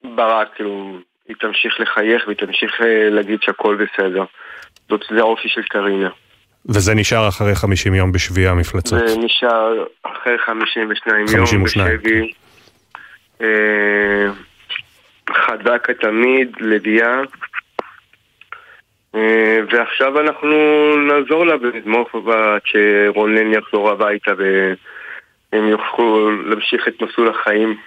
ברק, 0.03 0.47
כאילו, 0.55 0.97
היא 1.27 1.35
תמשיך 1.39 1.79
לחייך 1.79 2.23
והיא 2.27 2.37
תמשיך 2.37 2.81
אה, 2.81 3.09
להגיד 3.09 3.39
שהכל 3.41 3.75
בסדר. 3.75 4.23
זאת, 4.89 5.01
זה 5.09 5.19
האופי 5.19 5.49
של 5.49 5.61
קרינה. 5.61 6.09
וזה 6.69 6.95
נשאר 6.95 7.27
אחרי 7.27 7.55
50 7.55 7.93
יום 7.93 8.11
בשבי 8.11 8.47
המפלצות. 8.47 9.07
זה 9.07 9.17
נשאר 9.17 9.85
אחרי 10.25 10.37
52 10.37 11.25
יום 11.35 11.63
בשבי. 11.63 12.31
אה, 13.41 14.25
חזק 15.29 15.89
התמיד, 15.89 16.51
לביאה. 16.59 17.21
אה, 19.15 19.59
ועכשיו 19.71 20.19
אנחנו 20.19 20.49
נעזור 21.07 21.45
לה 21.45 21.55
ונתמוך 21.61 22.15
בה 22.25 22.55
עד 22.55 22.61
שרונן 22.65 23.53
יחזור 23.53 23.89
הביתה 23.89 24.31
והם 24.37 25.67
יוכלו 25.67 26.31
להמשיך 26.49 26.87
את 26.87 27.01
מסלול 27.01 27.29
החיים. 27.29 27.77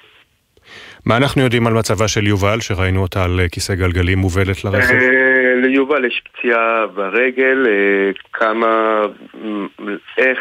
מה 1.06 1.16
אנחנו 1.16 1.42
יודעים 1.42 1.66
על 1.66 1.72
מצבה 1.72 2.08
של 2.08 2.26
יובל, 2.26 2.60
שראינו 2.60 3.02
אותה 3.02 3.24
על 3.24 3.40
אה, 3.40 3.48
כיסא 3.48 3.74
גלגלים 3.74 4.18
מובלת 4.18 4.64
לרכב? 4.64 4.94
אה, 5.64 5.68
ליובל 5.68 6.04
יש 6.04 6.22
פציעה 6.32 6.86
ברגל, 6.86 7.66
אה, 7.66 8.10
כמה, 8.32 9.02
איך, 10.18 10.38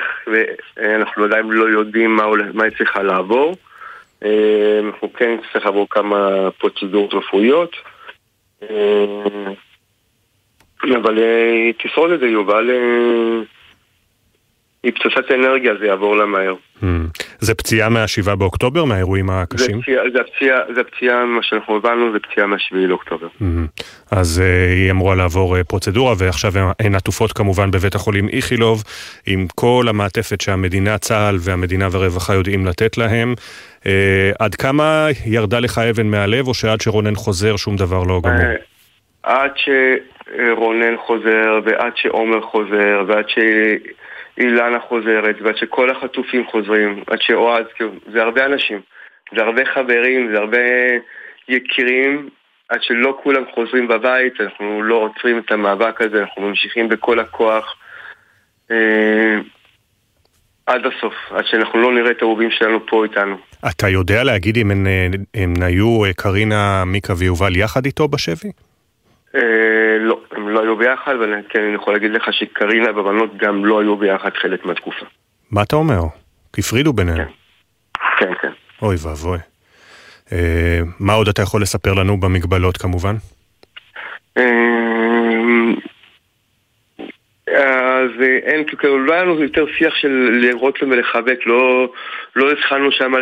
אנחנו 0.77 1.23
עדיין 1.23 1.49
לא 1.49 1.65
יודעים 1.65 2.15
מה 2.53 2.63
היא 2.63 2.77
צריכה 2.77 3.03
לעבור. 3.03 3.55
אנחנו 4.85 5.13
כן 5.13 5.33
נצטרך 5.33 5.65
לעבור 5.65 5.87
כמה 5.89 6.49
פרוצדורות 6.57 7.13
רפואיות. 7.13 7.75
אבל 10.83 11.17
היא 11.17 11.73
תשרוד 11.83 12.11
את 12.11 12.19
זה, 12.19 12.27
יובל 12.27 12.69
היא 14.83 14.91
פצצת 14.91 15.31
אנרגיה, 15.31 15.73
זה 15.79 15.85
יעבור 15.85 16.15
לה 16.15 16.25
מהר. 16.25 16.55
Hmm. 16.81 16.85
זה 17.39 17.55
פציעה 17.55 17.89
מה-7 17.89 18.35
באוקטובר, 18.35 18.85
מהאירועים 18.85 19.29
הקשים? 19.29 19.75
זה 19.77 19.81
פציעה, 19.81 20.03
זה 20.13 20.19
פציעה, 20.23 20.59
זה 20.75 20.83
פציעה, 20.83 21.25
מה 21.25 21.43
שאנחנו 21.43 21.75
הבנו, 21.75 22.11
זה 22.11 22.19
פציעה 22.19 22.47
מה-7 22.47 22.75
לאוקטובר. 22.75 23.27
Hmm. 23.39 23.43
אז 24.11 24.43
uh, 24.43 24.75
היא 24.75 24.91
אמורה 24.91 25.15
לעבור 25.15 25.57
uh, 25.57 25.63
פרוצדורה, 25.63 26.13
ועכשיו 26.17 26.51
הן 26.79 26.95
עטופות 26.95 27.31
כמובן 27.31 27.71
בבית 27.71 27.95
החולים 27.95 28.29
איכילוב, 28.29 28.83
עם 29.27 29.47
כל 29.55 29.85
המעטפת 29.89 30.41
שהמדינה, 30.41 30.97
צה"ל 30.97 31.35
והמדינה 31.39 31.87
והרווחה 31.91 32.33
יודעים 32.33 32.65
לתת 32.65 32.97
להם. 32.97 33.33
Uh, 33.81 33.87
עד 34.39 34.55
כמה 34.55 35.07
ירדה 35.25 35.59
לך 35.59 35.77
אבן 35.77 36.07
מהלב, 36.07 36.47
או 36.47 36.53
שעד 36.53 36.81
שרונן 36.81 37.15
חוזר 37.15 37.55
שום 37.55 37.75
דבר 37.75 38.03
לא 38.03 38.21
גמור? 38.23 38.53
עד 39.23 39.51
שרונן 39.55 40.97
חוזר, 41.05 41.59
ועד 41.65 41.93
שעומר 41.95 42.41
חוזר, 42.41 43.03
ועד 43.07 43.29
ש... 43.29 43.37
אילנה 44.37 44.79
חוזרת, 44.79 45.35
ועד 45.41 45.57
שכל 45.57 45.89
החטופים 45.89 46.47
חוזרים, 46.51 47.03
עד 47.07 47.21
שאוהד, 47.21 47.65
זה 48.11 48.21
הרבה 48.21 48.45
אנשים, 48.45 48.81
זה 49.35 49.41
הרבה 49.41 49.61
חברים, 49.65 50.31
זה 50.33 50.37
הרבה 50.37 50.57
יקירים, 51.49 52.29
עד 52.69 52.79
שלא 52.81 53.19
כולם 53.23 53.43
חוזרים 53.53 53.87
בבית, 53.87 54.41
אנחנו 54.41 54.83
לא 54.83 54.95
עוצרים 54.95 55.39
את 55.39 55.51
המאבק 55.51 56.01
הזה, 56.01 56.21
אנחנו 56.21 56.41
ממשיכים 56.41 56.89
בכל 56.89 57.19
הכוח 57.19 57.75
אה, 58.71 59.39
עד 60.65 60.81
הסוף, 60.85 61.13
עד 61.31 61.45
שאנחנו 61.45 61.79
לא 61.81 61.93
נראה 61.93 62.11
את 62.11 62.21
האהובים 62.21 62.51
שלנו 62.51 62.85
פה 62.85 63.03
איתנו. 63.03 63.37
אתה 63.69 63.89
יודע 63.89 64.23
להגיד 64.23 64.57
אם 64.57 64.71
הם, 64.71 64.87
אה, 64.87 65.67
היו 65.67 66.05
אה, 66.05 66.13
קרינה, 66.13 66.83
מיקה 66.85 67.13
ויובל 67.17 67.55
יחד 67.55 67.85
איתו 67.85 68.07
בשבי? 68.07 68.51
אה, 69.35 69.97
לא, 69.99 70.21
הם 70.31 70.49
לא 70.49 70.61
היו 70.61 70.77
ביחד, 70.77 71.15
אבל 71.15 71.33
כן, 71.49 71.63
אני 71.63 71.75
יכול 71.75 71.93
להגיד 71.93 72.11
לך 72.11 72.33
שקרינה 72.33 72.91
והבנות 72.91 73.37
גם 73.37 73.65
לא 73.65 73.81
היו 73.81 73.97
ביחד 73.97 74.29
חלק 74.41 74.65
מהתקופה. 74.65 75.05
מה 75.51 75.63
אתה 75.63 75.75
אומר? 75.75 76.01
הפרידו 76.57 76.93
ביניהם. 76.93 77.17
כן, 77.17 77.25
כן. 78.19 78.33
כן. 78.41 78.51
אוי 78.81 78.95
ואבוי. 79.03 79.37
אה, 80.31 80.79
מה 80.99 81.13
עוד 81.13 81.27
אתה 81.27 81.41
יכול 81.41 81.61
לספר 81.61 81.93
לנו 81.93 82.19
במגבלות 82.19 82.77
כמובן? 82.77 83.15
אה, 84.37 84.43
אז 87.97 88.21
אין, 88.43 88.63
כאילו, 88.63 88.99
לא 88.99 89.13
היה 89.13 89.23
לנו 89.23 89.43
יותר 89.43 89.65
שיח 89.77 89.95
של 89.95 90.29
לראות 90.41 90.83
ולחבק, 90.83 91.39
לא, 91.45 91.91
לא 92.35 92.51
התחלנו 92.51 92.91
שם 92.91 93.13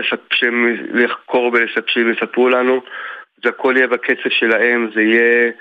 לחקור 0.94 1.52
ולספר, 1.53 1.99
יספרו 1.99 2.49
לנו, 2.49 2.82
זה 3.44 3.49
הכל 3.49 3.73
יהיה 3.77 3.88
בקצב 3.88 4.30
שלהם, 4.30 4.90
זה 4.95 5.02
יהיה 5.02 5.52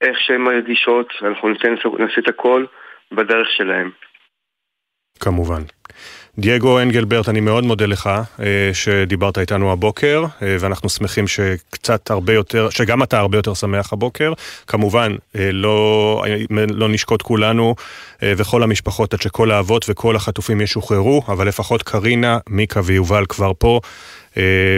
איך 0.00 0.16
שהן 0.20 0.40
מרגישות, 0.40 1.08
אנחנו 1.22 1.48
ניתן, 1.48 1.74
נעשה 1.98 2.20
את 2.20 2.28
הכל 2.28 2.66
בדרך 3.12 3.48
שלהם. 3.56 3.90
כמובן. 5.20 5.62
דייגו 6.38 6.80
אנגלברט, 6.80 7.28
אני 7.28 7.40
מאוד 7.40 7.64
מודה 7.64 7.86
לך 7.86 8.10
אה, 8.40 8.70
שדיברת 8.72 9.38
איתנו 9.38 9.72
הבוקר, 9.72 10.24
אה, 10.42 10.56
ואנחנו 10.60 10.88
שמחים 10.88 11.28
שקצת 11.28 12.10
הרבה 12.10 12.32
יותר, 12.32 12.70
שגם 12.70 13.02
אתה 13.02 13.18
הרבה 13.18 13.38
יותר 13.38 13.54
שמח 13.54 13.92
הבוקר. 13.92 14.32
כמובן, 14.66 15.12
אה, 15.36 15.52
לא, 15.52 16.24
לא 16.50 16.88
נשקוט 16.88 17.22
כולנו 17.22 17.74
וכל 18.22 18.62
המשפחות 18.62 19.14
עד 19.14 19.22
שכל 19.22 19.50
האבות 19.50 19.86
וכל 19.88 20.16
החטופים 20.16 20.60
ישוחררו, 20.60 21.22
אבל 21.28 21.48
לפחות 21.48 21.82
קרינה, 21.82 22.38
מיקה 22.48 22.80
ויובל 22.84 23.24
כבר 23.28 23.52
פה, 23.58 23.80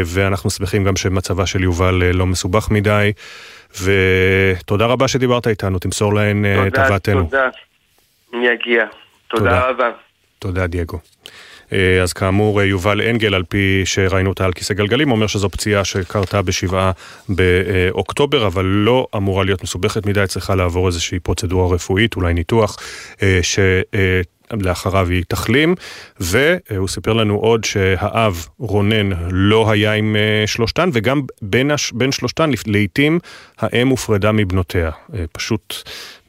ואנחנו 0.05 0.51
שמחים 0.51 0.85
גם 0.85 0.97
שמצבה 0.97 1.47
של 1.47 1.63
יובל 1.63 1.95
לא 1.95 2.27
מסובך 2.27 2.71
מדי. 2.71 3.13
ותודה 3.81 4.87
רבה 4.87 5.09
שדיברת 5.09 5.47
איתנו, 5.47 5.79
תמסור 5.79 6.15
להן 6.15 6.45
את 6.67 6.79
הבאתנו. 6.79 7.25
תודה, 7.25 7.49
אני 8.35 8.47
אגיע. 8.53 8.85
תודה, 9.29 9.45
תודה. 9.45 9.69
רבה. 9.69 9.91
תודה, 10.39 10.67
דייגו. 10.67 10.99
אה, 11.73 12.03
אז 12.03 12.13
כאמור, 12.13 12.61
אה, 12.61 12.65
יובל 12.65 13.01
אנגל, 13.01 13.35
על 13.35 13.43
פי 13.49 13.83
שראינו 13.85 14.31
אותה 14.31 14.45
על 14.45 14.53
כיסא 14.53 14.75
גלגלים, 14.75 15.11
אומר 15.11 15.27
שזו 15.27 15.51
פציעה 15.51 15.85
שקרתה 15.85 16.43
בשבעה 16.43 16.93
באוקטובר, 17.29 18.47
אבל 18.47 18.65
לא 18.65 19.07
אמורה 19.17 19.45
להיות 19.45 19.63
מסובכת 19.63 20.07
מדי, 20.07 20.25
צריכה 20.29 20.55
לעבור 20.55 20.87
איזושהי 20.87 21.19
פרוצדורה 21.19 21.75
רפואית, 21.75 22.17
אולי 22.17 22.35
ניתוח, 22.35 22.79
אה, 23.23 23.39
ש... 23.43 23.59
לאחריו 24.61 25.09
היא 25.09 25.25
תחלים, 25.29 25.75
והוא 26.21 26.89
סיפר 26.89 27.13
לנו 27.13 27.35
עוד 27.35 27.65
שהאב 27.65 28.47
רונן 28.59 29.11
לא 29.31 29.71
היה 29.71 29.93
עם 29.93 30.17
אה, 30.17 30.47
שלושתן, 30.47 30.91
וגם 30.93 31.23
בין, 31.43 31.71
הש... 31.71 31.93
בין 31.93 32.13
שלושתן 32.13 32.51
לעיתים 32.67 33.19
האם 33.59 33.89
הופרדה 33.89 34.33
מבנותיה. 34.33 34.91
אה, 35.15 35.25
פשוט 35.33 35.75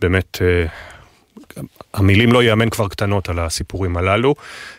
באמת... 0.02 0.38
אה, 0.42 0.66
המילים 1.94 2.32
לא 2.32 2.44
ייאמן 2.44 2.70
כבר 2.70 2.88
קטנות 2.88 3.30
על 3.30 3.40
הסיפורים 3.40 3.98
הללו, 3.98 4.36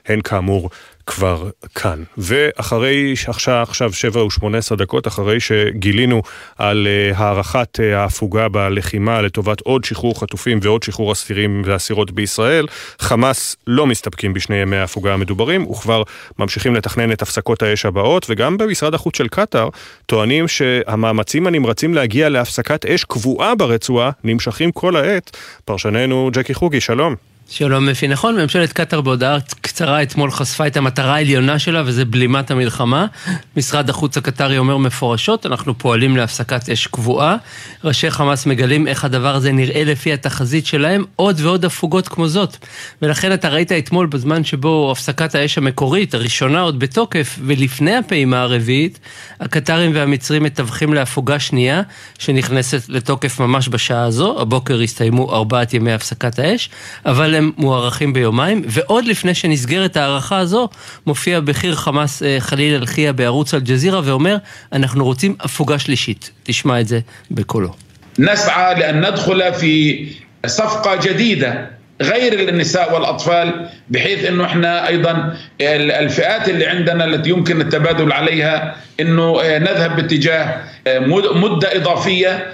הן 0.06 0.20
כאמור 0.20 0.70
כבר 1.06 1.50
כאן. 1.74 2.02
ואחרי, 2.18 3.14
עכשיו, 3.26 3.62
עכשיו 3.62 3.92
שבע 3.92 4.24
ושמונה 4.24 4.58
עשרה 4.58 4.78
דקות, 4.78 5.06
אחרי 5.06 5.40
שגילינו 5.40 6.22
על 6.58 6.86
uh, 7.12 7.16
הערכת 7.16 7.78
uh, 7.80 7.96
ההפוגה 7.96 8.48
בלחימה 8.48 9.22
לטובת 9.22 9.60
עוד 9.60 9.84
שחרור 9.84 10.20
חטופים 10.20 10.58
ועוד 10.62 10.82
שחרור 10.82 11.12
אסירים 11.12 11.62
ואסירות 11.64 12.10
בישראל, 12.10 12.66
חמאס 12.98 13.56
לא 13.66 13.86
מסתפקים 13.86 14.32
בשני 14.32 14.56
ימי 14.56 14.76
ההפוגה 14.76 15.14
המדוברים, 15.14 15.70
וכבר 15.70 16.02
ממשיכים 16.38 16.74
לתכנן 16.74 17.12
את 17.12 17.22
הפסקות 17.22 17.62
האש 17.62 17.86
הבאות, 17.86 18.26
וגם 18.28 18.56
במשרד 18.56 18.94
החוץ 18.94 19.16
של 19.16 19.28
קטאר 19.28 19.68
טוענים 20.06 20.48
שהמאמצים 20.48 21.46
הנמרצים 21.46 21.94
להגיע 21.94 22.28
להפסקת 22.28 22.86
אש 22.86 23.04
קבועה 23.04 23.54
ברצועה 23.54 24.10
נמשכים 24.24 24.72
כל 24.72 24.96
העת. 24.96 25.36
פרשננו 25.64 26.30
ג'קי 26.32 26.54
חוגי, 26.54 26.80
שלום. 26.80 27.33
שלום 27.50 27.88
אפי, 27.88 28.08
נכון, 28.08 28.40
ממשלת 28.40 28.72
קטאר 28.72 29.00
בהודעה 29.00 29.38
קצרה 29.60 30.02
אתמול 30.02 30.30
חשפה 30.30 30.66
את 30.66 30.76
המטרה 30.76 31.14
העליונה 31.14 31.58
שלה 31.58 31.82
וזה 31.86 32.04
בלימת 32.04 32.50
המלחמה. 32.50 33.06
משרד 33.56 33.90
החוץ 33.90 34.16
הקטרי 34.16 34.58
אומר 34.58 34.76
מפורשות, 34.76 35.46
אנחנו 35.46 35.78
פועלים 35.78 36.16
להפסקת 36.16 36.68
אש 36.68 36.86
קבועה. 36.86 37.36
ראשי 37.84 38.10
חמאס 38.10 38.46
מגלים 38.46 38.88
איך 38.88 39.04
הדבר 39.04 39.34
הזה 39.34 39.52
נראה 39.52 39.84
לפי 39.84 40.12
התחזית 40.12 40.66
שלהם, 40.66 41.04
עוד 41.16 41.40
ועוד 41.40 41.64
הפוגות 41.64 42.08
כמו 42.08 42.28
זאת. 42.28 42.56
ולכן 43.02 43.34
אתה 43.34 43.48
ראית 43.48 43.72
אתמול 43.72 44.06
בזמן 44.06 44.44
שבו 44.44 44.90
הפסקת 44.92 45.34
האש 45.34 45.58
המקורית, 45.58 46.14
הראשונה 46.14 46.60
עוד 46.60 46.78
בתוקף, 46.78 47.38
ולפני 47.42 47.96
הפעימה 47.96 48.42
הרביעית, 48.42 48.98
הקטרים 49.40 49.90
והמצרים 49.94 50.42
מתווכים 50.42 50.94
להפוגה 50.94 51.38
שנייה, 51.38 51.82
שנכנסת 52.18 52.88
לתוקף 52.88 53.40
ממש 53.40 53.68
בשעה 53.68 54.04
הזו. 54.04 54.40
הבוקר 54.40 54.80
הסתיימו 54.80 55.34
ארבעת 55.34 55.74
ימי 55.74 55.92
הפסקת 55.92 56.38
האש, 56.38 56.70
אבל 57.06 57.33
הם 57.33 57.51
מוארכים 57.57 58.13
ביומיים, 58.13 58.61
ועוד 58.67 59.05
לפני 59.05 59.33
שנסגרת 59.33 59.97
ההארכה 59.97 60.37
הזו, 60.37 60.69
מופיע 61.05 61.39
בכיר 61.39 61.75
חמאס 61.75 62.21
חליל 62.39 62.75
אלחיה 62.75 63.13
בערוץ 63.13 63.53
אל-ג'זירה 63.53 64.01
ואומר, 64.03 64.37
אנחנו 64.73 65.05
רוצים 65.05 65.35
הפוגה 65.39 65.79
שלישית. 65.79 66.31
תשמע 66.43 66.81
את 66.81 66.87
זה 66.87 66.99
בקולו. 67.31 67.73
نسعى 68.19 68.79
لأن 68.79 69.05
ندخل 69.05 69.53
في 69.53 70.05
صفقة 70.45 70.95
جديدة 70.95 71.79
غير 72.02 72.48
النساء 72.48 72.94
والأطفال 72.94 73.68
بحيث 73.90 74.24
أنه 74.24 74.44
إحنا 74.44 74.88
أيضا 74.88 75.36
الفئات 75.60 76.48
اللي 76.48 76.66
عندنا 76.66 77.04
التي 77.04 77.30
يمكن 77.30 77.60
التبادل 77.60 78.12
عليها 78.12 78.76
أنه 79.00 79.42
نذهب 79.58 79.96
باتجاه 79.96 80.60
مدة 81.34 81.76
إضافية 81.76 82.46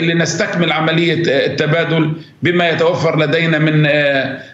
لنستكمل 0.00 0.72
عملية 0.72 1.22
التبادل 1.46 2.12
بما 2.42 2.68
يتوفر 2.68 3.18
لدينا 3.20 3.58
من 3.58 3.82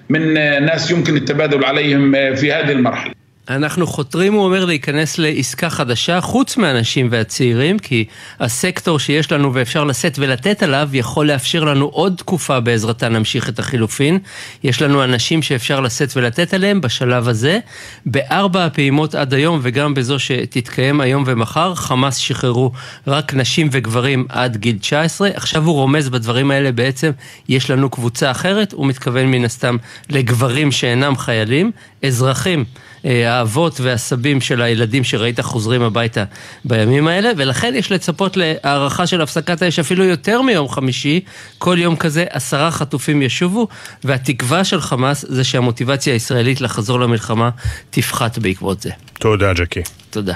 من 0.09 0.35
ناس 0.67 0.91
يمكن 0.91 1.17
التبادل 1.17 1.65
عليهم 1.65 2.13
في 2.35 2.53
هذه 2.53 2.73
المرحلة. 2.73 3.18
אנחנו 3.49 3.87
חותרים, 3.87 4.35
הוא 4.35 4.45
אומר, 4.45 4.65
להיכנס 4.65 5.19
לעסקה 5.19 5.71
חדשה, 5.71 6.21
חוץ 6.21 6.57
מהנשים 6.57 7.09
והצעירים, 7.11 7.79
כי 7.79 8.05
הסקטור 8.41 8.99
שיש 8.99 9.33
לנו 9.33 9.55
ואפשר 9.55 9.85
לשאת 9.85 10.19
ולתת 10.19 10.63
עליו, 10.63 10.89
יכול 10.93 11.27
לאפשר 11.27 11.65
לנו 11.65 11.87
עוד 11.87 12.15
תקופה 12.17 12.61
בעזרתה 12.61 13.09
נמשיך 13.09 13.49
את 13.49 13.59
החילופין. 13.59 14.19
יש 14.65 14.83
לנו 14.83 15.05
אנשים 15.05 15.43
שאפשר 15.43 15.81
לשאת 15.81 16.17
ולתת 16.17 16.55
עליהם 16.55 16.81
בשלב 16.81 17.29
הזה. 17.29 17.59
בארבע 18.07 18.65
הפעימות 18.65 19.15
עד 19.15 19.35
היום, 19.35 19.61
וגם 19.63 19.95
בזו 19.95 20.19
שתתקיים 20.19 21.01
היום 21.01 21.25
ומחר, 21.27 21.75
חמאס 21.75 22.17
שחררו 22.17 22.73
רק 23.07 23.35
נשים 23.35 23.69
וגברים 23.73 24.27
עד 24.29 24.57
גיל 24.57 24.79
19. 24.79 25.31
עכשיו 25.35 25.65
הוא 25.65 25.75
רומז 25.75 26.09
בדברים 26.09 26.51
האלה 26.51 26.73
בעצם, 26.73 27.11
יש 27.49 27.71
לנו 27.71 27.91
קבוצה 27.91 28.31
אחרת, 28.31 28.73
הוא 28.73 28.87
מתכוון 28.87 29.27
מן 29.27 29.45
הסתם 29.45 29.77
לגברים 30.11 30.73
שאינם 30.73 31.17
חיילים, 31.17 31.71
אזרחים. 32.03 32.65
האבות 33.05 33.81
והסבים 33.81 34.41
של 34.41 34.63
הילדים 34.63 35.05
שראית 35.05 35.41
חוזרים 35.41 35.83
הביתה 35.83 36.25
בימים 36.65 37.09
האלה, 37.09 37.31
ולכן 37.37 37.73
יש 37.77 37.93
לצפות 37.93 38.37
להערכה 38.37 39.07
של 39.07 39.21
הפסקת 39.21 39.63
האש 39.63 39.79
אפילו 39.79 40.05
יותר 40.05 40.43
מיום 40.43 40.69
חמישי, 40.69 41.21
כל 41.59 41.77
יום 41.81 41.97
כזה 41.97 42.25
עשרה 42.31 42.71
חטופים 42.71 43.23
ישובו, 43.23 43.69
והתקווה 44.05 44.65
של 44.65 44.81
חמאס 44.81 45.25
זה 45.29 45.45
שהמוטיבציה 45.45 46.13
הישראלית 46.13 46.61
לחזור 46.61 47.01
למלחמה 47.01 47.51
תפחת 47.91 48.39
בעקבות 48.39 48.81
זה. 48.81 48.91
תודה, 49.19 49.53
ג'קי. 49.53 49.83
תודה. 50.11 50.35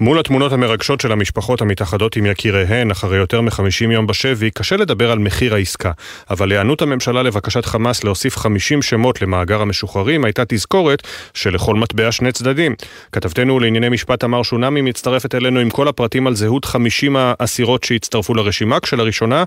מול 0.00 0.18
התמונות 0.18 0.52
המרגשות 0.52 1.00
של 1.00 1.12
המשפחות 1.12 1.60
המתאחדות 1.60 2.16
עם 2.16 2.26
יקיריהן 2.26 2.90
אחרי 2.90 3.16
יותר 3.16 3.40
מ-50 3.40 3.92
יום 3.92 4.06
בשבי, 4.06 4.50
קשה 4.50 4.76
לדבר 4.76 5.10
על 5.10 5.18
מחיר 5.18 5.54
העסקה. 5.54 5.92
אבל 6.30 6.48
להיענות 6.48 6.82
הממשלה 6.82 7.22
לבקשת 7.22 7.64
חמאס 7.64 8.04
להוסיף 8.04 8.36
50 8.36 8.82
שמות 8.82 9.22
למאגר 9.22 9.62
המשוחררים 9.62 10.24
הייתה 10.24 10.42
תזכורת 10.48 11.02
שלכל 11.34 11.74
מטבע 11.74 12.12
שני 12.12 12.32
צדדים. 12.32 12.74
כתבתנו 13.12 13.60
לענייני 13.60 13.88
משפט 13.88 14.20
תמר 14.20 14.42
שונמי 14.42 14.80
מצטרפת 14.80 15.34
אלינו 15.34 15.60
עם 15.60 15.70
כל 15.70 15.88
הפרטים 15.88 16.26
על 16.26 16.34
זהות 16.34 16.64
50 16.64 17.16
האסירות 17.18 17.84
שהצטרפו 17.84 18.34
לרשימה, 18.34 18.80
כשלראשונה 18.80 19.44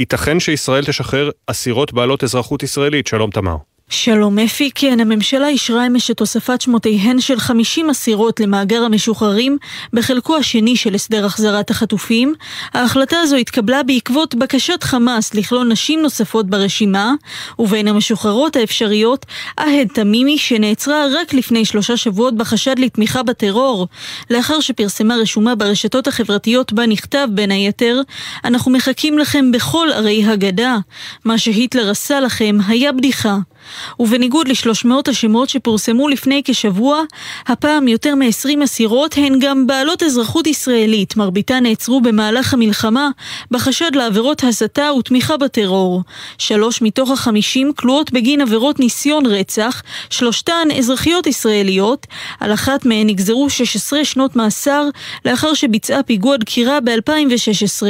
ייתכן 0.00 0.40
שישראל 0.40 0.84
תשחרר 0.84 1.30
אסירות 1.46 1.92
בעלות 1.92 2.24
אזרחות 2.24 2.62
ישראלית. 2.62 3.06
שלום 3.06 3.30
תמר. 3.30 3.75
שלום 3.90 4.38
אפי, 4.38 4.70
כן, 4.74 5.00
הממשלה 5.00 5.48
אישרה 5.48 5.86
אמש 5.86 6.10
את 6.10 6.20
הוספת 6.20 6.60
שמותיהן 6.60 7.20
של 7.20 7.40
50 7.40 7.90
אסירות 7.90 8.40
למאגר 8.40 8.82
המשוחררים 8.82 9.58
בחלקו 9.92 10.36
השני 10.36 10.76
של 10.76 10.94
הסדר 10.94 11.26
החזרת 11.26 11.70
החטופים. 11.70 12.34
ההחלטה 12.74 13.16
הזו 13.20 13.36
התקבלה 13.36 13.82
בעקבות 13.82 14.34
בקשת 14.34 14.82
חמאס 14.82 15.34
לכלול 15.34 15.66
נשים 15.66 16.02
נוספות 16.02 16.46
ברשימה, 16.46 17.14
ובין 17.58 17.88
המשוחררות 17.88 18.56
האפשריות, 18.56 19.26
אהד 19.58 19.88
תמימי 19.94 20.38
שנעצרה 20.38 21.04
רק 21.14 21.34
לפני 21.34 21.64
שלושה 21.64 21.96
שבועות 21.96 22.36
בחשד 22.36 22.78
לתמיכה 22.78 23.22
בטרור. 23.22 23.88
לאחר 24.30 24.60
שפרסמה 24.60 25.16
רשומה 25.16 25.54
ברשתות 25.54 26.06
החברתיות 26.06 26.72
בה 26.72 26.86
נכתב 26.86 27.28
בין 27.30 27.50
היתר, 27.50 28.00
אנחנו 28.44 28.70
מחכים 28.70 29.18
לכם 29.18 29.52
בכל 29.52 29.88
ערי 29.94 30.24
הגדה. 30.24 30.76
מה 31.24 31.38
שהיטלר 31.38 31.90
עשה 31.90 32.20
לכם 32.20 32.58
היה 32.68 32.92
בדיחה. 32.92 33.36
ובניגוד 34.00 34.48
לשלוש 34.48 34.84
מאות 34.84 35.08
השמות 35.08 35.48
שפורסמו 35.48 36.08
לפני 36.08 36.42
כשבוע, 36.44 37.02
הפעם 37.46 37.88
יותר 37.88 38.14
מ-20 38.14 38.64
אסירות 38.64 39.14
הן 39.16 39.38
גם 39.38 39.66
בעלות 39.66 40.02
אזרחות 40.02 40.46
ישראלית, 40.46 41.16
מרביתן 41.16 41.62
נעצרו 41.62 42.00
במהלך 42.00 42.54
המלחמה 42.54 43.10
בחשד 43.50 43.94
לעבירות 43.94 44.44
הסתה 44.44 44.92
ותמיכה 44.98 45.36
בטרור. 45.36 46.02
שלוש 46.38 46.82
מתוך 46.82 47.10
החמישים 47.10 47.72
כלואות 47.76 48.12
בגין 48.12 48.40
עבירות 48.40 48.80
ניסיון 48.80 49.26
רצח, 49.26 49.82
שלושתן 50.10 50.68
אזרחיות 50.78 51.26
ישראליות, 51.26 52.06
על 52.40 52.54
אחת 52.54 52.84
מהן 52.84 53.06
נגזרו 53.06 53.50
16 53.50 54.04
שנות 54.04 54.36
מאסר 54.36 54.88
לאחר 55.24 55.54
שביצעה 55.54 56.02
פיגוע 56.02 56.36
דקירה 56.36 56.80
ב-2016. 56.80 57.82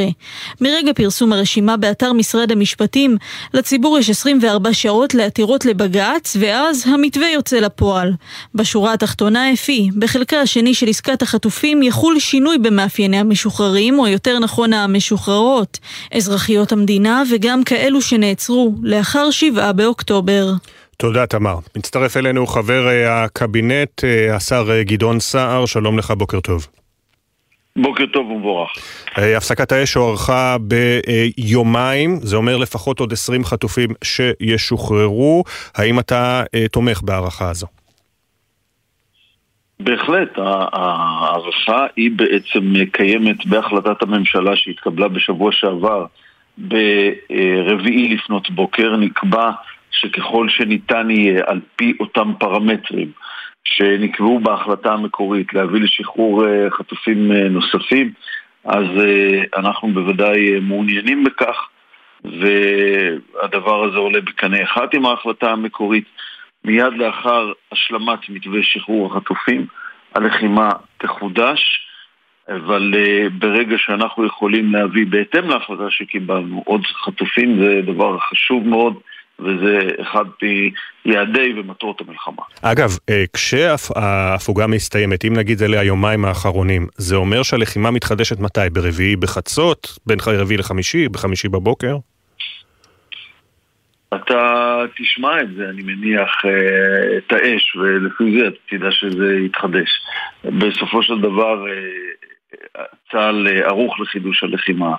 מרגע 0.60 0.92
פרסום 0.92 1.32
הרשימה 1.32 1.76
באתר 1.76 2.12
משרד 2.12 2.52
המשפטים, 2.52 3.16
לציבור 3.54 3.98
יש 3.98 4.10
24 4.10 4.72
שעות 4.72 5.14
לעתירות 5.14 5.65
לבג"ץ, 5.66 6.36
ואז 6.40 6.84
המתווה 6.86 7.28
יוצא 7.28 7.56
לפועל. 7.56 8.12
בשורה 8.54 8.92
התחתונה 8.92 9.52
אפי, 9.52 9.88
בחלקה 9.98 10.40
השני 10.40 10.74
של 10.74 10.88
עסקת 10.88 11.22
החטופים 11.22 11.82
יחול 11.82 12.18
שינוי 12.18 12.58
במאפייני 12.58 13.18
המשוחררים, 13.18 13.98
או 13.98 14.06
יותר 14.08 14.38
נכון 14.38 14.72
המשוחררות, 14.72 15.78
אזרחיות 16.12 16.72
המדינה 16.72 17.22
וגם 17.30 17.64
כאלו 17.64 18.02
שנעצרו 18.02 18.74
לאחר 18.82 19.30
שבעה 19.30 19.72
באוקטובר. 19.72 20.52
תודה 20.96 21.26
תמר. 21.26 21.58
מצטרף 21.76 22.16
אלינו 22.16 22.46
חבר 22.46 22.88
הקבינט, 23.08 24.04
השר 24.32 24.82
גדעון 24.82 25.20
סער, 25.20 25.66
שלום 25.66 25.98
לך, 25.98 26.10
בוקר 26.10 26.40
טוב. 26.40 26.66
בוקר 27.76 28.06
טוב 28.06 28.30
ומבורך. 28.30 28.70
הפסקת 29.16 29.72
האש 29.72 29.94
הוארכה 29.94 30.56
ביומיים, 30.60 32.16
זה 32.22 32.36
אומר 32.36 32.56
לפחות 32.56 33.00
עוד 33.00 33.12
20 33.12 33.44
חטופים 33.44 33.90
שישוחררו. 34.04 35.44
האם 35.76 35.98
אתה 35.98 36.42
תומך 36.72 37.02
בהערכה 37.02 37.50
הזו? 37.50 37.66
בהחלט, 39.80 40.38
ההערכה 40.72 41.86
היא 41.96 42.10
בעצם 42.16 42.72
קיימת 42.92 43.46
בהחלטת 43.46 44.02
הממשלה 44.02 44.56
שהתקבלה 44.56 45.08
בשבוע 45.08 45.52
שעבר 45.52 46.06
ברביעי 46.58 48.14
לפנות 48.14 48.50
בוקר, 48.50 48.96
נקבע 48.96 49.50
שככל 49.90 50.46
שניתן 50.48 51.10
יהיה 51.10 51.42
על 51.46 51.60
פי 51.76 51.92
אותם 52.00 52.32
פרמטרים 52.38 53.10
שנקבעו 53.74 54.40
בהחלטה 54.40 54.92
המקורית 54.92 55.54
להביא 55.54 55.80
לשחרור 55.80 56.44
חטופים 56.70 57.32
נוספים, 57.32 58.12
אז 58.64 58.86
אנחנו 59.56 59.88
בוודאי 59.88 60.60
מעוניינים 60.60 61.24
בכך. 61.24 61.68
והדבר 62.24 63.84
הזה 63.84 63.98
עולה 63.98 64.20
בקנה 64.20 64.62
אחד 64.62 64.86
עם 64.92 65.06
ההחלטה 65.06 65.50
המקורית. 65.50 66.04
מיד 66.64 66.92
לאחר 66.96 67.52
השלמת 67.72 68.28
מתווה 68.28 68.62
שחרור 68.62 69.06
החטופים, 69.06 69.66
הלחימה 70.14 70.70
תחודש, 70.98 71.86
אבל 72.48 72.94
ברגע 73.38 73.78
שאנחנו 73.78 74.26
יכולים 74.26 74.72
להביא, 74.72 75.06
בהתאם 75.06 75.48
להחלטה 75.48 75.90
שקיבלנו, 75.90 76.62
עוד 76.66 76.86
חטופים 76.86 77.62
זה 77.62 77.80
דבר 77.82 78.18
חשוב 78.18 78.68
מאוד. 78.68 78.94
וזה 79.38 79.78
אחד 80.02 80.24
מיעדי 81.04 81.52
ומטרות 81.56 82.00
המלחמה. 82.00 82.42
אגב, 82.62 82.90
אה, 83.10 83.24
כשההפוגה 83.32 84.66
מסתיימת, 84.66 85.24
אם 85.24 85.32
נגיד 85.32 85.62
אלה 85.62 85.80
היומיים 85.80 86.24
האחרונים, 86.24 86.86
זה 86.96 87.16
אומר 87.16 87.42
שהלחימה 87.42 87.90
מתחדשת 87.90 88.40
מתי? 88.40 88.60
ברביעי 88.72 89.16
בחצות? 89.16 89.98
בין 90.06 90.18
רביעי 90.36 90.58
לחמישי? 90.58 91.08
בחמישי 91.08 91.48
בבוקר? 91.48 91.96
אתה 94.14 94.82
תשמע 94.96 95.40
את 95.40 95.54
זה, 95.56 95.68
אני 95.68 95.82
מניח, 95.82 96.44
אה, 96.44 97.18
את 97.18 97.32
האש, 97.32 97.76
ולפי 97.76 98.38
זה 98.38 98.46
אתה 98.48 98.56
תדע 98.68 98.90
שזה 98.90 99.36
יתחדש. 99.46 99.88
בסופו 100.44 101.02
של 101.02 101.20
דבר, 101.20 101.66
אה, 101.68 102.84
צה"ל 103.12 103.48
אה, 103.48 103.66
ערוך 103.66 104.00
לחידוש 104.00 104.42
הלחימה. 104.42 104.96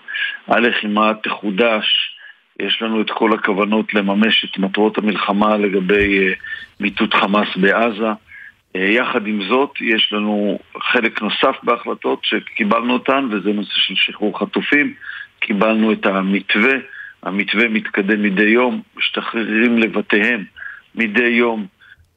הלחימה 0.48 1.12
תחודש, 1.24 2.17
יש 2.60 2.82
לנו 2.82 3.02
את 3.02 3.12
כל 3.12 3.34
הכוונות 3.34 3.94
לממש 3.94 4.46
את 4.46 4.58
מטרות 4.58 4.98
המלחמה 4.98 5.58
לגבי 5.58 6.34
מיטוט 6.80 7.14
חמאס 7.14 7.48
בעזה. 7.56 8.12
יחד 8.76 9.28
עם 9.28 9.44
זאת, 9.50 9.72
יש 9.82 10.14
לנו 10.14 10.60
חלק 10.92 11.22
נוסף 11.22 11.56
בהחלטות 11.64 12.20
שקיבלנו 12.24 12.94
אותן, 12.94 13.28
וזה 13.32 13.54
נושא 13.54 13.74
של 13.76 13.94
שחרור 13.96 14.40
חטופים. 14.40 14.94
קיבלנו 15.40 15.92
את 15.92 16.06
המתווה. 16.06 16.74
המתווה 17.24 17.68
מתקדם 17.68 18.22
מדי 18.22 18.50
יום, 18.50 18.82
משתחררים 18.98 19.78
לבתיהם 19.78 20.44
מדי 20.96 21.28
יום 21.28 21.66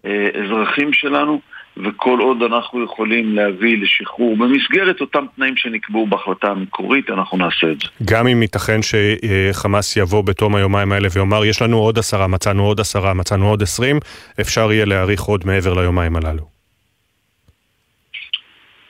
אה, 0.04 0.28
אזרחים 0.34 0.92
שלנו, 0.92 1.40
וכל 1.85 2.19
עוד 2.20 2.43
אנחנו 2.43 2.85
יכולים 2.85 3.36
להביא 3.36 3.82
לשחרור 3.82 4.36
במסגרת 4.36 5.01
אותם 5.01 5.24
תנאים 5.36 5.57
שנקבעו 5.57 6.07
בהחלטה 6.07 6.47
המקורית, 6.47 7.11
אנחנו 7.11 7.39
נעשה 7.39 7.73
את 7.73 7.81
זה. 7.81 7.86
גם 8.05 8.27
אם 8.27 8.43
ייתכן 8.43 8.81
שחמאס 8.82 9.97
יבוא 9.97 10.24
בתום 10.24 10.55
היומיים 10.55 10.93
האלה 10.93 11.09
ויאמר, 11.12 11.44
יש 11.44 11.62
לנו 11.62 11.78
עוד 11.78 11.98
עשרה, 11.98 12.27
מצאנו 12.27 12.66
עוד 12.66 12.81
עשרה, 12.81 13.15
מצאנו 13.15 13.48
עוד 13.48 13.62
עשרים, 13.62 13.98
אפשר 14.40 14.73
יהיה 14.73 14.85
להאריך 14.85 15.23
עוד 15.23 15.47
מעבר 15.47 15.74
ליומיים 15.74 16.16
הללו. 16.16 16.44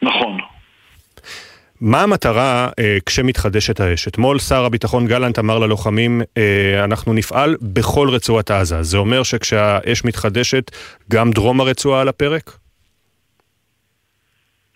נכון. 0.03 0.39
מה 1.81 2.03
המטרה 2.03 2.69
אה, 2.79 2.99
כשמתחדשת 3.07 3.81
האש? 3.81 4.09
אתמול 4.09 4.39
שר 4.39 4.65
הביטחון 4.65 5.07
גלנט 5.07 5.39
אמר 5.39 5.59
ללוחמים, 5.59 6.23
אה, 6.37 6.85
אנחנו 6.85 7.13
נפעל 7.13 7.57
בכל 7.63 8.09
רצועת 8.11 8.51
עזה. 8.51 8.83
זה 8.83 8.99
אומר 8.99 9.23
שכשהאש 9.23 10.05
מתחדשת, 10.05 10.71
גם 11.11 11.31
דרום 11.31 11.61
הרצועה 11.61 12.01
על 12.01 12.09
הפרק? 12.09 12.60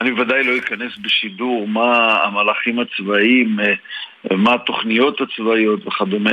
אני 0.05 0.13
ודאי 0.13 0.45
לא 0.45 0.59
אכנס 0.59 0.99
בשידור 0.99 1.69
מה 1.69 2.19
המהלכים 2.25 2.79
הצבאיים, 2.79 3.61
אה, 3.61 4.37
מה 4.37 4.55
התוכניות 4.55 5.21
הצבאיות 5.21 5.87
וכדומה. 5.87 6.31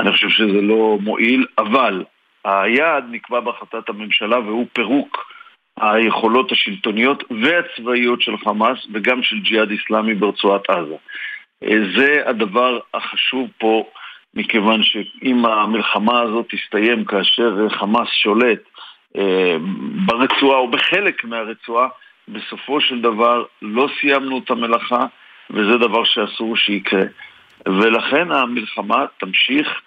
אני 0.00 0.12
חושב 0.12 0.28
שזה 0.28 0.60
לא 0.60 0.98
מועיל, 1.00 1.46
אבל 1.58 2.04
היעד 2.44 3.04
נקבע 3.10 3.40
בהחלטת 3.40 3.88
הממשלה 3.88 4.38
והוא 4.38 4.66
פירוק 4.72 5.32
היכולות 5.80 6.52
השלטוניות 6.52 7.24
והצבאיות 7.42 8.22
של 8.22 8.36
חמאס 8.36 8.78
וגם 8.92 9.22
של 9.22 9.40
ג'יהאד 9.40 9.70
איסלאמי 9.70 10.14
ברצועת 10.14 10.70
עזה. 10.70 10.96
אה, 11.64 11.76
זה 11.96 12.22
הדבר 12.26 12.78
החשוב 12.94 13.48
פה, 13.58 13.84
מכיוון 14.34 14.82
שאם 14.82 15.46
המלחמה 15.46 16.20
הזאת 16.20 16.46
תסתיים 16.50 17.04
כאשר 17.04 17.68
חמאס 17.68 18.08
שולט 18.22 18.62
אה, 19.16 19.56
ברצועה 20.06 20.58
או 20.58 20.70
בחלק 20.70 21.24
מהרצועה, 21.24 21.88
בסופו 22.28 22.80
של 22.80 23.00
דבר 23.00 23.44
לא 23.62 23.88
סיימנו 24.00 24.38
את 24.38 24.50
המלאכה 24.50 25.06
וזה 25.50 25.78
דבר 25.78 26.04
שאסור 26.04 26.56
שיקרה. 26.56 27.02
ולכן 27.66 28.32
המלחמה 28.32 29.04
תמשיך 29.20 29.80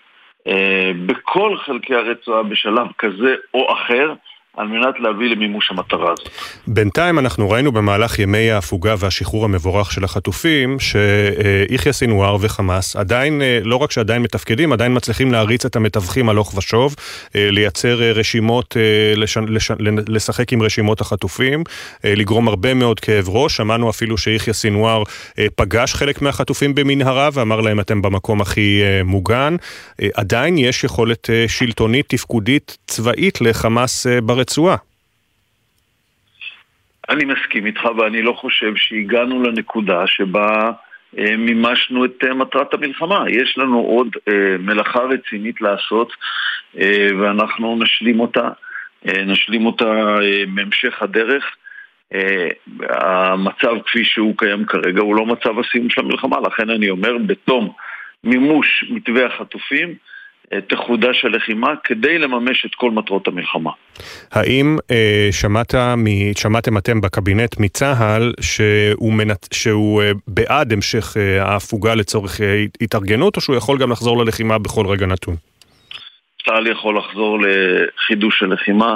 אה, 0.47 0.91
בכל 1.05 1.57
חלקי 1.57 1.95
הרצועה 1.95 2.43
בשלב 2.43 2.87
כזה 2.97 3.35
או 3.53 3.73
אחר. 3.73 4.13
על 4.57 4.67
מנת 4.67 4.99
להביא 4.99 5.29
למימוש 5.29 5.71
המטרה 5.71 6.11
הזאת. 6.11 6.29
בינתיים 6.67 7.19
אנחנו 7.19 7.49
ראינו 7.49 7.71
במהלך 7.71 8.19
ימי 8.19 8.51
ההפוגה 8.51 8.95
והשחרור 8.99 9.45
המבורך 9.45 9.91
של 9.91 10.03
החטופים, 10.03 10.77
שיחיא 10.79 11.91
סינואר 11.91 12.37
וחמאס 12.41 12.95
עדיין, 12.95 13.41
אה, 13.41 13.59
לא 13.63 13.75
רק 13.75 13.91
שעדיין 13.91 14.21
מתפקדים, 14.21 14.73
עדיין 14.73 14.95
מצליחים 14.95 15.31
להריץ 15.31 15.65
את 15.65 15.75
המתווכים 15.75 16.29
הלוך 16.29 16.57
ושוב, 16.57 16.95
אה, 17.35 17.51
לייצר 17.51 18.03
אה, 18.03 18.11
רשימות, 18.11 18.77
לש, 19.15 19.37
לש, 19.37 19.71
לשחק 20.07 20.53
עם 20.53 20.61
רשימות 20.61 21.01
החטופים, 21.01 21.63
לגרום 22.03 22.47
הרבה 22.47 22.73
מאוד 22.73 22.99
כאב 22.99 23.29
ראש. 23.29 23.57
שמענו 23.57 23.89
אפילו 23.89 24.17
שיחיא 24.17 24.53
סינואר 24.53 25.03
פגש 25.55 25.93
חלק 25.93 26.21
מהחטופים 26.21 26.75
במנהרה 26.75 27.29
ואמר 27.33 27.61
להם 27.61 27.79
אתם 27.79 28.01
במקום 28.01 28.41
הכי 28.41 28.81
מוגן. 29.05 29.55
עדיין 30.13 30.57
יש 30.57 30.83
יכולת 30.83 31.29
שלטונית, 31.47 32.05
תפקודית, 32.09 32.77
צבאית 32.87 33.41
לחמאס 33.41 34.07
ברצועה. 34.23 34.46
הרצועה. 34.47 34.75
אני 37.09 37.25
מסכים 37.25 37.65
איתך 37.65 37.85
ואני 37.97 38.21
לא 38.21 38.33
חושב 38.33 38.75
שהגענו 38.75 39.43
לנקודה 39.43 40.07
שבה 40.07 40.71
אה, 41.17 41.37
מימשנו 41.37 42.05
את 42.05 42.23
אה, 42.23 42.33
מטרת 42.33 42.73
המלחמה. 42.73 43.23
יש 43.29 43.57
לנו 43.57 43.79
עוד 43.79 44.07
אה, 44.27 44.57
מלאכה 44.59 44.99
רצינית 44.99 45.61
לעשות 45.61 46.13
אה, 46.79 47.07
ואנחנו 47.19 47.79
נשלים 47.83 48.19
אותה, 48.19 48.49
אה, 49.07 49.25
נשלים 49.25 49.65
אותה 49.65 50.19
אה, 50.21 50.43
בהמשך 50.55 51.01
הדרך. 51.01 51.45
אה, 52.13 52.47
המצב 52.89 53.73
כפי 53.85 54.05
שהוא 54.05 54.37
קיים 54.37 54.65
כרגע 54.65 55.01
הוא 55.01 55.15
לא 55.15 55.25
מצב 55.25 55.59
הסיום 55.59 55.89
של 55.89 56.01
המלחמה, 56.01 56.37
לכן 56.39 56.69
אני 56.69 56.89
אומר 56.89 57.17
בתום 57.27 57.73
מימוש 58.23 58.85
מתווה 58.89 59.25
החטופים 59.25 59.95
תחודש 60.67 61.25
הלחימה 61.25 61.73
כדי 61.83 62.17
לממש 62.17 62.65
את 62.65 62.75
כל 62.75 62.91
מטרות 62.91 63.27
המלחמה. 63.27 63.71
האם 64.31 64.77
אה, 64.91 65.29
שמעת, 65.31 65.75
מ, 65.75 66.05
שמעתם 66.37 66.77
אתם 66.77 67.01
בקבינט 67.01 67.59
מצה"ל 67.59 68.33
שהוא, 68.41 69.13
מנת, 69.13 69.47
שהוא 69.53 70.01
אה, 70.01 70.11
בעד 70.27 70.73
המשך 70.73 71.17
אה, 71.17 71.43
ההפוגה 71.43 71.95
לצורך 71.95 72.41
אה, 72.41 72.63
התארגנות, 72.81 73.35
או 73.35 73.41
שהוא 73.41 73.55
יכול 73.55 73.77
גם 73.77 73.91
לחזור 73.91 74.23
ללחימה 74.23 74.57
בכל 74.57 74.87
רגע 74.87 75.05
נתון? 75.05 75.35
צה"ל 76.45 76.67
יכול 76.67 76.97
לחזור 76.97 77.39
לחידוש 77.39 78.43
הלחימה 78.43 78.95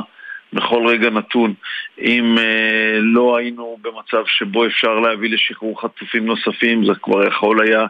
בכל 0.54 0.88
רגע 0.88 1.10
נתון. 1.10 1.54
אם 2.02 2.38
אה, 2.38 3.00
לא 3.00 3.38
היינו 3.38 3.78
במצב 3.82 4.24
שבו 4.26 4.66
אפשר 4.66 5.00
להביא 5.00 5.30
לשחרור 5.30 5.82
חטופים 5.82 6.26
נוספים, 6.26 6.86
זה 6.86 6.92
כבר 7.02 7.28
יכול 7.28 7.68
היה 7.68 7.86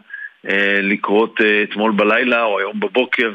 אה, 0.48 0.78
לקרות 0.82 1.40
אה, 1.40 1.62
אתמול 1.62 1.92
בלילה 1.92 2.44
או 2.44 2.58
היום 2.58 2.80
בבוקר. 2.80 3.32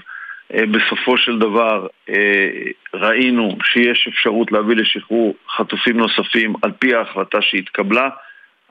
אה, 0.54 0.66
בסופו 0.66 1.18
של 1.18 1.40
דבר 1.40 1.88
אה, 2.10 2.50
ראינו 2.94 3.58
שיש 3.64 4.08
אפשרות 4.08 4.52
להביא 4.52 4.76
לשחרור 4.76 5.36
חטופים 5.58 5.98
נוספים 5.98 6.54
על 6.62 6.72
פי 6.80 6.96
ההחלטה 6.96 7.38
שהתקבלה. 7.42 8.10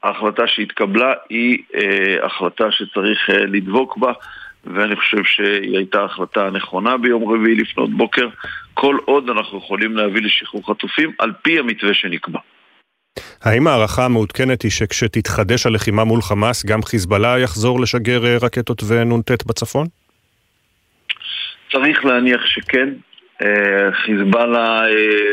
ההחלטה 0.02 0.42
שהתקבלה 0.46 1.12
היא 1.30 1.58
אה, 1.74 2.26
החלטה 2.26 2.64
שצריך 2.70 3.30
לדבוק 3.30 3.98
בה 3.98 4.12
ואני 4.64 4.96
חושב 4.96 5.24
שהיא 5.24 5.76
הייתה 5.76 6.04
החלטה 6.04 6.50
נכונה 6.50 6.96
ביום 6.96 7.32
רביעי 7.32 7.54
לפנות 7.54 7.96
בוקר 7.96 8.28
כל 8.74 8.96
עוד 9.04 9.30
אנחנו 9.30 9.58
יכולים 9.58 9.96
להביא 9.96 10.22
לשחרור 10.22 10.66
חטופים 10.66 11.12
על 11.18 11.32
פי 11.42 11.58
המתווה 11.58 11.94
שנקבע. 11.94 12.38
האם 13.42 13.66
ההערכה 13.66 14.04
המעודכנת 14.04 14.62
היא 14.62 14.70
שכשתתחדש 14.70 15.66
הלחימה 15.66 16.04
מול 16.04 16.22
חמאס 16.22 16.66
גם 16.66 16.82
חיזבאללה 16.82 17.38
יחזור 17.38 17.80
לשגר 17.80 18.20
רקטות 18.42 18.82
ונ"ט 18.82 19.46
בצפון? 19.46 19.86
צריך 21.72 22.04
להניח 22.04 22.46
שכן. 22.46 22.88
אה, 23.42 23.92
חיזבאללה 23.92 24.88
אה, 24.88 25.32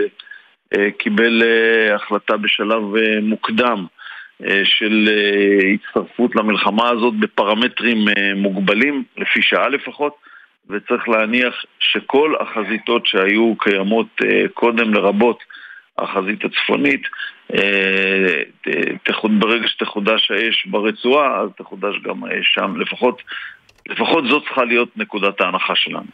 אה, 0.77 0.91
קיבל 0.91 1.43
החלטה 1.95 2.37
בשלב 2.37 2.83
מוקדם 3.21 3.85
של 4.63 5.09
הצטרפות 5.73 6.35
למלחמה 6.35 6.89
הזאת 6.89 7.13
בפרמטרים 7.19 7.97
מוגבלים, 8.35 9.03
לפי 9.17 9.41
שעה 9.41 9.69
לפחות, 9.69 10.15
וצריך 10.69 11.09
להניח 11.09 11.53
שכל 11.79 12.33
החזיתות 12.39 13.05
שהיו 13.05 13.55
קיימות 13.59 14.07
קודם, 14.53 14.93
לרבות 14.93 15.39
החזית 15.97 16.45
הצפונית, 16.45 17.01
ברגע 19.39 19.67
שתחודש 19.67 20.31
האש 20.31 20.65
ברצועה, 20.65 21.41
אז 21.41 21.49
תחודש 21.57 21.95
גם 22.03 22.23
האש 22.23 22.53
שם, 22.53 22.79
לפחות 22.79 23.21
לפחות 23.89 24.23
זאת 24.29 24.43
צריכה 24.45 24.63
להיות 24.63 24.89
נקודת 24.95 25.41
ההנחה 25.41 25.75
שלנו. 25.75 26.07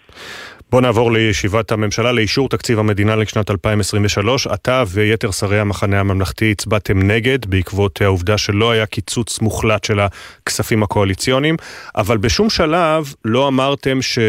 בוא 0.71 0.81
נעבור 0.81 1.11
לישיבת 1.11 1.71
הממשלה 1.71 2.11
לאישור 2.11 2.49
תקציב 2.49 2.79
המדינה 2.79 3.15
לשנת 3.15 3.51
2023. 3.51 4.47
אתה 4.47 4.83
ויתר 4.87 5.31
שרי 5.31 5.59
המחנה 5.59 5.99
הממלכתי 5.99 6.51
הצבעתם 6.51 6.99
נגד 7.11 7.45
בעקבות 7.45 8.01
העובדה 8.01 8.37
שלא 8.37 8.71
היה 8.71 8.85
קיצוץ 8.85 9.41
מוחלט 9.41 9.83
של 9.83 9.99
הכספים 9.99 10.83
הקואליציוניים, 10.83 11.55
אבל 11.95 12.17
בשום 12.17 12.49
שלב 12.49 13.13
לא 13.25 13.47
אמרתם 13.47 14.01
שה, 14.01 14.21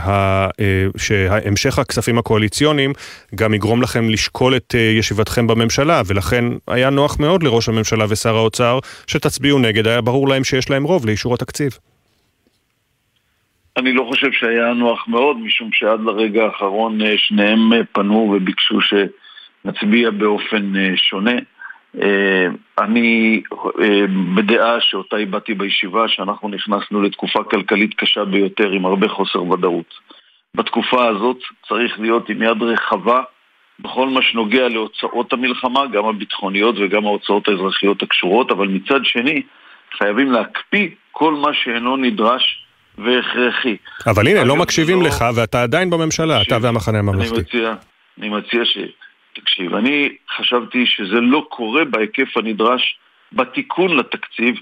אה, 0.00 0.46
שהמשך 0.96 1.78
הכספים 1.78 2.18
הקואליציוניים 2.18 2.92
גם 3.34 3.54
יגרום 3.54 3.82
לכם 3.82 4.08
לשקול 4.08 4.56
את 4.56 4.74
אה, 4.74 4.80
ישיבתכם 4.80 5.46
בממשלה, 5.46 6.02
ולכן 6.06 6.44
היה 6.68 6.90
נוח 6.90 7.20
מאוד 7.20 7.42
לראש 7.42 7.68
הממשלה 7.68 8.04
ושר 8.08 8.36
האוצר 8.36 8.78
שתצביעו 9.06 9.58
נגד, 9.58 9.86
היה 9.86 10.00
ברור 10.00 10.28
להם 10.28 10.44
שיש 10.44 10.70
להם 10.70 10.84
רוב 10.84 11.06
לאישור 11.06 11.34
התקציב. 11.34 11.78
אני 13.80 13.92
לא 13.92 14.04
חושב 14.08 14.32
שהיה 14.32 14.72
נוח 14.72 15.08
מאוד, 15.08 15.38
משום 15.38 15.72
שעד 15.72 16.00
לרגע 16.00 16.44
האחרון 16.44 17.02
אה, 17.02 17.14
שניהם 17.18 17.72
אה, 17.72 17.80
פנו 17.92 18.34
וביקשו 18.36 18.78
שנצביע 18.80 20.10
באופן 20.10 20.76
אה, 20.76 20.96
שונה. 20.96 21.34
אני 22.78 23.42
בדעה 24.36 24.80
שאותה 24.80 25.16
הבעתי 25.16 25.54
בישיבה, 25.54 26.08
שאנחנו 26.08 26.48
נכנסנו 26.48 27.02
לתקופה 27.02 27.44
כלכלית 27.44 27.94
קשה 27.94 28.24
ביותר 28.24 28.70
עם 28.70 28.86
הרבה 28.86 29.08
חוסר 29.08 29.42
ודאות. 29.42 29.94
בתקופה 30.54 31.08
הזאת 31.08 31.38
צריך 31.68 32.00
להיות 32.00 32.28
עם 32.28 32.42
יד 32.42 32.62
רחבה 32.62 33.22
בכל 33.78 34.08
מה 34.08 34.22
שנוגע 34.22 34.68
להוצאות 34.68 35.32
המלחמה, 35.32 35.86
גם 35.86 36.04
הביטחוניות 36.04 36.74
וגם 36.78 37.06
ההוצאות 37.06 37.48
האזרחיות 37.48 38.02
הקשורות, 38.02 38.50
אבל 38.50 38.68
מצד 38.68 39.04
שני 39.04 39.42
חייבים 39.98 40.32
להקפיא 40.32 40.88
כל 41.12 41.34
מה 41.34 41.54
שאינו 41.54 41.96
נדרש 41.96 42.59
והכרחי. 43.04 43.76
אבל 44.06 44.28
הנה, 44.28 44.44
לא 44.44 44.56
מקשיבים 44.56 45.02
לא... 45.02 45.08
לך 45.08 45.24
ואתה 45.34 45.62
עדיין 45.62 45.90
בממשלה. 45.90 46.42
אתה 46.42 46.58
והמחנה 46.62 46.98
הממלכתי. 46.98 47.34
אני 47.34 47.40
מציע, 47.40 47.74
אני 48.18 48.28
מציע 48.28 48.64
ש... 48.64 48.78
תקשיב, 49.32 49.74
אני 49.74 50.08
חשבתי 50.36 50.86
שזה 50.86 51.20
לא 51.20 51.46
קורה 51.48 51.84
בהיקף 51.84 52.36
הנדרש 52.36 52.98
בתיקון 53.32 53.96
לתקציב, 53.96 54.54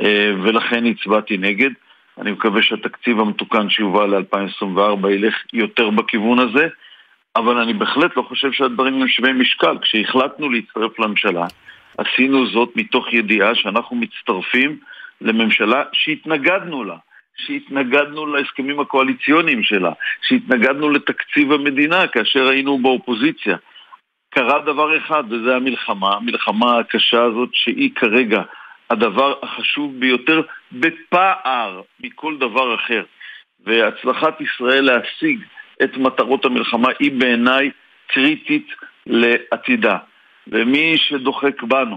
אה, 0.00 0.32
ולכן 0.42 0.86
הצבעתי 0.86 1.36
נגד. 1.36 1.70
אני 2.20 2.32
מקווה 2.32 2.62
שהתקציב 2.62 3.20
המתוקן 3.20 3.70
שיובא 3.70 4.06
ל-2024 4.06 5.08
ילך 5.10 5.34
יותר 5.52 5.90
בכיוון 5.90 6.38
הזה, 6.38 6.68
אבל 7.36 7.58
אני 7.58 7.72
בהחלט 7.72 8.16
לא 8.16 8.22
חושב 8.22 8.52
שהדברים 8.52 9.02
הם 9.02 9.08
שווי 9.08 9.32
משקל. 9.32 9.78
כשהחלטנו 9.82 10.50
להצטרף 10.50 10.98
לממשלה, 10.98 11.46
עשינו 11.98 12.46
זאת 12.46 12.72
מתוך 12.76 13.12
ידיעה 13.12 13.54
שאנחנו 13.54 13.96
מצטרפים 13.96 14.78
לממשלה 15.20 15.82
שהתנגדנו 15.92 16.84
לה. 16.84 16.96
שהתנגדנו 17.36 18.26
להסכמים 18.26 18.80
הקואליציוניים 18.80 19.62
שלה, 19.62 19.92
שהתנגדנו 20.22 20.90
לתקציב 20.90 21.52
המדינה 21.52 22.06
כאשר 22.06 22.48
היינו 22.48 22.78
באופוזיציה. 22.78 23.56
קרה 24.30 24.58
דבר 24.58 24.96
אחד, 24.96 25.24
וזה 25.30 25.56
המלחמה, 25.56 26.14
המלחמה 26.14 26.78
הקשה 26.78 27.22
הזאת 27.22 27.48
שהיא 27.52 27.90
כרגע 27.94 28.42
הדבר 28.90 29.34
החשוב 29.42 30.00
ביותר 30.00 30.42
בפער 30.72 31.80
מכל 32.00 32.36
דבר 32.38 32.74
אחר. 32.74 33.04
והצלחת 33.66 34.40
ישראל 34.40 34.84
להשיג 34.84 35.40
את 35.82 35.96
מטרות 35.96 36.44
המלחמה 36.44 36.88
היא 36.98 37.12
בעיניי 37.20 37.70
קריטית 38.06 38.68
לעתידה. 39.06 39.98
ומי 40.46 40.94
שדוחק 40.96 41.62
בנו 41.62 41.96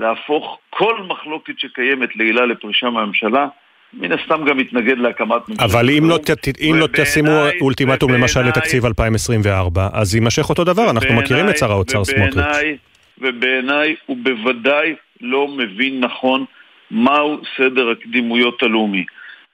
להפוך 0.00 0.58
כל 0.70 1.02
מחלוקת 1.02 1.58
שקיימת 1.58 2.16
לעילה 2.16 2.46
לפרישה 2.46 2.90
מהממשלה, 2.90 3.46
מן 3.94 4.12
הסתם 4.12 4.44
גם 4.44 4.60
יתנגד 4.60 4.98
להקמת 4.98 5.48
ממשלה. 5.48 5.64
אבל 5.64 5.90
אם 5.90 6.08
לא, 6.08 6.18
ת, 6.18 6.30
אם 6.60 6.76
לא 6.78 6.86
תשימו 6.92 7.30
אולטימטום 7.60 8.12
למשל 8.12 8.42
לתקציב 8.42 8.86
2024, 8.86 9.88
אז 9.92 10.14
יימשך 10.14 10.48
אותו 10.48 10.64
דבר, 10.64 10.90
אנחנו 10.90 11.14
מכירים 11.14 11.48
את 11.48 11.58
שר 11.58 11.72
האוצר 11.72 12.04
סמוטריץ'. 12.04 12.78
ובעיניי 13.20 13.96
הוא 14.06 14.16
בוודאי 14.22 14.94
לא 15.20 15.48
מבין 15.48 16.00
נכון 16.00 16.44
מהו 16.90 17.40
סדר 17.56 17.90
הקדימויות 17.90 18.62
הלאומי. 18.62 19.04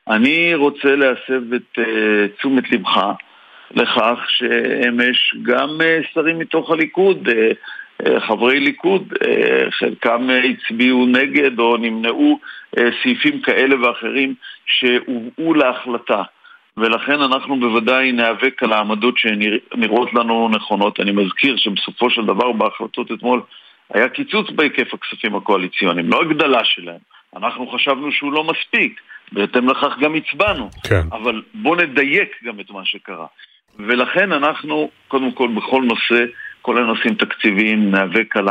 אני 0.09 0.55
רוצה 0.55 0.97
להסב 0.97 1.53
את 1.55 1.79
uh, 1.79 1.83
תשומת 2.39 2.71
לבך 2.73 2.99
לכך 3.75 4.19
שאמש 4.29 5.35
גם 5.43 5.69
uh, 5.81 6.15
שרים 6.15 6.39
מתוך 6.39 6.71
הליכוד, 6.71 7.29
uh, 7.29 7.33
חברי 8.19 8.61
ליכוד, 8.61 9.13
חלקם 9.71 10.29
הצביעו 10.45 11.07
נגד 11.07 11.59
או 11.59 11.77
נמנעו 11.77 12.39
סעיפים 13.03 13.41
כאלה 13.41 13.81
ואחרים 13.83 14.35
שהובאו 14.67 15.55
להחלטה. 15.55 16.23
ולכן 16.77 17.23
אנחנו 17.23 17.61
בוודאי 17.61 18.13
ניאבק 18.13 18.63
על 18.63 18.73
העמדות 18.73 19.19
שנראות 19.19 20.15
לנו 20.15 20.49
נכונות. 20.49 21.01
אני 21.01 21.13
מזכיר 21.13 21.57
שבסופו 21.57 22.11
של 22.11 22.25
דבר 22.25 22.53
בהחלטות 22.53 23.13
אתמול 23.13 23.43
היה 23.95 24.09
קיצוץ 24.09 24.51
בהיקף 24.51 24.95
הכספים 24.95 25.37
הקואליציוניים, 25.37 26.11
לא 26.11 26.23
הגדלה 26.23 26.65
שלהם. 26.65 26.99
אנחנו 27.37 27.67
חשבנו 27.67 28.13
שהוא 28.13 28.33
לא 28.33 28.45
מספיק, 28.45 29.01
בהתאם 29.33 29.69
לכך 29.69 29.99
גם 30.01 30.15
הצבענו. 30.15 30.71
כן. 30.89 31.03
אבל 31.13 31.43
בואו 31.55 31.75
נדייק 31.75 32.37
גם 32.45 32.61
את 32.61 32.71
מה 32.71 32.85
שקרה. 32.85 33.27
ולכן 33.79 34.33
אנחנו, 34.33 34.91
קודם 35.09 35.33
כל, 35.33 35.49
בכל 35.49 35.83
נושא, 35.83 36.25
כל 36.65 36.79
הנושאים 36.79 37.15
תקציביים, 37.15 37.91
ניאבק 37.91 38.37
על 38.37 38.47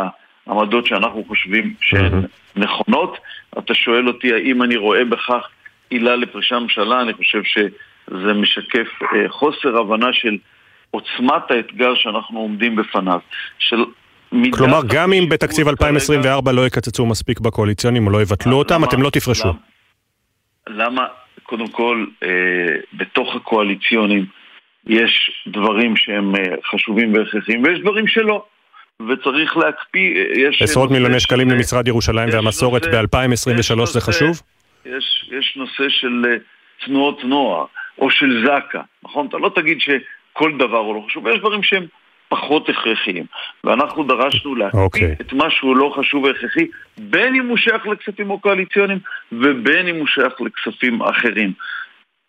העמדות 0.47 0.85
שאנחנו 0.85 1.23
חושבים 1.27 1.73
שהן 1.81 2.21
נכונות. 2.55 3.17
אתה 3.59 3.73
שואל 3.73 4.07
אותי 4.07 4.33
האם 4.33 4.63
אני 4.63 4.75
רואה 4.75 5.05
בכך 5.05 5.47
עילה 5.89 6.15
לפרישה 6.15 6.59
ממשלה, 6.59 7.01
אני 7.01 7.13
חושב 7.13 7.41
שזה 7.43 8.33
משקף 8.33 8.87
אה, 9.01 9.29
חוסר 9.29 9.77
הבנה 9.77 10.13
של 10.13 10.37
עוצמת 10.91 11.51
האתגר 11.51 11.95
שאנחנו 11.95 12.39
עומדים 12.39 12.75
בפניו. 12.75 13.19
של 13.59 13.83
כלומר, 14.51 14.81
גם 14.87 15.13
אם 15.13 15.29
בתקציב 15.29 15.67
2024 15.67 16.51
לא 16.51 16.67
יקצצו 16.67 17.05
מספיק 17.05 17.39
בקואליציונים 17.39 18.07
או 18.07 18.11
לא 18.11 18.21
יבטלו 18.21 18.57
אותם, 18.57 18.83
אתם 18.83 19.01
לא 19.01 19.09
תפרשו. 19.09 19.53
למה, 20.67 21.05
קודם 21.43 21.67
כל, 21.67 22.05
אה, 22.23 22.29
בתוך 22.93 23.35
הקואליציונים 23.35 24.25
יש 24.87 25.43
דברים 25.47 25.95
שהם 25.95 26.35
אה, 26.35 26.41
חשובים 26.71 27.13
והכרחיים 27.13 27.63
ויש 27.63 27.79
דברים 27.79 28.07
שלא. 28.07 28.45
וצריך 29.09 29.57
להקפיא, 29.57 30.15
אה, 30.15 30.49
יש... 30.49 30.61
עשרות 30.61 30.91
מיליוני 30.91 31.19
שקלים 31.19 31.49
למשרד 31.49 31.87
ירושלים 31.87 32.29
והמסורת 32.31 32.85
ב-2023 32.85 33.85
זה 33.85 34.01
חשוב? 34.01 34.41
יש, 34.85 35.29
יש 35.39 35.53
נושא 35.55 35.89
של 35.89 36.23
אה, 36.27 36.35
תנועות 36.85 37.23
נוער, 37.23 37.65
או 37.99 38.11
של 38.11 38.45
זק"א, 38.45 38.79
נכון? 39.03 39.27
אתה 39.27 39.37
לא 39.37 39.51
תגיד 39.55 39.77
שכל 39.81 40.51
דבר 40.57 40.77
הוא 40.77 40.95
לא 40.95 41.05
חשוב, 41.07 41.27
יש 41.27 41.39
דברים 41.39 41.63
שהם 41.63 41.85
פחות 42.29 42.69
הכרחיים. 42.69 43.25
ואנחנו 43.63 44.03
דרשנו 44.03 44.55
להקפיא 44.55 44.79
okay. 44.79 44.83
אוקיי. 44.83 45.15
את 45.21 45.33
מה 45.33 45.49
שהוא 45.49 45.77
לא 45.77 45.93
חשוב 45.97 46.23
והכרחי, 46.23 46.67
בין 46.97 47.35
אם 47.35 47.47
הוא 47.47 47.57
שייך 47.57 47.87
לכספים 47.87 48.31
הקואליציוניים 48.31 48.99
ובין 49.31 49.87
אם 49.87 49.95
הוא 49.95 50.07
שייך 50.07 50.33
לכספים 50.41 51.01
אחרים. 51.01 51.53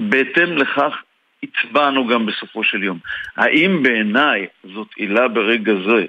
בהתאם 0.01 0.56
לכך 0.56 1.02
הצבענו 1.44 2.06
גם 2.06 2.26
בסופו 2.26 2.64
של 2.64 2.82
יום. 2.82 2.98
האם 3.36 3.82
בעיניי 3.82 4.46
זאת 4.74 4.88
עילה 4.96 5.28
ברגע 5.28 5.72
זה 5.86 6.06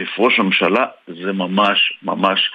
לפרוש 0.00 0.38
הממשלה? 0.38 0.86
זה 1.06 1.32
ממש 1.32 1.92
ממש 2.02 2.50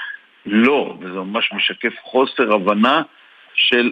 לא, 0.45 0.97
וזה 0.99 1.19
ממש 1.19 1.49
משקף 1.53 1.93
חוסר 2.03 2.53
הבנה 2.53 3.01
של 3.55 3.91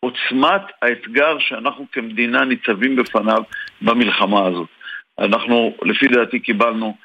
עוצמת 0.00 0.62
האתגר 0.82 1.38
שאנחנו 1.38 1.86
כמדינה 1.92 2.44
ניצבים 2.44 2.96
בפניו 2.96 3.42
במלחמה 3.82 4.46
הזאת. 4.46 4.68
אנחנו, 5.18 5.76
לפי 5.82 6.08
דעתי, 6.08 6.40
קיבלנו 6.40 6.96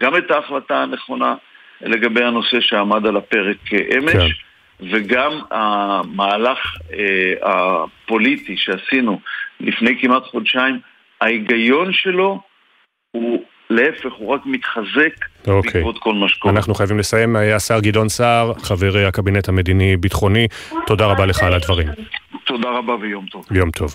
גם 0.00 0.16
את 0.16 0.30
ההחלטה 0.30 0.82
הנכונה 0.82 1.34
לגבי 1.80 2.24
הנושא 2.24 2.60
שעמד 2.60 3.06
על 3.06 3.16
הפרק 3.16 3.56
אמש, 3.96 4.12
כן. 4.12 4.28
וגם 4.90 5.40
המהלך 5.50 6.58
אה, 6.92 7.32
הפוליטי 7.42 8.56
שעשינו 8.56 9.20
לפני 9.60 10.00
כמעט 10.00 10.22
חודשיים, 10.24 10.78
ההיגיון 11.20 11.92
שלו 11.92 12.40
הוא 13.10 13.42
להפך, 13.70 14.12
הוא 14.18 14.34
רק 14.34 14.40
מתחזק 14.46 15.24
אוקיי. 15.46 15.72
בעקבות 15.72 15.98
כל 15.98 16.14
מה 16.14 16.28
שקורה. 16.28 16.54
אנחנו 16.54 16.74
חייבים 16.74 16.98
לסיים. 16.98 17.36
השר 17.36 17.80
גדעון 17.80 18.08
סער, 18.08 18.54
חבר 18.54 19.06
הקבינט 19.06 19.48
המדיני-ביטחוני, 19.48 20.46
תודה 20.86 21.06
רבה 21.06 21.26
לך 21.26 21.42
על 21.42 21.54
הדברים. 21.54 21.88
תודה 22.44 22.68
רבה 22.70 22.94
ויום 22.94 23.26
טוב. 23.26 23.44
יום 23.50 23.70
טוב. 23.70 23.94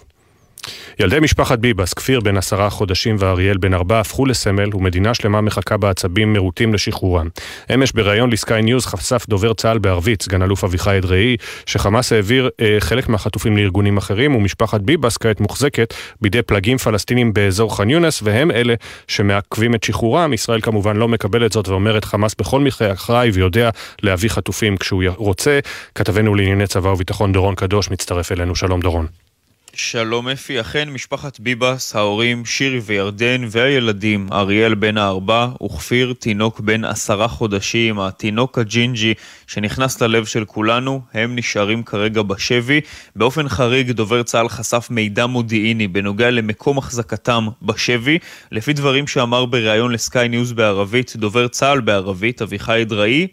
ילדי 0.99 1.19
משפחת 1.19 1.59
ביבס, 1.59 1.93
כפיר 1.93 2.19
בן 2.19 2.37
עשרה 2.37 2.69
חודשים 2.69 3.15
ואריאל 3.19 3.57
בן 3.57 3.73
ארבע, 3.73 3.99
הפכו 3.99 4.25
לסמל 4.25 4.75
ומדינה 4.75 5.13
שלמה 5.13 5.41
מחכה 5.41 5.77
בעצבים 5.77 6.33
מרוטים 6.33 6.73
לשחרורם. 6.73 7.27
אמש 7.73 7.91
בריאיון 7.91 8.31
לסקיי 8.31 8.61
ניוז 8.61 8.85
חשף 8.85 9.25
דובר 9.29 9.53
צה"ל 9.53 9.77
בערבית, 9.77 10.21
סגן 10.21 10.41
אלוף 10.41 10.63
אביחי 10.63 10.97
אדראי, 10.97 11.37
שחמאס 11.65 12.13
העביר 12.13 12.49
אה, 12.61 12.77
חלק 12.79 13.09
מהחטופים 13.09 13.57
לארגונים 13.57 13.97
אחרים 13.97 14.35
ומשפחת 14.35 14.81
ביבס 14.81 15.17
כעת 15.17 15.39
מוחזקת 15.39 15.93
בידי 16.21 16.41
פלגים 16.41 16.77
פלסטינים 16.77 17.33
באזור 17.33 17.77
ח'אן 17.77 17.89
יונס 17.89 18.21
והם 18.23 18.51
אלה 18.51 18.73
שמעכבים 19.07 19.75
את 19.75 19.83
שחרורם. 19.83 20.33
ישראל 20.33 20.61
כמובן 20.61 20.97
לא 20.97 21.07
מקבלת 21.07 21.51
זאת 21.51 21.67
ואומרת 21.67 22.05
חמאס 22.05 22.35
בכל 22.39 22.59
מקרה 22.61 22.93
אחראי 22.93 23.29
ויודע 23.33 23.69
להביא 24.01 24.29
חטופים 24.29 24.77
כשהוא 24.77 25.03
רוצה. 25.15 25.59
כתבנו 25.95 26.35
לענייני 26.35 26.67
צבא 26.67 26.89
וביטחון 26.89 27.31
דורון 27.31 27.55
קדוש 27.55 27.91
מצטרף 27.91 28.31
אלינו. 28.31 28.55
שלום 28.55 28.81
דורון. 28.81 29.32
שלום 29.75 30.27
אפי, 30.29 30.61
אכן 30.61 30.89
משפחת 30.89 31.39
ביבס, 31.39 31.95
ההורים 31.95 32.45
שירי 32.45 32.79
וירדן 32.79 33.41
והילדים 33.49 34.27
אריאל 34.31 34.75
בן 34.75 34.97
הארבע 34.97 35.47
וכפיר 35.63 36.13
תינוק 36.19 36.59
בן 36.59 36.85
עשרה 36.85 37.27
חודשים, 37.27 37.99
התינוק 37.99 38.57
הג'ינג'י 38.57 39.13
שנכנס 39.47 40.01
ללב 40.01 40.25
של 40.25 40.45
כולנו, 40.45 41.01
הם 41.13 41.35
נשארים 41.35 41.83
כרגע 41.83 42.21
בשבי. 42.21 42.81
באופן 43.15 43.49
חריג 43.49 43.91
דובר 43.91 44.23
צה"ל 44.23 44.49
חשף 44.49 44.87
מידע 44.89 45.25
מודיעיני 45.25 45.87
בנוגע 45.87 46.29
למקום 46.29 46.77
החזקתם 46.77 47.47
בשבי. 47.61 48.19
לפי 48.51 48.73
דברים 48.73 49.07
שאמר 49.07 49.45
בריאיון 49.45 49.91
לסקיי 49.91 50.29
ניוז 50.29 50.53
בערבית, 50.53 51.13
דובר 51.15 51.47
צה"ל 51.47 51.81
בערבית, 51.81 52.41
אביחי 52.41 52.81
אדראי, 52.81 53.27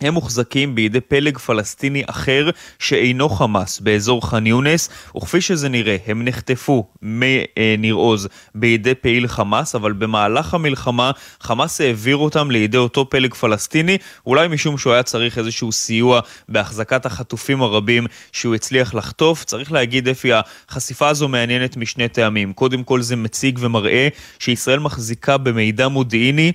הם 0.00 0.14
מוחזקים 0.14 0.74
בידי 0.74 1.00
פלג 1.00 1.38
פלסטיני 1.38 2.02
אחר 2.06 2.50
שאינו 2.78 3.28
חמאס 3.28 3.80
באזור 3.80 4.28
ח'אן 4.28 4.46
יונס, 4.46 4.88
וכפי 5.16 5.40
שזה 5.40 5.68
נראה, 5.68 5.96
הם 6.06 6.24
נחטפו 6.24 6.86
מניר 7.02 7.94
עוז 7.94 8.28
בידי 8.54 8.94
פעיל 8.94 9.28
חמאס, 9.28 9.74
אבל 9.74 9.92
במהלך 9.92 10.54
המלחמה 10.54 11.10
חמאס 11.40 11.80
העביר 11.80 12.16
אותם 12.16 12.50
לידי 12.50 12.76
אותו 12.76 13.10
פלג 13.10 13.34
פלסטיני, 13.34 13.98
אולי 14.26 14.48
משום 14.48 14.78
שהוא 14.78 14.92
היה 14.92 15.02
צריך 15.02 15.38
איזשהו 15.38 15.72
סיוע 15.72 16.20
בהחזקת 16.48 17.06
החטופים 17.06 17.62
הרבים 17.62 18.06
שהוא 18.32 18.54
הצליח 18.54 18.94
לחטוף. 18.94 19.44
צריך 19.44 19.72
להגיד, 19.72 20.08
אפי, 20.08 20.30
החשיפה 20.68 21.08
הזו 21.08 21.28
מעניינת 21.28 21.76
משני 21.76 22.08
טעמים. 22.08 22.52
קודם 22.52 22.84
כל 22.84 23.02
זה 23.02 23.16
מציג 23.16 23.58
ומראה 23.62 24.08
שישראל 24.38 24.78
מחזיקה 24.78 25.36
במידע 25.36 25.88
מודיעיני 25.88 26.52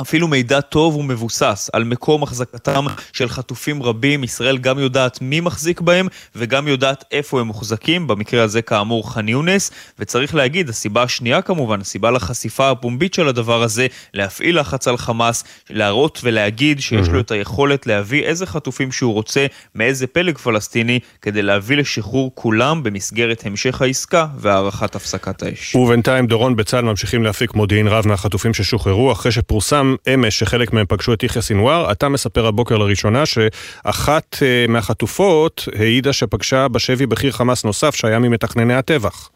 אפילו 0.00 0.28
מידע 0.28 0.60
טוב 0.60 0.96
ומבוסס 0.96 1.70
על 1.72 1.84
מקום 1.84 2.22
החזקתם 2.22 2.86
של 3.12 3.28
חטופים 3.28 3.82
רבים. 3.82 4.24
ישראל 4.24 4.58
גם 4.58 4.78
יודעת 4.78 5.22
מי 5.22 5.40
מחזיק 5.40 5.80
בהם 5.80 6.06
וגם 6.36 6.68
יודעת 6.68 7.04
איפה 7.12 7.40
הם 7.40 7.46
מוחזקים, 7.46 8.06
במקרה 8.06 8.42
הזה 8.42 8.62
כאמור 8.62 9.12
ח'אן 9.12 9.28
יונס. 9.28 9.70
וצריך 9.98 10.34
להגיד, 10.34 10.68
הסיבה 10.68 11.02
השנייה 11.02 11.42
כמובן, 11.42 11.80
הסיבה 11.80 12.10
לחשיפה 12.10 12.70
הפומבית 12.70 13.14
של 13.14 13.28
הדבר 13.28 13.62
הזה, 13.62 13.86
להפעיל 14.14 14.60
לחץ 14.60 14.88
על 14.88 14.96
חמאס, 14.96 15.44
להראות 15.70 16.20
ולהגיד 16.24 16.80
שיש 16.80 17.08
לו 17.08 17.20
את 17.20 17.30
היכולת 17.30 17.86
להביא 17.86 18.22
איזה 18.22 18.46
חטופים 18.46 18.92
שהוא 18.92 19.12
רוצה 19.12 19.46
מאיזה 19.74 20.06
פלג 20.06 20.38
פלסטיני, 20.38 20.98
כדי 21.22 21.42
להביא 21.42 21.76
לשחרור 21.76 22.32
כולם 22.34 22.82
במסגרת 22.82 23.42
המשך 23.46 23.82
העסקה 23.82 24.26
והארכת 24.36 24.94
הפסקת 24.94 25.42
האש. 25.42 25.74
ובינתיים 25.74 26.26
דורון 26.26 26.56
בצה"ל 26.56 26.84
ממשיכים 26.84 27.22
להפיק 27.22 27.54
מודיעין 27.54 27.88
רב 27.88 28.08
מהחטופים 28.08 28.54
ששוחררו 28.54 29.12
אחרי 29.12 29.32
שפורסם 29.32 29.87
אמש 30.14 30.38
שחלק 30.38 30.72
מהם 30.72 30.86
פגשו 30.88 31.12
את 31.12 31.22
יחיא 31.22 31.40
סינואר, 31.40 31.92
אתה 31.92 32.08
מספר 32.08 32.46
הבוקר 32.46 32.76
לראשונה 32.76 33.26
שאחת 33.26 34.36
אה, 34.42 34.64
מהחטופות 34.68 35.68
העידה 35.78 36.12
שפגשה 36.12 36.68
בשבי 36.68 37.06
בכיר 37.06 37.32
חמאס 37.32 37.64
נוסף 37.64 37.94
שהיה 37.94 38.18
ממתכנני 38.18 38.74
הטבח. 38.74 39.30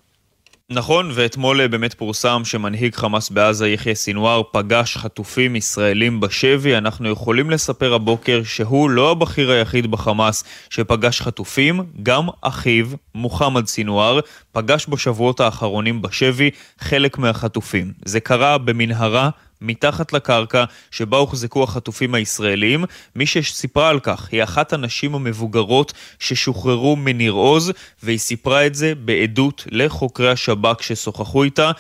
נכון, 0.74 1.10
ואתמול 1.14 1.60
אה, 1.60 1.68
באמת 1.68 1.94
פורסם 1.94 2.42
שמנהיג 2.44 2.94
חמאס 2.94 3.30
בעזה, 3.30 3.68
יחיא 3.68 3.94
סינואר, 3.94 4.42
פגש 4.52 4.96
חטופים 4.96 5.56
ישראלים 5.56 6.20
בשבי. 6.20 6.76
אנחנו 6.76 7.08
יכולים 7.08 7.50
לספר 7.50 7.94
הבוקר 7.94 8.40
שהוא 8.44 8.90
לא 8.90 9.10
הבכיר 9.10 9.50
היחיד 9.50 9.90
בחמאס 9.90 10.44
שפגש 10.70 11.20
חטופים, 11.20 11.80
גם 12.02 12.26
אחיו, 12.42 12.86
מוחמד 13.14 13.66
סינואר, 13.66 14.20
פגש 14.52 14.86
בשבועות 14.88 15.40
האחרונים 15.40 16.02
בשבי 16.02 16.50
חלק 16.78 17.18
מהחטופים. 17.18 17.92
זה 18.04 18.20
קרה 18.20 18.58
במנהרה 18.58 19.30
מתחת 19.62 20.12
לקרקע 20.12 20.64
שבה 20.90 21.16
הוחזקו 21.16 21.62
החטופים 21.62 22.14
הישראלים. 22.14 22.84
מי 23.16 23.26
שסיפרה 23.26 23.88
על 23.88 24.00
כך 24.00 24.28
היא 24.32 24.42
אחת 24.42 24.72
הנשים 24.72 25.14
המבוגרות 25.14 25.92
ששוחררו 26.18 26.96
מניר 26.96 27.32
עוז, 27.32 27.72
והיא 28.02 28.18
סיפרה 28.18 28.66
את 28.66 28.74
זה 28.74 28.94
בעדות 28.94 29.66
לחוקרי 29.70 30.30
השב"כ 30.30 30.82
ששוחחו 30.82 31.42
איתה. 31.42 31.70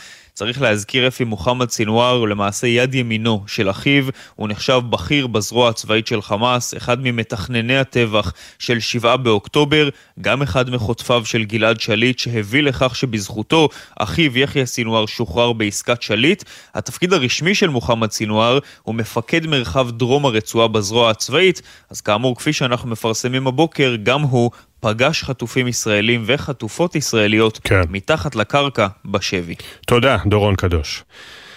צריך 0.42 0.62
להזכיר 0.62 1.08
אפי 1.08 1.24
מוחמד 1.24 1.70
סינואר 1.70 2.16
הוא 2.16 2.28
למעשה 2.28 2.66
יד 2.66 2.94
ימינו 2.94 3.44
של 3.46 3.70
אחיו, 3.70 4.04
הוא 4.34 4.48
נחשב 4.48 4.80
בכיר 4.90 5.26
בזרוע 5.26 5.68
הצבאית 5.68 6.06
של 6.06 6.22
חמאס, 6.22 6.76
אחד 6.76 7.02
ממתכנני 7.02 7.78
הטבח 7.78 8.32
של 8.58 8.80
7 8.80 9.16
באוקטובר, 9.16 9.88
גם 10.20 10.42
אחד 10.42 10.70
מחוטפיו 10.70 11.24
של 11.24 11.44
גלעד 11.44 11.80
שליט 11.80 12.18
שהביא 12.18 12.62
לכך 12.62 12.96
שבזכותו 12.96 13.68
אחיו 13.98 14.38
יחיא 14.38 14.64
סינואר 14.64 15.06
שוחרר 15.06 15.52
בעסקת 15.52 16.02
שליט. 16.02 16.44
התפקיד 16.74 17.12
הרשמי 17.12 17.54
של 17.54 17.68
מוחמד 17.68 18.10
סינואר 18.10 18.58
הוא 18.82 18.94
מפקד 18.94 19.46
מרחב 19.46 19.90
דרום 19.90 20.26
הרצועה 20.26 20.68
בזרוע 20.68 21.10
הצבאית, 21.10 21.62
אז 21.90 22.00
כאמור 22.00 22.36
כפי 22.36 22.52
שאנחנו 22.52 22.88
מפרסמים 22.88 23.46
הבוקר, 23.46 23.96
גם 24.02 24.22
הוא 24.22 24.50
פגש 24.82 25.22
חטופים 25.22 25.68
ישראלים 25.68 26.22
וחטופות 26.26 26.96
ישראליות 26.96 27.60
כן. 27.64 27.80
מתחת 27.90 28.36
לקרקע 28.36 28.86
בשבי. 29.04 29.54
תודה, 29.86 30.16
דורון 30.26 30.56
קדוש. 30.56 31.04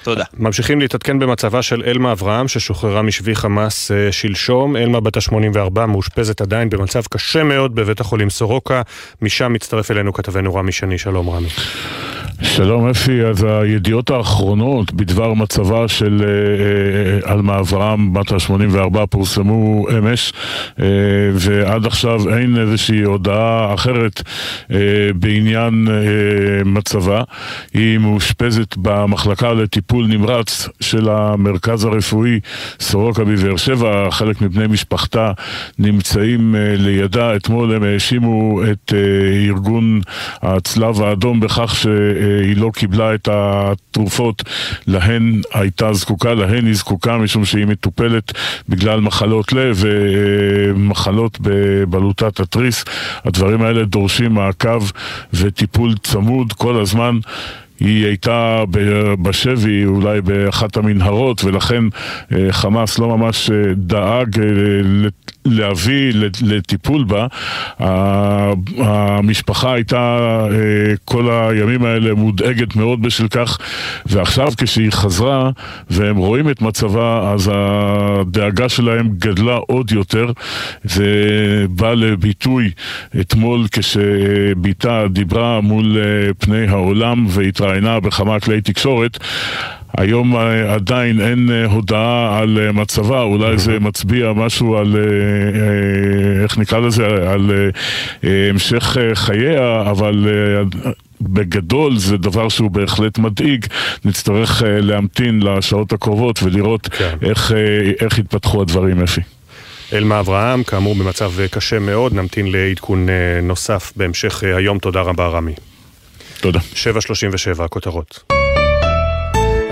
תודה. 0.03 0.23
ממשיכים 0.33 0.79
להתעדכן 0.79 1.19
במצבה 1.19 1.61
של 1.61 1.83
אלמה 1.85 2.11
אברהם, 2.11 2.47
ששוחררה 2.47 3.01
משבי 3.01 3.35
חמאס 3.35 3.91
אה, 3.91 4.11
שלשום. 4.11 4.77
אלמה 4.77 4.99
בת 4.99 5.17
ה-84 5.17 5.85
מאושפזת 5.85 6.41
עדיין 6.41 6.69
במצב 6.69 7.01
קשה 7.09 7.43
מאוד 7.43 7.75
בבית 7.75 7.99
החולים 7.99 8.29
סורוקה. 8.29 8.81
משם 9.21 9.53
מצטרף 9.53 9.91
אלינו 9.91 10.13
כתבנו 10.13 10.55
רמי 10.55 10.71
שני. 10.71 10.97
שלום 10.97 11.29
רמי. 11.29 11.49
שלום 12.41 12.87
אפי, 12.87 13.21
אז 13.21 13.43
הידיעות 13.43 14.09
האחרונות 14.09 14.93
בדבר 14.93 15.33
מצבה 15.33 15.87
של 15.87 16.23
אה, 16.23 17.27
אה, 17.27 17.33
עלמה 17.33 17.59
אברהם 17.59 18.13
בת 18.13 18.31
ה-84 18.31 19.05
פורסמו 19.09 19.87
אמש 19.97 20.33
אה, 20.79 20.85
ועד 21.33 21.85
עכשיו 21.85 22.37
אין 22.37 22.57
איזושהי 22.57 23.01
הודעה 23.01 23.73
אחרת 23.73 24.21
אה, 24.71 24.77
בעניין 25.15 25.87
אה, 25.89 26.63
מצבה. 26.65 27.21
היא 27.73 27.97
מאושפזת 27.97 28.77
במחלקה 28.77 29.53
לטיפול 29.53 30.07
נמרץ 30.07 30.69
של 30.79 31.09
המרכז 31.09 31.85
הרפואי 31.85 32.39
סורוקה 32.79 33.23
בבאר 33.23 33.57
שבע, 33.57 34.07
חלק 34.11 34.41
מבני 34.41 34.67
משפחתה 34.67 35.31
נמצאים 35.79 36.55
אה, 36.55 36.75
לידה. 36.77 37.35
אתמול 37.35 37.75
הם 37.75 37.83
האשימו 37.83 38.61
את 38.71 38.93
אה, 38.95 39.47
ארגון 39.47 40.01
הצלב 40.41 41.01
האדום 41.01 41.39
בכך 41.39 41.75
ש... 41.75 41.87
היא 42.41 42.57
לא 42.57 42.71
קיבלה 42.73 43.13
את 43.15 43.29
התרופות 43.31 44.43
להן 44.87 45.41
הייתה 45.53 45.93
זקוקה, 45.93 46.33
להן 46.33 46.65
היא 46.65 46.75
זקוקה 46.75 47.17
משום 47.17 47.45
שהיא 47.45 47.65
מטופלת 47.65 48.31
בגלל 48.69 48.99
מחלות 48.99 49.53
לב 49.53 49.83
ומחלות 49.83 51.37
בבלוטת 51.41 52.39
התריס. 52.39 52.85
הדברים 53.25 53.61
האלה 53.61 53.85
דורשים 53.85 54.33
מעקב 54.33 54.83
וטיפול 55.33 55.93
צמוד 56.03 56.53
כל 56.53 56.81
הזמן. 56.81 57.19
היא 57.79 58.05
הייתה 58.05 58.63
בשבי, 59.21 59.85
אולי 59.85 60.21
באחת 60.21 60.77
המנהרות, 60.77 61.43
ולכן 61.43 61.83
אה, 62.31 62.47
חמאס 62.51 62.99
לא 62.99 63.17
ממש 63.17 63.51
אה, 63.51 63.73
דאג 63.75 64.39
אה, 64.39 64.45
להביא 65.45 66.13
לטיפול 66.41 67.03
בה. 67.03 67.27
המשפחה 68.77 69.73
הייתה 69.73 70.17
כל 71.05 71.29
הימים 71.31 71.85
האלה 71.85 72.13
מודאגת 72.13 72.75
מאוד 72.75 73.01
בשל 73.01 73.27
כך, 73.27 73.57
ועכשיו 74.05 74.51
כשהיא 74.57 74.91
חזרה 74.91 75.49
והם 75.89 76.17
רואים 76.17 76.49
את 76.49 76.61
מצבה, 76.61 77.31
אז 77.33 77.51
הדאגה 77.53 78.69
שלהם 78.69 79.09
גדלה 79.17 79.55
עוד 79.55 79.91
יותר. 79.91 80.31
זה 80.83 81.05
בא 81.69 81.93
לביטוי 81.93 82.71
אתמול 83.19 83.65
כשבתה 83.71 85.05
דיברה 85.09 85.61
מול 85.61 85.97
פני 86.39 86.67
העולם 86.67 87.25
והתראה 87.29 87.65
התראיינה 87.65 87.99
בכמה 87.99 88.39
כלי 88.39 88.61
תקשורת 88.61 89.17
היום 89.97 90.35
אה, 90.35 90.73
עדיין 90.73 91.21
אין 91.21 91.49
אה, 91.51 91.65
הודעה 91.65 92.39
על 92.39 92.59
אה, 92.61 92.71
מצבה, 92.71 93.21
אולי 93.21 93.57
זה 93.57 93.79
מצביע 93.79 94.33
משהו 94.33 94.77
על, 94.77 94.95
איך 96.43 96.57
נקרא 96.57 96.79
לזה, 96.79 97.05
על 97.05 97.51
המשך 98.23 98.97
חייה, 99.13 99.81
אבל 99.81 100.27
בגדול 101.21 101.97
זה 101.97 102.17
דבר 102.17 102.49
שהוא 102.49 102.71
בהחלט 102.71 103.17
מדאיג, 103.17 103.65
נצטרך 104.05 104.63
להמתין 104.65 105.41
לשעות 105.41 105.93
הקרובות 105.93 106.43
ולראות 106.43 106.87
כן. 106.87 107.17
איך, 107.21 107.51
איך 107.99 108.19
יתפתחו 108.19 108.61
הדברים, 108.61 109.03
אפי. 109.03 109.21
אלמה 109.93 110.19
אברהם, 110.19 110.63
כאמור 110.63 110.95
במצב 110.95 111.31
קשה 111.51 111.79
מאוד, 111.79 112.13
נמתין 112.13 112.51
לעדכון 112.51 113.07
נוסף 113.43 113.93
בהמשך 113.95 114.43
היום. 114.43 114.79
תודה 114.79 115.01
רבה, 115.01 115.27
רמי. 115.27 115.53
תודה. 116.41 116.59
7.37 116.73 117.63
הכותרות. 117.63 118.34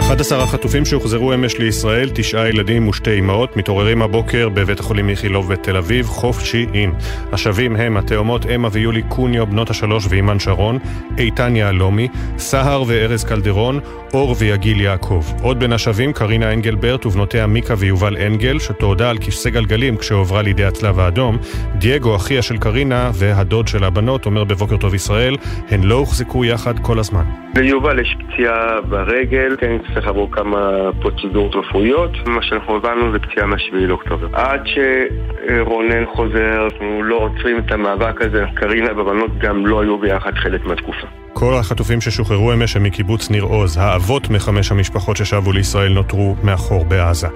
11 0.04 0.44
החטופים 0.44 0.86
שהוחזרו 0.86 1.34
אמש 1.34 1.58
לישראל, 1.58 2.10
תשעה 2.14 2.50
ילדים 2.50 2.88
ושתי 2.88 3.20
אמהות, 3.20 3.58
מתעוררים 3.58 4.02
הבוקר 4.02 4.50
בבית 4.50 4.80
החולים 4.80 5.10
איכילוב 5.10 5.54
בתל 5.54 5.78
אביב, 5.78 6.06
חופשיים. 6.06 6.94
השבים 7.32 7.76
הם 7.76 7.98
התאומות 7.98 8.46
אמה 8.46 8.68
ויולי 8.72 9.02
קוניו, 9.10 9.48
בנות 9.48 9.70
השלוש 9.70 10.06
ואימן 10.10 10.40
שרון, 10.40 10.80
איתן 11.18 11.56
יהלומי, 11.56 12.08
סהר 12.38 12.84
וארז 12.88 13.24
קלדרון, 13.24 13.80
אור 14.14 14.36
ויגיל 14.40 14.82
יעקב. 14.82 15.24
עוד 15.42 15.60
בין 15.60 15.74
השבים, 15.74 16.14
קרינה 16.14 16.54
אנגלברט 16.54 17.06
ובנותיה 17.06 17.48
מיקה 17.48 17.74
ויובל 17.78 18.18
אנגל, 18.18 18.60
שתועדה 18.60 19.10
על 19.10 19.18
כיסא 19.18 19.50
גלגלים 19.50 19.98
כשהועברה 19.98 20.42
לידי 20.42 20.66
הצלב 20.66 21.00
האדום. 21.00 21.38
דייגו, 21.76 22.16
אחיה 22.16 22.42
של 22.42 22.58
קרינה, 22.58 23.12
והדוד 23.14 23.68
של 23.68 23.84
הבנות, 23.84 24.26
אומר 24.26 24.44
בבוקר 24.44 24.78
טוב 24.78 24.94
ישראל, 24.94 25.36
הן 25.70 25.84
לא 25.84 25.96
הוחזקו 25.96 26.46
יחד 26.46 26.80
כל 26.80 27.00
הזמן. 27.00 27.24
ליובל 27.58 28.00
יש 28.00 28.16
פציעה 28.20 28.82
ברגל, 28.82 29.56
כן 29.60 29.72
צריך 29.94 30.06
לעבור 30.08 30.32
כמה 30.32 30.90
פרוצדורות 31.02 31.56
רפואיות. 31.56 32.12
מה 32.26 32.44
שאנחנו 32.44 32.76
הבנו 32.76 33.12
זה 33.12 33.20
פציעה 33.20 33.46
מה-7 33.46 33.76
לאוקטובר. 33.76 34.28
עד 34.34 34.62
שרונן 34.66 36.06
חוזר, 36.16 36.64
אנחנו 36.64 37.04
לא 37.04 37.16
עוצרים 37.16 37.60
את 37.60 37.72
המאבק 37.72 38.22
הזה. 38.22 38.46
קרינה 38.56 38.98
והבנות 38.98 39.38
גם 39.38 39.66
לא 39.66 39.82
היו 39.82 39.98
ביחד 39.98 40.34
חלק 40.34 40.66
מהתקופה. 40.66 41.08
כל 41.34 41.54
החטופים 41.54 42.02
ששוחררו 42.02 42.54
אמש 42.54 42.76
הם 42.76 42.84
מקיבוץ 42.84 43.30
ניר 43.30 43.44
עוז. 43.44 43.78
האבות 43.78 44.30
מחמש 44.30 44.72
המשפחות 44.72 45.18
ששבו 45.18 45.52
לישראל 45.52 45.94
נותרו 45.94 46.36
מאחור 46.44 46.86
בעזה. 46.86 47.28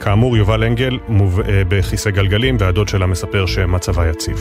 כאמור, 0.00 0.36
יובל 0.36 0.64
אנגל 0.64 0.98
מוב... 1.08 1.40
בכיסא 1.68 2.10
גלגלים, 2.10 2.56
והדוד 2.60 2.88
שלה 2.88 3.06
מספר 3.06 3.46
שמצבה 3.46 4.08
יציב. 4.08 4.36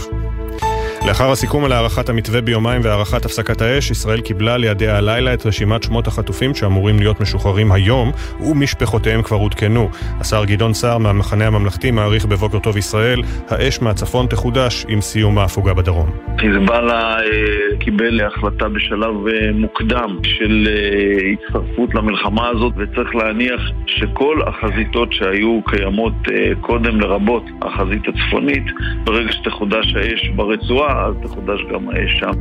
לאחר 1.08 1.32
הסיכום 1.32 1.66
על 1.66 1.72
הארכת 1.72 2.10
המתווה 2.10 2.42
ביומיים 2.42 2.82
והארכת 2.84 3.26
הפסקת 3.26 3.62
האש, 3.62 3.92
ישראל 3.92 4.22
קיבלה 4.22 4.58
לידיה 4.58 4.98
הלילה 4.98 5.34
את 5.34 5.46
רשימת 5.46 5.84
שמות 5.84 6.08
החטופים 6.08 6.56
שאמורים 6.56 7.00
להיות 7.00 7.22
משוחררים 7.22 7.72
היום, 7.72 8.12
ומשפחותיהם 8.40 9.22
כבר 9.22 9.38
עודכנו. 9.38 9.90
השר 10.20 10.46
גדעון 10.46 10.74
סער 10.74 10.98
מהמחנה 10.98 11.48
הממלכתי 11.48 11.92
מעריך 11.92 12.26
בבוקר 12.26 12.60
טוב 12.60 12.78
ישראל, 12.78 13.22
האש 13.50 13.82
מהצפון 13.82 14.28
תחודש 14.28 14.86
עם 14.88 15.02
סיום 15.02 15.38
ההפוגה 15.38 15.74
בדרום. 15.74 16.10
חיזבאללה 16.40 17.20
אה, 17.20 17.78
קיבל 17.80 18.22
החלטה 18.22 18.70
בשלב 18.70 19.28
אה, 19.28 19.52
מוקדם 19.54 20.18
של 20.24 20.68
אה, 20.68 21.32
הצטרפות 21.32 21.96
למלחמה 21.96 22.48
הזאת, 22.48 22.74
וצריך 22.78 23.16
להניח 23.16 23.62
שכל 23.86 24.40
החזיתות 24.48 25.14
שהיו 25.14 25.60
קיימות 25.66 26.14
קודם, 26.62 27.00
לרבות 27.00 27.44
החזית 27.62 28.02
הצפונית, 28.08 28.64
ברגע 29.04 29.32
שתחודש 29.32 29.96
האש 29.96 30.30
ברצועה, 30.36 30.91
אז 30.92 31.16
תחודש 31.24 31.62
גם 31.74 31.90
האש 31.90 32.20
שם. 32.20 32.32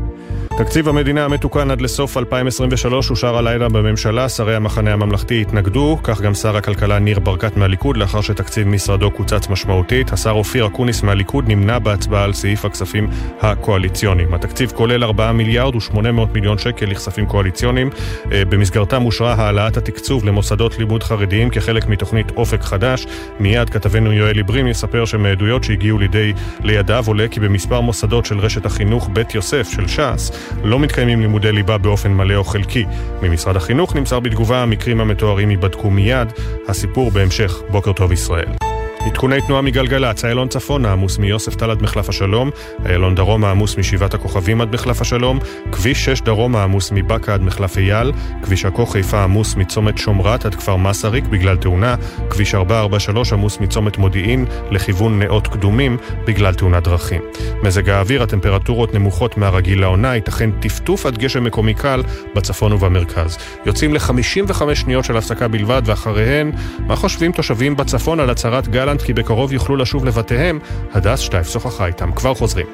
תקציב 0.58 0.88
המדינה 0.88 1.24
המתוקן 1.24 1.70
עד 1.70 1.80
לסוף 1.80 2.16
2023 2.16 3.10
אושר 3.10 3.36
הלילה 3.36 3.68
בממשלה, 3.68 4.28
שרי 4.28 4.56
המחנה 4.56 4.92
הממלכתי 4.92 5.40
התנגדו, 5.40 5.98
כך 6.02 6.20
גם 6.20 6.34
שר 6.34 6.56
הכלכלה 6.56 6.98
ניר 6.98 7.20
ברקת 7.20 7.56
מהליכוד, 7.56 7.96
לאחר 7.96 8.20
שתקציב 8.20 8.68
משרדו 8.68 9.10
קוצץ 9.10 9.48
משמעותית. 9.48 10.12
השר 10.12 10.30
אופיר 10.30 10.66
אקוניס 10.66 11.02
מהליכוד 11.02 11.48
נמנע 11.48 11.78
בהצבעה 11.78 12.24
על 12.24 12.32
סעיף 12.32 12.64
הכספים 12.64 13.08
הקואליציוניים. 13.40 14.34
התקציב 14.34 14.70
כולל 14.70 15.04
4 15.04 15.32
מיליארד 15.32 15.74
ו-800 15.74 16.32
מיליון 16.34 16.58
שקל 16.58 16.86
לכספים 16.86 17.26
קואליציוניים. 17.26 17.90
במסגרתם 18.30 19.04
אושרה 19.04 19.34
העלאת 19.34 19.76
התקצוב 19.76 20.24
למוסדות 20.24 20.78
לימוד 20.78 21.02
חרדיים 21.02 21.50
כחלק 21.50 21.86
מתוכנית 21.86 22.30
אופק 22.36 22.62
חדש. 22.62 23.06
מיד 23.40 23.70
כתבנו 23.70 24.12
יואל 24.12 24.36
עיברים 24.36 24.66
יספר 24.66 25.04
שמעדויות 25.04 25.64
שהגיעו 25.64 25.98
לידי 25.98 26.32
לידיו 26.64 27.04
עולה 27.06 27.28
כי 27.28 27.40
במספר 27.40 27.80
מוסדות 27.80 28.26
של 28.26 28.39
רשת 28.40 28.66
החינוך 28.66 29.10
בית 29.12 29.34
יוסף 29.34 29.68
של 29.70 29.88
ש"ס 29.88 30.30
לא 30.64 30.78
מתקיימים 30.78 31.20
לימודי 31.20 31.52
ליבה 31.52 31.78
באופן 31.78 32.12
מלא 32.12 32.34
או 32.34 32.44
חלקי. 32.44 32.84
ממשרד 33.22 33.56
החינוך 33.56 33.96
נמסר 33.96 34.20
בתגובה 34.20 34.62
המקרים 34.62 35.00
המתוארים 35.00 35.50
ייבדקו 35.50 35.90
מיד. 35.90 36.28
הסיפור 36.68 37.10
בהמשך. 37.10 37.60
בוקר 37.70 37.92
טוב 37.92 38.12
ישראל. 38.12 38.69
עדכוני 39.10 39.40
תנועה 39.40 39.62
מגלגלצ, 39.62 40.24
איילון 40.24 40.48
צפונה 40.48 40.92
עמוס 40.92 41.18
מיוספטל 41.18 41.70
עד 41.70 41.82
מחלף 41.82 42.08
השלום, 42.08 42.50
איילון 42.86 43.14
דרומה 43.14 43.50
עמוס 43.50 43.76
משבעת 43.76 44.14
הכוכבים 44.14 44.60
עד 44.60 44.74
מחלף 44.74 45.00
השלום, 45.00 45.38
כביש 45.72 46.04
6 46.04 46.20
דרומה 46.20 46.64
עמוס 46.64 46.92
מבאקה 46.92 47.34
עד 47.34 47.42
מחלף 47.42 47.78
אייל, 47.78 48.12
כביש 48.42 48.64
עכו 48.64 48.86
חיפה 48.86 49.24
עמוס 49.24 49.54
מצומת 49.56 49.98
שומרת 49.98 50.46
עד 50.46 50.54
כפר 50.54 50.76
מסריק 50.76 51.24
בגלל 51.24 51.56
תאונה, 51.56 51.94
כביש 52.30 52.54
443 52.54 53.32
עמוס 53.32 53.58
מצומת 53.60 53.98
מודיעין 53.98 54.44
לכיוון 54.70 55.18
נאות 55.18 55.46
קדומים 55.46 55.96
בגלל 56.26 56.54
תאונת 56.54 56.82
דרכים. 56.82 57.22
מזג 57.62 57.88
האוויר, 57.88 58.22
הטמפרטורות 58.22 58.94
נמוכות 58.94 59.36
מהרגיל 59.36 59.80
לעונה, 59.80 60.14
ייתכן 60.14 60.50
טפטוף 60.50 61.06
עד 61.06 61.18
גשם 61.18 61.44
מקומי 61.44 61.74
קל 61.74 62.02
בצפון 62.34 62.72
ובמרכז. 62.72 63.38
יוצאים 63.66 63.94
ל-55 63.94 64.74
שניות 64.74 65.04
של 65.04 65.16
הפסקה 65.16 65.48
בלבד 65.48 65.82
ואחריהן, 65.84 66.52
מה 66.86 66.96
חושבים 66.96 67.32
תושבים 67.32 67.76
בצפון 67.76 68.20
על 68.20 68.30
הצהרת 68.30 68.68
גל 68.68 68.88
גלנט 69.00 69.06
כי 69.06 69.12
בקרוב 69.12 69.52
יוכלו 69.52 69.76
לשוב 69.76 70.04
לבתיהם, 70.04 70.58
הדס 70.92 71.20
שטייף 71.20 71.48
שוחחה 71.48 71.86
איתם. 71.86 72.12
כבר 72.12 72.34
חוזרים. 72.34 72.66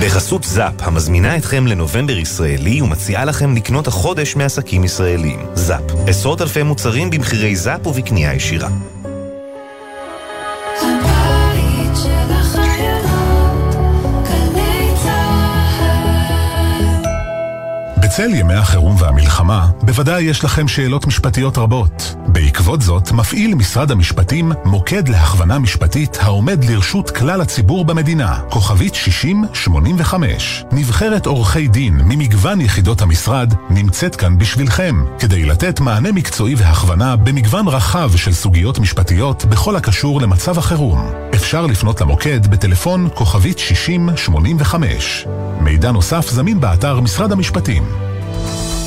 בחסות 0.00 0.44
זאפ, 0.44 0.74
המזמינה 0.82 1.36
אתכם 1.36 1.66
לנובמבר 1.66 2.18
ישראלי 2.18 2.82
ומציעה 2.82 3.24
לכם 3.24 3.56
לקנות 3.56 3.86
החודש 3.86 4.36
מעסקים 4.36 4.84
ישראלים. 4.84 5.40
זאפ, 5.54 5.82
עשרות 6.06 6.42
אלפי 6.42 6.62
מוצרים 6.62 7.10
במחירי 7.10 7.56
זאפ 7.56 7.86
ובקנייה 7.86 8.34
ישירה. 8.34 8.68
בצל 18.14 18.34
ימי 18.34 18.54
החירום 18.54 18.96
והמלחמה, 18.98 19.66
בוודאי 19.82 20.22
יש 20.22 20.44
לכם 20.44 20.68
שאלות 20.68 21.06
משפטיות 21.06 21.58
רבות. 21.58 22.14
בעקבות 22.26 22.82
זאת, 22.82 23.12
מפעיל 23.12 23.54
משרד 23.54 23.90
המשפטים 23.90 24.52
מוקד 24.64 25.08
להכוונה 25.08 25.58
משפטית 25.58 26.18
העומד 26.20 26.64
לרשות 26.64 27.10
כלל 27.10 27.40
הציבור 27.40 27.84
במדינה, 27.84 28.40
כוכבית 28.50 28.94
6085. 28.94 30.64
נבחרת 30.72 31.26
עורכי 31.26 31.68
דין 31.68 31.94
ממגוון 31.94 32.60
יחידות 32.60 33.02
המשרד 33.02 33.54
נמצאת 33.70 34.16
כאן 34.16 34.38
בשבילכם, 34.38 35.04
כדי 35.18 35.44
לתת 35.44 35.80
מענה 35.80 36.12
מקצועי 36.12 36.54
והכוונה 36.54 37.16
במגוון 37.16 37.68
רחב 37.68 38.16
של 38.16 38.32
סוגיות 38.32 38.78
משפטיות 38.78 39.44
בכל 39.44 39.76
הקשור 39.76 40.20
למצב 40.20 40.58
החירום. 40.58 41.10
אפשר 41.34 41.66
לפנות 41.66 42.00
למוקד 42.00 42.46
בטלפון 42.46 43.08
כוכבית 43.14 43.58
6085. 43.58 45.26
מידע 45.60 45.92
נוסף 45.92 46.30
זמין 46.30 46.60
באתר 46.60 47.00
משרד 47.00 47.32
המשפטים. 47.32 48.03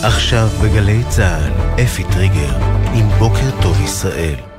עכשיו 0.04 0.48
בגלי 0.64 1.04
צה"ל, 1.10 1.52
אפי 1.84 2.04
טריגר, 2.04 2.58
עם 2.94 3.10
בוקר 3.20 3.62
טוב 3.62 3.82
ישראל. 3.82 4.57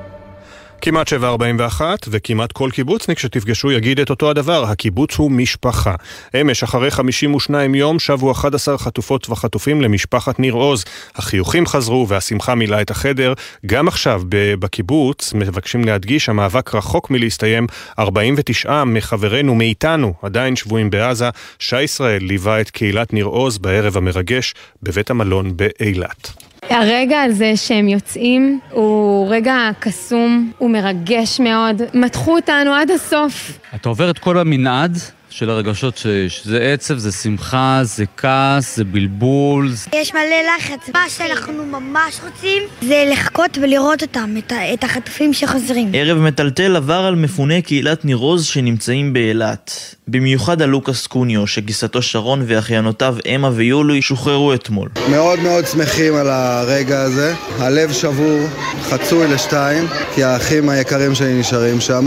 כמעט 0.81 1.13
7.41, 1.13 1.81
וכמעט 2.09 2.53
כל 2.53 2.71
קיבוצניק 2.73 3.19
שתפגשו 3.19 3.73
יגיד 3.73 4.01
את 4.01 4.11
אותו 4.11 4.31
הדבר, 4.31 4.65
הקיבוץ 4.65 5.17
הוא 5.17 5.31
משפחה. 5.31 5.95
אמש, 6.41 6.63
אחרי 6.63 6.91
52 6.91 7.75
יום, 7.75 7.99
שבו 7.99 8.33
11 8.33 8.79
חטופות 8.79 9.31
וחטופים 9.31 9.83
למשפחת 9.83 10.39
ניר 10.39 10.55
עוז. 10.55 10.85
החיוכים 11.15 11.67
חזרו 11.67 12.09
והשמחה 12.09 12.55
מילאה 12.55 12.81
את 12.81 12.91
החדר. 12.91 13.33
גם 13.67 13.89
עכשיו, 13.89 14.23
בקיבוץ, 14.59 15.33
מבקשים 15.35 15.85
להדגיש, 15.85 16.29
המאבק 16.29 16.75
רחוק 16.75 17.11
מלהסתיים. 17.11 17.67
49 17.99 18.85
מחברינו, 18.85 19.55
מאיתנו, 19.55 20.15
עדיין 20.23 20.57
שבויים 20.57 20.91
בעזה. 20.91 21.31
שי 21.59 21.83
ישראל 21.83 22.23
ליווה 22.23 22.61
את 22.61 22.71
קהילת 22.71 23.13
ניר 23.13 23.27
עוז 23.27 23.59
בערב 23.59 23.97
המרגש 23.97 24.55
בבית 24.83 25.11
המלון 25.11 25.57
באילת. 25.57 26.48
הרגע 26.70 27.23
הזה 27.23 27.53
שהם 27.57 27.89
יוצאים 27.89 28.61
הוא 28.70 29.27
רגע 29.31 29.70
קסום, 29.78 30.53
הוא 30.59 30.70
מרגש 30.70 31.40
מאוד, 31.40 31.82
מתחו 31.95 32.36
אותנו 32.36 32.74
עד 32.74 32.90
הסוף. 32.90 33.59
אתה 33.74 33.89
עובר 33.89 34.11
את 34.11 34.19
כל 34.19 34.39
המנעד 34.39 34.99
של 35.31 35.51
הרגשות 35.51 35.99
שיש. 35.99 36.43
זה 36.45 36.73
עצב, 36.73 36.99
זה 36.99 37.13
שמחה, 37.13 37.81
זה 37.85 38.05
כעס, 38.17 38.77
זה 38.77 38.85
בלבול. 38.85 39.73
יש 39.93 40.15
מלא 40.15 40.23
לחץ. 40.57 40.91
מה 40.95 41.05
שאנחנו 41.09 41.67
ממש 41.67 42.21
רוצים 42.25 42.63
זה 42.83 43.05
לחכות 43.13 43.59
ולראות 43.63 44.03
אותם, 44.03 44.35
את, 44.39 44.53
את 44.75 44.85
החטופים 44.85 45.35
שחוזרים. 45.35 45.91
ערב 45.95 46.19
מטלטל 46.19 46.77
עבר 46.77 47.05
על 47.05 47.15
מפוני 47.15 47.63
קהילת 47.63 48.05
ניר 48.05 48.17
עוז 48.17 48.45
שנמצאים 48.45 49.13
באילת. 49.13 49.95
במיוחד 50.09 50.63
על 50.63 50.69
לוקאס 50.69 51.07
קוניו, 51.07 51.47
שגיסתו 51.47 52.03
שרון 52.03 52.45
ואחיינותיו 52.47 53.17
אמה 53.35 53.51
ויולי 53.55 54.03
שוחררו 54.03 54.55
אתמול. 54.55 54.89
מאוד 55.11 55.41
מאוד 55.41 55.67
שמחים 55.67 56.15
על 56.15 56.29
הרגע 56.29 57.01
הזה. 57.01 57.35
הלב 57.59 57.93
שבור, 57.93 58.41
חצוי 58.83 59.29
לשתיים, 59.29 59.85
כי 60.15 60.25
האחים 60.25 60.69
היקרים 60.69 61.15
שלי 61.15 61.41
נשארים 61.41 61.81
שם, 61.81 62.07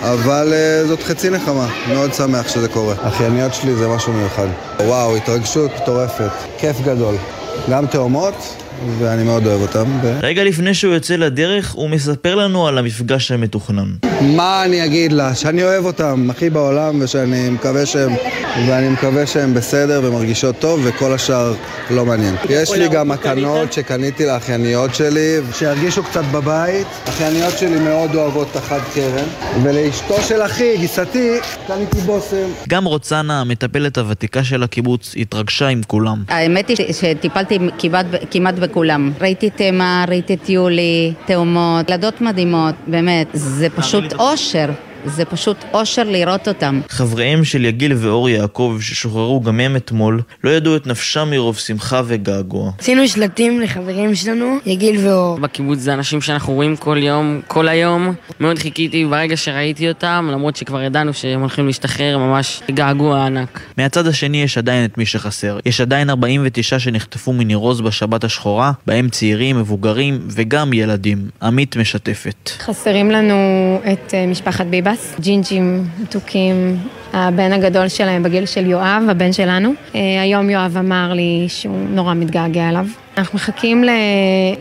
אבל 0.00 0.52
uh, 0.52 0.88
זאת 0.88 1.02
חצי 1.02 1.30
נחמה. 1.30 1.68
מאוד 1.88 2.14
שמח 2.14 2.48
שזה 2.60 2.68
קורה. 2.68 2.94
אחייניות 3.02 3.54
שלי 3.54 3.74
זה 3.74 3.88
משהו 3.88 4.12
מיוחד. 4.12 4.46
וואו, 4.80 5.16
התרגשות 5.16 5.70
מטורפת. 5.82 6.30
כיף 6.58 6.80
גדול. 6.80 7.14
גם 7.70 7.86
תאומות 7.86 8.34
ואני 8.98 9.22
מאוד 9.22 9.46
אוהב 9.46 9.60
אותם. 9.60 9.86
ו... 10.02 10.18
רגע 10.22 10.44
לפני 10.44 10.74
שהוא 10.74 10.94
יוצא 10.94 11.16
לדרך, 11.16 11.72
הוא 11.72 11.90
מספר 11.90 12.34
לנו 12.34 12.68
על 12.68 12.78
המפגש 12.78 13.32
המתוכנן. 13.32 13.94
מה 14.20 14.64
אני 14.64 14.84
אגיד 14.84 15.12
לה? 15.12 15.34
שאני 15.34 15.64
אוהב 15.64 15.84
אותם 15.84 16.28
הכי 16.30 16.50
בעולם, 16.50 17.02
ושאני 17.02 17.50
מקווה 17.50 17.86
שהם, 17.86 18.12
ואני 18.66 18.88
מקווה 18.88 19.26
שהם 19.26 19.54
בסדר 19.54 20.00
ומרגישות 20.04 20.56
טוב, 20.58 20.80
וכל 20.84 21.12
השאר 21.12 21.54
לא 21.90 22.06
מעניין. 22.06 22.34
יש 22.48 22.72
לי 22.72 22.88
גם 22.88 23.08
מתנות 23.08 23.72
שקניתי 23.72 24.26
לאחייניות 24.26 24.94
שלי, 24.94 25.36
שירגישו 25.58 26.02
קצת 26.02 26.24
בבית. 26.32 26.86
האחייניות 27.06 27.58
שלי 27.58 27.78
מאוד 27.78 28.14
אוהבות 28.14 28.48
את 28.50 28.56
החד 28.56 28.80
קרן, 28.94 29.24
ולאשתו 29.62 30.22
של 30.22 30.42
אחי, 30.42 30.76
גיסתי, 30.76 31.38
קניתי 31.66 32.00
בושם. 32.00 32.48
גם 32.68 32.84
רוצנה, 32.84 33.40
המטפלת 33.40 33.98
הוותיקה 33.98 34.44
של 34.44 34.62
הקיבוץ, 34.62 35.14
התרגשה 35.16 35.68
עם 35.68 35.80
כולם. 35.86 36.22
האמת 36.28 36.68
היא 36.68 36.76
שטיפלתי 36.92 37.58
כמעט, 37.78 38.06
כמעט 38.30 38.54
בכולם. 38.70 39.12
ראיתי 39.20 39.50
תמה, 39.50 40.04
ראיתי 40.08 40.34
את 40.34 40.48
יולי, 40.48 41.12
תאומות, 41.26 41.90
ילדות 41.90 42.20
מדהימות, 42.20 42.74
באמת, 42.86 43.26
זה 43.32 43.70
פשוט 43.70 44.12
אושר. 44.12 44.70
זה 45.04 45.24
פשוט 45.24 45.56
אושר 45.72 46.02
לראות 46.02 46.48
אותם. 46.48 46.80
חבריהם 46.88 47.44
של 47.44 47.64
יגיל 47.64 47.92
ואור 47.96 48.28
יעקב, 48.28 48.78
ששוחררו 48.80 49.40
גם 49.40 49.60
הם 49.60 49.76
אתמול, 49.76 50.22
לא 50.44 50.50
ידעו 50.50 50.76
את 50.76 50.86
נפשם 50.86 51.28
מרוב 51.30 51.56
שמחה 51.56 52.02
וגעגוע. 52.06 52.70
עשינו 52.78 53.08
שלטים 53.08 53.60
לחברים 53.60 54.14
שלנו, 54.14 54.56
יגיל 54.66 55.06
ואור. 55.06 55.38
בקיבוץ 55.38 55.78
זה 55.78 55.94
אנשים 55.94 56.20
שאנחנו 56.20 56.52
רואים 56.52 56.76
כל 56.76 56.98
יום, 57.00 57.40
כל 57.46 57.68
היום. 57.68 58.14
מאוד 58.40 58.58
חיכיתי 58.58 59.04
ברגע 59.04 59.36
שראיתי 59.36 59.88
אותם, 59.88 60.28
למרות 60.32 60.56
שכבר 60.56 60.82
ידענו 60.82 61.14
שהם 61.14 61.40
הולכים 61.40 61.66
להשתחרר, 61.66 62.18
ממש 62.18 62.60
געגוע 62.70 63.26
ענק. 63.26 63.60
מהצד 63.76 64.06
השני 64.06 64.42
יש 64.42 64.58
עדיין 64.58 64.84
את 64.84 64.98
מי 64.98 65.06
שחסר. 65.06 65.58
יש 65.66 65.80
עדיין 65.80 66.10
49 66.10 66.78
שנחטפו 66.78 67.32
מניר 67.32 67.58
עוז 67.58 67.80
בשבת 67.80 68.24
השחורה, 68.24 68.72
בהם 68.86 69.08
צעירים, 69.08 69.58
מבוגרים 69.58 70.18
וגם 70.28 70.72
ילדים. 70.72 71.30
עמית 71.42 71.76
משתפת. 71.76 72.50
חסרים 72.58 73.10
לנו 73.10 73.34
את 73.92 74.14
אה, 74.14 74.26
משפחת 74.26 74.66
ביבה. 74.66 74.89
ביבס, 74.90 75.14
ג'ינג'ים 75.20 75.84
מתוקים, 75.98 76.76
הבן 77.12 77.52
הגדול 77.52 77.88
שלהם 77.88 78.22
בגיל 78.22 78.46
של 78.46 78.66
יואב, 78.66 79.02
הבן 79.08 79.32
שלנו. 79.32 79.72
אה, 79.94 80.22
היום 80.22 80.50
יואב 80.50 80.76
אמר 80.76 81.12
לי 81.12 81.46
שהוא 81.48 81.88
נורא 81.90 82.14
מתגעגע 82.14 82.68
אליו. 82.68 82.86
אנחנו 83.16 83.36
מחכים 83.36 83.84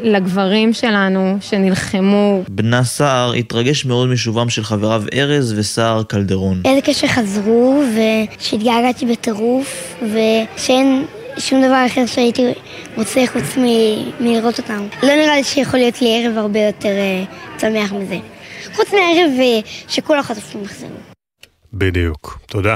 לגברים 0.04 0.74
שלנו 0.74 1.38
שנלחמו. 1.42 2.44
בנה 2.50 2.84
סער 2.84 3.34
התרגש 3.34 3.86
מאוד 3.86 4.10
משובם 4.10 4.50
של 4.50 4.64
חבריו 4.64 5.04
ארז 5.14 5.54
וסער 5.58 6.04
קלדרון. 6.04 6.62
איזה 6.66 6.82
קשר 6.82 7.08
חזרו 7.08 7.84
ושהתגעגעתי 8.40 9.06
בטירוף 9.06 9.96
ושאין 10.04 11.06
שום 11.38 11.62
דבר 11.66 11.86
אחר 11.86 12.06
שהייתי 12.06 12.44
רוצה 12.98 13.22
חוץ 13.34 13.58
מלראות 14.20 14.58
אותם. 14.58 14.88
לא 15.04 15.16
נראה 15.16 15.36
לי 15.36 15.44
שיכול 15.44 15.80
להיות 15.80 16.02
לי 16.02 16.26
ערב 16.26 16.38
הרבה 16.38 16.60
יותר 16.60 16.94
uh, 17.58 17.62
שמח 17.62 17.94
מזה. 17.94 18.18
חוץ 18.76 18.94
מהערב 18.94 19.32
אה, 19.40 19.60
שכל 19.88 20.20
החטופים 20.20 20.64
יחזרו. 20.64 21.09
בדיוק, 21.74 22.40
תודה 22.46 22.76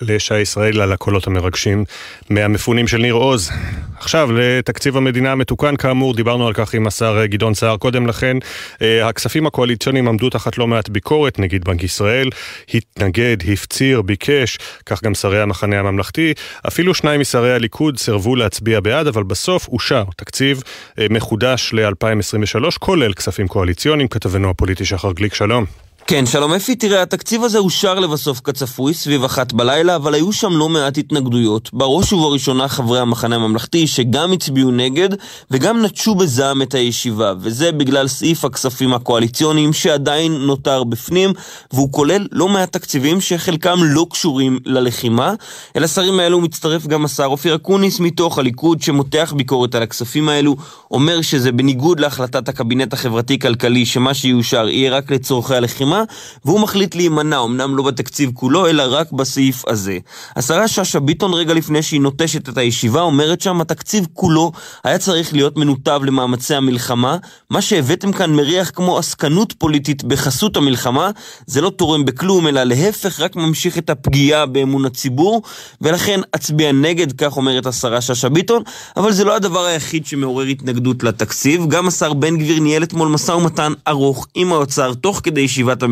לשי 0.00 0.38
ישראל 0.38 0.80
על 0.80 0.92
הקולות 0.92 1.26
המרגשים 1.26 1.84
מהמפונים 2.30 2.88
של 2.88 2.98
ניר 2.98 3.14
עוז. 3.14 3.50
עכשיו 3.98 4.30
לתקציב 4.32 4.96
המדינה 4.96 5.32
המתוקן 5.32 5.76
כאמור, 5.76 6.14
דיברנו 6.14 6.46
על 6.46 6.52
כך 6.52 6.74
עם 6.74 6.86
השר 6.86 7.26
גדעון 7.26 7.54
סער 7.54 7.76
קודם 7.76 8.06
לכן. 8.06 8.36
אה, 8.82 9.08
הכספים 9.08 9.46
הקואליציוניים 9.46 10.08
עמדו 10.08 10.30
תחת 10.30 10.58
לא 10.58 10.66
מעט 10.66 10.88
ביקורת, 10.88 11.38
נגיד 11.38 11.64
בנק 11.64 11.82
ישראל 11.82 12.28
התנגד, 12.74 13.36
הפציר, 13.52 14.02
ביקש, 14.02 14.58
כך 14.86 15.02
גם 15.02 15.14
שרי 15.14 15.42
המחנה 15.42 15.78
הממלכתי. 15.78 16.34
אפילו 16.68 16.94
שניים 16.94 17.20
משרי 17.20 17.54
הליכוד 17.54 17.98
סירבו 17.98 18.36
להצביע 18.36 18.80
בעד, 18.80 19.06
אבל 19.06 19.22
בסוף 19.22 19.68
אושר 19.68 20.04
תקציב 20.16 20.62
אה, 20.98 21.06
מחודש 21.10 21.70
ל-2023, 21.72 22.78
כולל 22.78 23.12
כספים 23.12 23.48
קואליציוניים. 23.48 24.08
כתבנו 24.08 24.50
הפוליטי 24.50 24.84
שחר 24.84 25.12
גליק, 25.12 25.34
שלום. 25.34 25.89
כן, 26.10 26.26
שלום 26.26 26.52
אפי, 26.52 26.76
תראה, 26.76 27.02
התקציב 27.02 27.44
הזה 27.44 27.58
אושר 27.58 27.94
לבסוף 27.94 28.40
כצפוי, 28.40 28.94
סביב 28.94 29.24
אחת 29.24 29.52
בלילה, 29.52 29.96
אבל 29.96 30.14
היו 30.14 30.32
שם 30.32 30.56
לא 30.56 30.68
מעט 30.68 30.98
התנגדויות. 30.98 31.70
בראש 31.72 32.12
ובראשונה 32.12 32.68
חברי 32.68 33.00
המחנה 33.00 33.36
הממלכתי, 33.36 33.86
שגם 33.86 34.32
הצביעו 34.32 34.70
נגד, 34.70 35.08
וגם 35.50 35.84
נטשו 35.84 36.14
בזעם 36.14 36.62
את 36.62 36.74
הישיבה, 36.74 37.32
וזה 37.40 37.72
בגלל 37.72 38.08
סעיף 38.08 38.44
הכספים 38.44 38.94
הקואליציוניים 38.94 39.72
שעדיין 39.72 40.32
נותר 40.32 40.84
בפנים, 40.84 41.32
והוא 41.72 41.92
כולל 41.92 42.26
לא 42.32 42.48
מעט 42.48 42.72
תקציבים 42.72 43.20
שחלקם 43.20 43.78
לא 43.82 44.06
קשורים 44.10 44.58
ללחימה. 44.64 45.34
אל 45.76 45.84
השרים 45.84 46.20
האלו 46.20 46.40
מצטרף 46.40 46.86
גם 46.86 47.04
השר 47.04 47.26
אופיר 47.26 47.54
אקוניס 47.54 48.00
מתוך 48.00 48.38
הליכוד, 48.38 48.82
שמותח 48.82 49.34
ביקורת 49.36 49.74
על 49.74 49.82
הכספים 49.82 50.28
האלו, 50.28 50.56
אומר 50.90 51.22
שזה 51.22 51.52
בניגוד 51.52 52.00
להחלטת 52.00 52.48
הקבינט 52.48 52.92
החברתי-כלכלי, 52.92 53.86
שמה 53.86 54.14
שיאושר 54.14 54.68
יהיה 54.68 54.90
רק 54.92 55.10
לצורכי 55.10 55.54
הלחימה. 55.54 55.99
והוא 56.44 56.60
מחליט 56.60 56.94
להימנע, 56.94 57.44
אמנם 57.44 57.76
לא 57.76 57.82
בתקציב 57.82 58.30
כולו, 58.34 58.66
אלא 58.66 58.82
רק 58.86 59.12
בסעיף 59.12 59.68
הזה. 59.68 59.98
השרה 60.36 60.68
שאשא 60.68 60.98
ביטון, 60.98 61.34
רגע 61.34 61.54
לפני 61.54 61.82
שהיא 61.82 62.00
נוטשת 62.00 62.48
את 62.48 62.58
הישיבה, 62.58 63.00
אומרת 63.00 63.40
שם, 63.40 63.60
התקציב 63.60 64.06
כולו 64.14 64.52
היה 64.84 64.98
צריך 64.98 65.32
להיות 65.32 65.56
מנותב 65.56 66.00
למאמצי 66.04 66.54
המלחמה. 66.54 67.16
מה 67.50 67.62
שהבאתם 67.62 68.12
כאן 68.12 68.34
מריח 68.34 68.70
כמו 68.74 68.98
עסקנות 68.98 69.52
פוליטית 69.58 70.04
בחסות 70.04 70.56
המלחמה. 70.56 71.10
זה 71.46 71.60
לא 71.60 71.70
תורם 71.70 72.04
בכלום, 72.04 72.46
אלא 72.46 72.62
להפך, 72.62 73.20
רק 73.20 73.36
ממשיך 73.36 73.78
את 73.78 73.90
הפגיעה 73.90 74.46
באמון 74.46 74.84
הציבור, 74.84 75.42
ולכן 75.80 76.20
אצביע 76.36 76.72
נגד, 76.72 77.12
כך 77.12 77.36
אומרת 77.36 77.66
השרה 77.66 78.00
שאשא 78.00 78.28
ביטון, 78.28 78.62
אבל 78.96 79.12
זה 79.12 79.24
לא 79.24 79.36
הדבר 79.36 79.64
היחיד 79.64 80.06
שמעורר 80.06 80.44
התנגדות 80.44 81.02
לתקציב. 81.02 81.66
גם 81.68 81.88
השר 81.88 82.12
בן 82.12 82.36
גביר 82.38 82.60
ניהל 82.60 82.82
אתמול 82.82 83.08
משא 83.08 83.32
ומתן 83.32 83.72
ארוך 83.88 84.26
עם 84.34 84.52
האוצר, 84.52 84.94
תוך 84.94 85.20
כדי 85.22 85.40
ישיבת 85.40 85.82
הממשלה, 85.82 85.89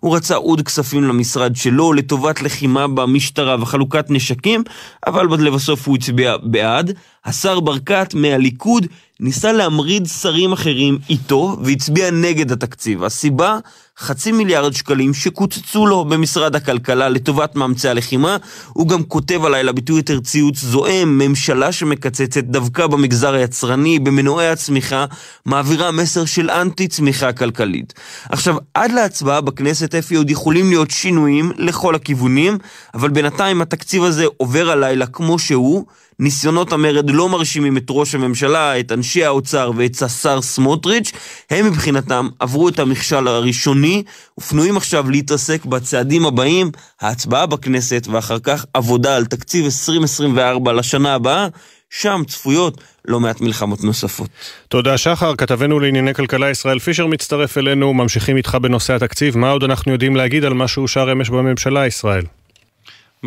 הוא 0.00 0.16
רצה 0.16 0.34
עוד 0.34 0.62
כספים 0.62 1.04
למשרד 1.04 1.56
שלו 1.56 1.92
לטובת 1.92 2.42
לחימה 2.42 2.88
במשטרה 2.88 3.56
וחלוקת 3.60 4.06
נשקים, 4.08 4.64
אבל 5.06 5.26
לבסוף 5.40 5.88
הוא 5.88 5.96
הצביע 5.96 6.36
בעד. 6.42 6.92
השר 7.24 7.60
ברקת 7.60 8.14
מהליכוד 8.14 8.86
ניסה 9.20 9.52
להמריד 9.52 10.06
שרים 10.06 10.52
אחרים 10.52 10.98
איתו 11.10 11.56
והצביע 11.62 12.10
נגד 12.10 12.52
התקציב. 12.52 13.04
הסיבה, 13.04 13.58
חצי 13.98 14.32
מיליארד 14.32 14.72
שקלים 14.72 15.14
שקוצצו 15.14 15.86
לו 15.86 16.04
במשרד 16.04 16.56
הכלכלה 16.56 17.08
לטובת 17.08 17.56
מאמצי 17.56 17.88
הלחימה. 17.88 18.36
הוא 18.72 18.88
גם 18.88 19.02
כותב 19.02 19.44
הלילה 19.44 19.72
ביטוי 19.72 19.96
יותר 19.96 20.20
ציוץ 20.20 20.58
זועם, 20.58 21.18
ממשלה 21.18 21.72
שמקצצת 21.72 22.44
דווקא 22.44 22.86
במגזר 22.86 23.34
היצרני, 23.34 23.98
במנועי 23.98 24.48
הצמיחה, 24.48 25.04
מעבירה 25.46 25.90
מסר 25.90 26.24
של 26.24 26.50
אנטי 26.50 26.88
צמיחה 26.88 27.32
כלכלית. 27.32 27.94
עכשיו, 28.28 28.56
עד 28.74 28.92
להצבעה 28.92 29.40
בכנסת 29.40 29.94
אפי 29.94 30.14
עוד 30.14 30.30
יכולים 30.30 30.68
להיות 30.68 30.90
שינויים 30.90 31.52
לכל 31.56 31.94
הכיוונים, 31.94 32.58
אבל 32.94 33.08
בינתיים 33.08 33.62
התקציב 33.62 34.02
הזה 34.02 34.24
עובר 34.36 34.70
הלילה 34.70 35.06
כמו 35.06 35.38
שהוא. 35.38 35.86
ניסיונות 36.20 36.72
המרד 36.72 37.10
לא 37.10 37.28
מרשימים 37.28 37.76
את 37.76 37.86
ראש 37.90 38.14
הממשלה, 38.14 38.80
את 38.80 38.92
אנשי 38.92 39.24
האוצר 39.24 39.70
ואת 39.76 40.02
השר 40.02 40.42
סמוטריץ', 40.42 41.12
הם 41.50 41.66
מבחינתם 41.66 42.28
עברו 42.38 42.68
את 42.68 42.78
המכשל 42.78 43.28
הראשוני 43.28 44.02
ופנויים 44.38 44.76
עכשיו 44.76 45.10
להתעסק 45.10 45.64
בצעדים 45.64 46.26
הבאים, 46.26 46.70
ההצבעה 47.00 47.46
בכנסת 47.46 48.06
ואחר 48.10 48.38
כך 48.38 48.66
עבודה 48.74 49.16
על 49.16 49.24
תקציב 49.24 49.64
2024 49.64 50.72
לשנה 50.72 51.14
הבאה, 51.14 51.48
שם 51.90 52.22
צפויות 52.28 52.80
לא 53.08 53.20
מעט 53.20 53.40
מלחמות 53.40 53.84
נוספות. 53.84 54.28
תודה 54.68 54.98
שחר, 54.98 55.36
כתבנו 55.36 55.80
לענייני 55.80 56.14
כלכלה 56.14 56.50
ישראל 56.50 56.78
פישר 56.78 57.06
מצטרף 57.06 57.58
אלינו, 57.58 57.94
ממשיכים 57.94 58.36
איתך 58.36 58.54
בנושא 58.54 58.94
התקציב, 58.94 59.38
מה 59.38 59.50
עוד 59.50 59.64
אנחנו 59.64 59.92
יודעים 59.92 60.16
להגיד 60.16 60.44
על 60.44 60.54
מה 60.54 60.68
שאושר 60.68 61.12
אמש 61.12 61.30
בממשלה 61.30 61.86
ישראל? 61.86 62.24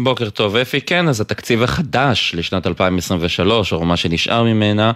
בוקר 0.03 0.29
טוב 0.29 0.55
אפי, 0.55 0.81
כן, 0.81 1.07
אז 1.07 1.21
התקציב 1.21 1.63
החדש 1.63 2.35
לשנת 2.35 2.67
2023, 2.67 3.73
או 3.73 3.85
מה 3.85 3.97
שנשאר 3.97 4.43
ממנה, 4.43 4.91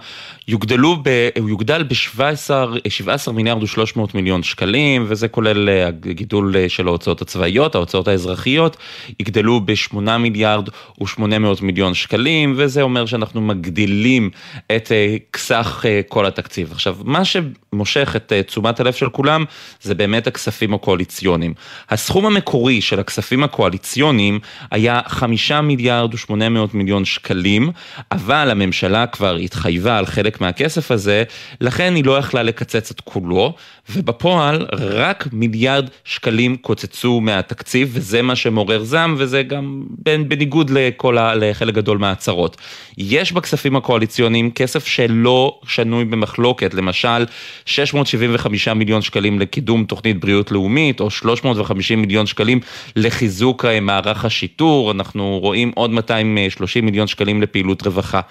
יוגדלו 0.48 0.98
ב, 1.04 1.30
הוא 1.40 1.50
יוגדל 1.50 1.84
ב-17 1.84 3.32
מיליארד 3.32 3.64
ו-300 3.64 4.00
מיליון 4.14 4.44
שקלים, 4.44 5.06
וזה 5.08 5.28
כולל 5.28 5.70
אה, 5.70 5.88
הגידול 5.88 6.56
אה, 6.58 6.70
של 6.70 6.88
ההוצאות 6.88 7.22
הצבאיות, 7.22 7.76
ההוצאות 7.76 8.08
האזרחיות, 8.08 8.78
יגדלו 9.20 9.62
ב-8 9.66 10.18
מיליארד 10.20 10.70
ו-800 11.02 11.26
מיליון 11.62 11.94
שקלים, 11.94 12.54
וזה 12.58 12.82
אומר 12.82 13.06
שאנחנו 13.06 13.42
מגדילים 13.42 14.30
את 14.76 14.92
אה, 14.92 15.16
סך 15.36 15.86
כל 16.08 16.26
התקציב. 16.26 16.72
עכשיו, 16.72 16.98
מה 17.04 17.22
שמושך 17.26 18.14
את 18.16 18.34
תשומת 18.48 18.80
הלב 18.80 18.94
של 18.94 19.10
כולם, 19.10 19.46
זה 19.82 19.96
באמת 19.96 20.28
הכספים 20.28 20.74
הקואליציוניים. 20.74 21.54
הסכום 21.90 22.26
המקורי 22.26 22.82
של 22.82 23.00
הכספים 23.00 23.44
הקואליציוניים 23.44 24.40
היה 24.72 24.93
היה 24.94 25.02
חמישה 25.08 25.62
מיליארד 25.62 26.14
ושמונה 26.14 26.50
מאות 26.50 26.74
מיליון 26.74 27.06
שקלים, 27.06 27.72
אבל 28.12 28.50
הממשלה 28.52 29.08
כבר 29.08 29.36
התחייבה 29.36 29.98
על 29.98 30.06
חלק 30.06 30.42
מהכסף 30.42 30.92
הזה, 30.92 31.24
לכן 31.62 31.96
היא 31.96 32.06
לא 32.06 32.18
יכלה 32.18 32.44
לקצץ 32.44 32.92
את 32.92 33.02
כולו, 33.02 33.54
ובפועל 33.90 34.68
רק 34.72 35.28
מיליארד 35.32 35.90
שקלים 36.06 36.56
קוצצו 36.56 37.22
מהתקציב, 37.22 37.90
וזה 37.94 38.22
מה 38.22 38.36
שמעורר 38.36 38.84
זעם, 38.84 39.16
וזה 39.18 39.44
גם 39.44 39.84
בניגוד 40.28 40.70
לכל 40.70 41.18
ה... 41.18 41.36
לחלק 41.36 41.74
גדול 41.74 41.98
מההצהרות. 41.98 42.58
יש 42.98 43.32
בכספים 43.32 43.76
הקואליציוניים 43.76 44.52
כסף 44.52 44.86
שלא 44.86 45.60
שנוי 45.68 46.06
במחלוקת, 46.06 46.74
למשל 46.74 47.26
675 47.66 48.68
מיליון 48.68 49.02
שקלים 49.02 49.40
לקידום 49.40 49.86
תוכנית 49.86 50.20
בריאות 50.20 50.52
לאומית, 50.52 51.00
או 51.00 51.10
350 51.10 52.02
מיליון 52.02 52.26
שקלים 52.26 52.60
לחיזוק 52.96 53.66
אה, 53.66 53.80
מערך 53.80 54.26
השיטור, 54.26 54.92
אנחנו 54.92 55.40
רואים 55.42 55.72
עוד 55.76 55.92
230 55.92 56.86
מיליון 56.86 57.08
שקלים 57.08 57.42
לפעילות 57.42 57.88
רווחה. 57.88 58.22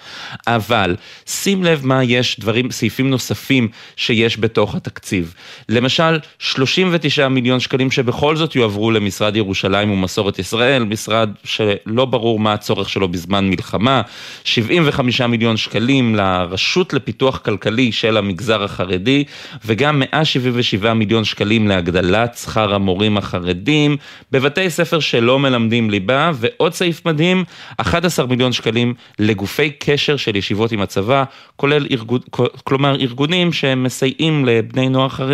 אבל 0.47 0.95
שים 1.25 1.63
לב 1.63 1.85
מה 1.85 2.03
יש, 2.03 2.39
דברים, 2.39 2.71
סעיפים 2.71 3.09
נוספים 3.09 3.67
שיש 3.95 4.39
בתוך 4.39 4.75
התקציב. 4.75 5.33
למשל, 5.69 6.19
39 6.39 7.27
מיליון 7.27 7.59
שקלים 7.59 7.91
שבכל 7.91 8.35
זאת 8.35 8.55
יועברו 8.55 8.91
למשרד 8.91 9.35
ירושלים 9.35 9.91
ומסורת 9.91 10.39
ישראל, 10.39 10.83
משרד 10.83 11.29
שלא 11.43 12.05
ברור 12.05 12.39
מה 12.39 12.53
הצורך 12.53 12.89
שלו 12.89 13.07
בזמן 13.07 13.49
מלחמה, 13.49 14.01
75 14.43 15.21
מיליון 15.21 15.57
שקלים 15.57 16.15
לרשות 16.15 16.93
לפיתוח 16.93 17.37
כלכלי 17.37 17.91
של 17.91 18.17
המגזר 18.17 18.63
החרדי, 18.63 19.23
וגם 19.65 19.99
177 19.99 20.93
מיליון 20.93 21.23
שקלים 21.23 21.67
להגדלת 21.67 22.37
שכר 22.37 22.73
המורים 22.73 23.17
החרדים, 23.17 23.97
בבתי 24.31 24.69
ספר 24.69 24.99
שלא 24.99 25.39
מלמדים 25.39 25.89
ליבה, 25.89 26.31
ועוד 26.33 26.73
סעיף 26.73 27.05
מדהים, 27.05 27.43
11 27.77 28.25
מיליון 28.25 28.51
שקלים 28.51 28.93
לגופי 29.19 29.71
קשר 29.79 30.17
של 30.17 30.35
ישיבות 30.35 30.71
עם 30.71 30.81
הצבא, 30.81 31.23
כולל 31.55 31.87
ארגון, 31.91 32.19
כלומר 32.63 32.95
ארגונים 32.95 33.53
שמסייעים 33.53 34.45
לבני 34.45 34.89
נוער 34.89 35.09
חרדים 35.09 35.32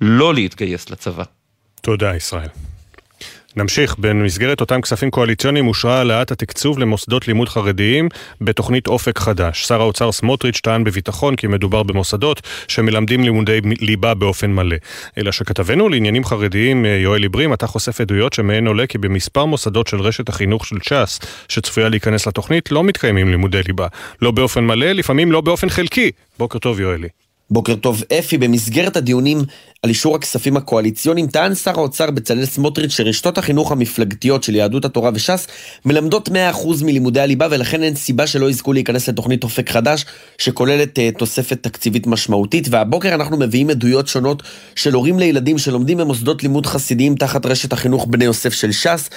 לא 0.00 0.34
להתגייס 0.34 0.90
לצבא. 0.90 1.24
תודה 1.80 2.16
ישראל. 2.16 2.48
נמשיך, 3.56 3.96
במסגרת 3.98 4.60
אותם 4.60 4.80
כספים 4.80 5.10
קואליציוניים 5.10 5.68
אושרה 5.68 5.98
העלאת 5.98 6.30
התקצוב 6.30 6.78
למוסדות 6.78 7.28
לימוד 7.28 7.48
חרדיים 7.48 8.08
בתוכנית 8.40 8.86
אופק 8.86 9.18
חדש. 9.18 9.64
שר 9.64 9.80
האוצר 9.80 10.12
סמוטריץ' 10.12 10.60
טען 10.60 10.84
בביטחון 10.84 11.36
כי 11.36 11.46
מדובר 11.46 11.82
במוסדות 11.82 12.42
שמלמדים 12.68 13.24
לימודי 13.24 13.60
ליבה 13.80 14.14
באופן 14.14 14.50
מלא. 14.50 14.76
אלא 15.18 15.32
שכתבנו 15.32 15.88
לעניינים 15.88 16.24
חרדיים 16.24 16.84
יואל 16.84 17.22
עיברים, 17.22 17.52
אתה 17.52 17.66
חושף 17.66 18.00
עדויות 18.00 18.32
שמהן 18.32 18.66
עולה 18.66 18.86
כי 18.86 18.98
במספר 18.98 19.44
מוסדות 19.44 19.86
של 19.86 20.00
רשת 20.00 20.28
החינוך 20.28 20.66
של 20.66 20.76
ש"ס, 20.82 21.20
שצפויה 21.48 21.88
להיכנס 21.88 22.26
לתוכנית, 22.26 22.72
לא 22.72 22.84
מתקיימים 22.84 23.28
לימודי 23.28 23.60
ליבה. 23.66 23.86
לא 24.22 24.30
באופן 24.30 24.64
מלא, 24.66 24.92
לפעמים 24.92 25.32
לא 25.32 25.40
באופן 25.40 25.68
חלקי. 25.68 26.10
בוקר 26.38 26.58
טוב 26.58 26.80
יואלי. 26.80 27.08
בוקר 27.50 27.74
טוב 27.74 28.02
אפי, 28.18 28.38
במסגרת 28.38 28.96
הדיונים 28.96 29.38
על 29.82 29.90
אישור 29.90 30.16
הכספים 30.16 30.56
הקואליציוניים 30.56 31.26
טען 31.26 31.54
שר 31.54 31.70
האוצר 31.70 32.10
בצלאל 32.10 32.46
סמוטריץ' 32.46 32.90
שרשתות 32.90 33.38
החינוך 33.38 33.72
המפלגתיות 33.72 34.42
של 34.42 34.54
יהדות 34.54 34.84
התורה 34.84 35.10
וש"ס 35.14 35.46
מלמדות 35.84 36.28
100% 36.28 36.32
מלימודי 36.84 37.20
הליבה 37.20 37.46
ולכן 37.50 37.82
אין 37.82 37.94
סיבה 37.94 38.26
שלא 38.26 38.50
יזכו 38.50 38.72
להיכנס 38.72 39.08
לתוכנית 39.08 39.44
אופק 39.44 39.70
חדש 39.70 40.04
שכוללת 40.38 40.98
uh, 40.98 41.18
תוספת 41.18 41.62
תקציבית 41.62 42.06
משמעותית. 42.06 42.68
והבוקר 42.70 43.14
אנחנו 43.14 43.36
מביאים 43.36 43.70
עדויות 43.70 44.08
שונות 44.08 44.42
של 44.74 44.94
הורים 44.94 45.18
לילדים 45.18 45.58
שלומדים 45.58 45.98
במוסדות 45.98 46.42
לימוד 46.42 46.66
חסידיים 46.66 47.14
תחת 47.14 47.46
רשת 47.46 47.72
החינוך 47.72 48.06
בני 48.10 48.24
יוסף 48.24 48.52
של 48.52 48.72
ש"ס. 48.72 49.10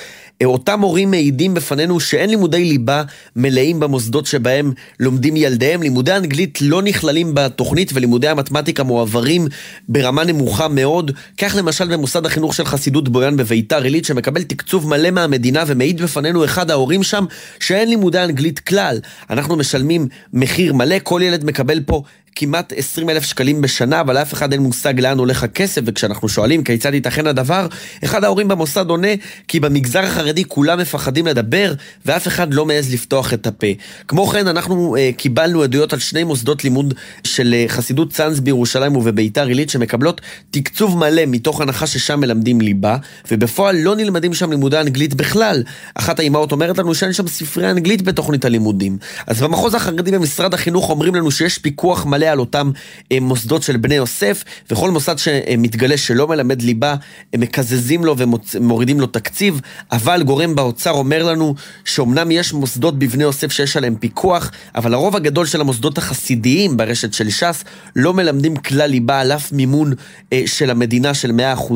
אותם 0.45 0.81
הורים 0.81 1.11
מעידים 1.11 1.53
בפנינו 1.53 1.99
שאין 1.99 2.29
לימודי 2.29 2.65
ליבה 2.65 3.03
מלאים 3.35 3.79
במוסדות 3.79 4.25
שבהם 4.25 4.73
לומדים 4.99 5.35
ילדיהם. 5.35 5.81
לימודי 5.81 6.15
אנגלית 6.15 6.59
לא 6.61 6.81
נכללים 6.81 7.33
בתוכנית 7.33 7.91
ולימודי 7.93 8.27
המתמטיקה 8.27 8.83
מועברים 8.83 9.47
ברמה 9.89 10.23
נמוכה 10.23 10.50
מאוד. 10.71 11.11
כך 11.37 11.55
למשל 11.57 11.87
במוסד 11.87 12.25
החינוך 12.25 12.53
של 12.53 12.65
חסידות 12.65 13.09
בויאן 13.09 13.37
בביתר 13.37 13.83
עילית 13.83 14.05
שמקבל 14.05 14.43
תקצוב 14.43 14.87
מלא 14.87 15.11
מהמדינה 15.11 15.63
ומעיד 15.67 16.01
בפנינו 16.01 16.45
אחד 16.45 16.71
ההורים 16.71 17.03
שם 17.03 17.25
שאין 17.59 17.89
לימודי 17.89 18.23
אנגלית 18.23 18.59
כלל. 18.59 18.99
אנחנו 19.29 19.55
משלמים 19.55 20.07
מחיר 20.33 20.73
מלא, 20.73 20.95
כל 21.03 21.21
ילד 21.23 21.45
מקבל 21.45 21.79
פה 21.85 22.03
כמעט 22.35 22.73
20 22.75 23.09
אלף 23.09 23.23
שקלים 23.23 23.61
בשנה, 23.61 24.01
אבל 24.01 24.15
לאף 24.15 24.33
אחד 24.33 24.51
אין 24.51 24.61
מושג 24.61 24.99
לאן 24.99 25.17
הולך 25.17 25.43
הכסף, 25.43 25.81
וכשאנחנו 25.85 26.29
שואלים 26.29 26.63
כיצד 26.63 26.93
ייתכן 26.93 27.27
הדבר, 27.27 27.67
אחד 28.03 28.23
ההורים 28.23 28.47
במוסד 28.47 28.89
עונה 28.89 29.07
כי 29.47 29.59
במגזר 29.59 29.99
החרדי 29.99 30.43
כולם 30.47 30.79
מפחדים 30.79 31.27
לדבר, 31.27 31.73
ואף 32.05 32.27
אחד 32.27 32.53
לא 32.53 32.65
מעז 32.65 32.93
לפתוח 32.93 33.33
את 33.33 33.47
הפה. 33.47 33.67
כמו 34.07 34.27
כן, 34.27 34.47
אנחנו 34.47 34.95
uh, 34.95 35.17
קיבלנו 35.17 35.63
עדויות 35.63 35.93
על 35.93 35.99
שני 35.99 36.23
מוסדות 36.23 36.63
לימוד 36.63 36.93
של 37.23 37.55
uh, 37.67 37.71
חסידות 37.71 38.13
צאנז 38.13 38.39
בירושלים 38.39 38.95
ובביתר 38.95 39.47
עילית, 39.47 39.69
שמקבלות 39.69 40.21
תקצוב 40.51 40.97
מלא 40.97 41.21
מתוך 41.27 41.61
הנחה 41.61 41.87
ששם 41.87 42.19
מלמדים 42.19 42.61
ליבה, 42.61 42.97
ובפועל 43.31 43.77
לא 43.77 43.95
נלמדים 43.95 44.33
שם 44.33 44.51
לימודי 44.51 44.79
אנגלית 44.79 45.13
בכלל. 45.13 45.63
אחת 45.95 46.19
האימהות 46.19 46.51
אומרת 46.51 46.77
לנו 46.77 46.95
שאין 46.95 47.13
שם 47.13 47.27
ספרי 47.27 47.71
אנגלית 47.71 48.01
בתוכנית 48.01 48.45
הלימודים. 48.45 48.97
אז 49.27 49.41
במחוז 49.41 49.75
החרדי 49.75 50.11
במשרד 50.11 50.53
החינוך 50.53 50.89
אומרים 50.89 51.15
לנו 51.15 51.31
שיש 51.31 51.57
פיקוח 51.57 52.05
מלא 52.05 52.20
על 52.27 52.39
אותם 52.39 52.71
אה, 53.11 53.17
מוסדות 53.21 53.63
של 53.63 53.77
בני 53.77 53.95
יוסף, 53.95 54.43
וכל 54.71 54.91
מוסד 54.91 55.17
שמתגלה 55.17 55.97
שלא 55.97 56.27
מלמד 56.27 56.61
ליבה, 56.61 56.95
הם 57.33 57.39
מקזזים 57.39 58.05
לו 58.05 58.15
ומורידים 58.17 58.99
לו 58.99 59.07
תקציב, 59.07 59.61
אבל 59.91 60.23
גורם 60.23 60.55
באוצר 60.55 60.91
אומר 60.91 61.23
לנו 61.23 61.55
שאומנם 61.85 62.31
יש 62.31 62.53
מוסדות 62.53 62.99
בבני 62.99 63.23
יוסף 63.23 63.51
שיש 63.51 63.77
עליהם 63.77 63.95
פיקוח, 63.95 64.51
אבל 64.75 64.93
הרוב 64.93 65.15
הגדול 65.15 65.45
של 65.45 65.61
המוסדות 65.61 65.97
החסידיים 65.97 66.77
ברשת 66.77 67.13
של 67.13 67.29
ש"ס 67.29 67.63
לא 67.95 68.13
מלמדים 68.13 68.55
כלל 68.55 68.89
ליבה 68.89 69.19
על 69.19 69.31
אף 69.31 69.51
מימון 69.51 69.93
אה, 70.33 70.43
של 70.45 70.69
המדינה 70.69 71.13
של 71.13 71.31
100%. 71.31 71.73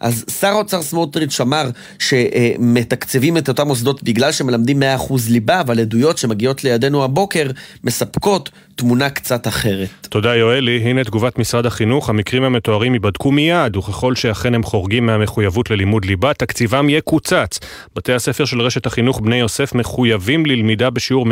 אז 0.00 0.24
שר 0.40 0.48
האוצר 0.48 0.82
סמוטריץ' 0.82 1.40
אמר 1.40 1.70
שמתקצבים 1.98 3.36
את 3.36 3.48
אותם 3.48 3.66
מוסדות 3.66 4.02
בגלל 4.02 4.32
שמלמדים 4.32 4.82
100% 5.08 5.12
ליבה, 5.28 5.60
אבל 5.60 5.80
עדויות 5.80 6.18
שמגיעות 6.18 6.64
לידינו 6.64 7.04
הבוקר 7.04 7.50
מספקות 7.84 8.50
תמונה 8.76 9.10
קצת 9.10 9.46
אחרת. 9.46 9.88
תודה 10.08 10.36
יואלי, 10.36 10.78
הנה 10.78 11.04
תגובת 11.04 11.38
משרד 11.38 11.66
החינוך, 11.66 12.10
המקרים 12.10 12.42
המתוארים 12.42 12.94
ייבדקו 12.94 13.32
מיד, 13.32 13.76
וככל 13.76 14.14
שאכן 14.14 14.54
הם 14.54 14.62
חורגים 14.62 15.06
מהמחויבות 15.06 15.70
ללימוד 15.70 16.04
ליבה, 16.04 16.34
תקציבם 16.34 16.88
יקוצץ. 16.90 17.60
בתי 17.96 18.12
הספר 18.12 18.44
של 18.44 18.60
רשת 18.60 18.86
החינוך 18.86 19.20
בני 19.20 19.36
יוסף 19.36 19.74
מחויבים 19.74 20.46
ללמידה 20.46 20.90
בשיעור 20.90 21.26
100% 21.26 21.28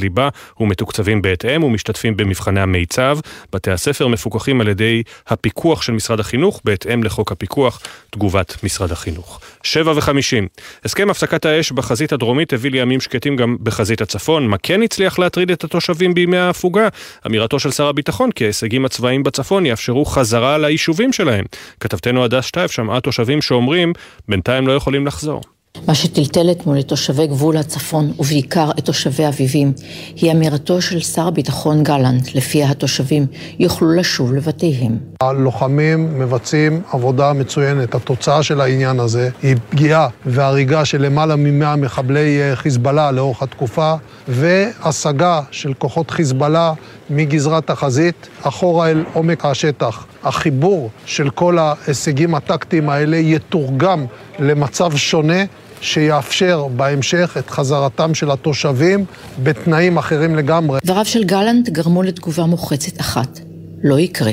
ליבה 0.00 0.28
ומתוקצבים 0.60 1.22
בהתאם 1.22 1.64
ומשתתפים 1.64 2.16
במבחני 2.16 2.60
המיצב. 2.60 3.18
בתי 3.52 3.70
הספר 3.70 4.08
מפוקחים 4.08 4.60
על 4.60 4.68
ידי 4.68 5.02
הפיקוח 5.26 5.82
של 5.82 5.92
משרד 5.92 6.20
החינוך 6.20 6.60
בהתאם 6.64 7.02
לחוק 7.04 7.32
הפיקוח, 7.32 7.80
תגובת 8.10 8.56
משרד 8.64 8.92
החינוך. 8.92 9.40
שבע 9.62 9.92
וחמישים, 9.96 10.48
הסכם 10.84 11.10
הפסקת 11.10 11.44
האש 11.44 11.72
בחזית 11.72 12.12
הדרומית 12.12 12.52
הביא 12.52 12.70
לימים 12.70 13.00
שקטים 13.00 13.36
גם 13.36 13.56
בחזית 13.62 14.00
הצפון. 14.00 14.46
מה 14.46 14.58
כן 14.58 14.82
הצליח 14.82 15.18
להטריד 15.18 15.50
את 15.50 15.64
התושבים 15.64 16.14
בימי 16.14 16.36
ההפוגה? 16.36 16.88
אמירתו 17.26 17.58
של 17.58 17.70
שר 17.70 17.86
הביטחון 17.86 18.30
כי 18.30 18.44
ההישגים 18.44 18.84
הצבאיים 18.84 19.22
בצפון 19.22 19.66
יאפשרו 19.66 20.04
חזרה 20.04 20.58
ליישובים 20.58 21.12
שלהם. 21.12 21.44
כתבתנו 21.80 22.24
הדס 22.24 22.44
שטייף 22.44 22.70
שמעה 22.70 23.00
תושבים 23.00 23.42
שאומרים, 23.42 23.92
בינתיים 24.28 24.66
לא 24.66 24.72
יכולים 24.72 25.06
לחזור. 25.06 25.40
מה 25.88 25.94
שטלטל 25.94 26.50
אתמול 26.50 26.80
את 26.80 26.88
תושבי 26.88 27.26
גבול 27.26 27.56
הצפון, 27.56 28.12
ובעיקר 28.18 28.70
את 28.78 28.84
תושבי 28.84 29.28
אביבים, 29.28 29.72
היא 30.16 30.32
אמירתו 30.32 30.82
של 30.82 31.00
שר 31.00 31.26
הביטחון 31.26 31.82
גלנט, 31.82 32.34
לפיה 32.34 32.70
התושבים 32.70 33.26
יוכלו 33.58 33.92
לשוב 33.92 34.32
לבתיהם. 34.32 34.98
הלוחמים 35.22 36.18
מבצעים 36.18 36.82
עבודה 36.92 37.32
מצוינת. 37.32 37.94
התוצאה 37.94 38.42
של 38.42 38.60
העניין 38.60 39.00
הזה 39.00 39.30
היא 39.42 39.56
פגיעה 39.70 40.08
והריגה 40.26 40.84
של 40.84 41.02
למעלה 41.02 41.36
ממאה 41.36 41.76
מחבלי 41.76 42.40
אה, 42.40 42.56
חיזבאללה 42.56 43.10
לאורך 43.10 43.42
התקופה, 43.42 43.94
והשגה 44.28 45.40
של 45.50 45.74
כוחות 45.74 46.10
חיזבאללה 46.10 46.72
מגזרת 47.10 47.70
החזית 47.70 48.28
אחורה 48.42 48.90
אל 48.90 49.04
עומק 49.12 49.44
השטח. 49.44 50.06
החיבור 50.24 50.90
של 51.06 51.30
כל 51.30 51.58
ההישגים 51.58 52.34
הטקטיים 52.34 52.90
האלה 52.90 53.16
יתורגם 53.16 54.06
למצב 54.38 54.96
שונה 54.96 55.44
שיאפשר 55.82 56.66
בהמשך 56.76 57.36
את 57.38 57.50
חזרתם 57.50 58.14
של 58.14 58.30
התושבים 58.30 59.04
בתנאים 59.42 59.98
אחרים 59.98 60.36
לגמרי. 60.36 60.78
דבריו 60.84 61.04
של 61.04 61.24
גלנט 61.24 61.68
גרמו 61.68 62.02
לתגובה 62.02 62.46
מוחצת 62.46 63.00
אחת. 63.00 63.38
לא 63.84 63.98
יקרה. 63.98 64.32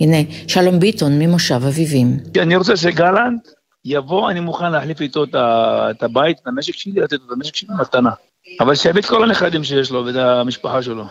הנה, 0.00 0.16
שלום 0.48 0.80
ביטון 0.80 1.18
ממושב 1.18 1.60
אביבים. 1.66 2.16
אני 2.38 2.56
רוצה 2.56 2.76
שגלנט 2.76 3.48
יבוא, 3.84 4.30
אני 4.30 4.40
מוכן 4.40 4.72
להחליף 4.72 5.00
איתו 5.00 5.24
את 5.24 6.02
הבית, 6.02 6.36
את 6.42 6.46
המשק 6.46 6.74
שלי, 6.74 7.00
לתת 7.00 7.14
את 7.14 7.32
המשק 7.32 7.54
שלי 7.56 7.68
מתנה. 7.80 8.10
אבל 8.60 8.74
שיביא 8.74 9.00
את 9.00 9.06
כל 9.06 9.24
הנכדים 9.24 9.64
שיש 9.64 9.90
לו 9.90 10.06
ואת 10.06 10.16
המשפחה 10.16 10.82
שלו. 10.82 11.04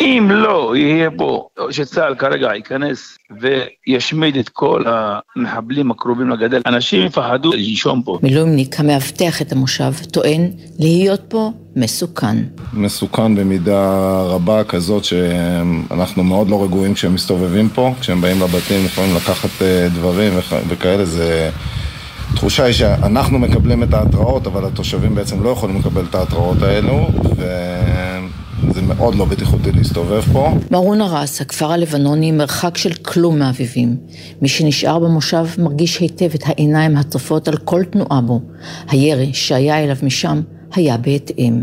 אם 0.00 0.28
לא 0.30 0.76
יהיה 0.76 1.10
פה, 1.16 1.48
שצה"ל 1.70 2.14
כרגע 2.14 2.54
ייכנס 2.54 3.18
וישמיד 3.40 4.36
את 4.36 4.48
כל 4.48 4.84
המחבלים 4.86 5.90
הקרובים 5.90 6.30
לגדר, 6.30 6.60
אנשים 6.66 7.06
יפחדו 7.06 7.52
לנשום 7.52 8.02
פה. 8.02 8.18
מילואימניק 8.22 8.80
המאבטח 8.80 9.42
את 9.42 9.52
המושב 9.52 9.92
טוען 10.10 10.50
להיות 10.78 11.20
פה 11.28 11.50
מסוכן. 11.76 12.36
מסוכן 12.72 13.34
במידה 13.34 14.22
רבה 14.22 14.64
כזאת 14.64 15.04
שאנחנו 15.04 16.24
מאוד 16.24 16.48
לא 16.48 16.64
רגועים 16.64 16.94
כשהם 16.94 17.14
מסתובבים 17.14 17.68
פה, 17.68 17.94
כשהם 18.00 18.20
באים 18.20 18.40
לבתים 18.40 18.84
לפעמים 18.84 19.16
לקחת 19.16 19.62
אה, 19.62 19.88
דברים 19.88 20.32
וכאלה, 20.68 21.04
זה... 21.04 21.50
התחושה 22.32 22.64
היא 22.64 22.72
שאנחנו 22.72 23.38
מקבלים 23.38 23.82
את 23.82 23.94
ההתראות, 23.94 24.46
אבל 24.46 24.64
התושבים 24.64 25.14
בעצם 25.14 25.42
לא 25.42 25.48
יכולים 25.48 25.78
לקבל 25.78 26.04
את 26.10 26.14
ההתראות 26.14 26.62
האלו, 26.62 27.08
וזה 28.68 28.82
מאוד 28.82 29.14
לא 29.14 29.24
בטיחותי 29.24 29.72
להסתובב 29.72 30.22
פה. 30.32 30.52
מרון 30.70 31.00
הרס, 31.00 31.40
הכפר 31.40 31.72
הלבנוני, 31.72 32.32
מרחק 32.32 32.76
של 32.76 32.92
כלום 32.92 33.38
מאביבים. 33.38 33.96
מי 34.42 34.48
שנשאר 34.48 34.98
במושב 34.98 35.46
מרגיש 35.58 35.98
היטב 35.98 36.34
את 36.34 36.42
העיניים 36.46 36.96
הצופות 36.96 37.48
על 37.48 37.56
כל 37.56 37.84
תנועה 37.84 38.20
בו. 38.20 38.40
הירי 38.88 39.30
שהיה 39.32 39.84
אליו 39.84 39.96
משם 40.02 40.40
היה 40.74 40.96
בהתאם. 40.96 41.62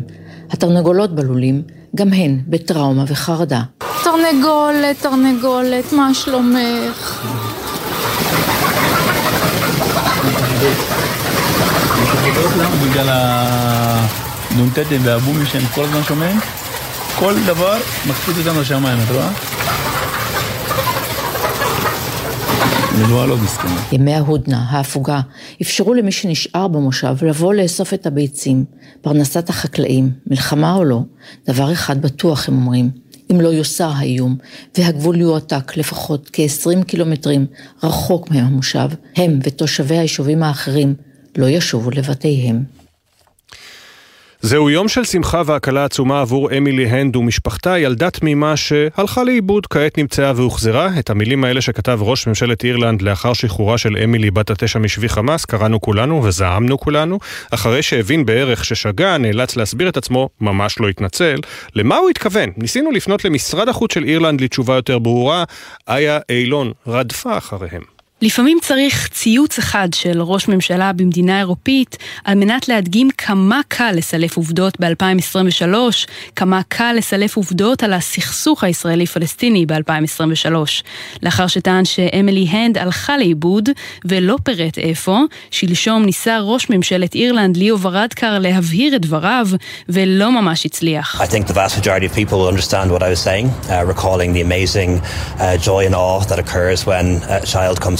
התרנגולות 0.52 1.15
בלולים, 1.15 1.61
גם 1.95 2.14
הן 2.14 2.40
בטראומה 2.48 3.03
וחרדה. 3.07 3.61
תרנגולת, 4.03 5.02
תרנגולת, 5.02 5.94
מה 5.94 6.14
שלומך? 6.14 7.28
בגלל 12.84 13.10
הנ"טים 13.10 15.02
והבומים 15.03 15.45
שהם 15.45 15.64
כל 15.76 15.84
הזמן 15.84 16.03
שומעים, 16.03 16.40
כל 17.19 17.34
דבר 17.45 17.77
מקפיץ 18.10 18.38
אותנו 18.38 18.61
לשמיים, 18.61 18.99
את 19.03 19.11
רואה? 19.11 19.31
לא 23.10 23.35
ימי 23.91 24.14
ההודנה, 24.14 24.65
ההפוגה, 24.69 25.22
אפשרו 25.61 25.94
למי 25.94 26.11
שנשאר 26.11 26.68
במושב 26.68 27.15
לבוא 27.22 27.53
לאסוף 27.53 27.94
את 27.94 28.06
הביצים, 28.06 28.65
פרנסת 29.02 29.49
החקלאים, 29.49 30.11
מלחמה 30.27 30.73
או 30.73 30.84
לא, 30.84 31.02
דבר 31.48 31.73
אחד 31.73 32.02
בטוח 32.02 32.49
הם 32.49 32.56
אומרים, 32.56 32.89
אם 33.31 33.41
לא 33.41 33.49
יוסר 33.49 33.91
האיום, 33.95 34.35
והגבול 34.77 35.22
יועתק 35.22 35.77
לפחות 35.77 36.30
כ-20 36.34 36.84
קילומטרים 36.84 37.45
רחוק 37.84 38.31
מהם 38.31 38.45
המושב, 38.45 38.89
הם 39.15 39.39
ותושבי 39.44 39.98
היישובים 39.98 40.44
האחרים 40.44 40.94
לא 41.38 41.49
ישובו 41.49 41.91
לבתיהם. 41.91 42.77
זהו 44.41 44.69
יום 44.69 44.88
של 44.88 45.03
שמחה 45.03 45.41
והקלה 45.45 45.85
עצומה 45.85 46.22
עבור 46.22 46.57
אמילי 46.57 46.85
הנד 46.85 47.15
ומשפחתה, 47.15 47.80
ילדה 47.80 48.09
תמימה 48.09 48.57
שהלכה 48.57 49.23
לאיבוד, 49.23 49.68
כעת 49.68 49.97
נמצאה 49.97 50.31
והוחזרה. 50.35 50.89
את 50.99 51.09
המילים 51.09 51.43
האלה 51.43 51.61
שכתב 51.61 51.99
ראש 52.01 52.27
ממשלת 52.27 52.64
אירלנד 52.64 53.01
לאחר 53.01 53.34
שחרורה 53.34 53.77
של 53.77 53.97
אמילי 54.03 54.31
בת 54.31 54.49
התשע 54.49 54.80
משבי 54.80 55.09
חמאס, 55.09 55.45
קראנו 55.45 55.81
כולנו 55.81 56.23
וזעמנו 56.23 56.80
כולנו. 56.80 57.19
אחרי 57.51 57.81
שהבין 57.81 58.26
בערך 58.26 58.65
ששגה, 58.65 59.18
נאלץ 59.18 59.55
להסביר 59.55 59.89
את 59.89 59.97
עצמו, 59.97 60.30
ממש 60.41 60.80
לא 60.80 60.89
התנצל. 60.89 61.39
למה 61.76 61.97
הוא 61.97 62.09
התכוון? 62.09 62.49
ניסינו 62.57 62.91
לפנות 62.91 63.26
למשרד 63.26 63.69
החוץ 63.69 63.93
של 63.93 64.03
אירלנד 64.03 64.41
לתשובה 64.41 64.76
יותר 64.76 64.99
ברורה, 64.99 65.43
איה 65.89 66.19
אילון 66.30 66.72
רדפה 66.88 67.38
אחריהם. 67.38 67.97
לפעמים 68.22 68.57
צריך 68.61 69.10
ציוץ 69.14 69.57
אחד 69.57 69.89
של 69.94 70.22
ראש 70.22 70.48
ממשלה 70.48 70.94
במדינה 70.94 71.39
אירופית 71.39 71.98
על 72.26 72.35
מנת 72.35 72.68
להדגים 72.68 73.10
כמה 73.18 73.61
קל 73.68 73.91
לסלף 73.95 74.38
עובדות 74.38 74.77
ב-2023, 74.80 75.76
כמה 76.35 76.61
קל 76.68 76.94
לסלף 76.98 77.35
עובדות 77.35 77.84
על 77.84 77.94
הסכסוך 77.94 78.64
הישראלי-פלסטיני 78.64 79.65
ב-2023. 79.65 80.53
לאחר 81.23 81.48
שטען 81.48 81.85
שאמילי 81.85 82.48
הנד 82.49 82.77
הלכה 82.77 83.18
לאיבוד 83.18 83.69
ולא 84.06 84.35
פירט 84.44 84.77
איפה, 84.77 85.19
שלשום 85.52 86.06
ניסה 86.06 86.39
ראש 86.41 86.69
ממשלת 86.69 87.15
אירלנד 87.15 87.57
ליאו 87.57 87.80
ורדקר 87.81 88.39
להבהיר 88.39 88.95
את 88.95 89.02
דבריו, 89.02 89.48
ולא 89.89 90.41
ממש 90.41 90.65
הצליח. 90.65 91.22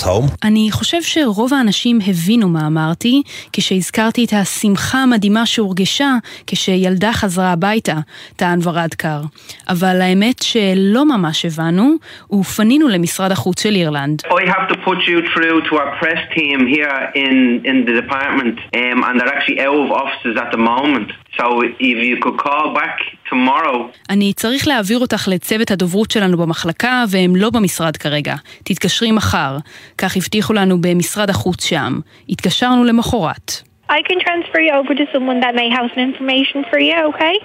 Home. 0.08 0.38
אני 0.44 0.68
חושב 0.72 1.02
שרוב 1.02 1.54
האנשים 1.54 2.00
הבינו 2.08 2.50
מה 2.50 2.68
אמרתי, 2.68 3.22
כשהזכרתי 3.54 4.26
את 4.26 4.34
השמחה 4.34 4.98
המדהימה 4.98 5.46
שהורגשה 5.46 6.12
כשילדה 6.48 7.14
חזרה 7.14 7.52
הביתה, 7.52 7.96
טען 8.36 8.60
ורדקר. 8.64 9.22
אבל 9.70 10.02
האמת 10.02 10.42
שלא 10.42 11.06
ממש 11.06 11.46
הבנו, 11.46 11.96
ופנינו 12.32 12.88
למשרד 12.88 13.32
החוץ 13.32 13.64
של 13.64 13.76
אירלנד. 13.76 14.22
I 14.26 14.50
have 14.50 14.68
to 14.70 14.76
put 14.86 15.00
you 15.08 15.18
through 15.34 15.62
to 15.70 15.76
our 15.82 15.92
press 16.00 16.22
team 16.36 16.60
here 16.76 16.98
in, 17.16 17.38
in 17.70 17.78
the 17.88 18.02
department, 18.02 18.56
um, 18.76 19.04
and 19.08 19.20
they're 19.20 19.34
actually 19.38 19.60
out 19.68 19.80
of 19.86 19.92
offices 19.92 20.36
at 20.44 20.50
the 20.56 20.62
moment. 20.74 21.10
So 21.38 21.61
if 21.80 21.97
you 22.09 22.18
could 22.23 22.38
call 22.45 22.73
back 22.73 22.97
tomorrow. 23.31 23.77
אני 24.09 24.34
צריך 24.34 24.68
להעביר 24.68 24.99
אותך 24.99 25.27
לצוות 25.27 25.72
הדוברות 25.72 26.11
שלנו 26.11 26.38
במחלקה, 26.38 27.03
והם 27.09 27.35
לא 27.35 27.49
במשרד 27.49 27.97
כרגע. 27.97 28.35
תתקשרי 28.64 29.11
מחר. 29.11 29.57
כך 29.97 30.18
הבטיחו 30.18 30.53
לנו 30.53 30.81
במשרד 30.81 31.30
החוץ 31.30 31.65
שם. 31.65 31.99
התקשרנו 32.30 32.84
למחרת. 32.84 33.51
I 33.89 34.01
can 34.09 34.19
transfer 34.19 34.59
you 34.59 34.73
over 34.80 34.93
to 34.95 35.05
someone 35.14 35.39
that 35.39 35.55
may 35.55 35.69
have 35.69 35.85
some 35.93 36.03
information 36.09 36.65
for 36.69 36.80
you, 36.80 36.97
okay? 37.11 37.35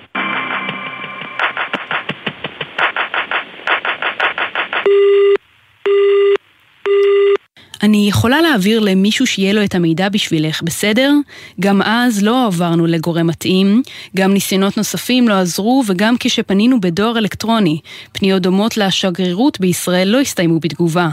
אני 7.82 8.08
יכולה 8.08 8.42
להעביר 8.42 8.80
למישהו 8.80 9.26
שיהיה 9.26 9.52
לו 9.52 9.64
את 9.64 9.74
המידע 9.74 10.08
בשבילך, 10.08 10.62
בסדר? 10.62 11.12
גם 11.60 11.82
אז 11.82 12.22
לא 12.22 12.46
עברנו 12.46 12.86
לגורם 12.86 13.26
מתאים, 13.26 13.82
גם 14.16 14.32
ניסיונות 14.32 14.76
נוספים 14.76 15.28
לא 15.28 15.34
עזרו, 15.34 15.82
וגם 15.86 16.14
כשפנינו 16.20 16.80
בדואר 16.80 17.18
אלקטרוני, 17.18 17.78
פניות 18.12 18.42
דומות 18.42 18.76
לשגרירות 18.76 19.60
בישראל 19.60 20.08
לא 20.08 20.20
הסתיימו 20.20 20.60
בתגובה. 20.60 21.08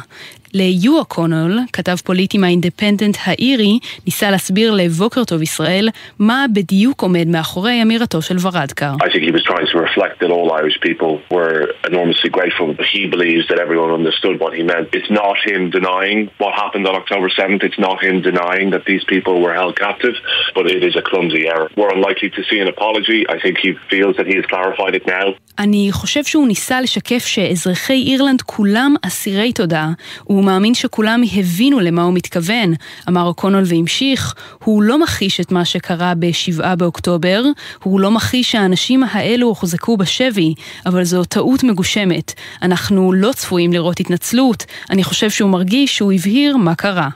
ליו 0.53 0.97
אוקונול, 0.97 1.59
כתב 1.73 1.95
פוליטי 2.05 2.37
מהאינדפנדנט 2.37 3.17
האירי, 3.23 3.79
ניסה 4.05 4.31
להסביר 4.31 4.71
לבוקר 4.71 5.23
טוב 5.23 5.41
ישראל 5.41 5.89
מה 6.19 6.45
בדיוק 6.53 7.01
עומד 7.01 7.27
מאחורי 7.27 7.81
אמירתו 7.81 8.21
של 8.21 8.35
ורדקר. 8.41 8.93
I 9.03 9.09
think 9.09 9.23
he 9.23 9.31
was 9.31 9.43
trying 9.43 9.67
to 9.73 9.77
reflect 9.87 10.15
that 10.21 10.31
all 10.31 10.51
Irish 10.61 10.77
people 10.87 11.11
were 11.35 11.59
enormously 11.89 12.29
grateful, 12.37 12.67
but 12.79 12.85
he 12.95 13.01
believes 13.15 13.43
that 13.49 13.59
everyone 13.65 13.91
understood 13.99 14.35
what 14.43 14.51
he 14.57 14.63
meant. 14.71 14.87
It's 14.99 15.11
not 15.21 15.35
him 15.49 15.61
denying 15.77 16.19
what 16.43 16.53
happened 16.63 16.85
on 16.89 16.95
October 17.01 17.29
7th, 17.39 17.61
it's 17.69 17.81
not 17.87 17.95
him 18.07 18.15
denying 18.29 18.67
that 18.75 18.83
these 18.91 19.03
people 19.13 19.35
were 19.43 19.53
held 19.61 19.73
captive, 19.85 20.15
but 20.57 20.65
it 20.75 20.81
is 20.89 20.93
a 21.01 21.03
clumsy 21.09 21.43
error. 21.53 21.67
We're 21.79 21.93
unlikely 21.97 22.29
to 22.37 22.41
see 22.49 22.59
an 22.65 22.69
apology, 22.75 23.19
I 23.35 23.37
think 23.43 23.55
he 23.65 23.69
feels 23.93 24.13
that 24.19 24.27
he 24.31 24.35
has 24.39 24.45
clarified 24.53 24.93
it 24.99 25.05
now. 25.17 25.27
אני 25.59 25.87
חושב 25.91 26.23
שהוא 26.23 26.47
ניסה 26.47 26.81
לשקף 26.81 27.25
שאזרחי 27.25 28.03
אירלנד 28.07 28.41
כולם 28.41 28.95
אסירי 29.07 29.53
תודה. 29.53 29.87
הוא 30.23 30.38
מאמין 30.43 30.73
שכולם 30.73 31.21
הבינו 31.33 31.79
למה 31.79 32.03
הוא 32.03 32.13
מתכוון, 32.13 32.73
אמר 33.09 33.23
אוקונול 33.23 33.63
והמשיך, 33.65 34.35
הוא 34.63 34.83
לא 34.83 34.99
מכחיש 34.99 35.39
את 35.39 35.51
מה 35.51 35.65
שקרה 35.65 36.13
ב-7 36.15 36.75
באוקטובר, 36.75 37.43
הוא 37.83 37.99
לא 37.99 38.11
מכחיש 38.11 38.51
שהאנשים 38.51 39.03
האלו 39.11 39.47
הוחזקו 39.47 39.97
בשבי, 39.97 40.53
אבל 40.85 41.03
זו 41.03 41.23
טעות 41.23 41.63
מגושמת. 41.63 42.33
אנחנו 42.61 43.13
לא 43.13 43.31
צפויים 43.35 43.73
לראות 43.73 43.99
התנצלות, 43.99 44.65
אני 44.89 45.03
חושב 45.03 45.29
שהוא 45.29 45.49
מרגיש 45.49 45.97
שהוא 45.97 46.13
הבהיר 46.13 46.57
מה 46.57 46.75
קרה. 46.75 47.09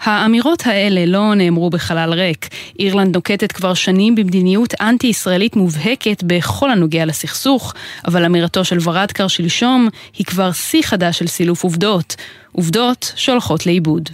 האמירות 0.00 0.66
האלה 0.66 1.06
לא 1.06 1.34
נאמרו 1.34 1.70
בחלל 1.70 2.12
ריק. 2.12 2.48
אירלנד 2.78 3.14
נוקטת 3.14 3.52
כבר 3.52 3.74
שנים 3.74 4.14
במדיניות 4.14 4.74
אנטי-ישראלית 4.80 5.56
מובהקת 5.56 6.22
בכל 6.26 6.70
הנוגע 6.70 7.04
לסכסוך, 7.04 7.74
אבל 8.06 8.24
אמירתו 8.24 8.64
של 8.64 8.78
ורדקר 8.82 9.28
שלשום 9.28 9.88
היא 10.18 10.26
כבר 10.26 10.52
שיא 10.52 10.82
חדש 10.82 11.18
של 11.18 11.26
סילוף 11.26 11.64
עובדות. 11.64 12.16
עובדות 12.52 13.12
שהולכות 13.16 13.66
לאיבוד. 13.66 14.08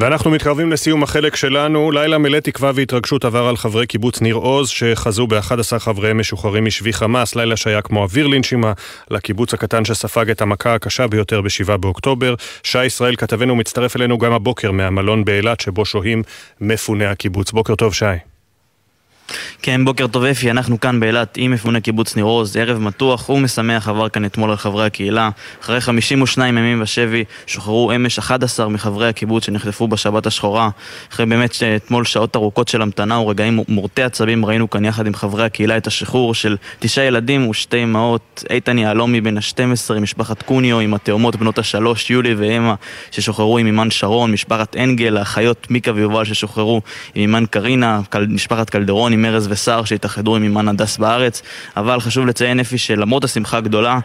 ואנחנו 0.00 0.30
מתקרבים 0.30 0.72
לסיום 0.72 1.02
החלק 1.02 1.36
שלנו. 1.36 1.90
לילה 1.90 2.18
מלא 2.18 2.40
תקווה 2.40 2.72
והתרגשות 2.74 3.24
עבר 3.24 3.46
על 3.46 3.56
חברי 3.56 3.86
קיבוץ 3.86 4.20
ניר 4.20 4.34
עוז, 4.34 4.68
שחזו 4.68 5.26
ב-11 5.26 5.78
חבריהם 5.78 6.18
משוחררים 6.18 6.64
משבי 6.64 6.92
חמאס, 6.92 7.36
לילה 7.36 7.56
שהיה 7.56 7.82
כמו 7.82 8.02
אוויר 8.02 8.26
לנשימה 8.26 8.72
לקיבוץ 9.10 9.54
הקטן 9.54 9.84
שספג 9.84 10.30
את 10.30 10.42
המכה 10.42 10.74
הקשה 10.74 11.06
ביותר 11.06 11.40
ב-7 11.40 11.76
באוקטובר. 11.76 12.34
שי 12.62 12.84
ישראל 12.84 13.16
כתבנו 13.16 13.56
מצטרף 13.56 13.96
אלינו 13.96 14.18
גם 14.18 14.32
הבוקר 14.32 14.72
מהמלון 14.72 15.24
באילת, 15.24 15.60
שבו 15.60 15.84
שוהים 15.84 16.22
מפוני 16.60 17.06
הקיבוץ. 17.06 17.52
בוקר 17.52 17.74
טוב, 17.74 17.94
שי. 17.94 18.04
כן, 19.62 19.84
בוקר 19.84 20.06
טוב 20.06 20.24
אפי, 20.24 20.50
אנחנו 20.50 20.80
כאן 20.80 21.00
באילת 21.00 21.34
עם 21.36 21.50
מפוני 21.50 21.80
קיבוץ 21.80 22.16
ניר 22.16 22.24
עוז, 22.24 22.56
ערב 22.56 22.78
מתוח 22.78 23.28
ומשמח 23.28 23.88
עבר 23.88 24.08
כאן 24.08 24.24
אתמול 24.24 24.50
על 24.50 24.56
חברי 24.56 24.86
הקהילה. 24.86 25.30
אחרי 25.62 25.80
52 25.80 26.58
ימים 26.58 26.80
בשבי, 26.80 27.24
שוחררו 27.46 27.92
אמש 27.92 28.18
11 28.18 28.68
מחברי 28.68 29.08
הקיבוץ 29.08 29.44
שנחטפו 29.46 29.88
בשבת 29.88 30.26
השחורה. 30.26 30.70
אחרי 31.12 31.26
באמת 31.26 31.54
אתמול 31.76 32.04
שעות 32.04 32.36
ארוכות 32.36 32.68
של 32.68 32.82
המתנה 32.82 33.18
ורגעים 33.18 33.60
מורטי 33.68 34.02
עצבים, 34.02 34.44
ראינו 34.44 34.70
כאן 34.70 34.84
יחד 34.84 35.06
עם 35.06 35.14
חברי 35.14 35.44
הקהילה 35.44 35.76
את 35.76 35.86
השחרור 35.86 36.34
של 36.34 36.56
תשעה 36.78 37.04
ילדים 37.04 37.48
ושתי 37.48 37.82
אמהות, 37.82 38.44
איתן 38.50 38.78
יהלומי 38.78 39.20
בן 39.20 39.36
ה-12 39.36 39.94
עם 39.96 40.02
משפחת 40.02 40.42
קוניו, 40.42 40.78
עם 40.78 40.94
התאומות 40.94 41.36
בנות 41.36 41.58
השלוש, 41.58 42.10
יולי 42.10 42.34
ואמה, 42.34 42.74
ששוחררו 43.10 43.58
עם 43.58 43.66
אימן 43.66 43.90
שרון, 43.90 44.32
משפחת 44.32 44.76
אנגל, 44.76 45.16
האחיות 45.16 45.66
מיקה 45.70 45.92
ויובל 45.94 46.24
ששוחררו 46.24 46.82
עם 47.14 47.22
אימן 47.22 47.44
קרינה, 47.50 48.00
משפחת 48.28 48.70
קלדרון 48.70 49.12
ארז 49.24 49.46
וסער 49.50 49.84
שהתאחדו 49.84 50.36
עם 50.36 50.42
אימן 50.42 50.68
הדס 50.68 50.98
בארץ, 50.98 51.42
אבל 51.76 52.00
חשוב 52.00 52.26
לציין 52.26 52.60
אפי 52.60 52.78
שלמרות 52.78 53.24
השמחה 53.24 53.56
הגדולה, 53.56 53.98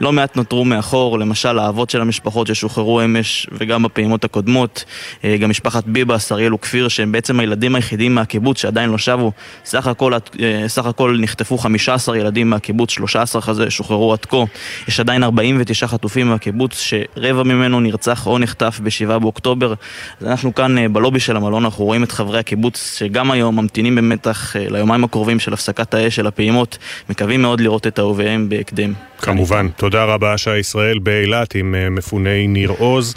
לא 0.00 0.12
מעט 0.12 0.36
נותרו 0.36 0.64
מאחור, 0.64 1.18
למשל 1.18 1.58
האבות 1.58 1.90
של 1.90 2.00
המשפחות 2.00 2.46
ששוחררו 2.46 3.04
אמש 3.04 3.46
וגם 3.52 3.82
בפעימות 3.82 4.24
הקודמות, 4.24 4.84
אה, 5.24 5.36
גם 5.36 5.50
משפחת 5.50 5.84
ביבס, 5.86 6.32
אריאל 6.32 6.54
וכפיר, 6.54 6.88
שהם 6.88 7.12
בעצם 7.12 7.40
הילדים 7.40 7.74
היחידים 7.74 8.14
מהקיבוץ 8.14 8.58
שעדיין 8.60 8.90
לא 8.90 8.98
שבו, 8.98 9.32
סך 9.64 9.86
הכל, 9.86 10.12
אה, 10.14 10.68
סך 10.68 10.86
הכל 10.86 11.16
נחטפו 11.20 11.58
15 11.58 12.16
ילדים 12.16 12.50
מהקיבוץ, 12.50 12.90
13 12.90 13.42
כזה 13.42 13.70
שוחררו 13.70 14.12
עד 14.12 14.24
כה, 14.26 14.44
יש 14.88 15.00
עדיין 15.00 15.22
49 15.22 15.86
חטופים 15.86 16.28
מהקיבוץ, 16.28 16.80
שרבע 16.80 17.42
ממנו 17.42 17.80
נרצח 17.80 18.26
או 18.26 18.38
נחטף 18.38 18.80
ב-7 18.82 19.18
באוקטובר, 19.18 19.74
אז 20.20 20.26
אנחנו 20.26 20.54
כאן 20.54 20.78
אה, 20.78 20.88
בלובי 20.88 21.20
של 21.20 21.36
המלון, 21.36 21.64
אנחנו 21.64 21.84
רואים 21.84 22.02
את 22.02 22.12
חברי 22.12 22.38
הקיבוץ 22.38 22.96
שגם 22.98 23.30
היום 23.30 23.60
ממתינים 23.60 23.94
במתח 23.94 24.56
ליומיים 24.70 25.04
הקרובים 25.04 25.40
של 25.40 25.52
הפסקת 25.52 25.94
האש 25.94 26.16
של 26.16 26.26
הפעימות, 26.26 26.78
מקווים 27.10 27.42
מאוד 27.42 27.60
לראות 27.60 27.86
את 27.86 27.98
אהוביהם 27.98 28.48
בהקדם. 28.48 28.92
כמובן. 29.18 29.68
תודה 29.76 30.04
רבה, 30.04 30.38
שי 30.38 30.58
ישראל 30.58 30.98
באילת 30.98 31.54
עם 31.54 31.74
אה, 31.74 31.90
מפוני 31.90 32.46
ניר 32.46 32.70
עוז. 32.78 33.14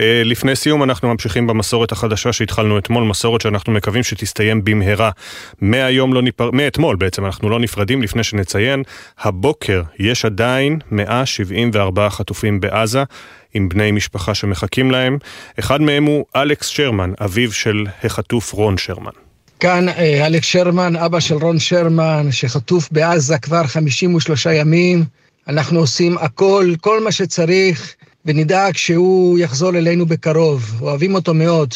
אה, 0.00 0.22
לפני 0.24 0.56
סיום 0.56 0.82
אנחנו 0.82 1.08
ממשיכים 1.08 1.46
במסורת 1.46 1.92
החדשה 1.92 2.32
שהתחלנו 2.32 2.78
אתמול, 2.78 3.04
מסורת 3.04 3.40
שאנחנו 3.40 3.72
מקווים 3.72 4.02
שתסתיים 4.02 4.64
במהרה. 4.64 5.10
מהיום 5.60 6.14
לא 6.14 6.22
ניפר... 6.22 6.50
מאתמול 6.50 6.96
בעצם 6.96 7.24
אנחנו 7.24 7.50
לא 7.50 7.60
נפרדים 7.60 8.02
לפני 8.02 8.24
שנציין, 8.24 8.82
הבוקר 9.18 9.82
יש 9.98 10.24
עדיין 10.24 10.78
174 10.90 12.10
חטופים 12.10 12.60
בעזה. 12.60 13.04
עם 13.54 13.68
בני 13.68 13.92
משפחה 13.92 14.34
שמחכים 14.34 14.90
להם. 14.90 15.18
אחד 15.58 15.80
מהם 15.80 16.04
הוא 16.04 16.24
אלכס 16.36 16.66
שרמן, 16.66 17.12
אביו 17.24 17.52
של 17.52 17.86
החטוף 18.04 18.52
רון 18.52 18.78
שרמן. 18.78 19.23
כאן 19.64 19.88
אה, 19.88 20.26
אלכס 20.26 20.46
שרמן, 20.46 20.96
אבא 20.96 21.20
של 21.20 21.34
רון 21.34 21.58
שרמן, 21.58 22.26
שחטוף 22.30 22.88
בעזה 22.92 23.38
כבר 23.38 23.66
53 23.66 24.46
ימים. 24.46 25.04
אנחנו 25.48 25.78
עושים 25.78 26.18
הכל, 26.18 26.74
כל 26.80 27.04
מה 27.04 27.12
שצריך, 27.12 27.94
ונדאג 28.24 28.76
שהוא 28.76 29.38
יחזור 29.38 29.76
אלינו 29.76 30.06
בקרוב. 30.06 30.78
אוהבים 30.80 31.14
אותו 31.14 31.34
מאוד. 31.34 31.74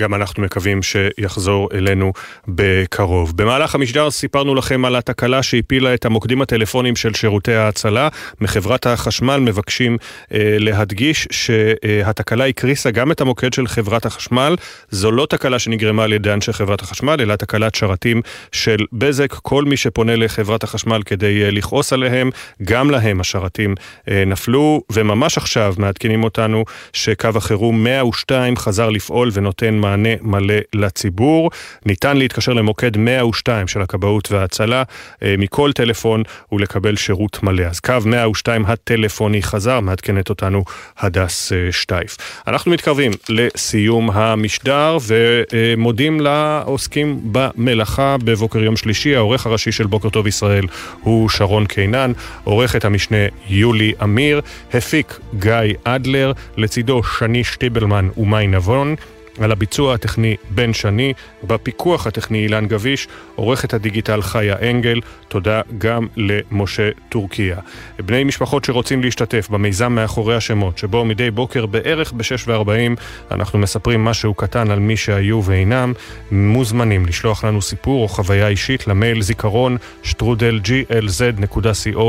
גם 0.00 0.14
אנחנו 0.14 0.42
מקווים 0.42 0.80
שיחזור 0.82 1.68
אלינו 1.74 2.12
בקרוב. 2.48 3.36
במהלך 3.36 3.74
המשדר 3.74 4.10
סיפרנו 4.10 4.54
לכם 4.54 4.84
על 4.84 4.96
התקלה 4.96 5.42
שהפילה 5.42 5.94
את 5.94 6.04
המוקדים 6.04 6.42
הטלפונים 6.42 6.96
של 6.96 7.14
שירותי 7.14 7.54
ההצלה. 7.54 8.08
מחברת 8.40 8.86
החשמל 8.86 9.36
מבקשים 9.36 9.96
אה, 10.32 10.56
להדגיש 10.58 11.28
שהתקלה 11.30 12.46
הקריסה 12.46 12.90
גם 12.90 13.12
את 13.12 13.20
המוקד 13.20 13.52
של 13.52 13.66
חברת 13.66 14.06
החשמל. 14.06 14.56
זו 14.90 15.10
לא 15.10 15.26
תקלה 15.26 15.58
שנגרמה 15.58 16.04
על 16.04 16.12
ידי 16.12 16.32
אנשי 16.32 16.52
חברת 16.52 16.80
החשמל, 16.80 17.16
אלא 17.20 17.36
תקלת 17.36 17.74
שרתים 17.74 18.22
של 18.52 18.76
בזק. 18.92 19.32
כל 19.32 19.64
מי 19.64 19.76
שפונה 19.76 20.16
לחברת 20.16 20.64
החשמל 20.64 21.02
כדי 21.06 21.44
אה, 21.44 21.50
לכעוס 21.50 21.92
עליהם, 21.92 22.30
גם 22.62 22.90
להם 22.90 23.20
השרתים 23.20 23.74
אה, 24.10 24.24
נפלו, 24.26 24.82
וממש 24.92 25.38
עכשיו 25.38 25.74
מעדכנים 25.78 26.24
אותנו 26.24 26.64
שקו 26.92 27.28
החירום 27.34 27.84
102 27.84 28.56
חזר 28.56 28.88
לפעול 28.88 29.30
ונותן 29.32 29.81
מענה 29.82 30.08
מלא 30.20 30.54
לציבור. 30.74 31.50
ניתן 31.86 32.16
להתקשר 32.16 32.52
למוקד 32.52 32.96
102 32.96 33.68
של 33.68 33.82
הכבאות 33.82 34.32
וההצלה 34.32 34.82
אה, 35.22 35.34
מכל 35.38 35.72
טלפון 35.72 36.22
ולקבל 36.52 36.96
שירות 36.96 37.42
מלא. 37.42 37.62
אז 37.62 37.80
קו 37.80 37.94
102 38.04 38.64
הטלפוני 38.66 39.42
חזר, 39.42 39.80
מעדכנת 39.80 40.30
אותנו 40.30 40.64
הדס 40.98 41.52
אה, 41.52 41.72
שטייף. 41.72 42.16
אנחנו 42.46 42.70
מתקרבים 42.70 43.12
לסיום 43.28 44.10
המשדר 44.10 44.98
ומודים 45.06 46.20
לעוסקים 46.20 47.20
במלאכה 47.24 48.16
בבוקר 48.24 48.58
יום 48.58 48.76
שלישי. 48.76 49.16
העורך 49.16 49.46
הראשי 49.46 49.72
של 49.72 49.86
בוקר 49.86 50.08
טוב 50.08 50.26
ישראל 50.26 50.66
הוא 51.00 51.28
שרון 51.28 51.66
קינן, 51.66 52.12
עורכת 52.44 52.84
המשנה 52.84 53.16
יולי 53.48 53.92
אמיר, 54.02 54.40
הפיק 54.74 55.20
גיא 55.38 55.74
אדלר, 55.84 56.32
לצידו 56.56 57.02
שני 57.02 57.44
שטיבלמן 57.44 58.08
ומאי 58.16 58.46
נבון. 58.46 58.94
על 59.40 59.52
הביצוע 59.52 59.94
הטכני 59.94 60.36
בן 60.50 60.72
שני, 60.72 61.12
בפיקוח 61.44 62.06
הטכני 62.06 62.38
אילן 62.38 62.66
גביש, 62.66 63.08
עורכת 63.34 63.74
הדיגיטל 63.74 64.22
חיה 64.22 64.70
אנגל, 64.70 65.00
תודה 65.28 65.60
גם 65.78 66.06
למשה 66.16 66.90
טורקיה. 67.08 67.56
בני 67.98 68.24
משפחות 68.24 68.64
שרוצים 68.64 69.02
להשתתף 69.02 69.48
במיזם 69.50 69.92
מאחורי 69.92 70.36
השמות, 70.36 70.78
שבו 70.78 71.04
מדי 71.04 71.30
בוקר 71.30 71.66
בערך 71.66 72.12
ב-6.40 72.12 73.00
אנחנו 73.30 73.58
מספרים 73.58 74.04
משהו 74.04 74.34
קטן 74.34 74.70
על 74.70 74.78
מי 74.78 74.96
שהיו 74.96 75.44
ואינם, 75.44 75.92
מוזמנים 76.30 77.06
לשלוח 77.06 77.44
לנו 77.44 77.62
סיפור 77.62 78.02
או 78.02 78.08
חוויה 78.08 78.48
אישית 78.48 78.86
למייל 78.86 79.22
זיכרון 79.22 79.76
שטרודל 80.02 80.60
glz.co.il, 80.64 82.02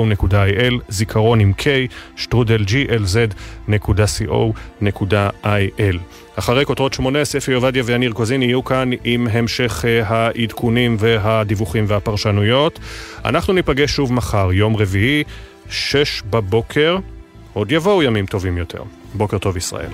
זיכרון 0.89 1.39
עם 1.39 1.53
K, 1.59 1.63
שטרודל 2.15 2.63
glz.co.il. 2.63 3.73
אחרי 6.35 6.65
כותרות 6.65 6.93
שמונה, 6.93 7.25
ספי 7.25 7.53
עובדיה 7.53 7.83
ויניר 7.85 8.11
קוזין 8.11 8.41
יהיו 8.41 8.63
כאן 8.63 8.89
עם 9.03 9.27
המשך 9.31 9.85
אה, 9.87 10.07
העדכונים 10.07 10.95
והדיווחים 10.99 11.85
והפרשנויות. 11.87 12.79
אנחנו 13.25 13.53
ניפגש 13.53 13.91
שוב 13.91 14.13
מחר, 14.13 14.53
יום 14.53 14.75
רביעי, 14.75 15.23
שש 15.69 16.21
בבוקר. 16.29 16.97
עוד 17.53 17.71
יבואו 17.71 18.03
ימים 18.03 18.25
טובים 18.25 18.57
יותר. 18.57 18.83
בוקר 19.13 19.37
טוב 19.37 19.57
ישראל. 19.57 19.89